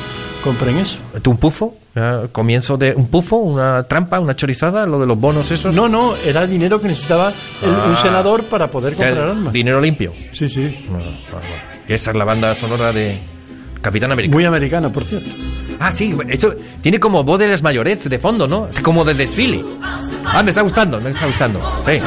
compren 0.43 0.77
eso. 0.80 0.97
¿Tú 1.21 1.31
un 1.31 1.38
pufo? 1.38 1.77
¿Comienzo 2.31 2.75
de 2.75 2.93
un 2.95 3.07
pufo? 3.07 3.38
¿Una 3.38 3.84
trampa? 3.84 4.19
¿Una 4.19 4.35
chorizada? 4.35 4.85
¿Lo 4.85 4.99
de 4.99 5.05
los 5.05 5.17
bonos 5.17 5.49
esos? 5.51 5.73
No, 5.73 5.88
no, 5.88 6.15
era 6.17 6.45
dinero 6.47 6.81
que 6.81 6.88
necesitaba 6.89 7.30
el- 7.61 7.69
un 7.69 7.93
Ah. 7.93 7.99
senador 8.01 8.43
para 8.45 8.69
poder 8.69 8.95
comprar 8.95 9.17
armas. 9.30 9.53
Dinero 9.53 9.80
limpio. 9.80 10.11
Sí, 10.31 10.49
sí. 10.49 10.85
Ah, 10.91 11.39
esa 11.88 12.11
es 12.11 12.17
la 12.17 12.25
banda 12.25 12.53
sonora 12.55 12.91
de 12.91 13.19
Capitán 13.81 14.11
América. 14.11 14.34
Muy 14.34 14.43
americana, 14.43 14.91
por 14.91 15.03
cierto. 15.05 15.27
Ah, 15.79 15.91
sí, 15.91 16.15
eso 16.29 16.53
tiene 16.81 16.99
como 16.99 17.23
voz 17.23 17.39
de 17.39 17.47
las 17.47 17.61
mayorets 17.63 18.09
de 18.09 18.19
fondo, 18.19 18.47
¿no? 18.47 18.69
Como 18.81 19.03
de 19.03 19.13
desfile. 19.13 19.63
Ah, 20.25 20.41
me 20.43 20.49
está 20.51 20.61
gustando, 20.61 20.99
me 21.01 21.09
está 21.09 21.25
gustando. 21.25 21.59
Sí. 21.85 21.99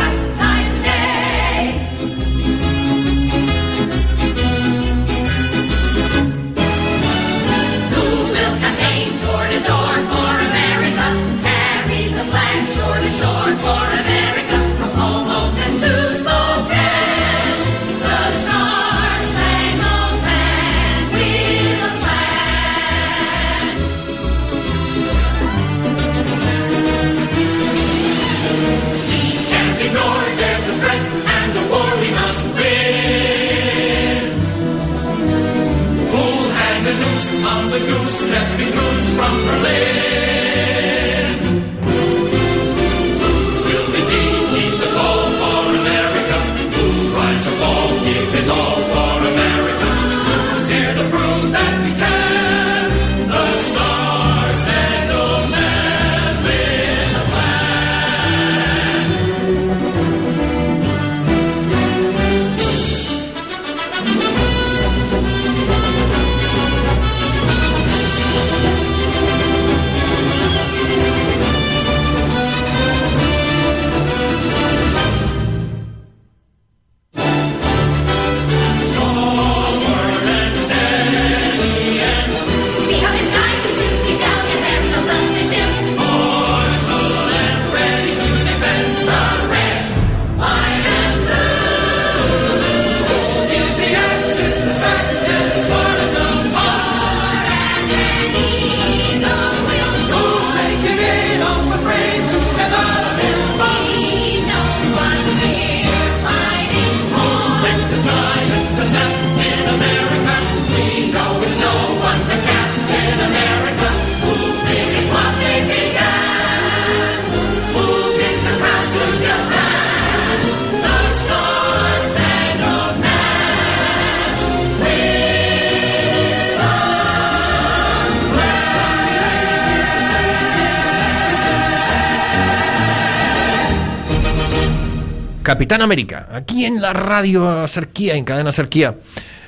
Capitán 135.57 135.81
América, 135.81 136.29
aquí 136.33 136.67
en 136.67 136.83
la 136.83 136.93
radio 136.93 137.67
Serquía, 137.67 138.15
en 138.15 138.27
cadena 138.27 138.53
Serquía, 138.53 138.95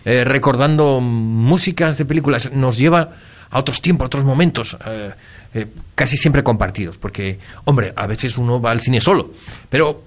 eh, 0.06 0.24
recordando 0.24 1.02
músicas 1.02 1.98
de 1.98 2.06
películas, 2.06 2.50
nos 2.50 2.78
lleva 2.78 3.10
a 3.50 3.58
otros 3.58 3.82
tiempos, 3.82 4.04
a 4.04 4.06
otros 4.06 4.24
momentos, 4.24 4.74
eh, 4.86 5.10
eh, 5.52 5.66
casi 5.94 6.16
siempre 6.16 6.42
compartidos, 6.42 6.96
porque, 6.96 7.38
hombre, 7.66 7.92
a 7.94 8.06
veces 8.06 8.38
uno 8.38 8.58
va 8.58 8.70
al 8.70 8.80
cine 8.80 9.02
solo, 9.02 9.32
pero 9.68 10.04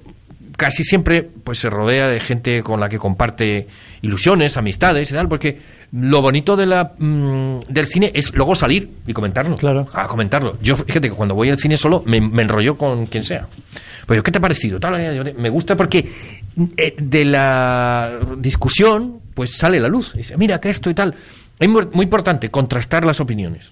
casi 0.62 0.84
siempre 0.84 1.24
pues 1.44 1.58
se 1.58 1.72
rodea 1.72 2.06
de 2.08 2.20
gente 2.20 2.62
con 2.62 2.80
la 2.80 2.88
que 2.88 3.00
comparte 3.00 3.66
ilusiones, 4.04 4.58
amistades 4.58 5.10
y 5.10 5.16
tal, 5.16 5.28
porque 5.28 5.58
lo 5.92 6.22
bonito 6.22 6.56
de 6.56 6.68
la, 6.68 6.94
mm, 7.00 7.62
del 7.68 7.88
cine 7.88 8.12
es 8.14 8.32
luego 8.36 8.54
salir 8.54 8.88
y 9.08 9.12
comentarlo. 9.12 9.56
Claro. 9.56 9.88
A 9.92 10.06
comentarlo. 10.08 10.60
Yo, 10.62 10.76
fíjate 10.78 11.10
que 11.10 11.16
cuando 11.16 11.34
voy 11.34 11.50
al 11.50 11.58
cine 11.58 11.78
solo 11.78 12.04
me, 12.06 12.22
me 12.22 12.44
enrollo 12.44 12.78
con 12.78 13.08
quien 13.08 13.24
sea. 13.24 13.48
Pues 14.06 14.18
yo, 14.18 14.22
¿qué 14.24 14.32
te 14.32 14.38
ha 14.38 14.42
parecido? 14.42 14.80
Tal, 14.80 15.00
eh, 15.00 15.34
me 15.36 15.50
gusta 15.50 15.76
porque 15.76 16.08
eh, 16.78 16.96
de 16.96 17.26
la 17.26 18.20
discusión 18.38 19.20
pues 19.34 19.58
sale 19.58 19.80
la 19.80 19.88
luz. 19.88 20.14
Dice, 20.14 20.38
mira 20.38 20.60
que 20.60 20.70
esto 20.70 20.92
y 20.92 20.94
tal. 20.94 21.16
Es 21.60 21.68
muy, 21.68 21.88
muy 21.92 22.04
importante 22.04 22.50
contrastar 22.50 23.04
las 23.04 23.20
opiniones. 23.20 23.72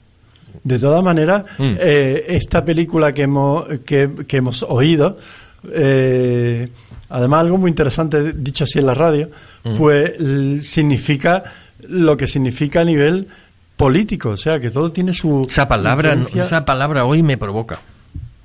De 0.64 0.80
todas 0.80 1.03
maneras, 1.03 1.44
Mm. 1.60 1.76
eh, 1.80 2.24
esta 2.30 2.66
película 2.66 3.11
que 3.14 3.22
hemos, 3.22 3.68
que, 3.86 4.10
que 4.28 4.38
hemos 4.38 4.64
oído, 4.64 5.18
eh, 5.72 6.69
además 7.10 7.41
algo 7.41 7.57
muy 7.57 7.69
interesante, 7.69 8.34
dicho 8.34 8.64
así 8.64 8.80
en 8.80 8.86
la 8.86 8.94
radio, 8.94 9.30
Mm. 9.64 9.76
pues 9.77 10.65
significa 10.65 11.44
lo 11.88 12.15
que 12.15 12.27
significa 12.27 12.81
a 12.81 12.86
nivel 12.86 13.27
político, 13.76 14.30
o 14.30 14.38
sea, 14.38 14.60
que 14.60 14.69
todo 14.69 14.91
tiene 14.91 15.14
su... 15.14 15.41
Esa 15.48 15.68
palabra, 15.68 16.14
influencia. 16.14 16.44
esa 16.44 16.65
palabra 16.65 17.06
hoy 17.06 17.23
me 17.23 17.38
provoca. 17.38 17.80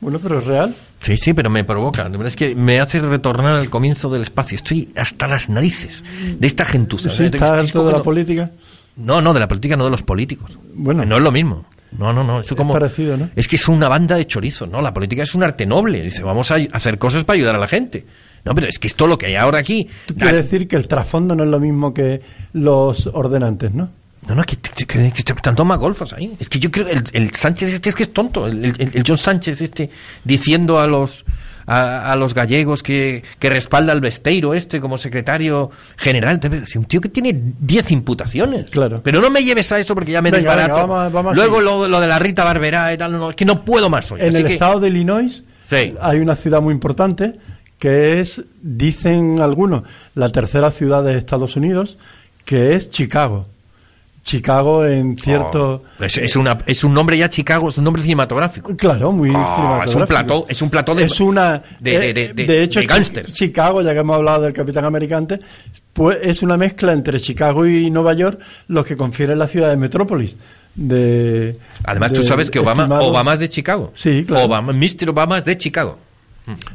Bueno, 0.00 0.18
pero 0.22 0.38
es 0.38 0.44
real. 0.44 0.74
Sí, 1.00 1.16
sí, 1.16 1.32
pero 1.32 1.50
me 1.50 1.64
provoca. 1.64 2.04
De 2.04 2.10
verdad 2.10 2.28
es 2.28 2.36
que 2.36 2.54
me 2.54 2.80
hace 2.80 3.00
retornar 3.00 3.58
al 3.58 3.70
comienzo 3.70 4.08
del 4.10 4.22
espacio. 4.22 4.56
Estoy 4.56 4.90
hasta 4.96 5.26
las 5.26 5.48
narices 5.48 6.02
de 6.38 6.46
esta 6.46 6.64
gentuza. 6.64 7.08
Sí, 7.08 7.24
está 7.24 7.62
de 7.62 7.92
la 7.92 8.02
política. 8.02 8.50
No, 8.96 9.20
no, 9.20 9.32
de 9.34 9.40
la 9.40 9.48
política, 9.48 9.76
no 9.76 9.84
de 9.84 9.90
los 9.90 10.02
políticos. 10.02 10.50
Bueno. 10.74 11.04
no 11.04 11.16
es 11.16 11.22
lo 11.22 11.32
mismo. 11.32 11.64
No, 11.98 12.12
no, 12.12 12.24
no. 12.24 12.40
Eso 12.40 12.56
como, 12.56 12.72
parecido, 12.72 13.16
¿no? 13.16 13.30
Es 13.36 13.46
que 13.48 13.56
es 13.56 13.68
una 13.68 13.88
banda 13.88 14.16
de 14.16 14.26
chorizo, 14.26 14.66
¿no? 14.66 14.80
La 14.82 14.92
política 14.92 15.22
es 15.22 15.34
un 15.34 15.44
arte 15.44 15.64
noble. 15.66 16.02
Dice, 16.02 16.22
vamos 16.22 16.50
a 16.50 16.56
hacer 16.72 16.98
cosas 16.98 17.24
para 17.24 17.36
ayudar 17.36 17.54
a 17.54 17.58
la 17.58 17.68
gente. 17.68 18.04
No, 18.44 18.54
pero 18.54 18.66
es 18.66 18.78
que 18.78 18.88
esto 18.88 19.06
lo 19.06 19.16
que 19.16 19.26
hay 19.26 19.36
ahora 19.36 19.60
aquí. 19.60 19.88
Tú 20.06 20.14
quieres 20.16 20.44
decir 20.50 20.66
que 20.68 20.76
el 20.76 20.86
trasfondo 20.88 21.34
no 21.34 21.44
es 21.44 21.48
lo 21.50 21.60
mismo 21.60 21.94
que 21.94 22.20
los 22.52 23.06
ordenantes, 23.06 23.72
¿no? 23.72 23.90
No, 24.26 24.34
no, 24.34 24.42
que, 24.44 24.56
que, 24.56 24.86
que, 24.86 25.12
que 25.12 25.18
están 25.20 25.54
toma 25.54 25.76
golfos 25.76 26.12
ahí. 26.14 26.34
Es 26.40 26.48
que 26.48 26.58
yo 26.58 26.70
creo 26.70 26.86
que 26.86 26.92
el, 26.92 27.04
el 27.12 27.30
Sánchez 27.32 27.74
este 27.74 27.90
es 27.90 27.94
que 27.96 28.02
es 28.04 28.12
tonto. 28.12 28.46
El, 28.46 28.64
el- 28.64 28.90
el 28.94 29.04
John 29.06 29.18
Sánchez 29.18 29.60
este 29.60 29.90
diciendo 30.24 30.78
a 30.78 30.86
los 30.86 31.24
a, 31.66 32.12
a 32.12 32.16
los 32.16 32.34
gallegos 32.34 32.82
que, 32.82 33.22
que 33.38 33.50
respalda 33.50 33.92
al 33.92 34.00
Besteiro 34.00 34.54
este 34.54 34.80
como 34.80 34.98
secretario 34.98 35.70
general. 35.96 36.40
Si 36.66 36.78
Un 36.78 36.84
tío 36.84 37.00
que 37.00 37.08
tiene 37.08 37.32
10 37.60 37.90
imputaciones. 37.92 38.70
Claro. 38.70 39.00
Pero 39.02 39.20
no 39.20 39.30
me 39.30 39.42
lleves 39.44 39.70
a 39.72 39.78
eso 39.78 39.94
porque 39.94 40.12
ya 40.12 40.22
me 40.22 40.30
Venga, 40.30 40.38
desbarato. 40.56 40.74
venga, 40.74 40.86
vamos 40.86 40.98
a- 40.98 41.08
vamos 41.08 41.32
a 41.32 41.36
Luego 41.36 41.60
lo, 41.60 41.88
lo 41.88 42.00
de 42.00 42.06
la 42.06 42.18
Rita 42.18 42.44
Barberá 42.44 42.92
y 42.92 42.98
tal, 42.98 43.12
no, 43.12 43.30
es 43.30 43.36
que 43.36 43.44
no 43.44 43.64
puedo 43.64 43.88
más 43.90 44.10
hoy. 44.12 44.20
En 44.20 44.28
Así 44.28 44.38
el 44.38 44.46
que- 44.46 44.52
estado 44.54 44.80
de 44.80 44.88
Illinois 44.88 45.42
Sí. 45.70 45.94
hay 46.00 46.18
una 46.20 46.36
ciudad 46.36 46.60
muy 46.60 46.74
importante 46.74 47.34
que 47.78 48.20
es, 48.20 48.42
dicen 48.62 49.40
algunos, 49.40 49.82
la 50.14 50.28
tercera 50.30 50.70
ciudad 50.70 51.02
de 51.02 51.16
Estados 51.18 51.56
Unidos, 51.56 51.98
que 52.44 52.74
es 52.74 52.90
Chicago. 52.90 53.46
Chicago 54.24 54.84
en 54.86 55.16
cierto... 55.18 55.82
Oh, 56.00 56.04
es, 56.04 56.16
es 56.18 56.34
una, 56.34 56.58
es 56.66 56.82
un 56.82 56.92
nombre 56.94 57.16
ya 57.16 57.28
Chicago, 57.28 57.68
es 57.68 57.76
un 57.78 57.84
nombre 57.84 58.02
cinematográfico. 58.02 58.74
Claro, 58.76 59.12
muy 59.12 59.30
Ah, 59.34 59.82
es 59.86 59.94
un 59.94 60.06
cinematográfico. 60.06 60.06
plató, 60.06 60.46
es 60.48 60.62
un 60.62 60.70
plató 60.70 60.94
de, 60.94 61.04
es 61.04 61.20
una 61.20 61.62
de, 61.78 61.98
de, 61.98 62.10
eh, 62.10 62.14
de, 62.34 62.44
de- 62.46 62.62
hecho 62.62 62.80
Chi-. 62.80 63.22
Chicago 63.32 63.82
ya 63.82 63.92
que 63.92 63.98
hemos 64.00 64.16
hablado 64.16 64.42
del 64.42 64.52
Capitán 64.54 64.84
Americante 64.86 65.38
pues 65.92 66.18
es 66.22 66.42
una 66.42 66.56
mezcla 66.56 66.92
entre 66.92 67.20
Chicago 67.20 67.66
y 67.66 67.90
Nueva 67.90 68.14
York 68.14 68.40
lo 68.68 68.82
que 68.82 68.96
confiere 68.96 69.36
la 69.36 69.46
ciudad 69.46 69.68
de 69.70 69.76
Metrópolis 69.76 70.36
de 70.74 71.56
Además, 71.84 72.12
tú 72.12 72.22
sabes 72.22 72.50
que 72.50 72.58
Obama, 72.58 72.84
estimado- 72.84 73.06
Obama 73.06 73.34
es 73.34 73.38
de 73.38 73.48
Chicago. 73.48 73.90
Sí, 73.94 74.24
claro. 74.26 74.46
Obama, 74.46 74.72
Mr. 74.72 75.10
Obama 75.10 75.38
es 75.38 75.44
de 75.44 75.56
Chicago. 75.56 75.98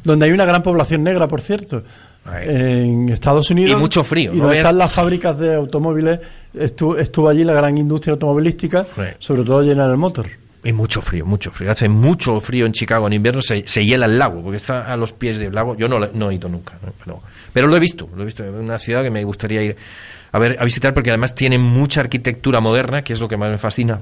donde 0.03 0.25
hay 0.27 0.31
una 0.31 0.45
gran 0.45 0.63
población 0.63 1.03
negra 1.03 1.27
por 1.27 1.41
cierto 1.41 1.83
en 2.41 3.09
Estados 3.09 3.49
Unidos 3.49 3.71
Y 3.73 3.75
mucho 3.75 4.03
frío, 4.03 4.31
y 4.33 4.37
¿no? 4.37 4.43
donde 4.43 4.57
están 4.59 4.77
las 4.77 4.91
fábricas 4.91 5.37
de 5.39 5.55
automóviles 5.55 6.19
estuvo, 6.53 6.97
estuvo 6.97 7.29
allí 7.29 7.43
la 7.43 7.53
gran 7.53 7.77
industria 7.77 8.13
automovilística 8.13 8.85
Sí. 8.95 9.01
sobre 9.19 9.43
todo 9.43 9.61
General 9.63 9.95
Motors 9.97 10.29
Y 10.63 10.73
mucho 10.73 11.01
frío, 11.01 11.25
mucho 11.25 11.51
frío. 11.51 11.71
Hace 11.71 11.87
mucho 11.87 12.39
frío 12.39 12.65
en 12.65 12.73
Chicago 12.73 13.07
en 13.07 13.13
invierno, 13.13 13.41
se, 13.41 13.65
se 13.67 13.83
hiela 13.85 14.05
el 14.07 14.17
lago, 14.19 14.41
porque 14.41 14.57
está 14.57 14.91
a 14.91 14.97
los 14.97 15.13
pies 15.13 15.37
del 15.37 15.53
lago. 15.55 15.75
Yo 15.77 15.87
no, 15.87 15.97
lo- 15.99 16.11
no 16.13 16.29
he 16.31 16.35
ido 16.35 16.49
nunca, 16.49 16.73
¿no? 16.85 16.91
pero, 17.03 17.21
pero 17.53 17.67
lo 17.67 17.77
he 17.77 17.79
visto, 17.79 18.09
lo 18.15 18.23
he 18.23 18.25
visto. 18.25 18.43
Es 18.43 18.51
una 18.53 18.77
ciudad 18.77 19.01
que 19.03 19.09
me 19.09 19.23
gustaría 19.23 19.63
ir 19.63 19.75
a 20.31 20.37
ver 20.37 20.57
a 20.59 20.65
visitar 20.65 20.93
porque 20.93 21.09
además 21.11 21.33
tiene 21.33 21.57
mucha 21.57 22.01
arquitectura 22.01 22.59
moderna, 22.59 23.01
que 23.03 23.13
es 23.13 23.19
lo 23.21 23.27
que 23.29 23.37
más 23.37 23.49
me 23.49 23.57
fascina. 23.57 23.99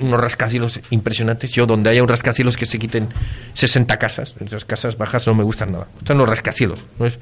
Unos 0.00 0.20
rascacielos 0.20 0.80
impresionantes. 0.90 1.50
Yo, 1.52 1.66
donde 1.66 1.90
haya 1.90 2.02
un 2.02 2.08
rascacielos 2.08 2.56
que 2.56 2.66
se 2.66 2.78
quiten 2.78 3.08
60 3.54 3.96
casas, 3.96 4.34
esas 4.44 4.64
casas 4.64 4.96
bajas 4.96 5.26
no 5.26 5.34
me 5.34 5.44
gustan 5.44 5.72
nada. 5.72 5.86
Me 5.92 5.98
gustan 6.00 6.18
los 6.18 6.28
rascacielos. 6.28 6.84
¿no 6.98 7.06
es? 7.06 7.18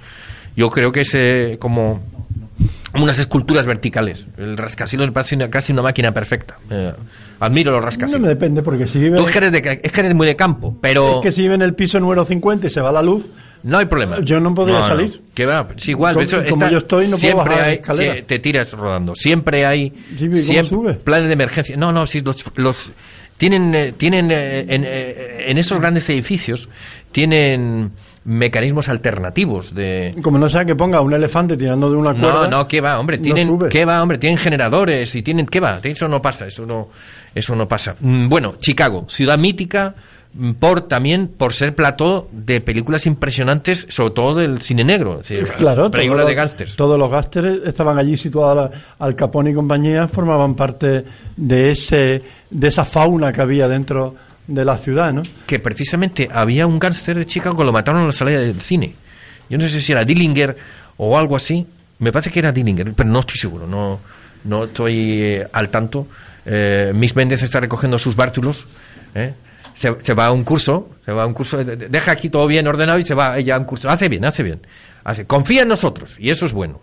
Yo 0.56 0.68
creo 0.70 0.90
que 0.92 1.00
es 1.02 1.14
eh, 1.14 1.56
como 1.60 2.00
unas 2.94 3.18
esculturas 3.18 3.66
verticales. 3.66 4.24
El 4.38 4.56
rascacielos 4.56 5.08
me 5.08 5.12
parece 5.12 5.34
una- 5.36 5.50
casi 5.50 5.72
una 5.72 5.82
máquina 5.82 6.12
perfecta. 6.12 6.56
Eh, 6.70 6.92
admiro 7.40 7.70
los 7.72 7.80
No 7.80 7.84
rascacielos. 7.86 8.22
me 8.22 8.28
depende, 8.28 8.62
porque 8.62 8.86
si 8.86 8.98
vive, 8.98 9.18
Tú 9.18 9.26
es 9.26 9.30
que 9.32 9.38
eres, 9.38 9.52
de- 9.52 9.80
es 9.82 9.92
que 9.92 10.00
eres 10.00 10.14
muy 10.14 10.26
de 10.26 10.34
campo, 10.36 10.76
pero 10.80 11.16
es 11.16 11.22
que 11.22 11.32
si 11.32 11.42
vive 11.42 11.54
en 11.56 11.62
el 11.62 11.74
piso 11.74 12.00
número 12.00 12.24
50 12.24 12.66
y 12.66 12.70
se 12.70 12.80
va 12.80 12.90
la 12.90 13.02
luz, 13.02 13.26
no 13.62 13.76
hay 13.78 13.84
problema. 13.86 14.20
yo 14.20 14.40
no 14.40 14.54
podría 14.54 14.76
No, 14.76 14.80
no. 14.82 14.86
salir. 14.88 15.22
Que 15.36 15.44
va, 15.46 15.68
sí, 15.76 15.90
igual. 15.92 16.14
Como- 16.14 16.24
eso 16.24 16.38
como 16.38 16.48
está- 16.48 16.70
yo 16.70 16.78
estoy, 16.78 17.04
no 17.04 17.10
puedo 17.10 17.18
siempre 17.20 17.44
bajar 17.44 17.58
la 17.98 18.12
hay, 18.14 18.22
te 18.22 18.38
tiras 18.38 18.72
rodando. 18.72 19.14
Siempre 19.14 19.66
hay 19.66 19.90
¿cómo 19.90 20.34
siempre- 20.34 20.64
sube? 20.64 20.94
planes 20.94 21.26
de 21.28 21.32
emergencia. 21.34 21.76
No, 21.76 21.92
no, 21.92 22.06
sí, 22.06 22.22
los, 22.22 22.42
los 22.56 22.90
tienen, 23.36 23.74
eh, 23.74 23.92
tienen 23.96 24.30
eh, 24.30 24.60
en, 24.66 24.84
eh, 24.86 25.44
en 25.50 25.58
esos 25.58 25.78
grandes 25.78 26.08
edificios 26.08 26.68
tienen 27.12 27.92
mecanismos 28.24 28.88
alternativos 28.88 29.72
de 29.74 30.12
como 30.22 30.36
no 30.38 30.48
sea 30.48 30.64
que 30.64 30.74
ponga 30.74 31.00
un 31.00 31.12
elefante 31.12 31.56
tirando 31.56 31.88
de 31.90 31.96
una 31.96 32.12
cuerda. 32.12 32.48
no, 32.48 32.58
no, 32.58 32.68
¿qué 32.68 32.80
va, 32.80 32.98
hombre? 32.98 33.18
Tienen. 33.18 33.58
¿qué 33.68 33.84
va, 33.84 34.02
hombre? 34.02 34.18
Tienen 34.18 34.38
generadores 34.38 35.14
y 35.14 35.22
tienen, 35.22 35.46
¿qué 35.46 35.60
va? 35.60 35.78
Eso 35.82 36.08
no 36.08 36.20
pasa, 36.20 36.46
eso 36.46 36.66
no, 36.66 36.88
eso 37.34 37.54
no 37.54 37.68
pasa. 37.68 37.94
Mm, 38.00 38.28
Bueno, 38.28 38.54
Chicago, 38.58 39.04
ciudad 39.08 39.38
mítica, 39.38 39.94
por 40.58 40.82
también 40.82 41.28
por 41.28 41.54
ser 41.54 41.74
plató 41.74 42.28
de 42.32 42.60
películas 42.60 43.06
impresionantes, 43.06 43.86
sobre 43.88 44.10
todo 44.12 44.34
del 44.34 44.60
cine 44.60 44.84
negro, 44.84 45.20
es 45.20 45.28
decir, 45.28 45.44
Claro, 45.56 45.90
películas 45.90 46.24
todos 46.24 46.28
de 46.28 46.34
los- 46.34 46.36
gángsters. 46.44 46.76
Todos 46.76 46.98
los 46.98 47.10
gángsters 47.10 47.66
estaban 47.66 47.98
allí 47.98 48.16
situados. 48.16 48.70
Al 48.98 49.14
Capone 49.16 49.50
y 49.50 49.54
compañía 49.54 50.06
formaban 50.08 50.54
parte 50.54 51.04
de 51.36 51.70
ese 51.70 52.22
de 52.50 52.68
esa 52.68 52.84
fauna 52.84 53.32
que 53.32 53.40
había 53.40 53.66
dentro 53.68 54.14
de 54.46 54.64
la 54.64 54.78
ciudad, 54.78 55.12
¿no? 55.12 55.22
Que 55.46 55.58
precisamente 55.58 56.28
había 56.32 56.66
un 56.66 56.78
gángster 56.78 57.18
de 57.18 57.26
Chicago 57.26 57.56
que 57.56 57.64
lo 57.64 57.72
mataron 57.72 58.02
en 58.02 58.06
la 58.08 58.12
salida 58.12 58.38
del 58.40 58.60
cine. 58.60 58.94
Yo 59.48 59.58
no 59.58 59.68
sé 59.68 59.80
si 59.80 59.92
era 59.92 60.04
Dillinger 60.04 60.56
o 60.98 61.16
algo 61.18 61.34
así. 61.36 61.66
Me 61.98 62.12
parece 62.12 62.30
que 62.30 62.38
era 62.40 62.52
Dillinger, 62.52 62.92
pero 62.94 63.08
no 63.08 63.20
estoy 63.20 63.36
seguro. 63.38 63.66
No, 63.66 63.98
no 64.44 64.64
estoy 64.64 65.22
eh, 65.22 65.46
al 65.52 65.68
tanto. 65.70 66.06
Eh, 66.44 66.92
Miss 66.94 67.16
Méndez 67.16 67.42
está 67.42 67.58
recogiendo 67.58 67.98
sus 67.98 68.14
bártulos. 68.14 68.66
¿eh? 69.14 69.32
Se, 69.76 69.94
se 70.02 70.14
va 70.14 70.26
a 70.26 70.32
un 70.32 70.42
curso, 70.42 70.88
se 71.04 71.12
va 71.12 71.22
a 71.22 71.26
un 71.26 71.34
curso, 71.34 71.62
de- 71.62 71.76
de- 71.76 71.88
deja 71.88 72.10
aquí 72.12 72.28
todo 72.30 72.46
bien 72.46 72.66
ordenado 72.66 72.98
y 72.98 73.04
se 73.04 73.14
va 73.14 73.36
ella 73.38 73.54
a 73.56 73.58
un 73.58 73.64
curso. 73.66 73.88
Hace 73.88 74.08
bien, 74.08 74.24
hace 74.24 74.42
bien. 74.42 74.66
Hace, 75.04 75.26
confía 75.26 75.62
en 75.62 75.68
nosotros 75.68 76.16
y 76.18 76.30
eso 76.30 76.46
es 76.46 76.52
bueno. 76.52 76.80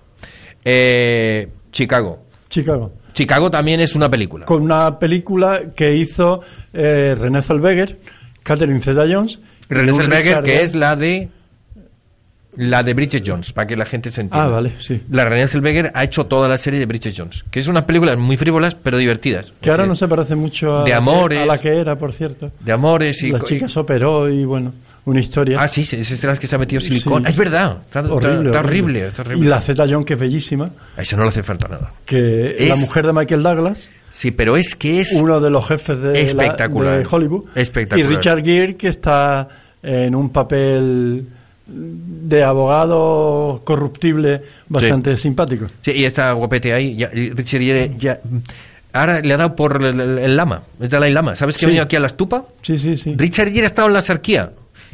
Eh, 0.64 1.50
Chicago. 1.72 2.24
Chicago. 2.50 2.94
Chicago 3.14 3.50
también 3.52 3.80
es 3.80 3.96
una 3.96 4.10
película. 4.10 4.46
Con 4.46 4.62
una 4.64 4.98
película 5.00 5.62
que 5.76 5.96
hizo 5.96 6.42
eh, 6.72 7.16
René 7.20 7.42
Zellweger, 7.42 8.00
Catherine 8.44 8.80
Zeta-Jones. 8.82 9.40
René 9.70 9.94
Zellweger, 9.94 10.42
que 10.44 10.62
es 10.62 10.76
la 10.76 10.96
de 10.96 11.30
la 12.58 12.84
de 12.84 12.94
Bridget 12.94 13.24
Jones, 13.26 13.52
para 13.54 13.68
que 13.68 13.76
la 13.76 13.86
gente 13.86 14.10
se 14.12 14.22
entienda. 14.22 14.46
Ah, 14.46 14.50
vale, 14.50 14.74
sí. 14.80 15.02
La 15.10 15.24
René 15.26 15.48
Zellweger 15.48 15.92
ha 15.94 16.04
hecho 16.04 16.26
toda 16.26 16.48
la 16.48 16.58
serie 16.58 16.80
de 16.80 16.86
Bridget 16.86 17.14
Jones, 17.18 17.44
que 17.50 17.60
es 17.60 17.68
unas 17.68 17.84
películas 17.86 18.18
muy 18.20 18.38
frívolas, 18.38 18.76
pero 18.76 18.98
divertidas. 18.98 19.52
Que 19.62 19.72
ahora 19.72 19.86
no 19.86 19.96
se 19.96 20.08
parece 20.08 20.36
mucho 20.36 20.80
a, 20.80 20.84
De 20.84 20.90
la 20.92 20.96
que- 20.98 21.10
amores. 21.10 21.40
a 21.42 21.46
la 21.46 21.58
que 21.60 21.70
era, 21.78 21.96
por 21.98 22.12
cierto. 22.12 22.52
De 22.60 22.72
amores 22.72 23.22
y... 23.24 23.30
La 23.32 23.40
chica 23.42 23.68
se 23.68 23.80
operó 23.80 24.30
y 24.30 24.46
bueno, 24.46 24.74
una 25.06 25.20
historia. 25.20 25.58
Ah, 25.60 25.68
sí, 25.68 25.84
sí, 25.86 25.98
es 25.98 26.22
de 26.22 26.28
las 26.28 26.40
que 26.40 26.48
se 26.48 26.56
ha 26.56 26.60
metido 26.60 26.80
silicón. 26.80 27.24
Sí. 27.24 27.28
Ah, 27.28 27.30
es 27.30 27.38
verdad, 27.38 27.78
está, 27.86 28.00
horrible, 28.02 28.50
está 28.50 28.60
horrible. 28.60 28.60
horrible, 28.62 29.08
está 29.08 29.22
horrible. 29.24 29.46
Y 29.46 29.50
la 29.50 29.60
Zeta 29.62 29.86
Jones, 29.88 30.06
que 30.06 30.14
es 30.14 30.20
bellísima, 30.20 30.70
A 30.98 31.02
eso 31.02 31.18
no 31.18 31.24
le 31.24 31.30
hace 31.30 31.44
falta 31.44 31.68
nada. 31.68 31.92
que 32.06 32.56
Es- 32.58 32.70
la 32.70 32.76
mujer 32.76 33.06
de 33.08 33.14
Michael 33.14 33.44
Douglas, 33.44 33.90
Sí, 34.12 34.30
pero 34.30 34.58
es 34.58 34.76
que 34.76 35.00
es... 35.02 35.12
uno 35.14 35.40
de 35.42 35.50
los 35.50 35.68
jefes 35.68 35.98
de, 36.00 36.14
la- 36.14 36.20
Espectacular. 36.20 37.00
de 37.00 37.08
Hollywood. 37.10 37.46
Espectacular. 37.56 38.12
Y 38.12 38.16
Richard 38.16 38.44
Gere, 38.46 38.78
que 38.78 38.90
está 38.90 39.48
en 39.82 40.14
un 40.14 40.30
papel 40.30 41.28
de 41.66 42.44
abogado 42.44 43.62
corruptible 43.64 44.42
bastante 44.68 45.16
simpático. 45.18 45.68
Sí, 45.82 45.92
y 45.92 46.06
está 46.06 46.32
guapete 46.34 46.74
ahí. 46.74 46.96
Ya, 46.98 47.08
Richard 47.10 47.62
Gere 47.62 47.92
ya... 47.98 48.20
Ahora 48.96 49.22
le 49.22 49.34
ha 49.34 49.38
dado 49.38 49.56
por 49.56 49.84
el, 49.84 50.00
el- 50.00 50.18
el 50.20 50.36
lama, 50.38 50.62
el 50.80 50.88
Dalai 50.88 51.12
Lama. 51.12 51.36
¿Sabes 51.36 51.56
que 51.56 51.62
Sí. 51.62 51.66
ha 51.66 51.68
venido 51.70 51.84
aquí 51.86 51.96
a 51.96 52.00
la 52.00 52.08
estupa? 52.08 52.46
Sí, 52.62 52.78
sí, 52.78 52.96
sí. 52.96 53.16
Richard 53.18 53.50
Gere 53.52 53.64
ha 53.64 53.68
estado 53.68 53.88
en 53.88 53.94
la 53.96 54.02
sarquía. 54.02 54.52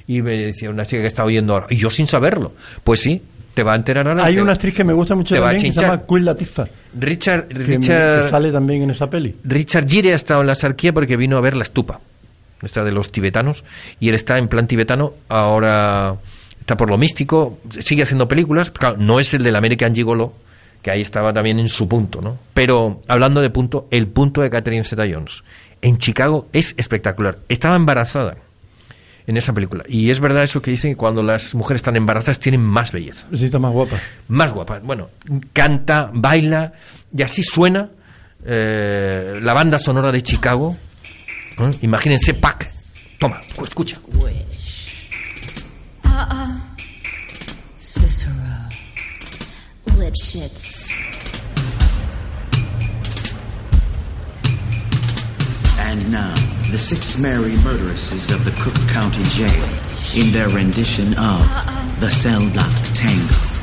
Y 0.07 0.21
me 0.21 0.37
decía 0.37 0.69
una 0.69 0.85
chica 0.85 1.01
que 1.01 1.07
estaba 1.07 1.27
oyendo 1.27 1.53
ahora. 1.53 1.67
Y 1.69 1.75
yo 1.75 1.89
sin 1.89 2.07
saberlo. 2.07 2.53
Pues 2.83 3.01
sí, 3.01 3.21
te 3.53 3.61
va 3.61 3.73
a 3.73 3.75
enterar 3.75 4.07
ahora. 4.07 4.23
Hay 4.25 4.37
una 4.39 4.53
actriz 4.53 4.73
que 4.75 4.83
me 4.85 4.93
gusta 4.93 5.15
mucho 5.15 5.35
también, 5.35 5.61
que 5.61 5.71
se 5.73 5.81
llama 5.81 6.01
Queen 6.07 6.23
Latifah, 6.25 6.67
Richard, 6.97 7.47
que, 7.49 7.55
me- 7.59 7.65
Richard, 7.77 8.23
que 8.23 8.29
sale 8.29 8.51
también 8.53 8.83
en 8.83 8.91
esa 8.91 9.09
peli. 9.09 9.35
Richard 9.43 9.85
Gere 9.87 10.13
ha 10.13 10.15
estado 10.15 10.41
en 10.41 10.47
la 10.47 10.55
sarquía 10.55 10.93
porque 10.93 11.17
vino 11.17 11.37
a 11.37 11.41
ver 11.41 11.55
la 11.55 11.63
estupa. 11.63 11.99
Esta 12.61 12.83
de 12.85 12.91
los 12.93 13.11
tibetanos. 13.11 13.63
Y 13.99 14.07
él 14.09 14.15
está 14.15 14.37
en 14.37 14.47
plan 14.47 14.65
tibetano. 14.65 15.13
Ahora 15.27 16.15
está 16.69 16.77
por 16.77 16.91
lo 16.91 16.99
místico. 16.99 17.57
Sigue 17.79 18.03
haciendo 18.03 18.27
películas. 18.27 18.69
Claro, 18.69 18.95
no 18.97 19.19
es 19.19 19.33
el 19.33 19.41
del 19.41 19.55
American 19.55 19.95
Gigolo, 19.95 20.33
que 20.83 20.91
ahí 20.91 21.01
estaba 21.01 21.33
también 21.33 21.57
en 21.57 21.67
su 21.67 21.87
punto, 21.87 22.21
¿no? 22.21 22.37
Pero 22.53 23.01
hablando 23.07 23.41
de 23.41 23.49
punto, 23.49 23.87
el 23.89 24.07
punto 24.07 24.41
de 24.41 24.51
Catherine 24.51 24.83
Zeta-Jones 24.83 25.43
en 25.81 25.97
Chicago 25.97 26.47
es 26.53 26.75
espectacular. 26.77 27.39
Estaba 27.49 27.75
embarazada 27.75 28.37
en 29.25 29.35
esa 29.35 29.51
película. 29.51 29.83
Y 29.87 30.11
es 30.11 30.19
verdad 30.19 30.43
eso 30.43 30.61
que 30.61 30.69
dicen 30.69 30.91
que 30.91 30.97
cuando 30.97 31.23
las 31.23 31.55
mujeres 31.55 31.79
están 31.79 31.95
embarazadas 31.95 32.39
tienen 32.39 32.61
más 32.61 32.91
belleza. 32.91 33.25
Sí, 33.35 33.45
está 33.45 33.57
más 33.57 33.73
guapa. 33.73 33.97
Más 34.27 34.53
guapa. 34.53 34.79
Bueno, 34.83 35.09
canta, 35.53 36.11
baila 36.13 36.73
y 37.15 37.23
así 37.23 37.41
suena 37.41 37.89
eh, 38.45 39.39
la 39.41 39.53
banda 39.53 39.79
sonora 39.79 40.11
de 40.11 40.21
Chicago. 40.21 40.77
¿eh? 41.57 41.71
Imagínense 41.81 42.35
Pac. 42.35 42.69
Toma, 43.17 43.41
escucha. 43.63 43.97
Uh-uh. 46.19 46.59
Cicero. 47.77 48.33
Lipschitz. 49.85 50.89
And 55.79 56.11
now, 56.11 56.35
the 56.71 56.77
six 56.77 57.17
merry 57.19 57.55
murderesses 57.63 58.31
of 58.31 58.43
the 58.43 58.51
Cook 58.61 58.75
County 58.89 59.23
Jail 59.29 59.63
in 60.13 60.33
their 60.33 60.49
rendition 60.49 61.13
of 61.13 61.39
uh-uh. 61.39 61.99
The 62.01 62.11
Cell 62.11 62.49
Block 62.49 62.73
Tango. 62.93 63.58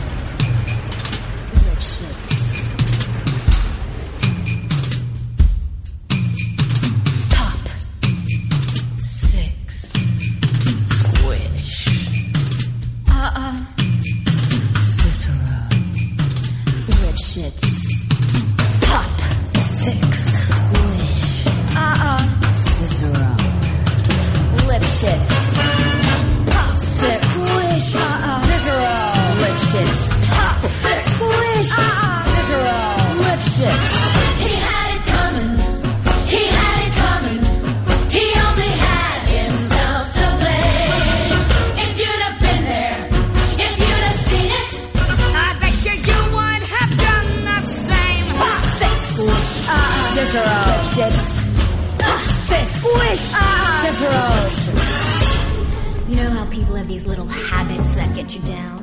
These 56.97 57.06
little 57.06 57.27
habits 57.27 57.94
that 57.94 58.14
get 58.14 58.35
you 58.35 58.40
down? 58.43 58.81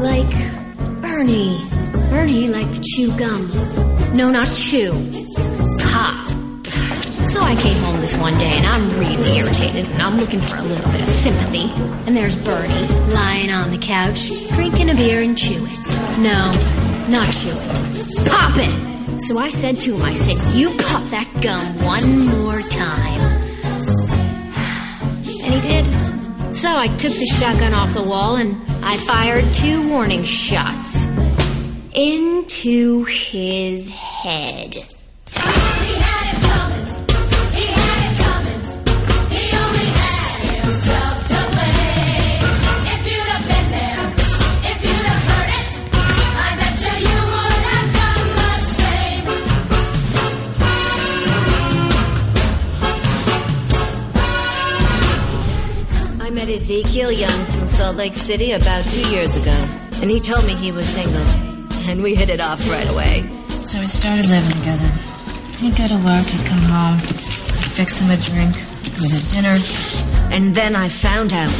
Like 0.00 1.00
Bernie. 1.00 1.58
Bernie 2.10 2.48
liked 2.48 2.74
to 2.74 2.82
chew 2.82 3.16
gum. 3.16 3.48
No, 4.14 4.30
not 4.30 4.46
chew. 4.48 4.92
Pop. 5.80 6.26
So 7.32 7.42
I 7.42 7.56
came 7.62 7.78
home 7.78 8.00
this 8.02 8.14
one 8.18 8.36
day 8.36 8.52
and 8.52 8.66
I'm 8.66 8.90
really 9.00 9.38
irritated 9.38 9.86
and 9.86 10.02
I'm 10.02 10.18
looking 10.18 10.40
for 10.40 10.56
a 10.58 10.62
little 10.62 10.92
bit 10.92 11.00
of 11.00 11.08
sympathy. 11.08 11.70
And 12.06 12.14
there's 12.14 12.36
Bernie 12.36 12.88
lying 13.14 13.50
on 13.50 13.70
the 13.70 13.78
couch, 13.78 14.28
drinking 14.52 14.90
a 14.90 14.94
beer 14.94 15.22
and 15.22 15.36
chewing. 15.36 15.64
No, 16.20 16.52
not 17.08 17.32
chewing. 17.32 18.26
Popping! 18.26 19.18
So 19.20 19.38
I 19.38 19.48
said 19.48 19.80
to 19.80 19.96
him, 19.96 20.02
I 20.02 20.12
said, 20.12 20.36
you 20.54 20.68
pop 20.76 21.02
that 21.10 21.28
gum 21.40 21.82
one 21.82 22.26
more 22.26 22.60
time. 22.60 23.37
So 26.58 26.76
I 26.76 26.88
took 26.96 27.12
the 27.14 27.24
shotgun 27.24 27.72
off 27.72 27.94
the 27.94 28.02
wall 28.02 28.34
and 28.34 28.60
I 28.84 28.96
fired 28.96 29.44
two 29.54 29.88
warning 29.88 30.24
shots 30.24 31.06
into 31.94 33.04
his 33.04 33.88
head. 33.88 34.76
Met 56.48 56.54
Ezekiel 56.54 57.12
Young 57.12 57.44
from 57.46 57.68
Salt 57.68 57.96
Lake 57.96 58.16
City 58.16 58.52
about 58.52 58.82
two 58.84 59.10
years 59.10 59.36
ago, 59.36 59.56
and 60.00 60.10
he 60.10 60.18
told 60.18 60.46
me 60.46 60.54
he 60.54 60.72
was 60.72 60.88
single, 60.88 61.20
and 61.88 62.02
we 62.02 62.14
hit 62.14 62.30
it 62.30 62.40
off 62.40 62.58
right 62.70 62.88
away. 62.88 63.28
So 63.64 63.78
we 63.80 63.86
started 63.86 64.26
living 64.26 64.50
together. 64.52 64.86
He'd 65.58 65.76
go 65.76 65.86
to 65.86 65.96
work, 65.96 66.24
he'd 66.24 66.46
come 66.46 66.62
home, 66.62 66.96
I'd 66.96 67.72
fix 67.76 67.98
him 67.98 68.10
a 68.10 68.16
drink, 68.16 68.54
we'd 69.00 69.10
have 69.10 69.28
dinner. 69.30 69.58
And 70.34 70.54
then 70.54 70.74
I 70.74 70.88
found 70.88 71.34
out. 71.34 71.50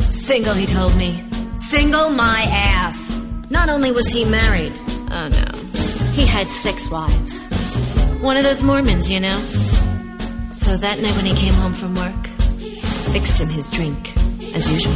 Single, 0.00 0.54
he 0.54 0.66
told 0.66 0.96
me. 0.96 1.22
Single 1.58 2.10
my 2.10 2.46
ass. 2.50 3.20
Not 3.50 3.68
only 3.68 3.92
was 3.92 4.08
he 4.08 4.24
married, 4.24 4.72
oh 5.10 5.28
no, 5.28 5.58
he 6.12 6.24
had 6.24 6.46
six 6.46 6.90
wives. 6.90 7.46
One 8.20 8.36
of 8.36 8.44
those 8.44 8.62
Mormons, 8.62 9.10
you 9.10 9.20
know. 9.20 9.38
So 10.52 10.76
that 10.76 11.00
night 11.00 11.16
when 11.16 11.26
he 11.26 11.34
came 11.34 11.54
home 11.54 11.74
from 11.74 11.94
work, 11.94 12.27
fixed 13.12 13.40
him 13.40 13.48
his 13.48 13.70
drink, 13.70 14.12
as 14.54 14.70
usual. 14.70 14.92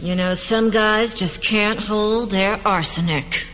You 0.00 0.14
know, 0.14 0.34
some 0.34 0.70
guys 0.70 1.14
just 1.14 1.42
can't 1.42 1.78
hold 1.78 2.30
their 2.30 2.58
arsenic. 2.64 3.46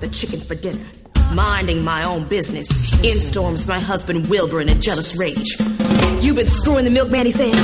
The 0.00 0.08
chicken 0.08 0.40
for 0.40 0.54
dinner, 0.54 0.84
minding 1.32 1.84
my 1.84 2.04
own 2.04 2.26
business. 2.26 2.68
In 3.04 3.16
storms 3.18 3.66
my 3.66 3.78
husband 3.78 4.28
Wilbur 4.28 4.60
in 4.60 4.68
a 4.68 4.74
jealous 4.74 5.16
rage. 5.16 5.56
You've 6.20 6.36
been 6.36 6.46
screwing 6.46 6.84
the 6.84 6.90
milkman, 6.90 7.26
he 7.26 7.32
says. 7.32 7.54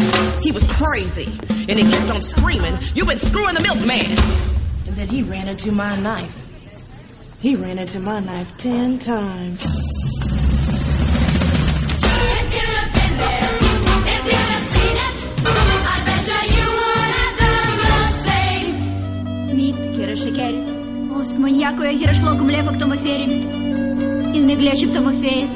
He 0.43 0.53
was 0.53 0.65
crazy. 0.65 1.27
And 1.69 1.79
he 1.79 1.91
kept 1.91 2.11
on 2.11 2.23
screaming, 2.23 2.79
You've 2.95 3.09
been 3.09 3.19
screwing 3.19 3.55
the 3.55 3.61
milkman. 3.61 4.07
And 4.87 4.97
then 4.97 5.09
he 5.09 5.23
ran 5.23 5.49
into 5.49 5.73
my 5.73 5.99
knife. 5.99 6.43
He 7.41 7.57
ran 7.57 7.79
into 7.79 8.01
my 8.01 8.21
knife 8.21 8.57
ten 8.59 8.99
times. 8.99 9.87
Пуск 21.27 21.39
някоя 21.39 21.91
е 21.91 21.97
хирешло 21.97 22.39
към 22.39 22.51
лева 22.51 22.73
към 22.79 22.93
аферим. 22.93 23.31
И 24.35 24.41
не 24.41 24.57
глешим 24.57 24.93
към 24.93 25.07
афея. 25.07 25.49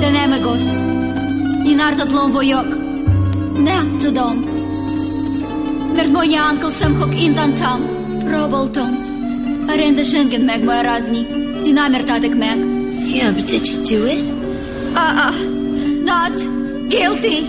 Да 0.00 0.10
неме 0.10 0.40
гос. 0.40 0.66
И 1.64 1.74
нартът 1.74 2.12
лом 2.12 2.32
войок. 2.32 2.66
Нето 3.58 4.12
дом. 4.12 4.44
Мертвоня 5.94 6.38
анкъл 6.38 6.70
съм 6.70 7.00
хок 7.00 7.20
интан 7.20 7.56
сам. 7.56 7.84
Пробълтом. 8.24 8.96
Аренда 9.68 10.04
шенген 10.04 10.44
мег 10.44 10.64
моя 10.64 10.84
разни. 10.84 11.26
Ти 11.64 11.72
намер 11.72 12.02
татък 12.02 12.34
мег. 12.34 12.58
Я 13.14 13.32
бите 13.32 13.62
читиве? 13.62 14.18
А, 14.94 15.28
а. 15.28 15.32
Над. 16.04 16.40
Guilty. 16.88 17.46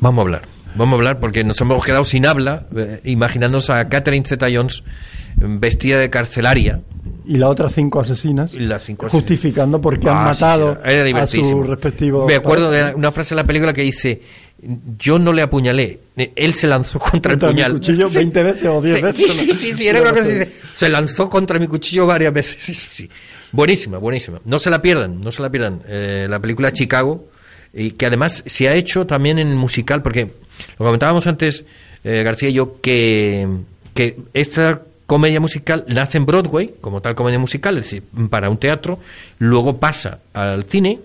Vamos 0.00 0.18
a 0.18 0.22
hablar. 0.22 0.42
Vamos 0.76 0.92
a 0.94 0.96
hablar 0.98 1.18
porque 1.20 1.42
nos 1.42 1.60
hemos 1.60 1.84
quedado 1.84 2.04
sin 2.04 2.26
habla, 2.26 2.66
eh, 2.76 3.00
imaginándonos 3.04 3.70
a 3.70 3.88
Catherine 3.88 4.24
Zeta-Jones 4.24 4.84
vestida 5.36 5.98
de 5.98 6.10
carcelaria. 6.10 6.80
Y 7.26 7.38
las 7.38 7.50
otras 7.50 7.72
cinco 7.74 8.00
asesinas, 8.00 8.54
Y 8.54 8.60
las 8.60 8.82
cinco 8.84 9.08
justificando 9.08 9.80
por 9.80 9.98
qué 9.98 10.08
han 10.08 10.16
Ah, 10.28 10.34
sí, 10.34 10.42
matado 10.42 10.78
sí, 10.86 10.94
a 10.96 11.02
divertidísimo. 11.04 11.62
su 11.64 11.70
respectivo. 11.70 12.26
Me 12.26 12.34
acuerdo 12.36 12.70
de 12.70 12.94
una 12.94 13.10
frase 13.12 13.34
en 13.34 13.36
la 13.38 13.44
película 13.44 13.72
que 13.72 13.82
dice: 13.82 14.20
Yo 14.98 15.18
no 15.18 15.32
le 15.32 15.42
apuñalé, 15.42 16.00
él 16.36 16.54
se 16.54 16.66
lanzó 16.68 16.98
contra, 17.00 17.32
Contra 17.32 17.48
el 17.50 17.54
mi 17.56 17.62
puñal. 17.62 17.72
cuchillo 17.72 18.08
20 18.08 18.42
veces 18.42 18.68
o 18.68 18.80
10 18.80 18.96
Sí, 18.96 19.02
veces. 19.02 19.36
Sí, 19.36 19.44
sí, 19.46 19.52
sí, 19.52 19.72
sí, 19.76 19.88
era 19.88 20.00
una 20.02 20.10
cosa 20.12 20.24
que 20.24 20.32
dice, 20.32 20.52
Se 20.74 20.88
lanzó 20.88 21.28
contra 21.28 21.58
mi 21.58 21.66
cuchillo 21.66 22.06
varias 22.06 22.32
veces. 22.32 22.58
Sí, 22.60 22.74
sí, 22.74 22.86
sí. 22.88 23.10
Buenísima, 23.52 23.98
buenísima. 23.98 24.40
No 24.44 24.58
se 24.60 24.70
la 24.70 24.80
pierdan, 24.80 25.20
no 25.20 25.32
se 25.32 25.42
la 25.42 25.50
pierdan. 25.50 25.82
Eh, 25.88 26.26
la 26.30 26.38
película 26.38 26.72
Chicago, 26.72 27.26
y 27.72 27.92
que 27.92 28.06
además 28.06 28.42
se 28.46 28.68
ha 28.68 28.74
hecho 28.74 29.06
también 29.06 29.38
en 29.38 29.56
musical, 29.56 30.02
porque 30.02 30.32
lo 30.78 30.86
comentábamos 30.86 31.26
antes, 31.26 31.64
eh, 32.04 32.22
García 32.22 32.48
y 32.48 32.54
yo, 32.54 32.80
que, 32.80 33.46
que 33.94 34.16
esta 34.34 34.82
comedia 35.06 35.40
musical 35.40 35.84
nace 35.88 36.18
en 36.18 36.26
Broadway, 36.26 36.74
como 36.80 37.00
tal 37.00 37.14
comedia 37.14 37.38
musical, 37.38 37.78
es 37.78 37.84
decir, 37.84 38.02
para 38.28 38.48
un 38.48 38.58
teatro, 38.58 38.98
luego 39.38 39.78
pasa 39.78 40.20
al 40.32 40.64
cine 40.64 41.00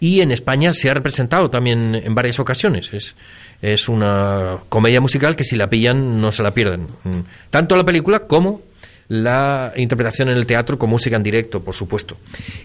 y 0.00 0.20
en 0.20 0.32
España 0.32 0.72
se 0.72 0.88
ha 0.88 0.94
representado 0.94 1.50
también 1.50 1.94
en 1.94 2.14
varias 2.14 2.40
ocasiones. 2.40 2.90
Es, 2.92 3.14
es 3.60 3.88
una 3.88 4.58
comedia 4.70 5.00
musical 5.00 5.36
que 5.36 5.44
si 5.44 5.56
la 5.56 5.68
pillan 5.68 6.20
no 6.20 6.32
se 6.32 6.42
la 6.42 6.52
pierden. 6.52 6.86
Mm. 7.04 7.20
Tanto 7.50 7.76
la 7.76 7.84
película 7.84 8.20
como 8.20 8.62
la 9.08 9.72
interpretación 9.76 10.28
en 10.30 10.36
el 10.36 10.46
teatro 10.46 10.78
con 10.78 10.88
música 10.88 11.16
en 11.16 11.22
directo, 11.22 11.60
por 11.62 11.74
supuesto. 11.74 12.16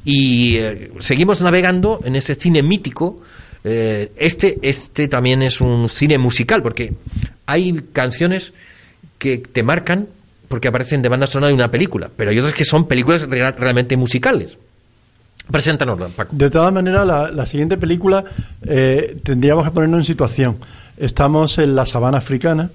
Y 0.05 0.57
eh, 0.57 0.91
seguimos 0.99 1.41
navegando 1.41 1.99
en 2.05 2.15
ese 2.15 2.35
cine 2.35 2.61
mítico. 2.63 3.21
Eh, 3.67 4.11
este, 4.15 4.59
este 4.61 5.07
también 5.07 5.41
es 5.41 5.59
un 5.59 5.89
cine 5.89 6.17
musical, 6.19 6.61
porque 6.61 6.93
hay 7.47 7.73
canciones 7.91 8.53
que 9.17 9.39
te 9.39 9.63
marcan 9.63 10.07
porque 10.47 10.67
aparecen 10.67 11.01
de 11.01 11.09
banda 11.09 11.25
sonora 11.25 11.47
de 11.47 11.55
una 11.55 11.71
película, 11.71 12.09
pero 12.15 12.29
hay 12.29 12.37
otras 12.37 12.53
que 12.53 12.63
son 12.63 12.87
películas 12.87 13.23
real- 13.23 13.55
realmente 13.57 13.97
musicales. 13.97 14.55
Preséntanosla, 15.51 16.07
Paco. 16.09 16.35
De 16.35 16.49
todas 16.49 16.71
maneras, 16.73 17.05
la, 17.05 17.31
la 17.31 17.45
siguiente 17.45 17.77
película 17.77 18.23
eh, 18.65 19.17
tendríamos 19.23 19.65
que 19.65 19.71
ponernos 19.71 19.99
en 19.99 20.03
situación. 20.05 20.57
Estamos 20.97 21.57
en 21.57 21.75
la 21.75 21.85
sabana 21.85 22.17
africana. 22.19 22.69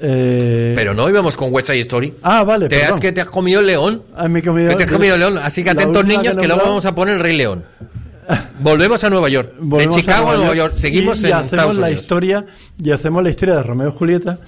eh, 0.00 0.72
Pero 0.76 0.94
no 0.94 1.08
íbamos 1.08 1.36
con 1.36 1.52
West 1.52 1.68
Side 1.68 1.80
Story. 1.80 2.14
Ah, 2.22 2.44
vale, 2.44 2.68
Te 2.68 2.82
has, 2.84 2.98
que 3.00 3.12
te 3.12 3.20
has 3.20 3.28
comido 3.28 3.60
el 3.60 3.66
león. 3.66 4.02
Ah, 4.16 4.28
me 4.28 4.38
he 4.38 4.42
comido- 4.42 4.70
que 4.70 4.76
te 4.76 4.84
has 4.84 4.90
comido 4.92 5.14
el 5.14 5.20
león. 5.20 5.38
Así 5.38 5.62
que 5.64 5.70
atentos 5.70 6.04
niños, 6.04 6.34
que 6.36 6.42
que, 6.42 6.48
luego 6.48 6.62
vamos 6.62 6.86
a 6.86 6.94
poner 6.94 7.14
el 7.16 7.20
Rey 7.20 7.36
León. 7.36 7.64
Volvemos 8.60 9.02
a 9.04 9.10
Nueva 9.10 9.28
York. 9.28 9.54
Volvemos 9.60 9.96
de 9.96 10.02
Chicago 10.02 10.30
a 10.30 10.36
Nueva 10.36 10.54
York. 10.54 10.74
Seguimos 10.74 11.22
y, 11.22 11.26
en 11.26 11.32
hacemos 11.32 11.52
Estados 11.52 11.78
la 11.78 11.86
Unidos. 11.86 12.02
historia 12.02 12.46
y 12.82 12.90
hacemos 12.90 13.22
la 13.22 13.30
historia 13.30 13.54
de 13.56 13.62
Romeo 13.62 13.88
y 13.88 13.92
Julieta 13.92 14.38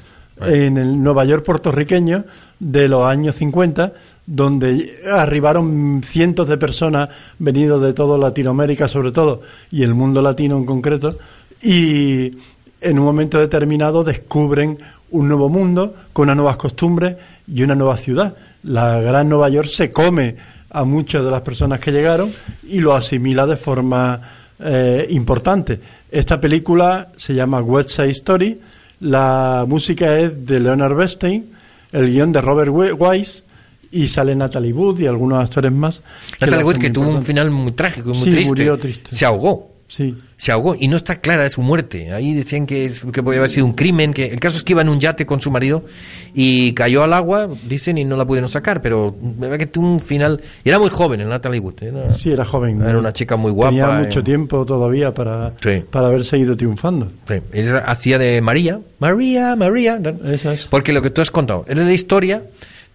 en 0.42 0.78
el 0.78 1.02
Nueva 1.02 1.24
York 1.24 1.44
puertorriqueño 1.44 2.24
de 2.58 2.88
los 2.88 3.04
años 3.04 3.34
50 3.36 3.92
donde 4.26 4.90
arribaron 5.12 6.02
cientos 6.04 6.48
de 6.48 6.56
personas 6.56 7.08
venidos 7.38 7.82
de 7.82 7.92
toda 7.92 8.16
Latinoamérica 8.16 8.88
sobre 8.88 9.12
todo 9.12 9.42
y 9.70 9.82
el 9.82 9.92
mundo 9.92 10.22
latino 10.22 10.56
en 10.56 10.64
concreto 10.64 11.16
y 11.62 12.38
en 12.80 12.98
un 12.98 13.04
momento 13.04 13.38
determinado 13.38 14.04
descubren 14.04 14.78
un 15.10 15.28
nuevo 15.28 15.48
mundo 15.48 15.94
con 16.12 16.24
unas 16.24 16.36
nuevas 16.36 16.56
costumbres 16.56 17.16
y 17.46 17.62
una 17.62 17.74
nueva 17.74 17.96
ciudad. 17.96 18.34
La 18.62 19.00
gran 19.00 19.28
Nueva 19.28 19.48
York 19.48 19.68
se 19.68 19.90
come 19.90 20.36
a 20.70 20.84
muchas 20.84 21.24
de 21.24 21.30
las 21.30 21.42
personas 21.42 21.80
que 21.80 21.90
llegaron 21.92 22.32
y 22.68 22.78
lo 22.80 22.94
asimila 22.94 23.46
de 23.46 23.56
forma 23.56 24.20
eh, 24.58 25.06
importante. 25.10 25.80
Esta 26.10 26.40
película 26.40 27.08
se 27.16 27.34
llama 27.34 27.60
West 27.60 27.90
Side 27.90 28.10
Story, 28.10 28.60
la 29.00 29.64
música 29.66 30.18
es 30.18 30.46
de 30.46 30.60
Leonard 30.60 30.94
Bernstein, 30.94 31.50
el 31.92 32.10
guion 32.12 32.32
de 32.32 32.40
Robert 32.40 32.70
Wise 32.98 33.42
y 33.92 34.06
sale 34.06 34.34
Natalie 34.36 34.72
Wood 34.72 35.00
y 35.00 35.06
algunos 35.06 35.42
actores 35.42 35.72
más. 35.72 36.00
Natalie 36.40 36.64
Wood 36.64 36.76
que 36.78 36.90
tuvo 36.90 37.10
un 37.10 37.22
final 37.24 37.50
muy 37.50 37.72
trágico 37.72 38.10
y 38.10 38.14
muy 38.14 38.22
Sí, 38.24 38.30
triste. 38.30 38.48
murió 38.48 38.78
triste. 38.78 39.14
Se 39.16 39.24
ahogó. 39.24 39.69
Sí. 39.90 40.16
Se 40.36 40.52
ahogó 40.52 40.76
y 40.78 40.86
no 40.86 40.96
está 40.96 41.16
clara 41.16 41.50
su 41.50 41.62
muerte. 41.62 42.12
Ahí 42.12 42.32
decían 42.32 42.64
que, 42.64 42.92
que 43.12 43.22
podía 43.24 43.40
haber 43.40 43.50
sido 43.50 43.66
un 43.66 43.72
crimen. 43.72 44.14
que 44.14 44.26
El 44.26 44.38
caso 44.38 44.56
es 44.56 44.62
que 44.62 44.72
iba 44.72 44.82
en 44.82 44.88
un 44.88 45.00
yate 45.00 45.26
con 45.26 45.40
su 45.40 45.50
marido 45.50 45.84
y 46.32 46.72
cayó 46.74 47.02
al 47.02 47.12
agua, 47.12 47.48
dicen, 47.68 47.98
y 47.98 48.04
no 48.04 48.16
la 48.16 48.24
pudieron 48.24 48.48
sacar. 48.48 48.80
Pero 48.82 49.14
verdad 49.20 49.58
que 49.58 49.66
tuvo 49.66 49.90
un 49.92 49.98
final. 49.98 50.40
Era 50.64 50.78
muy 50.78 50.90
joven, 50.90 51.20
el 51.22 51.28
Natalie 51.28 51.58
Wood. 51.60 51.82
Era, 51.82 52.12
Sí, 52.12 52.30
era 52.30 52.44
joven. 52.44 52.80
era 52.80 52.98
una 52.98 53.12
chica 53.12 53.36
muy 53.36 53.50
guapa. 53.50 53.70
Tenía 53.70 54.00
eh. 54.00 54.04
mucho 54.04 54.22
tiempo 54.22 54.64
todavía 54.64 55.12
para, 55.12 55.52
Sí. 55.60 55.82
para 55.90 56.06
haber 56.06 56.24
seguido 56.24 56.56
triunfando. 56.56 57.08
Sí, 57.26 57.34
ella 57.52 57.78
hacía 57.78 58.16
de 58.16 58.40
María, 58.40 58.78
María, 59.00 59.56
María, 59.56 59.98
porque 60.70 60.92
lo 60.92 61.02
que 61.02 61.10
tú 61.10 61.20
has 61.20 61.30
contado 61.32 61.64
era 61.68 61.82
la 61.82 61.92
historia 61.92 62.42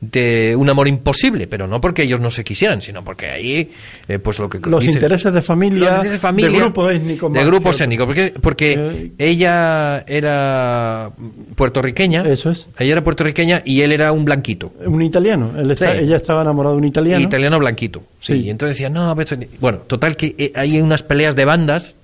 de 0.01 0.55
un 0.55 0.69
amor 0.69 0.88
imposible, 0.88 1.47
pero 1.47 1.65
no 1.67 1.80
porque 1.81 2.03
ellos 2.03 2.19
no 2.19 2.30
se 2.30 2.43
quisieran, 2.43 2.81
sino 2.81 3.03
porque 3.03 3.27
ahí, 3.27 3.72
eh, 4.07 4.19
pues 4.19 4.38
lo 4.39 4.49
que 4.49 4.59
Los 4.69 4.85
intereses 4.85 5.34
de 5.34 5.41
familia, 5.41 5.80
los 5.80 5.88
intereses 5.89 6.11
de 6.11 6.19
familia, 6.19 6.51
de 6.51 6.57
grupos 6.57 6.91
étnicos. 6.93 7.34
de 7.34 7.39
que- 7.39 7.84
étnicos, 7.84 8.05
porque, 8.05 8.34
porque 8.41 9.11
ella 9.17 10.03
era 10.05 11.11
puertorriqueña, 11.55 12.23
eso 12.27 12.51
es, 12.51 12.67
ella 12.77 12.91
era 12.93 13.03
puertorriqueña 13.03 13.61
y 13.65 13.81
él 13.81 13.91
era 13.93 14.11
un 14.11 14.26
blanquito, 14.26 14.73
Un 14.85 15.01
italiano. 15.01 15.51
Él 15.57 15.72
está- 15.72 15.93
Sí. 15.93 15.99
Ella 16.03 16.17
estaba 16.17 16.41
enamorada 16.41 16.73
de 16.76 16.80
un 16.80 16.85
italiano. 16.85 17.23
italiano 17.23 17.57
blanquito, 17.59 18.03
sí, 18.19 18.34
y 18.45 18.49
entonces 18.49 18.76
decía 18.77 18.89
no, 18.89 19.15
pero- 19.15 19.38
bueno, 19.59 19.80
total 19.80 20.15
que 20.17 20.35
eh, 20.38 20.51
hay 20.55 20.80
unas 20.81 21.03
peleas 21.03 21.35
de 21.35 21.45
bandas 21.45 21.95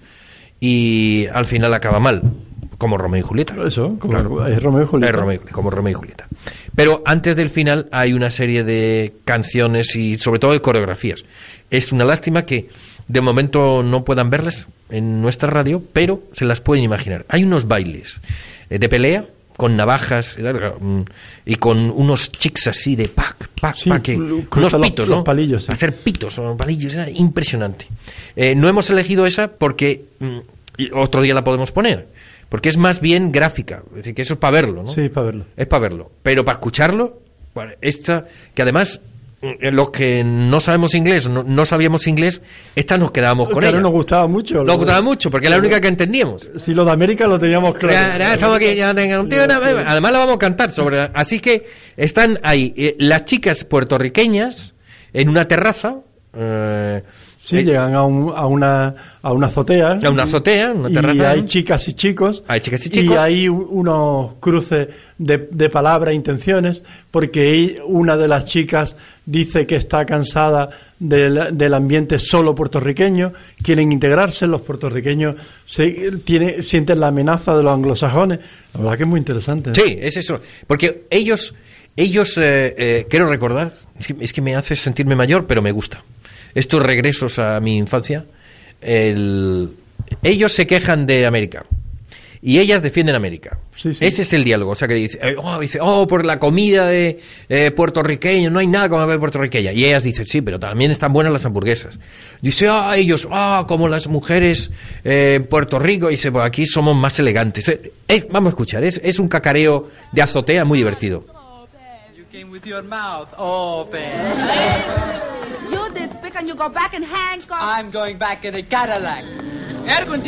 y 0.60 1.28
al 1.34 1.46
final 1.46 1.74
acaba 1.74 2.00
mal, 2.00 2.22
como 2.78 2.98
Romeo 2.98 3.20
y 3.20 3.24
Julieta. 3.24 3.56
Eso, 3.66 3.96
como 4.00 4.18
es 4.48 4.62
Romeo 4.64 4.84
y 4.84 4.88
Julieta. 4.88 5.12
Es 5.12 5.16
Romeo- 5.20 5.42
como 5.52 5.70
Romeo 5.70 5.92
y 5.92 5.94
Julieta. 5.94 6.28
Pero 6.76 7.02
antes 7.06 7.36
del 7.36 7.50
final 7.50 7.88
hay 7.92 8.14
una 8.14 8.32
serie 8.32 8.64
de 8.64 9.14
canciones 9.26 9.96
y 9.96 10.18
sobre 10.18 10.40
todo 10.40 10.54
de 10.54 10.62
coreografías. 10.62 11.24
Es 11.70 11.92
una 11.92 12.06
lástima 12.06 12.46
que 12.46 12.70
de 13.08 13.22
momento 13.22 13.84
no 13.84 14.04
puedan 14.04 14.30
verlas 14.30 14.68
en 14.90 15.22
nuestra 15.22 15.50
radio, 15.50 15.82
pero 15.94 16.24
se 16.34 16.46
las 16.46 16.62
pueden 16.62 16.84
imaginar. 16.84 17.26
Hay 17.30 17.44
unos 17.44 17.68
bailes 17.68 18.20
eh, 18.70 18.80
de 18.80 18.90
pelea 18.90 19.26
con 19.58 19.76
navajas 19.76 20.38
eh, 20.40 20.54
mm, 20.80 21.02
y 21.46 21.56
con 21.56 21.92
unos 21.92 22.32
chics 22.32 22.68
así 22.68 22.96
de 22.96 23.10
pac, 23.10 23.50
pac, 23.60 23.76
Sí, 23.76 23.90
pac, 23.90 24.08
unos 24.10 24.74
pitos, 24.76 25.08
los 25.08 25.20
¿no? 25.20 25.24
palillos, 25.24 25.66
sí. 25.66 25.72
Hacer 25.72 25.96
pitos 25.96 26.40
o 26.40 26.56
palillos, 26.58 26.94
era 26.94 27.10
impresionante. 27.10 27.88
Eh, 28.36 28.56
no 28.56 28.68
hemos 28.70 28.90
elegido 28.90 29.26
esa 29.26 29.50
porque 29.50 30.06
mm, 30.20 30.40
otro 30.94 31.22
día 31.22 31.34
la 31.34 31.44
podemos 31.44 31.72
poner, 31.72 32.08
porque 32.52 32.68
es 32.68 32.76
más 32.78 33.00
bien 33.00 33.32
gráfica, 33.32 33.82
es 33.92 33.96
decir, 33.96 34.14
que 34.14 34.24
eso 34.24 34.34
es 34.34 34.40
para 34.40 34.52
verlo, 34.52 34.84
¿no? 34.84 34.92
Sí, 34.92 35.08
para 35.08 35.28
verlo. 35.28 35.46
Es 35.56 35.68
para 35.68 35.82
verlo. 35.84 36.12
Pero 36.22 36.44
para 36.44 36.58
escucharlo, 36.58 37.22
bueno, 37.56 37.72
esta, 37.80 38.26
que 38.54 38.62
además, 38.62 39.00
mm, 39.42 39.68
los 39.72 39.90
que 39.92 40.22
no 40.26 40.60
sabemos 40.60 40.94
inglés, 40.94 41.30
no, 41.30 41.44
no 41.44 41.66
sabíamos 41.66 42.08
inglés, 42.08 42.42
esta 42.76 42.98
nos 42.98 43.12
quedábamos 43.12 43.48
con 43.50 43.60
Claro, 43.60 43.78
ella. 43.78 43.82
nos 43.84 43.94
gustaba 43.94 44.28
mucho. 44.28 44.64
Nos 44.66 44.76
gustaba 44.78 45.02
mucho, 45.02 45.32
porque 45.32 45.48
es 45.48 45.52
la 45.52 45.60
única 45.60 45.80
que 45.80 45.88
entendíamos. 45.88 46.50
Si 46.58 46.74
lo 46.74 46.84
de 46.84 46.92
América 46.92 47.26
lo 47.26 47.40
teníamos 47.40 47.74
claro. 47.78 47.94
Ya, 47.94 48.18
ya, 48.18 48.34
estamos 48.34 48.58
aquí, 48.58 48.76
ya 48.76 48.94
tenga 48.94 49.22
un 49.22 49.30
tío, 49.30 49.46
una- 49.46 49.56
además 49.88 50.12
la 50.12 50.20
vamos 50.20 50.36
a 50.36 50.40
cantar 50.40 50.72
sobre. 50.72 51.10
Así 51.14 51.40
que 51.40 51.66
están 51.96 52.38
ahí 52.44 52.74
eh, 52.76 52.96
las 53.00 53.24
chicas 53.24 53.64
puertorriqueñas 53.64 54.74
en 55.14 55.30
una 55.30 55.48
terraza. 55.48 55.96
eh, 56.34 57.02
Sí, 57.44 57.64
llegan 57.64 57.96
a, 57.96 58.06
un- 58.06 58.32
a 58.36 58.46
una, 58.46 58.94
a 59.22 59.34
una 59.34 59.48
azotea. 59.48 59.98
A 60.04 60.10
una 60.12 60.24
azotea, 60.24 60.74
una 60.74 60.92
Y 60.92 60.94
terraza. 60.94 61.32
hay 61.32 61.44
chicas 61.44 61.88
y 61.88 61.94
chicos. 61.94 62.44
Hay 62.48 62.60
chicas 62.62 62.86
y 62.86 62.90
chicos. 62.92 63.18
hay 63.18 63.50
u- 63.50 63.68
unos 63.72 64.36
cruces 64.40 64.88
de, 65.18 65.48
de 65.52 65.70
palabras, 65.70 66.14
intenciones, 66.14 66.84
porque 67.10 67.80
una 67.88 68.16
de 68.16 68.28
las 68.28 68.46
chicas 68.46 68.96
dice 69.26 69.66
que 69.66 69.76
está 69.76 70.06
cansada 70.06 70.70
del, 71.00 71.58
del 71.58 71.74
ambiente 71.74 72.20
solo 72.20 72.54
puertorriqueño, 72.54 73.34
quieren 73.64 73.92
integrarse, 73.92 74.46
los 74.46 74.62
puertorriqueños 74.62 75.36
se, 75.66 76.12
tiene, 76.24 76.62
sienten 76.62 77.00
la 77.00 77.08
amenaza 77.08 77.58
de 77.58 77.64
los 77.64 77.74
anglosajones. 77.74 78.40
La 78.76 78.82
verdad 78.82 78.98
que 78.98 79.04
es 79.04 79.10
muy 79.10 79.18
interesante. 79.20 79.72
¿eh? 79.72 79.74
Sí, 79.76 79.98
es 80.00 80.16
eso. 80.16 80.40
Porque 80.68 81.06
ellos, 81.10 81.56
ellos 81.96 82.38
eh, 82.38 82.76
eh, 82.78 83.08
quiero 83.10 83.28
recordar, 83.28 83.74
es 84.20 84.32
que 84.32 84.42
me 84.42 84.56
hace 84.56 84.76
sentirme 84.76 85.16
mayor, 85.16 85.48
pero 85.48 85.64
me 85.64 85.72
gusta. 85.72 86.04
Estos 86.56 86.82
regresos 86.82 87.40
a 87.40 87.60
mi 87.60 87.78
infancia, 87.78 88.26
el- 88.82 89.70
ellos 90.24 90.52
se 90.54 90.68
quejan 90.68 91.06
de 91.06 91.26
América. 91.26 91.64
Y 92.44 92.58
ellas 92.58 92.82
defienden 92.82 93.14
América. 93.16 93.60
Ese 94.02 94.24
es 94.24 94.34
el 94.34 94.44
diálogo. 94.44 94.72
O 94.72 94.76
sea, 94.76 94.88
que 94.88 94.96
dice, 94.96 95.20
eh, 95.22 95.36
oh, 95.38 95.60
dice, 95.60 95.78
oh, 95.80 96.08
por 96.08 96.26
la 96.26 96.40
comida 96.40 96.88
de 96.88 97.20
eh, 97.48 97.70
puertorriqueño, 97.70 98.50
no 98.50 98.58
hay 98.58 98.66
nada 98.66 98.90
como 98.90 99.06
la 99.06 99.20
puertorriqueña. 99.20 99.72
Y 99.74 99.86
ellas 99.86 100.02
dicen, 100.02 100.26
sí, 100.26 100.42
pero 100.42 100.60
también 100.60 100.90
están 100.90 101.14
buenas 101.14 101.32
las 101.32 101.46
hamburguesas. 101.46 102.00
Dice, 102.42 102.68
ah, 102.68 102.94
ellos, 102.98 103.28
ah, 103.30 103.66
como 103.68 103.88
las 103.88 104.08
mujeres 104.08 104.72
eh, 105.04 105.36
en 105.36 105.44
Puerto 105.46 105.78
Rico. 105.78 106.10
Y 106.10 106.14
dice, 106.14 106.32
pues 106.32 106.44
aquí 106.44 106.66
somos 106.66 106.96
más 106.96 107.20
elegantes. 107.20 107.70
Eh, 107.70 107.92
eh, 108.08 108.28
vamos 108.32 108.48
a 108.48 108.50
escuchar, 108.54 108.84
es, 108.84 109.00
es 109.04 109.20
un 109.20 109.28
cacareo 109.28 109.92
de 110.12 110.22
azotea 110.24 110.66
muy 110.66 110.80
divertido. 110.80 111.24
You 112.18 112.24
came 112.32 112.46
with 112.52 112.64
your 112.66 112.82
mouth 112.84 113.28
open. 113.38 114.02
And 116.36 116.48
you 116.48 116.56
go 116.56 116.70
back 116.70 116.94
in 116.94 117.04
handcuffs. 117.04 117.62
I'm 117.62 117.92
going 117.92 118.18
back 118.18 118.46
in 118.46 118.56
a 118.56 118.64
Cadillac. 118.64 119.26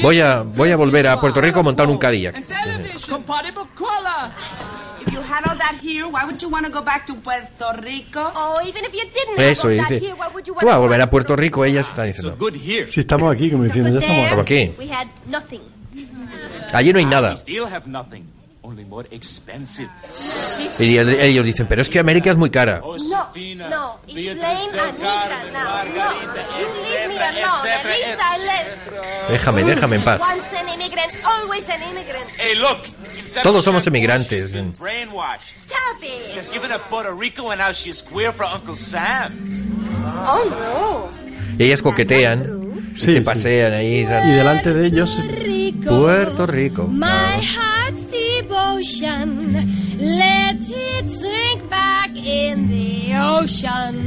Voy 0.01 0.19
a, 0.19 0.43
voy 0.43 0.71
a 0.71 0.77
volver 0.77 1.07
a 1.07 1.19
Puerto 1.19 1.41
Rico 1.41 1.59
a 1.59 1.63
montar 1.63 1.87
un 1.87 1.97
Cadillac. 1.97 2.35
Compatible 3.07 3.67
color. 3.75 4.31
If 5.05 5.11
you 5.13 5.21
had 5.21 5.47
all 5.47 5.57
that 5.57 5.79
here, 5.81 6.07
why 6.07 6.25
would 6.25 6.41
you 6.41 6.49
want 6.49 6.65
to 6.65 6.71
go 6.71 6.81
back 6.81 7.05
to 7.07 7.15
Puerto 7.15 7.73
Rico? 7.81 8.31
Oh, 8.35 8.59
even 8.65 8.85
if 8.85 8.93
you 8.93 9.03
didn't 9.03 9.39
Eso, 9.39 9.69
dice, 9.69 9.99
tú 10.43 10.55
vas 10.55 10.75
a 10.75 10.77
volver 10.79 11.01
a 11.01 11.09
Puerto 11.09 11.35
Rico, 11.35 11.65
ellas 11.65 11.89
están 11.89 12.07
diciendo. 12.07 12.37
Si 12.87 12.99
estamos 12.99 13.33
aquí, 13.33 13.51
como 13.51 13.63
diciendo, 13.63 13.99
ya 13.99 14.23
estamos 14.23 14.45
aquí. 14.45 14.73
We 14.77 14.89
had 14.91 15.07
nothing. 15.27 15.61
Allí 16.71 16.93
no 16.93 16.99
hay 16.99 17.05
nada. 17.05 17.35
Only 18.65 18.85
more 18.85 19.05
expensive. 19.11 19.89
Y 20.79 20.95
el- 20.97 21.19
ellos 21.19 21.43
dicen, 21.45 21.67
pero 21.67 21.81
es 21.81 21.89
que 21.89 21.99
América 21.99 22.31
es 22.31 22.37
muy 22.37 22.49
cara. 22.49 22.79
No, 22.79 22.95
no, 22.95 22.95
it's 22.95 23.35
plain 23.35 23.59
Anita 23.59 23.99
now. 25.51 25.83
No, 25.83 26.21
you 26.21 26.67
leave 26.89 27.07
me 27.09 27.19
alone. 27.19 27.69
At 27.69 27.85
least 27.85 28.19
I 28.21 28.45
let. 28.47 29.29
Déjame, 29.29 29.63
déjame 29.65 29.97
en 29.97 30.03
paz. 30.03 30.21
Once 30.21 30.55
an 30.57 30.69
immigrant, 30.69 31.13
always 31.25 31.67
an 31.69 31.81
immigrant. 31.89 32.25
Hey, 32.39 32.55
look. 32.55 32.79
instead 32.85 33.37
of 33.39 33.43
Todos 33.43 33.65
somos 33.65 33.85
emigrantes. 33.85 34.29
she's 34.29 34.51
been 34.51 34.71
brainwashed. 34.73 35.41
Stop 35.67 36.01
it. 36.01 36.31
She's 36.33 36.49
given 36.51 36.71
up 36.71 36.87
Puerto 36.89 37.11
Rico 37.13 37.51
and 37.51 37.59
now 37.59 37.73
she's 37.73 38.01
queer 38.01 38.31
for 38.31 38.45
Uncle 38.45 38.77
Sam. 38.77 39.33
Oh 40.25 41.09
Y 41.59 41.65
ellas 41.65 41.81
coquetean, 41.81 42.93
Sí, 42.95 43.05
se 43.07 43.13
sí. 43.13 43.19
pasean 43.21 43.73
ahí. 43.73 44.03
Y 44.03 44.05
delante 44.05 44.73
de 44.73 44.87
ellos, 44.87 45.17
Puerto 45.85 46.45
Rico. 46.45 46.83
My 46.87 47.41
heart's 47.41 47.82
devotion, 48.13 49.53
let 49.99 50.55
it 50.59 51.09
sink 51.09 51.69
back 51.69 52.11
in 52.15 52.67
the 52.69 53.17
ocean. 53.19 54.03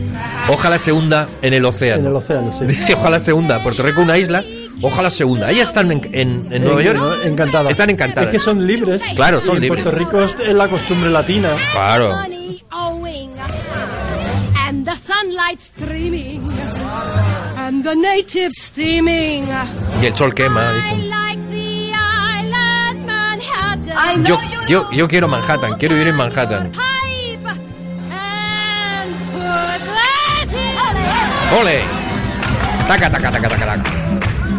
Ojalá 0.48 0.78
se 0.78 0.92
hunda 0.92 1.28
en 1.42 1.54
el 1.54 1.64
océano. 1.64 2.00
En 2.02 2.06
el 2.08 2.16
océano, 2.16 2.52
sí. 2.58 2.64
Dice, 2.66 2.94
ojalá 2.94 3.18
se 3.20 3.32
hunda. 3.32 3.62
Puerto 3.62 3.82
Rico 3.82 4.00
una 4.02 4.16
isla, 4.18 4.44
ojalá 4.82 5.10
se 5.10 5.24
hunda. 5.24 5.50
Ellas 5.50 5.68
están 5.68 5.90
en, 5.92 6.00
en- 6.14 6.52
en 6.52 6.64
Nueva 6.64 6.82
York. 6.82 7.00
encantadas. 7.24 7.70
Están 7.70 7.90
encantadas. 7.90 8.26
Es 8.32 8.38
que 8.38 8.44
son 8.44 8.66
libres. 8.66 9.02
Claro, 9.14 9.40
son 9.40 9.54
Y 9.54 9.56
en 9.56 9.62
libres. 9.62 9.82
Puerto 9.84 9.98
Rico 9.98 10.22
es, 10.22 10.36
la 10.54 10.68
costumbre 10.68 11.10
latina. 11.10 11.50
Claro. 11.72 12.10
Money 12.10 12.62
owing, 12.72 13.30
and 14.68 14.84
the 14.86 14.94
sunlight 14.96 15.60
streaming, 15.60 16.42
and 17.56 17.84
the 17.84 17.94
natives 17.96 18.56
steaming. 18.58 19.44
Y 20.02 20.06
el 20.06 20.14
sol 20.14 20.34
quema. 20.34 20.72
Dicen. 20.72 21.10
Yo, 24.24 24.39
yo, 24.68 24.90
yo 24.93 25.09
quiero 25.09 25.27
Manhattan, 25.27 25.74
quiero 25.78 25.94
vivir 25.94 26.09
en 26.09 26.16
Manhattan. 26.16 26.70
¡Ole! 31.59 31.82
Taca, 32.86 33.10
taca, 33.10 33.31
taca, 33.31 33.48
taca, 33.48 33.66
taca. 33.66 33.82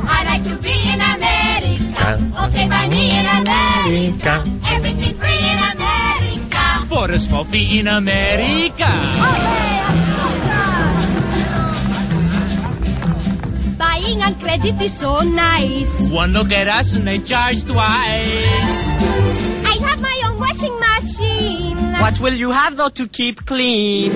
I 0.09 0.23
like 0.25 0.43
to 0.49 0.57
be 0.57 0.73
in 0.91 1.01
America. 1.01 2.17
Okay, 2.45 2.67
by 2.67 2.87
me 2.89 3.19
in 3.19 3.25
America. 3.25 4.43
Everything 4.73 5.15
free 5.17 5.51
in 5.51 5.59
America. 5.75 6.85
For 6.89 7.11
a 7.11 7.19
small 7.19 7.43
fee 7.43 7.79
in 7.79 7.87
America. 7.87 8.87
Buying 14.07 14.23
on 14.23 14.35
credit 14.39 14.81
is 14.81 14.97
so 14.97 15.19
nice. 15.19 16.13
One 16.13 16.31
look 16.31 16.53
at 16.53 16.69
us 16.69 16.95
and 16.95 17.05
they 17.05 17.19
charge 17.19 17.65
twice. 17.65 17.75
I 19.67 19.77
have 19.83 19.99
my 19.99 20.21
own 20.27 20.39
washing 20.39 20.79
machine. 20.79 21.77
What 21.99 22.17
will 22.21 22.33
you 22.33 22.51
have 22.51 22.77
though 22.77 22.87
to 22.87 23.07
keep 23.09 23.45
clean? 23.45 24.11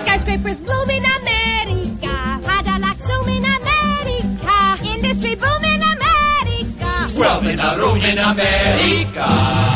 Skyscrapers 0.00 0.62
bloom 0.62 0.88
in 0.88 1.04
America. 1.20 2.40
Cadillac 2.48 2.98
zoom 2.98 3.28
in 3.28 3.44
America. 3.44 4.56
Industry 4.88 5.34
boom 5.34 5.64
in 5.64 5.82
America. 5.82 7.20
Wealth 7.20 7.44
in 7.44 7.60
a 7.60 7.76
room 7.76 7.98
in 7.98 8.16
America. 8.16 9.75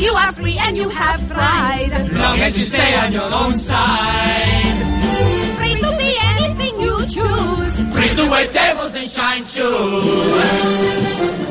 you 0.00 0.12
are 0.14 0.32
free 0.32 0.56
and 0.58 0.76
you 0.76 0.88
have 0.88 1.20
pride. 1.28 1.92
Long 2.12 2.38
as 2.40 2.58
you 2.58 2.64
stay 2.64 2.94
on 3.04 3.12
your 3.12 3.28
own 3.28 3.58
side. 3.58 4.80
Free 5.60 5.76
to 5.76 5.90
be 6.00 6.10
anything 6.32 6.80
you 6.80 6.96
choose. 7.06 7.74
Free 7.94 8.12
to 8.16 8.24
wear 8.30 8.46
devils 8.52 8.96
and 8.96 9.08
shine 9.10 9.44
shoes. 9.44 10.40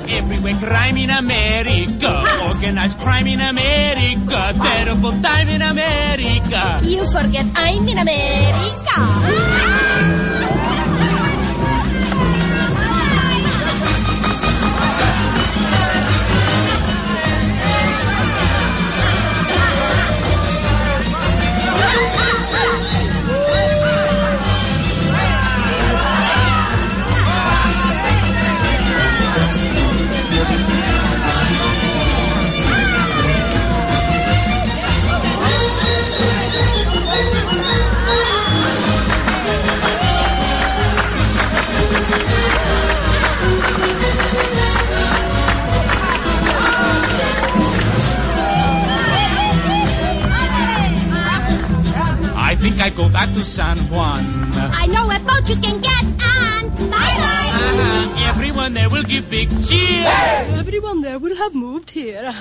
Everywhere 0.09 0.57
crime 0.57 0.97
in 0.97 1.11
America. 1.11 2.25
Organized 2.49 2.97
crime 2.97 3.27
in 3.27 3.41
America. 3.41 4.53
Terrible 4.57 5.13
time 5.21 5.49
in 5.49 5.61
America. 5.61 6.79
You 6.83 7.05
forget 7.13 7.45
I'm 7.55 7.87
in 7.87 7.97
America. 7.97 8.97
I 8.97 9.88
I 52.89 52.91
go 52.91 53.07
back 53.07 53.31
to 53.33 53.45
San 53.45 53.77
Juan. 53.91 54.25
I 54.73 54.87
know 54.87 55.05
a 55.11 55.19
boat 55.19 55.47
you 55.47 55.57
can 55.61 55.79
get 55.79 56.03
on. 56.25 56.69
Bye 56.89 57.13
bye. 57.21 57.49
Uh-huh. 57.53 58.29
Everyone 58.29 58.73
there 58.73 58.89
will 58.89 59.03
give 59.03 59.29
big 59.29 59.47
cheer. 59.63 60.07
Everyone 60.57 61.03
there 61.03 61.19
will 61.19 61.35
have 61.35 61.53
moved 61.53 61.91
here. 61.91 62.33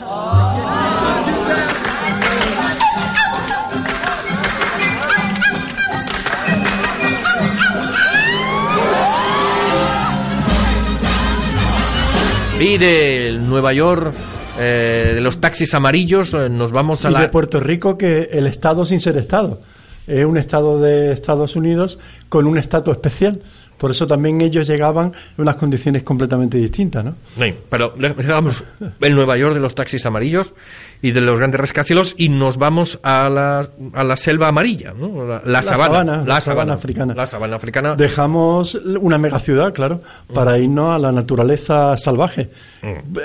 Y 12.58 12.78
de 12.78 13.38
Nueva 13.38 13.74
York, 13.74 14.14
eh, 14.58 15.12
de 15.14 15.20
los 15.20 15.42
taxis 15.42 15.74
amarillos, 15.74 16.32
eh, 16.32 16.48
nos 16.48 16.72
vamos 16.72 17.04
a 17.04 17.10
y 17.10 17.12
la... 17.12 17.20
de 17.20 17.28
Puerto 17.28 17.60
Rico 17.60 17.98
que 17.98 18.30
el 18.32 18.46
Estado 18.46 18.86
sin 18.86 19.02
ser 19.02 19.18
Estado. 19.18 19.60
Es 20.09 20.24
un 20.24 20.39
Estado 20.39 20.80
de 20.80 21.12
Estados 21.12 21.55
Unidos 21.55 21.98
con 22.28 22.47
un 22.47 22.59
estatus 22.59 22.94
especial. 22.94 23.40
Por 23.78 23.93
eso 23.93 24.09
también 24.09 24.40
ellos 24.40 24.66
llegaban 24.66 25.12
en 25.36 25.43
unas 25.43 25.55
condiciones 25.55 26.02
completamente 26.02 26.59
distintas, 26.59 27.05
¿no? 27.05 27.14
Sí, 27.39 27.55
pero 27.70 27.94
dejamos 27.97 28.64
el 29.01 29.14
Nueva 29.14 29.36
York 29.36 29.55
de 29.55 29.60
los 29.60 29.76
taxis 29.76 30.05
amarillos 30.05 30.52
y 31.01 31.12
de 31.12 31.20
los 31.20 31.39
grandes 31.39 31.60
rascacielos 31.60 32.14
y 32.18 32.28
nos 32.28 32.56
vamos 32.56 32.98
a 33.05 33.28
la, 33.28 33.68
a 33.93 34.02
la 34.02 34.16
selva 34.16 34.48
amarilla, 34.48 34.93
¿no? 34.98 35.24
La, 35.24 35.43
la 35.44 35.62
sabana, 35.62 36.24
la 36.26 36.40
sabana 36.40 36.74
africana. 36.74 37.14
La 37.14 37.26
sabana 37.26 37.55
africana. 37.55 37.94
Dejamos 37.94 38.74
una 38.74 39.16
megaciudad, 39.16 39.72
claro, 39.72 40.02
para 40.35 40.59
irnos 40.59 40.97
a 40.97 40.98
la 40.98 41.12
naturaleza 41.12 41.97
salvaje. 41.97 42.51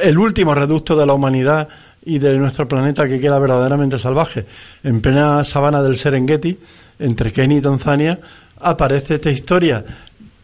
El 0.03 0.19
último 0.19 0.53
reducto 0.53 0.95
de 0.95 1.07
la 1.07 1.13
humanidad 1.13 1.67
y 2.05 2.19
de 2.19 2.37
nuestro 2.37 2.67
planeta 2.67 3.05
que 3.05 3.19
queda 3.19 3.39
verdaderamente 3.39 3.97
salvaje. 3.97 4.45
En 4.83 5.01
plena 5.01 5.43
sabana 5.43 5.81
del 5.81 5.95
Serengeti, 5.95 6.57
entre 6.99 7.31
Kenia 7.31 7.59
y 7.59 7.61
Tanzania, 7.61 8.19
aparece 8.59 9.15
esta 9.15 9.31
historia 9.31 9.83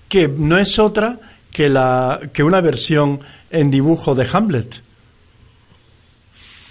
que 0.08 0.28
no 0.28 0.58
es 0.58 0.80
otra 0.80 1.18
que, 1.52 1.70
la, 1.70 2.20
que 2.34 2.44
una 2.44 2.62
versión 2.62 3.20
en 3.50 3.72
dibujo 3.72 4.16
de 4.16 4.28
Hamlet. 4.32 4.84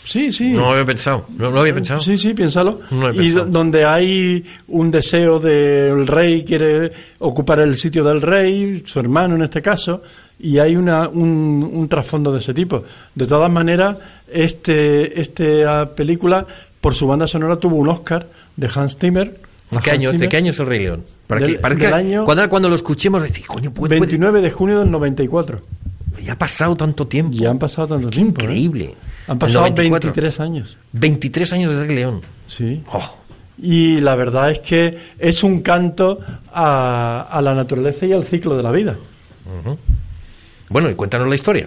Sí, 0.04 0.32
sí. 0.32 0.52
No 0.52 0.60
lo 0.62 0.70
había 0.70 0.86
pensado, 0.86 1.26
no 1.36 1.50
lo 1.50 1.60
había 1.60 1.74
pensado. 1.74 2.00
Sí, 2.00 2.16
sí, 2.16 2.32
piénsalo. 2.32 2.80
No 2.90 3.12
y 3.12 3.28
donde 3.28 3.84
hay 3.84 4.42
un 4.68 4.90
deseo 4.90 5.38
del 5.38 6.06
rey, 6.06 6.44
quiere 6.44 6.90
ocupar 7.18 7.60
el 7.60 7.76
sitio 7.76 8.02
del 8.02 8.22
rey, 8.22 8.82
su 8.86 8.98
hermano 9.00 9.34
en 9.34 9.42
este 9.42 9.60
caso, 9.60 10.02
y 10.40 10.58
hay 10.58 10.76
una, 10.76 11.08
un, 11.08 11.68
un 11.72 11.88
trasfondo 11.88 12.32
de 12.32 12.38
ese 12.38 12.54
tipo. 12.54 12.84
De 13.14 13.26
todas 13.26 13.50
maneras, 13.50 13.96
este, 14.30 15.20
esta 15.20 15.90
película, 15.94 16.46
por 16.80 16.94
su 16.94 17.06
banda 17.06 17.26
sonora, 17.26 17.56
tuvo 17.56 17.76
un 17.76 17.88
Oscar 17.88 18.26
de 18.56 18.70
Hans 18.74 18.96
Zimmer. 18.96 19.40
¿De 19.70 19.78
qué, 19.80 19.90
año, 19.90 20.12
¿De 20.12 20.28
qué 20.28 20.36
año 20.38 20.50
es 20.52 20.58
el 20.60 20.66
Rey 20.66 20.80
León? 20.80 21.04
Para 21.26 21.40
Del- 21.42 21.56
que, 21.56 21.58
para 21.60 21.74
del 21.74 21.82
que 21.88 21.94
año- 21.94 22.24
cuando, 22.24 22.48
cuando 22.48 22.68
lo 22.68 22.74
escuchemos, 22.74 23.22
decir, 23.22 23.44
coño, 23.46 23.70
puede, 23.72 23.98
puede- 23.98 24.00
29 24.00 24.40
de 24.40 24.50
junio 24.50 24.78
del 24.78 24.90
94. 24.90 25.60
ya 26.24 26.32
ha 26.32 26.38
pasado 26.38 26.74
tanto 26.76 27.06
tiempo. 27.06 27.36
Ya 27.36 27.50
han 27.50 27.58
pasado 27.58 27.88
tanto 27.88 28.08
tiempo. 28.08 28.40
¿eh? 28.40 28.44
Increíble. 28.44 28.94
Han 29.26 29.34
El 29.34 29.38
pasado 29.38 29.60
94. 29.62 30.08
23 30.12 30.40
años. 30.40 30.76
23 30.92 31.52
años 31.52 31.70
de 31.72 31.84
Rey 31.86 31.94
León. 31.96 32.20
Sí. 32.46 32.82
Oh. 32.92 33.14
Y 33.60 34.00
la 34.00 34.14
verdad 34.14 34.50
es 34.52 34.60
que 34.60 34.96
es 35.18 35.42
un 35.42 35.60
canto 35.60 36.18
a, 36.52 37.22
a 37.30 37.42
la 37.42 37.54
naturaleza 37.54 38.06
y 38.06 38.12
al 38.12 38.24
ciclo 38.24 38.56
de 38.56 38.62
la 38.62 38.70
vida. 38.70 38.96
Ujú. 39.64 39.76
Bueno, 40.70 40.90
y 40.90 40.94
cuéntanos 40.94 41.28
la 41.28 41.34
historia. 41.34 41.66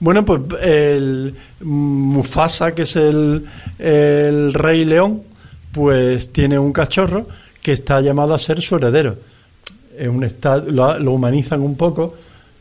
Bueno, 0.00 0.24
pues 0.24 0.40
el 0.60 1.34
Mufasa, 1.60 2.74
que 2.74 2.82
es 2.82 2.96
el, 2.96 3.44
el 3.78 4.52
rey 4.52 4.84
león, 4.84 5.22
pues 5.72 6.32
tiene 6.32 6.58
un 6.58 6.72
cachorro 6.72 7.26
que 7.62 7.72
está 7.72 8.00
llamado 8.00 8.34
a 8.34 8.38
ser 8.38 8.60
su 8.60 8.76
heredero. 8.76 9.16
Es 9.96 10.08
un 10.08 10.24
esta- 10.24 10.56
lo, 10.58 11.12
humanizan 11.12 11.60
un 11.60 11.76
poco 11.76 12.14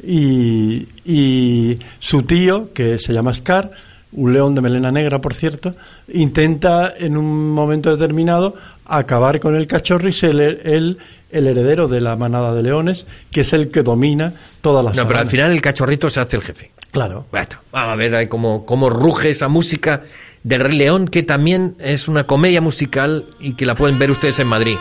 y, 0.04 1.78
su 2.00 2.24
tío, 2.24 2.70
que 2.74 2.98
se 3.00 3.14
llama 3.14 3.34
Scar, 3.34 3.72
un 4.14 4.34
león 4.34 4.54
de 4.54 4.62
melena 4.62 4.92
negra, 4.92 5.20
por 5.22 5.34
cierto, 5.34 5.74
intenta 6.14 6.94
en 6.98 7.16
un 7.18 7.50
momento 7.52 7.90
determinado 7.96 8.56
acabar 8.86 9.40
con 9.40 9.56
el 9.56 9.68
cachorro 9.68 10.10
y 10.10 10.14
ser 10.14 10.32
el, 10.32 10.42
el- 10.64 10.98
el 11.32 11.48
heredero 11.48 11.88
de 11.88 12.02
la 12.02 12.16
manada 12.16 12.54
de 12.54 12.64
leones, 12.64 13.06
que 13.32 13.42
es 13.42 13.54
el 13.54 13.70
que 13.70 13.84
domina 13.84 14.34
todas 14.62 14.84
las 14.84 14.96
No, 14.96 15.08
pero 15.08 15.22
al 15.22 15.30
final 15.30 15.52
el 15.52 15.62
cachorrito 15.62 16.10
se 16.10 16.20
hace 16.20 16.38
el 16.38 16.44
jefe. 16.44 16.72
Claro. 16.92 17.26
Bueno, 17.32 17.48
vamos 17.72 17.94
a 17.94 17.96
ver 17.96 18.16
ahí 18.16 18.28
cómo, 18.28 18.66
cómo 18.66 18.90
ruge 18.90 19.30
esa 19.30 19.48
música 19.48 20.04
del 20.44 20.62
Rey 20.62 20.78
León, 20.78 21.08
que 21.08 21.24
también 21.24 21.76
es 21.80 22.08
una 22.08 22.26
comedia 22.26 22.62
musical 22.62 23.26
y 23.40 23.54
que 23.54 23.66
la 23.66 23.76
pueden 23.76 23.98
ver 23.98 24.12
ustedes 24.12 24.40
en 24.40 24.48
Madrid. 24.48 24.78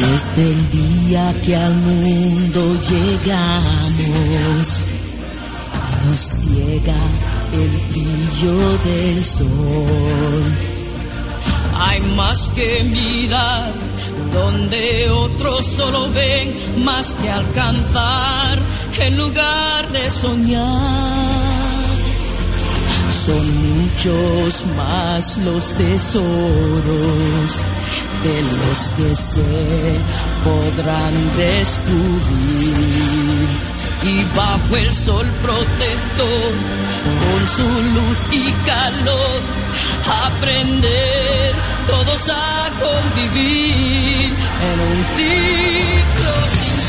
Desde 0.00 0.52
el 0.52 0.70
día 0.70 1.34
que 1.44 1.54
al 1.54 1.74
mundo 1.74 2.74
llegamos, 2.88 4.66
nos 6.06 6.20
ciega 6.20 6.96
el 7.52 7.70
brillo 7.90 8.78
del 8.86 9.22
sol. 9.22 10.44
Hay 11.78 12.00
más 12.16 12.48
que 12.54 12.82
mirar 12.84 13.72
donde 14.32 15.10
otros 15.10 15.66
solo 15.66 16.10
ven, 16.12 16.54
más 16.82 17.12
que 17.20 17.28
alcanzar 17.28 18.58
en 18.98 19.18
lugar 19.18 19.92
de 19.92 20.10
soñar. 20.10 21.20
Son 23.26 23.44
muchos 23.68 24.64
más 24.76 25.36
los 25.38 25.74
tesoros 25.74 27.64
de 28.22 28.42
los 28.42 28.88
que 28.96 29.16
se 29.16 29.98
podrán 30.44 31.14
descubrir. 31.36 32.74
Y 34.02 34.24
bajo 34.36 34.76
el 34.76 34.94
sol 34.94 35.26
protector, 35.42 36.52
con 37.22 37.48
su 37.56 37.68
luz 37.94 38.18
y 38.32 38.50
calor, 38.64 39.40
aprender 40.26 41.54
todos 41.86 42.28
a 42.30 42.70
convivir 42.80 44.32
en 44.70 44.80
un 44.80 45.04
ciclo 45.16 46.79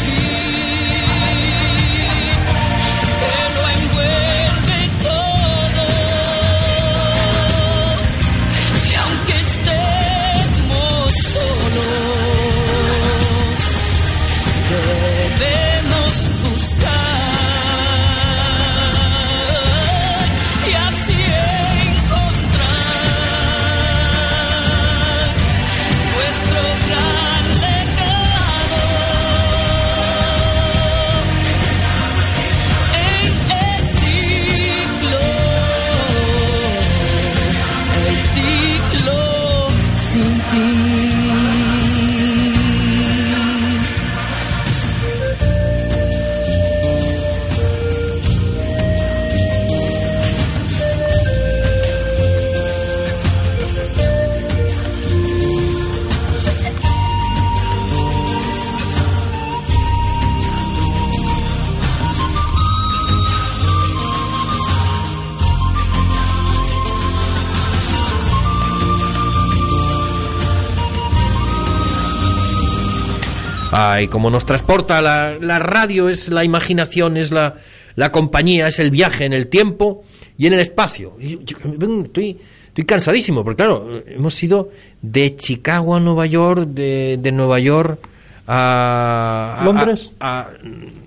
Ay, 73.83 74.07
como 74.07 74.29
nos 74.29 74.45
transporta 74.45 75.01
la, 75.01 75.57
radio, 75.57 76.07
es 76.07 76.29
la 76.29 76.43
imaginación, 76.43 77.17
es 77.17 77.31
la, 77.31 77.55
la 77.95 78.11
compañía, 78.11 78.67
es 78.67 78.77
el 78.77 78.91
viaje 78.91 79.25
en 79.25 79.33
el 79.33 79.47
tiempo 79.47 80.03
y 80.37 80.45
en 80.45 80.53
el 80.53 80.59
espacio. 80.59 81.17
Estoy, 81.19 82.37
estoy 82.67 82.83
cansadísimo, 82.85 83.43
porque 83.43 83.63
claro, 83.63 84.03
hemos 84.05 84.41
ido 84.43 84.69
de 85.01 85.35
Chicago 85.35 85.95
a 85.95 85.99
Nueva 85.99 86.27
York, 86.27 86.67
de, 86.67 87.17
de 87.19 87.31
Nueva 87.31 87.59
York 87.59 88.07
a... 88.47 89.61
Londres. 89.63 90.11
a- 90.19 90.47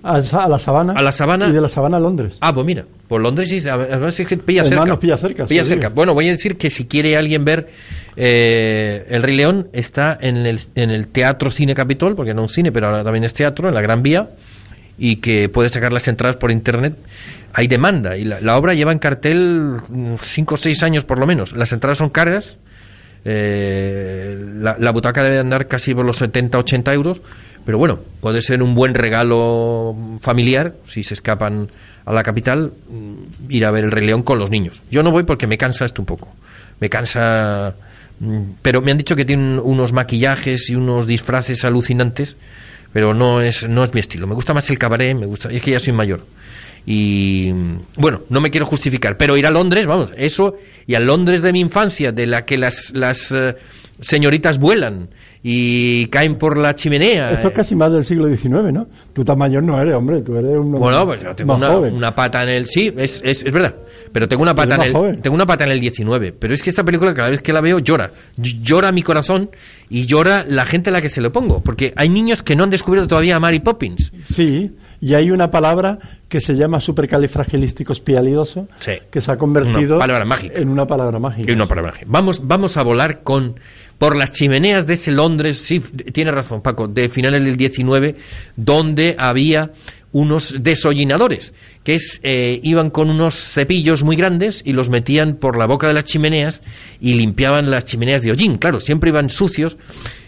A, 0.03 0.15
a 0.17 0.47
la 0.49 0.59
sabana. 0.59 0.93
A 0.95 1.01
la 1.03 1.11
sabana. 1.11 1.47
Y 1.47 1.51
de 1.51 1.61
la 1.61 1.69
sabana 1.69 1.97
a 1.97 1.99
Londres. 1.99 2.37
Ah, 2.41 2.53
pues 2.53 2.65
mira, 2.65 2.85
por 3.07 3.21
Londres 3.21 3.49
sí, 3.49 3.67
además 3.67 4.19
es 4.19 4.27
que 4.27 4.37
pilla 4.37 4.63
cerca. 4.63 4.85
nos 4.85 4.99
pilla 4.99 5.17
cerca, 5.17 5.45
Pilla 5.45 5.65
cerca. 5.65 5.89
Bueno, 5.89 6.13
voy 6.13 6.27
a 6.27 6.31
decir 6.31 6.57
que 6.57 6.69
si 6.69 6.85
quiere 6.85 7.17
alguien 7.17 7.43
ver 7.45 7.67
eh, 8.15 9.05
El 9.09 9.23
Rey 9.23 9.35
León, 9.35 9.67
está 9.73 10.17
en 10.21 10.37
el, 10.45 10.59
en 10.75 10.91
el 10.91 11.07
Teatro 11.07 11.51
Cine 11.51 11.73
Capitol, 11.75 12.15
porque 12.15 12.33
no 12.33 12.41
un 12.43 12.49
cine, 12.49 12.71
pero 12.71 12.87
ahora 12.87 13.03
también 13.03 13.23
es 13.23 13.33
teatro, 13.33 13.67
en 13.69 13.75
la 13.75 13.81
Gran 13.81 14.01
Vía, 14.01 14.29
y 14.97 15.17
que 15.17 15.49
puede 15.49 15.69
sacar 15.69 15.91
las 15.93 16.07
entradas 16.07 16.37
por 16.37 16.51
internet. 16.51 16.95
Hay 17.53 17.67
demanda, 17.67 18.17
y 18.17 18.25
la, 18.25 18.41
la 18.41 18.57
obra 18.57 18.73
lleva 18.73 18.91
en 18.91 18.99
cartel 18.99 19.77
5 20.21 20.53
o 20.53 20.57
6 20.57 20.83
años 20.83 21.05
por 21.05 21.17
lo 21.19 21.25
menos. 21.25 21.53
Las 21.55 21.71
entradas 21.71 21.97
son 21.97 22.09
caras, 22.09 22.57
eh, 23.25 24.37
la, 24.59 24.77
la 24.79 24.91
butaca 24.91 25.23
debe 25.23 25.39
andar 25.39 25.67
casi 25.67 25.93
por 25.93 26.05
los 26.05 26.17
70, 26.17 26.57
80 26.59 26.93
euros, 26.93 27.21
pero 27.65 27.77
bueno, 27.77 27.99
puede 28.21 28.41
ser 28.41 28.61
un 28.61 28.75
buen 28.75 28.93
regalo 28.93 29.95
familiar 30.19 30.75
si 30.85 31.03
se 31.03 31.15
escapan 31.15 31.67
a 32.05 32.13
la 32.13 32.21
capital, 32.23 32.71
mm, 32.89 33.13
ir 33.51 33.65
a 33.65 33.71
ver 33.71 33.85
el 33.85 33.91
Rey 33.91 34.05
León 34.05 34.21
con 34.23 34.37
los 34.39 34.51
niños. 34.51 34.81
Yo 34.91 35.01
no 35.03 35.11
voy 35.11 35.23
porque 35.23 35.47
me 35.47 35.57
cansa 35.57 35.85
esto 35.85 36.01
un 36.01 36.05
poco. 36.05 36.27
Me 36.79 36.89
cansa. 36.89 37.73
mm, 38.19 38.41
Pero 38.61 38.81
me 38.81 38.91
han 38.91 38.97
dicho 38.99 39.15
que 39.15 39.25
tiene 39.25 39.43
un- 39.43 39.59
unos 39.59 39.91
maquillajes 39.91 40.69
y 40.69 40.75
unos 40.75 41.07
disfraces 41.07 41.65
alucinantes, 41.65 42.37
pero 42.93 43.13
no 43.13 43.41
es, 43.41 43.67
no 43.67 43.83
es 43.83 43.93
mi 43.93 43.99
estilo. 43.99 44.27
Me 44.27 44.35
gusta 44.35 44.53
más 44.53 44.69
el 44.69 44.77
cabaret, 44.77 45.17
me 45.17 45.25
gusta. 45.25 45.49
Es 45.49 45.61
que 45.63 45.71
ya 45.71 45.79
soy 45.79 45.93
mayor. 45.93 46.25
Y 46.85 47.51
bueno, 47.97 48.21
no 48.29 48.41
me 48.41 48.51
quiero 48.51 48.65
justificar, 48.65 49.17
pero 49.17 49.35
ir 49.37 49.45
a 49.47 49.51
Londres, 49.51 49.85
vamos, 49.85 50.13
eso, 50.17 50.55
y 50.85 50.95
a 50.95 50.99
Londres 50.99 51.41
de 51.41 51.51
mi 51.51 51.59
infancia, 51.59 52.11
de 52.11 52.27
la 52.27 52.45
que 52.45 52.57
las, 52.57 52.91
las 52.93 53.31
eh, 53.31 53.55
señoritas 53.99 54.59
vuelan 54.59 55.09
y 55.47 56.07
caen 56.07 56.35
por 56.35 56.57
la 56.57 56.73
chimenea. 56.75 57.31
Esto 57.31 57.47
es 57.47 57.51
eh, 57.53 57.55
casi 57.55 57.75
más 57.75 57.91
del 57.91 58.03
siglo 58.03 58.27
XIX, 58.27 58.71
¿no? 58.73 58.87
Tú 59.13 59.23
tan 59.23 59.37
mayor 59.37 59.61
no 59.63 59.79
eres, 59.79 59.93
hombre. 59.93 60.21
Tú 60.21 60.35
eres 60.35 60.57
un 60.57 60.71
Bueno, 60.73 61.05
pues 61.05 61.21
yo 61.23 61.35
tengo 61.35 61.53
más 61.53 61.61
una, 61.61 61.75
joven. 61.75 61.93
una 61.93 62.15
pata 62.15 62.41
en 62.43 62.49
el... 62.49 62.65
Sí, 62.67 62.91
es, 62.97 63.21
es, 63.23 63.43
es 63.43 63.51
verdad. 63.53 63.75
Pero 64.11 64.27
tengo 64.27 64.41
una 64.41 64.55
pata 64.55 64.75
en 64.75 64.81
el... 64.83 64.91
joven. 64.93 65.21
Tengo 65.21 65.35
una 65.35 65.45
pata 65.45 65.65
en 65.65 65.71
el 65.71 65.79
19. 65.79 66.33
Pero 66.33 66.53
es 66.53 66.63
que 66.63 66.71
esta 66.71 66.83
película 66.83 67.13
cada 67.13 67.29
vez 67.29 67.41
que 67.43 67.53
la 67.53 67.61
veo 67.61 67.77
llora. 67.79 68.11
Ll- 68.37 68.61
Llora 68.63 68.91
mi 68.91 69.03
corazón 69.03 69.51
y 69.89 70.07
llora 70.07 70.45
la 70.47 70.65
gente 70.65 70.89
a 70.89 70.93
la 70.93 71.01
que 71.01 71.09
se 71.09 71.21
lo 71.21 71.31
pongo. 71.31 71.61
Porque 71.61 71.93
hay 71.95 72.09
niños 72.09 72.41
que 72.41 72.55
no 72.55 72.63
han 72.63 72.71
descubierto 72.71 73.07
todavía 73.07 73.35
a 73.35 73.39
Mary 73.39 73.59
Poppins. 73.59 74.11
Sí, 74.23 74.71
y 75.01 75.13
hay 75.13 75.31
una 75.31 75.51
palabra 75.51 75.99
que 76.29 76.41
se 76.41 76.55
llama 76.55 76.79
supercalifragilístico-espialidoso 76.79 78.67
Sí. 78.79 78.93
que 79.09 79.21
se 79.21 79.31
ha 79.31 79.37
convertido 79.37 79.95
Una 79.97 80.05
en 80.55 80.69
una 80.69 80.85
palabra 80.85 81.19
mágica. 81.19 81.51
Una 81.53 81.65
palabra 81.67 81.91
mágica. 81.91 82.07
Vamos, 82.09 82.47
vamos 82.47 82.77
a 82.77 82.83
volar 82.83 83.23
con 83.23 83.59
por 83.97 84.15
las 84.17 84.31
chimeneas 84.31 84.85
de 84.87 84.95
ese 84.95 85.11
Londres, 85.11 85.57
sí, 85.59 85.79
tiene 85.79 86.31
razón 86.31 86.61
Paco, 86.61 86.87
de 86.89 87.07
finales 87.07 87.43
del 87.45 87.55
19, 87.55 88.15
donde 88.57 89.15
había 89.17 89.71
unos 90.11 90.55
desollinadores, 90.61 91.53
que 91.83 91.95
es, 91.95 92.19
eh, 92.23 92.59
iban 92.63 92.89
con 92.89 93.09
unos 93.09 93.35
cepillos 93.35 94.03
muy 94.03 94.15
grandes 94.15 94.61
y 94.65 94.73
los 94.73 94.89
metían 94.89 95.35
por 95.35 95.57
la 95.57 95.65
boca 95.65 95.87
de 95.87 95.93
las 95.93 96.05
chimeneas 96.05 96.61
y 96.99 97.13
limpiaban 97.13 97.69
las 97.69 97.85
chimeneas 97.85 98.21
de 98.21 98.31
hollín. 98.31 98.57
Claro, 98.57 98.79
siempre 98.79 99.09
iban 99.11 99.29
sucios, 99.29 99.77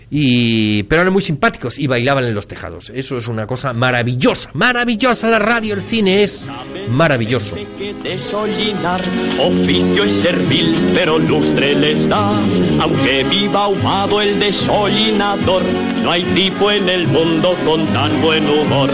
y, 0.10 0.84
pero 0.84 1.02
eran 1.02 1.14
muy 1.14 1.22
simpáticos 1.22 1.78
y 1.78 1.88
bailaban 1.88 2.24
en 2.24 2.34
los 2.34 2.48
tejados. 2.48 2.92
Eso 2.94 3.18
es 3.18 3.28
una 3.28 3.46
cosa 3.46 3.74
maravillosa, 3.74 4.50
maravillosa 4.54 5.30
la 5.30 5.40
radio, 5.40 5.74
el 5.74 5.82
cine 5.82 6.24
es 6.24 6.40
maravilloso. 6.90 7.56
oficio 9.40 10.04
es 10.04 10.22
servil, 10.22 10.92
pero 10.96 11.20
lustre 11.20 11.76
les 11.76 12.08
da. 12.08 12.40
Aunque 12.80 13.24
viva 13.26 13.66
ahumado 13.66 14.22
el 14.22 14.40
desolinador, 14.40 15.64
no 16.04 16.12
hay 16.12 16.24
tipo 16.36 16.72
en 16.72 16.88
el 16.88 17.08
mundo 17.08 17.56
con 17.66 17.86
tan 17.88 18.22
buen 18.22 18.50
humor. 18.50 18.90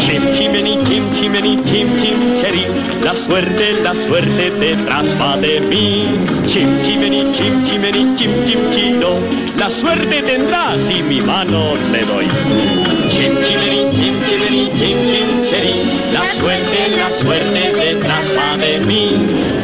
Chim 0.00 0.22
chimeni, 0.32 0.82
chim 0.84 1.12
chimeni, 1.14 1.56
chim 1.64 1.88
chim 2.00 2.40
cheri, 2.40 2.66
la 3.02 3.14
suerte, 3.26 3.80
la 3.82 3.94
suerte 4.06 4.50
detrás 4.50 5.06
va 5.20 5.36
de 5.36 5.60
mí. 5.60 6.04
Chim 6.46 6.82
chimeni, 6.82 7.32
chim 7.34 7.64
chimeni, 7.64 8.16
chim 8.16 8.30
chim 8.46 8.70
chino, 8.72 9.20
la 9.56 9.70
suerte 9.80 10.22
tendrá 10.48 10.76
si 10.88 11.02
mi 11.02 11.20
mano 11.20 11.74
le 11.92 12.04
doy. 12.04 12.26
Chim 13.08 13.36
chimeni, 13.42 13.90
chim 13.96 14.16
chimeni, 14.24 14.70
chim 14.78 14.98
chim 15.06 15.44
cheri, 15.44 15.76
la 16.12 16.24
suerte, 16.40 16.88
la 16.96 17.10
suerte 17.20 17.72
detrás 17.72 18.26
va 18.36 18.56
de 18.56 18.78
mí. 18.80 19.04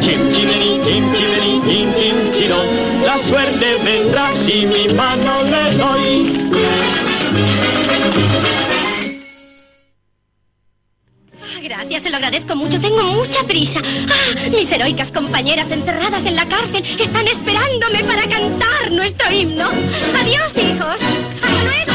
Chim 0.01 0.31
chimeni, 0.31 0.79
chim 0.85 1.11
chimeni, 1.13 1.61
chim 1.67 1.93
chim 1.97 2.31
chino, 2.33 2.59
la 3.03 3.19
suerte 3.19 3.77
vendrá 3.83 4.35
si 4.45 4.65
mi 4.65 4.93
mano 4.93 5.43
le 5.43 5.75
doy. 5.75 5.94
Gracias, 11.85 12.01
se 12.01 12.09
lo 12.09 12.15
agradezco 12.15 12.55
mucho. 12.55 12.81
Tengo 12.81 13.03
mucha 13.03 13.43
prisa. 13.43 13.79
Ah, 13.79 14.49
mis 14.49 14.71
heroicas 14.71 15.11
compañeras 15.11 15.69
encerradas 15.69 16.25
en 16.25 16.35
la 16.35 16.47
cárcel 16.47 16.83
están 16.99 17.27
esperándome 17.27 18.03
para 18.05 18.27
cantar 18.27 18.91
nuestro 18.91 19.31
himno. 19.31 19.69
Adiós, 20.19 20.51
hijos. 20.57 20.95
Hasta. 21.43 21.93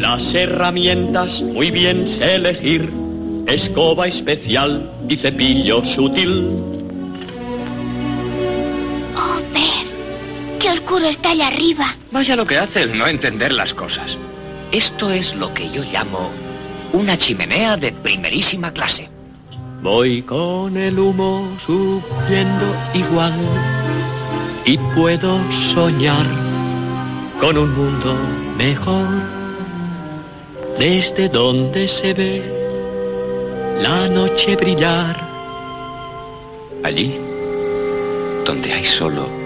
Las 0.00 0.34
herramientas 0.34 1.42
muy 1.42 1.70
bien 1.70 2.08
sé 2.08 2.36
elegir, 2.36 2.88
escoba 3.48 4.06
especial 4.06 4.92
y 5.10 5.16
cepillo 5.16 5.84
sutil. 5.94 6.75
Qué 10.66 10.72
oscuro 10.72 11.06
está 11.06 11.30
allá 11.30 11.46
arriba. 11.46 11.94
Vaya 12.10 12.34
lo 12.34 12.44
que 12.44 12.58
hace 12.58 12.82
el 12.82 12.98
no 12.98 13.06
entender 13.06 13.52
las 13.52 13.72
cosas. 13.72 14.18
Esto 14.72 15.12
es 15.12 15.32
lo 15.36 15.54
que 15.54 15.70
yo 15.70 15.84
llamo 15.84 16.32
una 16.92 17.16
chimenea 17.16 17.76
de 17.76 17.92
primerísima 17.92 18.72
clase. 18.72 19.08
Voy 19.80 20.22
con 20.22 20.76
el 20.76 20.98
humo 20.98 21.56
subiendo 21.64 22.74
igual 22.94 23.38
y 24.64 24.76
puedo 24.96 25.38
soñar 25.72 26.26
con 27.38 27.56
un 27.56 27.72
mundo 27.72 28.16
mejor 28.58 29.06
desde 30.80 31.28
donde 31.28 31.86
se 31.86 32.12
ve 32.12 32.42
la 33.82 34.08
noche 34.08 34.56
brillar. 34.56 35.16
Allí, 36.82 37.14
donde 38.44 38.72
hay 38.72 38.84
solo 38.98 39.45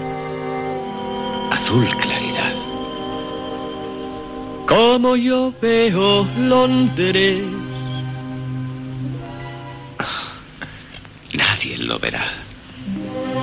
azul 1.71 1.87
claridad. 2.01 2.53
Como 4.67 5.15
yo 5.15 5.53
veo 5.61 6.27
Londres, 6.37 7.43
Nadie 11.33 11.77
lo 11.77 11.97
verá. 11.97 12.25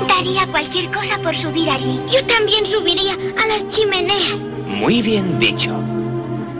Daría 0.06 0.46
cualquier 0.48 0.90
cosa 0.90 1.18
por 1.22 1.34
subir 1.36 1.70
allí. 1.70 2.00
Yo 2.12 2.22
también 2.26 2.66
subiría 2.66 3.14
a 3.14 3.46
las 3.46 3.68
chimeneas. 3.70 4.40
Muy 4.66 5.00
bien 5.00 5.38
dicho. 5.38 5.74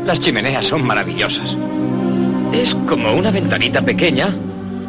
Las 0.06 0.20
chimeneas 0.20 0.66
son 0.66 0.86
maravillosas. 0.86 1.54
Es 2.52 2.74
como 2.88 3.12
una 3.14 3.30
ventanita 3.30 3.82
pequeña 3.82 4.34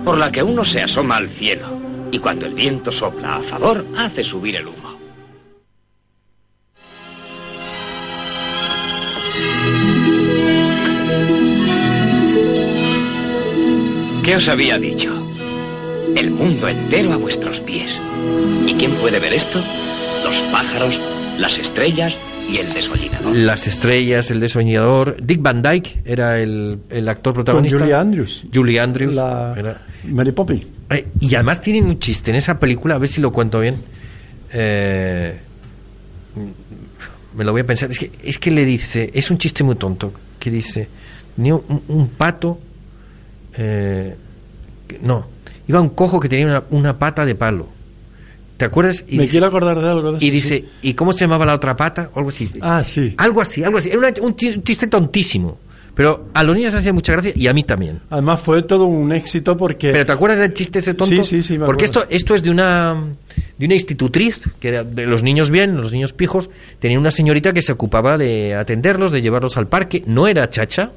por 0.06 0.18
la 0.18 0.32
que 0.32 0.42
uno 0.42 0.64
se 0.64 0.82
asoma 0.82 1.18
al 1.18 1.30
cielo. 1.32 1.68
Y 2.12 2.20
cuando 2.20 2.46
el 2.46 2.54
viento 2.54 2.92
sopla 2.92 3.36
a 3.38 3.44
favor, 3.44 3.86
hace 3.98 4.24
subir 4.24 4.56
el 4.56 4.68
humo. 4.68 4.89
¿Qué 14.30 14.36
os 14.36 14.48
había 14.48 14.78
dicho? 14.78 15.10
El 16.16 16.30
mundo 16.30 16.68
entero 16.68 17.14
a 17.14 17.18
vuestros 17.18 17.60
pies. 17.62 17.90
¿Y 18.68 18.76
quién 18.76 18.96
puede 19.02 19.20
ver 19.20 19.34
esto? 19.34 19.58
Los 19.58 20.52
pájaros, 20.52 20.94
las 21.40 21.58
estrellas 21.58 22.14
y 22.48 22.58
el 22.58 22.70
desollinador. 22.72 23.36
Las 23.36 23.66
estrellas, 23.66 24.30
el 24.30 24.40
desoñador. 24.40 25.18
Dick 25.20 25.42
Van 25.42 25.64
Dyke 25.64 26.02
era 26.06 26.38
el, 26.38 26.78
el 26.92 27.10
actor 27.10 27.34
Con 27.34 27.44
protagonista. 27.44 27.80
Julie 27.80 27.96
Andrews. 27.96 28.46
Julie 28.54 28.80
Andrews. 28.80 29.16
La 29.16 29.56
era- 29.58 29.82
Mary 30.04 30.32
Poppins. 30.32 30.68
Eh, 30.92 31.08
y 31.22 31.34
además 31.34 31.60
tienen 31.60 31.86
un 31.86 31.98
chiste 31.98 32.30
en 32.30 32.36
esa 32.38 32.60
película, 32.60 32.94
a 32.94 32.98
ver 33.00 33.10
si 33.10 33.22
lo 33.22 33.32
cuento 33.34 33.60
bien. 33.60 33.78
Eh, 34.54 35.40
me 37.36 37.44
lo 37.44 37.52
voy 37.52 37.62
a 37.62 37.66
pensar. 37.66 37.90
Es 37.90 37.98
que, 37.98 38.12
es 38.24 38.38
que 38.38 38.52
le 38.52 38.64
dice, 38.64 39.10
es 39.12 39.32
un 39.32 39.40
chiste 39.40 39.64
muy 39.64 39.74
tonto, 39.74 40.14
que 40.40 40.52
dice, 40.52 40.88
tenía 41.36 41.56
un, 41.56 41.82
un 41.88 42.10
pato, 42.10 42.60
eh, 43.58 44.16
no, 45.02 45.26
iba 45.68 45.80
un 45.82 45.90
cojo 45.90 46.20
que 46.20 46.30
tenía 46.30 46.46
una, 46.48 46.64
una 46.72 46.98
pata 46.98 47.26
de 47.26 47.36
palo. 47.36 47.68
¿Te 48.58 48.66
acuerdas? 48.66 49.06
Y 49.08 49.16
Me 49.16 49.24
dice- 49.24 49.32
quiero 49.32 49.48
acordar 49.48 49.80
de 49.80 49.88
algo 49.88 50.12
de 50.12 50.18
eso. 50.18 50.26
y 50.26 50.30
dice, 50.32 50.66
¿y 50.82 50.94
cómo 50.94 51.14
se 51.14 51.20
llamaba 51.22 51.46
la 51.46 51.56
otra 51.56 51.76
pata? 51.78 52.10
O 52.14 52.18
algo 52.20 52.30
así. 52.30 52.50
Ah, 52.62 52.84
sí. 52.84 53.14
Algo 53.18 53.42
así, 53.42 53.64
algo 53.64 53.78
así. 53.78 53.90
Era 53.90 54.00
una- 54.00 54.14
un 54.22 54.36
chi- 54.36 54.50
un 54.50 54.64
chiste 54.64 54.88
tontísimo. 54.88 55.58
Pero 55.96 56.30
a 56.34 56.44
los 56.44 56.56
niños 56.56 56.74
hacía 56.74 56.94
mucha 56.94 57.12
gracia 57.12 57.34
y 57.36 57.48
a 57.48 57.54
mí 57.54 57.64
también. 57.64 58.00
Además 58.10 58.40
fue 58.40 58.62
todo 58.64 58.86
un 58.86 59.12
éxito 59.12 59.58
porque... 59.58 59.92
¿Pero 59.92 60.06
te 60.06 60.12
acuerdas 60.14 60.40
del 60.40 60.54
chiste 60.54 60.80
ese 60.80 60.94
tonto? 60.94 61.24
Sí, 61.24 61.42
sí, 61.42 61.44
sí, 61.44 61.58
me 61.58 61.66
Porque 61.66 61.84
esto, 61.84 62.06
esto 62.10 62.36
es 62.36 62.44
de 62.44 62.50
una, 62.52 62.96
de 63.58 63.66
una 63.66 63.74
institutriz, 63.74 64.50
que 64.62 64.70
era 64.70 64.84
de 64.86 65.06
los 65.06 65.24
niños 65.24 65.50
bien, 65.52 65.76
los 65.76 65.92
niños 65.92 66.14
pijos, 66.14 66.50
tenía 66.80 66.98
una 66.98 67.12
señorita 67.12 67.52
que 67.52 67.62
se 67.62 67.74
ocupaba 67.74 68.18
de 68.18 68.56
atenderlos, 68.56 69.12
de 69.12 69.22
llevarlos 69.22 69.58
al 69.58 69.68
parque. 69.68 70.02
No 70.06 70.28
era 70.28 70.50
chacha, 70.50 70.92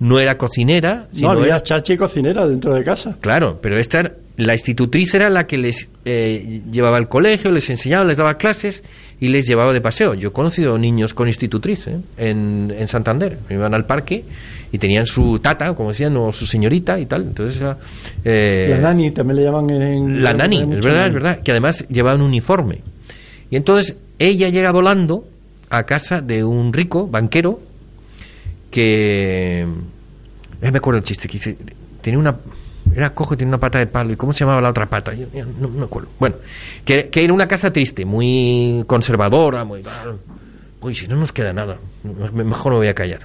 no 0.00 0.18
era 0.18 0.36
cocinera, 0.36 1.06
No, 1.12 1.14
sino 1.16 1.30
había 1.30 1.46
era- 1.46 1.62
chacha 1.62 1.92
y 1.92 1.96
cocinera 1.96 2.46
dentro 2.48 2.74
de 2.74 2.82
casa. 2.82 3.16
Claro, 3.20 3.58
pero 3.62 3.78
esta 3.78 4.12
la 4.36 4.54
institutriz 4.54 5.12
era 5.14 5.28
la 5.28 5.46
que 5.46 5.58
les 5.58 5.88
eh, 6.06 6.62
llevaba 6.72 6.96
al 6.96 7.08
colegio, 7.08 7.52
les 7.52 7.68
enseñaba, 7.68 8.04
les 8.06 8.16
daba 8.16 8.34
clases 8.38 8.82
y 9.20 9.28
les 9.28 9.46
llevaba 9.46 9.70
de 9.74 9.82
paseo. 9.82 10.14
Yo 10.14 10.30
he 10.30 10.32
conocido 10.32 10.78
niños 10.78 11.12
con 11.12 11.28
institutriz 11.28 11.86
¿eh? 11.88 11.98
en, 12.16 12.72
en 12.74 12.88
Santander. 12.88 13.36
Iban 13.50 13.74
al 13.74 13.84
parque 13.84 14.24
y 14.72 14.78
tenían 14.78 15.04
su 15.04 15.40
tata, 15.40 15.74
como 15.74 15.90
decían, 15.90 16.16
o 16.16 16.32
su 16.32 16.46
señorita 16.46 16.98
y 16.98 17.04
tal. 17.04 17.24
Entonces 17.24 17.62
eh, 18.24 18.68
la 18.70 18.78
nani 18.78 19.10
también 19.10 19.36
le 19.36 19.42
llaman 19.44 19.68
en... 19.68 20.22
la 20.22 20.32
nani, 20.32 20.62
es 20.62 20.84
verdad, 20.84 21.08
es 21.08 21.12
verdad, 21.12 21.40
que 21.42 21.50
además 21.50 21.86
llevaba 21.90 22.16
un 22.16 22.22
uniforme. 22.22 22.78
Y 23.50 23.56
entonces 23.56 23.98
ella 24.18 24.48
llega 24.48 24.72
volando 24.72 25.26
a 25.68 25.82
casa 25.82 26.22
de 26.22 26.44
un 26.44 26.72
rico 26.72 27.06
banquero 27.08 27.60
que... 28.70 29.66
me 30.60 30.68
acuerdo 30.68 30.98
el 30.98 31.04
chiste, 31.04 31.28
que 31.28 31.34
dice, 31.34 31.56
tenía 32.00 32.18
una... 32.18 32.36
Era 32.94 33.14
cojo 33.14 33.36
tenía 33.36 33.50
una 33.50 33.60
pata 33.60 33.78
de 33.78 33.86
palo. 33.86 34.12
¿Y 34.12 34.16
cómo 34.16 34.32
se 34.32 34.40
llamaba 34.40 34.60
la 34.60 34.70
otra 34.70 34.86
pata? 34.86 35.12
No, 35.60 35.68
me 35.68 35.84
acuerdo. 35.84 36.08
Bueno, 36.18 36.36
que, 36.84 37.08
que 37.08 37.22
era 37.24 37.32
una 37.32 37.46
casa 37.46 37.72
triste, 37.72 38.04
muy 38.04 38.82
conservadora, 38.86 39.64
muy... 39.64 39.82
Uy, 40.80 40.94
si 40.94 41.06
no 41.06 41.16
nos 41.16 41.32
queda 41.32 41.52
nada, 41.52 41.78
me- 42.32 42.42
mejor 42.44 42.72
me 42.72 42.78
voy 42.78 42.88
a 42.88 42.94
callar. 42.94 43.20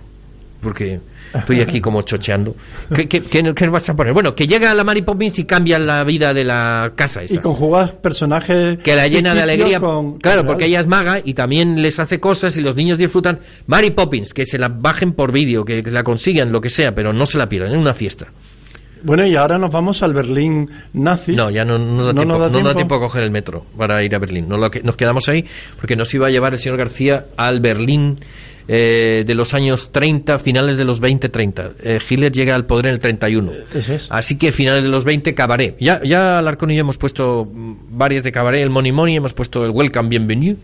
Porque 0.62 1.00
estoy 1.34 1.62
aquí 1.62 1.80
como 1.82 2.02
chocheando. 2.02 2.56
¿Qué, 2.96 3.08
qué, 3.08 3.22
qué- 3.22 3.54
qué 3.54 3.66
nos 3.66 3.72
vas 3.74 3.88
a 3.90 3.96
poner? 3.96 4.14
Bueno, 4.14 4.34
que 4.34 4.48
llega 4.48 4.74
la 4.74 4.84
Mary 4.84 5.04
Poppins 5.04 5.38
y 5.38 5.46
cambia 5.46 5.78
la 5.78 6.04
vida 6.04 6.34
de 6.34 6.44
la 6.44 6.94
casa 6.96 7.22
esa 7.24 7.36
Y 7.36 7.38
conjugas 7.38 7.92
personajes... 7.92 8.80
que 8.80 8.96
la 8.96 9.08
llena 9.08 9.36
de 9.36 9.42
alegría. 9.42 9.80
con- 9.80 10.18
claro, 10.18 10.40
con 10.42 10.48
porque 10.48 10.66
ella 10.66 10.80
es 10.80 10.88
maga 10.88 11.20
y 11.24 11.34
también 11.36 11.82
les 11.82 12.00
hace 12.00 12.20
cosas 12.20 12.58
y 12.58 12.62
los 12.62 12.76
niños 12.76 12.98
disfrutan. 12.98 13.40
Mary 13.68 13.92
Poppins, 13.92 14.34
que 14.34 14.46
se 14.46 14.58
la 14.58 14.70
bajen 14.70 15.14
por 15.14 15.32
vídeo, 15.32 15.64
que, 15.66 15.84
que 15.84 15.92
la 15.92 16.04
consigan, 16.04 16.52
lo 16.52 16.62
que 16.62 16.70
sea, 16.72 16.96
pero 16.96 17.14
no 17.14 17.26
se 17.28 17.38
la 17.38 17.48
pierdan, 17.48 17.74
en 17.74 17.78
una 17.80 17.94
fiesta. 17.94 18.28
Bueno, 19.04 19.24
y 19.28 19.36
ahora 19.36 19.60
nos 19.60 19.72
vamos 19.72 20.02
al 20.02 20.14
Berlín 20.16 20.68
nazi. 20.94 21.34
No, 21.34 21.52
ya 21.52 21.64
no, 21.64 21.78
no 21.78 22.06
da, 22.06 22.12
No 22.14 22.22
tiempo, 22.22 22.26
nos 22.26 22.40
da 22.40 22.48
no 22.48 22.50
da 22.50 22.50
tiempo. 22.50 22.76
tiempo 22.76 22.96
a 22.96 23.00
coger 23.02 23.24
el 23.24 23.30
metro 23.30 23.64
para 23.78 24.02
ir 24.04 24.16
a 24.16 24.18
Berlín. 24.20 24.50
No 24.50 24.58
lo 24.58 24.72
que- 24.72 24.82
nos 24.82 24.96
quedamos 24.98 25.30
ahí 25.30 25.46
porque 25.80 25.96
nos 25.96 26.12
iba 26.16 26.26
a 26.26 26.32
llevar 26.32 26.54
el 26.54 26.60
señor 26.60 26.80
García 26.80 27.26
al 27.38 27.60
Berlín 27.60 28.18
eh, 28.68 29.24
de 29.26 29.36
los 29.36 29.54
años 29.54 29.92
30, 29.92 30.40
finales 30.40 30.78
de 30.78 30.86
los 30.86 31.02
20-30. 31.02 31.72
Eh, 31.84 32.00
Hitler 32.10 32.32
llega 32.32 32.56
al 32.56 32.66
poder 32.66 32.88
en 32.88 32.94
el 32.94 33.00
31. 33.00 33.52
Eso 33.74 33.94
es. 33.94 34.08
Así 34.10 34.38
que 34.38 34.52
finales 34.52 34.84
de 34.84 34.90
los 34.90 35.06
20, 35.06 35.34
Cabaret. 35.36 35.76
Ya, 35.80 36.02
ya 36.04 36.38
Alarcón 36.40 36.72
y 36.72 36.76
yo 36.76 36.82
hemos 36.82 36.98
puesto 36.98 37.48
varias 37.52 38.24
de 38.24 38.32
Cabaret, 38.32 38.62
el 38.64 38.70
Money 38.70 38.92
Money, 38.92 39.16
hemos 39.18 39.34
puesto 39.34 39.64
el 39.66 39.72
Welcome, 39.72 40.10
Bienvenue. 40.10 40.56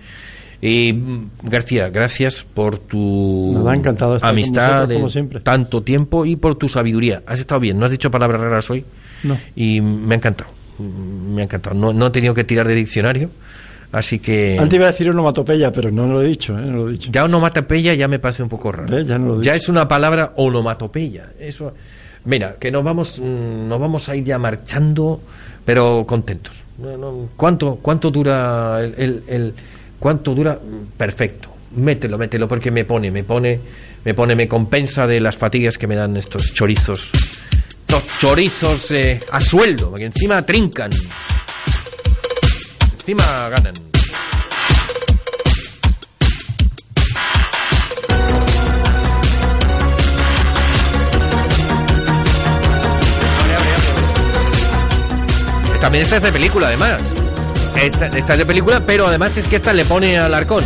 Y 0.64 0.94
mm, 0.94 1.30
García, 1.44 1.90
gracias 1.90 2.44
por 2.54 2.78
tu 2.78 3.52
Nada, 3.56 3.76
encantado 3.76 4.14
de 4.18 4.28
amistad 4.28 4.64
vosotros, 4.68 4.90
de 4.90 4.96
como 4.96 5.10
siempre. 5.10 5.40
tanto 5.40 5.82
tiempo 5.82 6.26
y 6.26 6.36
por 6.36 6.56
tu 6.56 6.70
sabiduría. 6.70 7.24
Has 7.26 7.40
estado 7.40 7.60
bien, 7.62 7.80
no 7.80 7.86
has 7.86 7.92
dicho 7.92 8.12
palabras 8.12 8.42
raras 8.42 8.70
hoy 8.70 8.86
No. 9.24 9.38
y 9.56 9.82
me 9.82 10.14
ha 10.16 10.18
encantado. 10.18 10.52
Mm, 10.78 11.34
Me 11.36 11.42
ha 11.42 11.46
encantado. 11.46 11.76
No, 11.76 11.94
no 11.94 12.08
he 12.08 12.12
tenido 12.12 12.34
que 12.36 12.44
tirar 12.44 12.68
de 12.68 12.76
diccionario, 12.76 13.32
así 13.92 14.20
que... 14.20 14.58
Antes 14.60 14.78
iba 14.78 14.88
a 14.88 14.92
decir 14.92 15.10
onomatopeya, 15.10 15.72
pero 15.72 15.90
no 15.92 16.08
lo 16.08 16.22
he 16.22 16.28
dicho, 16.28 16.58
¿eh? 16.58 16.62
No 16.66 16.78
lo 16.78 16.90
he 16.90 16.94
dicho. 16.94 17.10
Ya 17.12 17.24
onomatopeya 17.26 17.94
ya 17.94 18.08
me 18.08 18.20
parece 18.20 18.44
un 18.44 18.50
poco 18.50 18.72
raro. 18.72 19.00
Ya 19.02 19.18
no 19.18 19.36
lo 19.36 19.42
he 19.42 19.44
Ya 19.44 19.54
dicho. 19.54 19.64
es 19.64 19.70
una 19.70 19.88
palabra 19.88 20.34
onomatopeya. 20.36 21.32
Eso. 21.40 21.74
Mira, 22.26 22.56
que 22.60 22.70
nos 22.72 22.84
vamos, 22.84 23.20
mm, 23.20 23.68
nos 23.68 23.80
vamos 23.80 24.08
a 24.10 24.16
ir 24.16 24.24
ya 24.24 24.38
marchando, 24.38 25.22
pero 25.66 26.06
contentos. 26.08 26.56
¿Cuánto, 27.38 27.76
cuánto 27.82 28.10
dura 28.12 28.80
el, 28.82 28.94
el- 28.98 29.24
el- 29.28 29.54
cuánto 30.00 30.34
dura? 30.34 30.58
Perfecto. 30.98 31.50
Mételo, 31.76 32.18
mételo, 32.18 32.48
porque 32.48 32.70
me 32.72 32.86
pone, 32.86 33.12
me 33.12 33.24
pone, 33.24 33.60
me 34.04 34.14
pone, 34.14 34.36
me 34.36 34.48
compensa 34.48 35.06
de 35.08 35.20
las 35.20 35.36
fatigas 35.38 35.78
que 35.78 35.88
me 35.88 35.96
dan 35.96 36.18
estos 36.18 36.54
chorizos. 36.54 37.12
Estos 37.88 38.04
chorizos 38.20 38.92
eh, 38.92 39.20
a 39.32 39.40
sueldo, 39.40 39.90
porque 39.90 40.06
encima 40.06 40.42
trincan. 40.46 40.90
Ganan. 43.16 43.74
También 55.82 56.04
esta 56.04 56.18
es 56.18 56.24
de 56.24 56.32
película, 56.32 56.68
además. 56.68 57.02
Esta, 57.76 58.06
esta 58.08 58.34
es 58.34 58.40
de 58.40 58.46
película, 58.46 58.86
pero 58.86 59.08
además 59.08 59.36
es 59.36 59.48
que 59.48 59.58
esta 59.58 59.74
le 59.74 59.84
pone 59.84 60.18
al 60.18 60.34
arcón. 60.34 60.64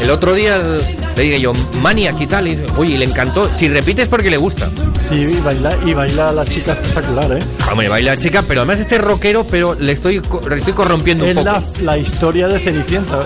El 0.00 0.10
otro 0.10 0.34
día 0.34 0.58
le 0.58 1.22
dije 1.22 1.40
yo, 1.40 1.52
Maniac 1.74 2.20
y 2.20 2.26
tal, 2.26 2.48
y 2.48 2.56
dice, 2.56 2.66
oye, 2.76 2.94
y 2.94 2.98
le 2.98 3.04
encantó. 3.04 3.50
Si 3.56 3.68
repites 3.68 4.08
porque 4.08 4.30
le 4.30 4.36
gusta. 4.38 4.68
Sí, 5.08 5.14
y 5.16 5.40
baila, 5.40 5.76
y 5.84 5.92
baila 5.94 6.32
la 6.32 6.44
chica 6.44 6.72
espectacular, 6.72 7.32
¿eh? 7.32 7.38
Hombre, 7.70 7.88
baila 7.88 8.14
la 8.14 8.20
chica, 8.20 8.42
pero 8.46 8.60
además 8.62 8.80
este 8.80 8.96
es 8.96 9.00
rockero, 9.02 9.46
pero 9.46 9.74
le 9.74 9.92
estoy, 9.92 10.20
le 10.48 10.56
estoy 10.58 10.72
corrompiendo 10.72 11.24
un 11.24 11.30
Es 11.30 11.36
poco. 11.36 11.50
la, 11.50 11.62
la 11.84 11.98
historia 11.98 12.48
de 12.48 12.58
Cenicienta. 12.58 13.22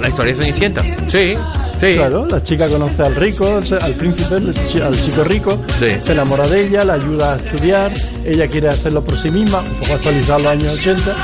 La 0.00 0.08
historia 0.08 0.34
de 0.34 0.42
Cenicienta. 0.42 0.82
Sí, 1.08 1.34
sí. 1.80 1.94
Claro, 1.94 2.26
la 2.26 2.42
chica 2.42 2.68
conoce 2.68 3.02
al 3.02 3.14
rico, 3.14 3.60
al 3.80 3.96
príncipe, 3.96 4.34
al 4.36 4.54
chi- 4.68 4.80
al 4.80 4.94
chico 5.00 5.24
rico, 5.24 5.62
Sí. 5.78 5.86
se 6.04 6.12
enamora 6.12 6.46
de 6.48 6.66
ella, 6.66 6.84
la 6.84 6.94
ayuda 6.94 7.34
a 7.34 7.36
estudiar, 7.36 7.92
ella 8.24 8.46
quiere 8.48 8.68
hacerlo 8.68 9.02
por 9.04 9.18
sí 9.18 9.30
misma, 9.30 9.60
un 9.60 9.74
poco 9.80 9.94
actualizar 9.94 10.40
los 10.40 10.50
años 10.52 10.78
80 10.78 11.14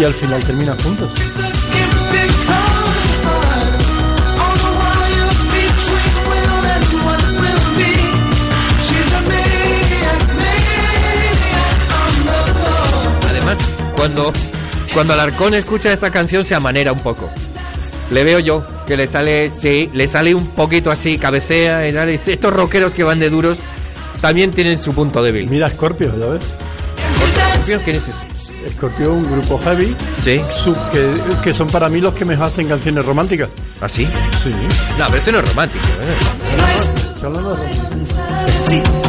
y 0.00 0.04
al 0.04 0.12
final 0.14 0.44
terminan 0.44 0.78
juntos. 0.80 1.10
Cuando, 14.02 14.32
cuando 14.92 15.12
Alarcón 15.12 15.54
escucha 15.54 15.92
esta 15.92 16.10
canción 16.10 16.44
se 16.44 16.56
amanera 16.56 16.90
un 16.90 16.98
poco. 16.98 17.30
Le 18.10 18.24
veo 18.24 18.40
yo 18.40 18.66
que 18.84 18.96
le 18.96 19.06
sale, 19.06 19.52
sí, 19.54 19.90
le 19.94 20.08
sale 20.08 20.34
un 20.34 20.44
poquito 20.48 20.90
así, 20.90 21.18
cabecea 21.18 21.86
Estos 21.86 22.52
rockeros 22.52 22.92
que 22.94 23.04
van 23.04 23.20
de 23.20 23.30
duros 23.30 23.58
también 24.20 24.50
tienen 24.50 24.78
su 24.78 24.92
punto 24.92 25.22
débil. 25.22 25.48
Mira 25.48 25.70
Scorpio, 25.70 26.12
¿ya 26.18 26.26
ves? 26.26 26.52
Scorpio, 27.54 27.80
¿quién 27.84 27.96
es 27.96 28.08
ese? 28.08 28.70
Scorpio, 28.72 29.12
un 29.12 29.22
grupo 29.30 29.56
heavy, 29.58 29.94
Sí. 30.18 30.40
que, 30.92 31.14
que 31.44 31.54
son 31.54 31.68
para 31.68 31.88
mí 31.88 32.00
los 32.00 32.12
que 32.14 32.24
mejor 32.24 32.46
hacen 32.46 32.66
canciones 32.66 33.04
románticas. 33.04 33.50
¿Ah, 33.80 33.88
sí? 33.88 34.04
Sí. 34.42 34.50
No, 34.98 35.06
pero 35.06 35.18
este 35.18 35.30
no 35.30 35.38
es 35.38 35.48
romántico. 35.48 35.84
¿eh? 36.00 37.22
Me, 37.22 37.28
me 37.30 39.01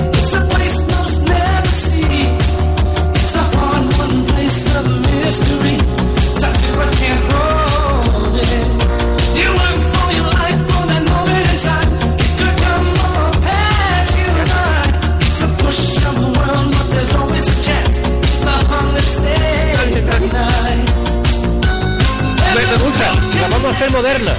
moderna. 23.93 24.31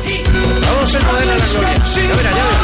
Vamos 0.67 0.83
a 0.83 0.85
hacer 0.85 1.05
moderna 1.05 1.35
la 1.37 1.47
gloria. 1.47 1.75
Ya 1.75 2.15
verá, 2.17 2.31
ya 2.31 2.45
verá. 2.45 2.61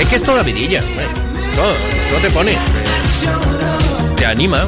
Es 0.00 0.08
que 0.08 0.16
es 0.16 0.22
toda 0.24 0.42
vidilla. 0.42 0.80
hombre. 0.80 1.33
No, 1.56 2.14
no 2.16 2.18
te 2.22 2.30
pone. 2.30 2.52
eh, 2.52 2.56
Te 4.16 4.26
anima. 4.26 4.64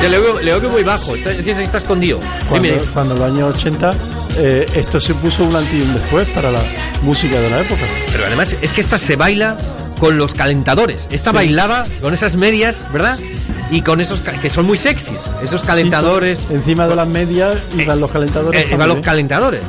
Te 0.00 0.08
le 0.08 0.18
veo, 0.18 0.38
le 0.40 0.44
veo 0.46 0.60
que 0.62 0.68
muy 0.68 0.82
bajo, 0.82 1.14
está, 1.14 1.30
escondido. 1.78 2.18
Cuando, 2.48 2.68
cuando 2.94 3.14
en 3.14 3.20
los 3.20 3.30
años 3.30 3.56
80 3.58 3.90
eh, 4.38 4.66
esto 4.74 4.98
se 4.98 5.14
puso 5.14 5.44
un 5.44 5.54
antes 5.54 5.74
y 5.74 5.82
un 5.82 5.92
después 5.94 6.26
para 6.30 6.50
la 6.50 6.60
música 7.02 7.38
de 7.38 7.50
la 7.50 7.60
época. 7.60 7.82
Pero 8.10 8.24
además 8.26 8.56
es 8.60 8.72
que 8.72 8.80
esta 8.80 8.96
se 8.98 9.16
baila 9.16 9.56
con 10.00 10.16
los 10.16 10.32
calentadores. 10.34 11.06
Esta 11.10 11.32
bailaba 11.32 11.84
con 12.00 12.14
esas 12.14 12.36
medias, 12.36 12.76
¿verdad? 12.92 13.18
Y 13.70 13.82
con 13.82 14.00
esos 14.00 14.20
que 14.20 14.48
son 14.50 14.66
muy 14.66 14.78
sexys. 14.78 15.20
Esos 15.42 15.62
calentadores. 15.62 16.40
Sí, 16.48 16.54
encima 16.54 16.86
de 16.88 16.96
las 16.96 17.06
medias 17.06 17.56
iban 17.78 18.00
los 18.00 18.10
calentadores. 18.10 18.64
Eh, 18.70 18.74
iban 18.74 18.88
los 18.88 18.98
¿eh? 18.98 19.02
calentadores. 19.02 19.60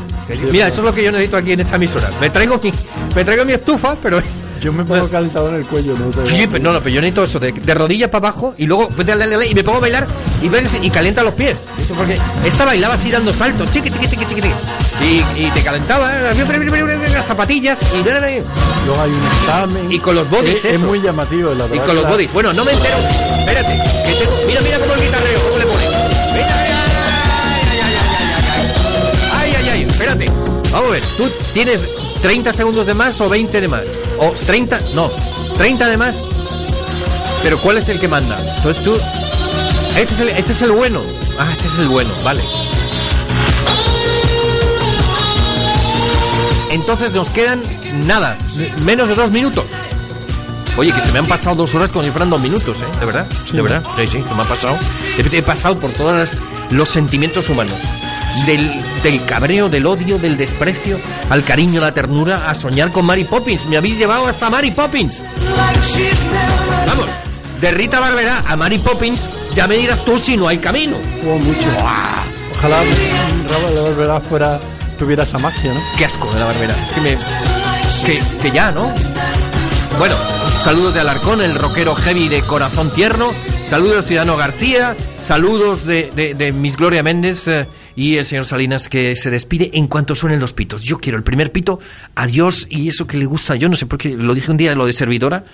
Mira, 0.51 0.67
es 0.67 0.73
eso 0.73 0.81
es 0.81 0.87
lo 0.87 0.93
que 0.93 1.03
yo 1.03 1.11
necesito 1.11 1.37
aquí 1.37 1.51
en 1.53 1.59
esta 1.61 1.75
emisora. 1.75 2.09
Me 2.19 2.29
traigo 2.29 2.59
mi, 2.61 2.71
me 3.15 3.23
traigo 3.25 3.45
mi 3.45 3.53
estufa, 3.53 3.95
pero. 4.01 4.21
Yo 4.61 4.71
me 4.73 4.83
pongo 4.85 5.07
calentador 5.09 5.49
en 5.51 5.57
el 5.57 5.65
cuello, 5.67 5.95
¿no? 5.95 6.11
Sí, 6.27 6.47
pero 6.49 6.63
no, 6.63 6.73
no, 6.73 6.79
pero 6.79 6.95
yo 6.95 7.01
necesito 7.01 7.25
eso, 7.25 7.39
de, 7.39 7.51
de 7.51 7.73
rodillas 7.73 8.09
para 8.09 8.29
abajo 8.29 8.55
y 8.57 8.65
luego 8.65 8.87
pues, 8.87 9.05
dale, 9.05 9.19
dale, 9.19 9.33
dale, 9.35 9.47
y 9.47 9.53
me 9.53 9.63
pongo 9.63 9.77
a 9.77 9.81
bailar 9.81 10.07
y, 10.41 10.47
y 10.87 10.89
calienta 10.89 11.23
los 11.23 11.33
pies. 11.35 11.57
Porque 11.95 12.17
esta 12.43 12.65
bailaba 12.65 12.95
así 12.95 13.11
dando 13.11 13.31
saltos, 13.33 13.69
chiqui, 13.69 13.89
chiqui, 13.91 14.25
chiqui. 14.25 14.47
Y, 15.01 15.43
y 15.45 15.51
te 15.53 15.61
calentaba, 15.61 16.09
eh, 16.17 16.33
las 17.13 17.25
zapatillas 17.27 17.79
y, 17.93 18.03
Luego 18.03 19.01
hay 19.01 19.11
un 19.11 19.25
examen. 19.27 19.91
y 19.91 19.99
con 19.99 20.15
los 20.15 20.29
bodies. 20.29 20.63
Es, 20.63 20.75
es 20.75 20.79
muy 20.79 21.01
llamativo, 21.01 21.53
la 21.53 21.65
Y 21.65 21.69
verdad. 21.69 21.85
con 21.85 21.95
los 21.97 22.07
bodies. 22.07 22.31
Bueno, 22.33 22.53
no 22.53 22.63
me 22.65 22.71
entero. 22.71 22.97
Espérate. 23.39 23.83
que 24.05 24.13
tengo- 24.25 24.37
Mira, 24.47 24.61
mira 24.61 24.79
Vamos 30.75 30.89
a 30.89 30.91
ver, 30.91 31.03
tú 31.15 31.31
tienes 31.53 31.85
30 32.21 32.53
segundos 32.53 32.85
de 32.85 32.93
más 32.93 33.21
o 33.21 33.29
20 33.29 33.61
de 33.61 33.67
más. 33.69 33.83
O 34.19 34.31
30, 34.31 34.77
no, 34.93 35.09
30 35.57 35.87
de 35.87 35.95
más. 35.95 36.17
Pero 37.41 37.57
¿cuál 37.59 37.77
es 37.77 37.87
el 37.87 37.97
que 37.97 38.09
manda? 38.09 38.37
Entonces 38.57 38.83
tú. 38.83 38.93
Este 39.97 40.13
es 40.13 40.19
el, 40.19 40.27
este 40.27 40.51
es 40.51 40.61
el 40.63 40.71
bueno. 40.71 41.01
Ah, 41.39 41.49
este 41.49 41.65
es 41.65 41.79
el 41.79 41.87
bueno, 41.87 42.09
vale. 42.25 42.43
Entonces 46.71 47.13
nos 47.13 47.29
quedan 47.29 47.63
nada, 48.05 48.37
menos 48.83 49.07
de 49.07 49.15
dos 49.15 49.31
minutos. 49.31 49.63
Oye, 50.75 50.91
que 50.91 50.99
se 50.99 51.13
me 51.13 51.19
han 51.19 51.27
pasado 51.27 51.55
dos 51.55 51.73
horas 51.73 51.89
como 51.89 52.03
si 52.03 52.11
fueran 52.11 52.29
dos 52.29 52.41
minutos, 52.41 52.75
¿eh? 52.75 52.99
¿De 52.99 53.05
verdad? 53.05 53.25
¿De 53.49 53.61
verdad? 53.61 53.81
Sí, 53.95 54.07
sí, 54.07 54.21
se 54.21 54.35
me 54.35 54.41
ha 54.41 54.45
pasado. 54.45 54.77
He, 55.17 55.37
he 55.37 55.41
pasado 55.41 55.79
por 55.79 55.91
todos 55.91 56.31
los 56.69 56.89
sentimientos 56.89 57.47
humanos. 57.47 57.79
Del, 58.45 58.83
del 59.01 59.25
cabreo, 59.25 59.69
del 59.69 59.85
odio, 59.85 60.19
del 60.19 60.37
desprecio, 60.37 60.99
al 61.29 61.43
cariño, 61.43 61.81
la 61.81 61.93
ternura, 61.93 62.49
a 62.49 62.53
soñar 62.55 62.91
con 62.91 63.05
Mary 63.05 63.23
Poppins. 63.23 63.65
Me 63.65 63.77
habéis 63.77 63.97
llevado 63.97 64.27
hasta 64.27 64.49
Mary 64.49 64.71
Poppins. 64.71 65.21
Vamos, 66.85 67.07
de 67.61 67.71
Rita 67.71 67.99
Barberá 67.99 68.43
a 68.47 68.55
Mary 68.55 68.77
Poppins, 68.77 69.29
ya 69.55 69.67
me 69.67 69.77
dirás 69.77 70.03
tú 70.05 70.19
si 70.19 70.37
no 70.37 70.47
hay 70.47 70.57
camino. 70.57 70.97
Hubo 71.23 71.39
mucho. 71.39 71.67
Ojalá 72.57 72.81
de 72.81 73.81
Barberá 73.81 74.19
fuera, 74.19 74.59
tuviera 74.99 75.23
esa 75.23 75.37
magia, 75.37 75.73
¿no? 75.73 75.79
Qué 75.97 76.05
asco 76.05 76.31
de 76.33 76.39
la 76.39 76.45
Barbera. 76.45 76.75
Que, 76.93 77.01
me, 77.01 77.17
que, 78.05 78.21
que 78.41 78.51
ya, 78.51 78.71
¿no? 78.71 78.93
Bueno, 79.97 80.15
saludos 80.61 80.93
de 80.93 80.99
Alarcón, 80.99 81.41
el 81.41 81.55
rockero 81.55 81.95
heavy 81.95 82.27
de 82.27 82.41
corazón 82.43 82.91
tierno. 82.91 83.31
Saludos 83.69 84.05
Ciudadano 84.05 84.37
García. 84.37 84.95
Saludos 85.25 85.87
de, 85.87 86.11
de, 86.37 86.51
Miss 86.51 86.77
Gloria 86.77 87.01
Méndez 87.01 87.47
eh, 87.47 87.67
y 87.95 88.17
el 88.17 88.27
señor 88.27 88.45
Salinas 88.45 88.87
que 88.87 89.15
se 89.15 89.31
despide 89.31 89.71
en 89.73 89.87
cuanto 89.87 90.13
suenen 90.13 90.39
los 90.39 90.53
pitos. 90.53 90.83
Yo 90.83 90.99
quiero 90.99 91.17
el 91.17 91.23
primer 91.23 91.51
pito, 91.51 91.79
adiós 92.13 92.67
y 92.69 92.89
eso 92.89 93.07
que 93.07 93.17
le 93.17 93.25
gusta. 93.25 93.55
Yo 93.55 93.67
no 93.67 93.75
sé 93.75 93.87
por 93.87 93.97
qué, 93.97 94.09
lo 94.09 94.35
dije 94.35 94.51
un 94.51 94.57
día 94.57 94.75
lo 94.75 94.85
de 94.85 94.93
servidora 94.93 95.45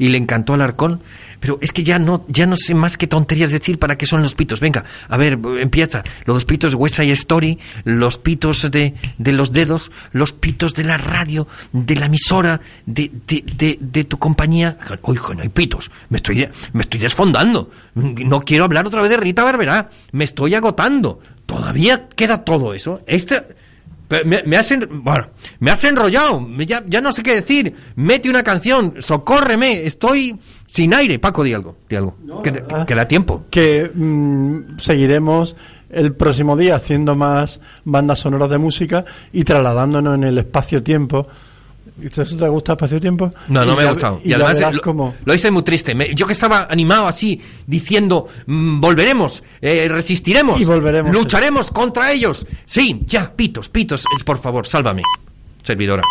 y 0.00 0.08
le 0.08 0.18
encantó 0.18 0.54
a 0.54 0.56
Alarcón. 0.56 1.00
Pero 1.38 1.58
es 1.62 1.72
que 1.72 1.84
ya 1.84 1.98
no, 1.98 2.26
ya 2.28 2.44
no 2.44 2.56
sé 2.56 2.74
más 2.74 2.98
qué 2.98 3.06
tonterías 3.06 3.50
decir 3.50 3.78
para 3.78 3.96
qué 3.96 4.04
son 4.04 4.20
los 4.20 4.34
pitos. 4.34 4.60
Venga, 4.60 4.84
a 5.08 5.16
ver, 5.16 5.38
empieza. 5.60 6.02
Los 6.26 6.44
pitos 6.44 6.72
de 6.72 6.76
West 6.76 6.96
Side 6.96 7.12
Story, 7.12 7.58
los 7.84 8.18
pitos 8.18 8.68
de, 8.70 8.94
de 9.16 9.32
los 9.32 9.52
dedos, 9.52 9.90
los 10.12 10.32
pitos 10.32 10.74
de 10.74 10.84
la 10.84 10.98
radio, 10.98 11.48
de 11.72 11.94
la 11.94 12.06
emisora, 12.06 12.60
de, 12.84 13.10
de, 13.26 13.44
de, 13.56 13.78
de 13.80 14.04
tu 14.04 14.18
compañía. 14.18 14.76
Oye, 15.02 15.20
no 15.34 15.42
hay 15.42 15.48
pitos. 15.48 15.90
Me 16.10 16.16
estoy, 16.18 16.46
me 16.74 16.82
estoy 16.82 17.00
desfondando. 17.00 17.70
No 17.94 18.40
quiero 18.42 18.64
hablar 18.64 18.86
otra 18.86 19.00
vez 19.00 19.10
de 19.10 19.19
Rita 19.20 19.44
Barberá. 19.44 19.88
Me 20.12 20.24
estoy 20.24 20.54
agotando. 20.54 21.20
Todavía 21.46 22.08
queda 22.08 22.44
todo 22.44 22.74
eso. 22.74 23.00
Este. 23.06 23.42
Me, 24.24 24.42
me 24.44 24.56
has, 24.56 24.68
en- 24.72 25.04
bueno, 25.04 25.28
me 25.60 25.70
has 25.70 25.84
enrollado, 25.84 26.40
me- 26.40 26.66
ya, 26.66 26.82
ya 26.84 27.00
no 27.00 27.12
sé 27.12 27.22
qué 27.22 27.36
decir. 27.36 27.72
Mete 27.94 28.28
una 28.28 28.42
canción, 28.42 28.94
socórreme, 28.98 29.86
estoy 29.86 30.36
sin 30.66 30.92
aire. 30.94 31.20
Paco, 31.20 31.44
di 31.44 31.52
algo, 31.54 31.76
di 31.88 31.94
algo. 31.94 32.16
que 32.86 32.94
da 32.96 33.06
tiempo. 33.06 33.44
Que 33.50 33.88
mm, 33.94 34.78
seguiremos 34.78 35.54
el 35.90 36.12
próximo 36.16 36.56
día 36.56 36.74
haciendo 36.74 37.14
más 37.14 37.60
bandas 37.84 38.18
sonoras 38.18 38.50
de 38.50 38.58
música 38.58 39.04
y 39.32 39.44
trasladándonos 39.44 40.16
en 40.16 40.24
el 40.24 40.38
espacio-tiempo. 40.38 41.28
¿Eso 42.02 42.36
te 42.36 42.48
gusta 42.48 42.72
espacio-tiempo? 42.72 43.30
No, 43.48 43.64
no 43.64 43.74
Y 43.74 43.76
me 43.76 43.82
ha 43.82 43.88
gustado. 43.88 44.20
Y, 44.24 44.30
Y, 44.30 44.32
además 44.34 44.74
lo, 44.74 44.80
cómo- 44.80 45.14
lo 45.24 45.34
hice 45.34 45.50
muy 45.50 45.62
triste. 45.62 45.94
Me- 45.94 46.14
yo 46.14 46.26
que 46.26 46.32
estaba 46.32 46.66
animado 46.70 47.06
así, 47.06 47.40
diciendo, 47.66 48.26
mm, 48.46 48.80
volveremos, 48.80 49.42
eh, 49.60 49.88
resistiremos, 49.88 50.60
Y 50.60 50.64
volveremos. 50.64 51.12
lucharemos 51.12 51.70
contra 51.70 52.10
ellos. 52.12 52.46
Sí, 52.64 53.02
ya, 53.06 53.30
pitos, 53.34 53.68
pitos, 53.68 54.02
eh, 54.04 54.24
por 54.24 54.38
favor, 54.38 54.66
sálvame. 54.66 55.02
Servidora. 55.62 56.02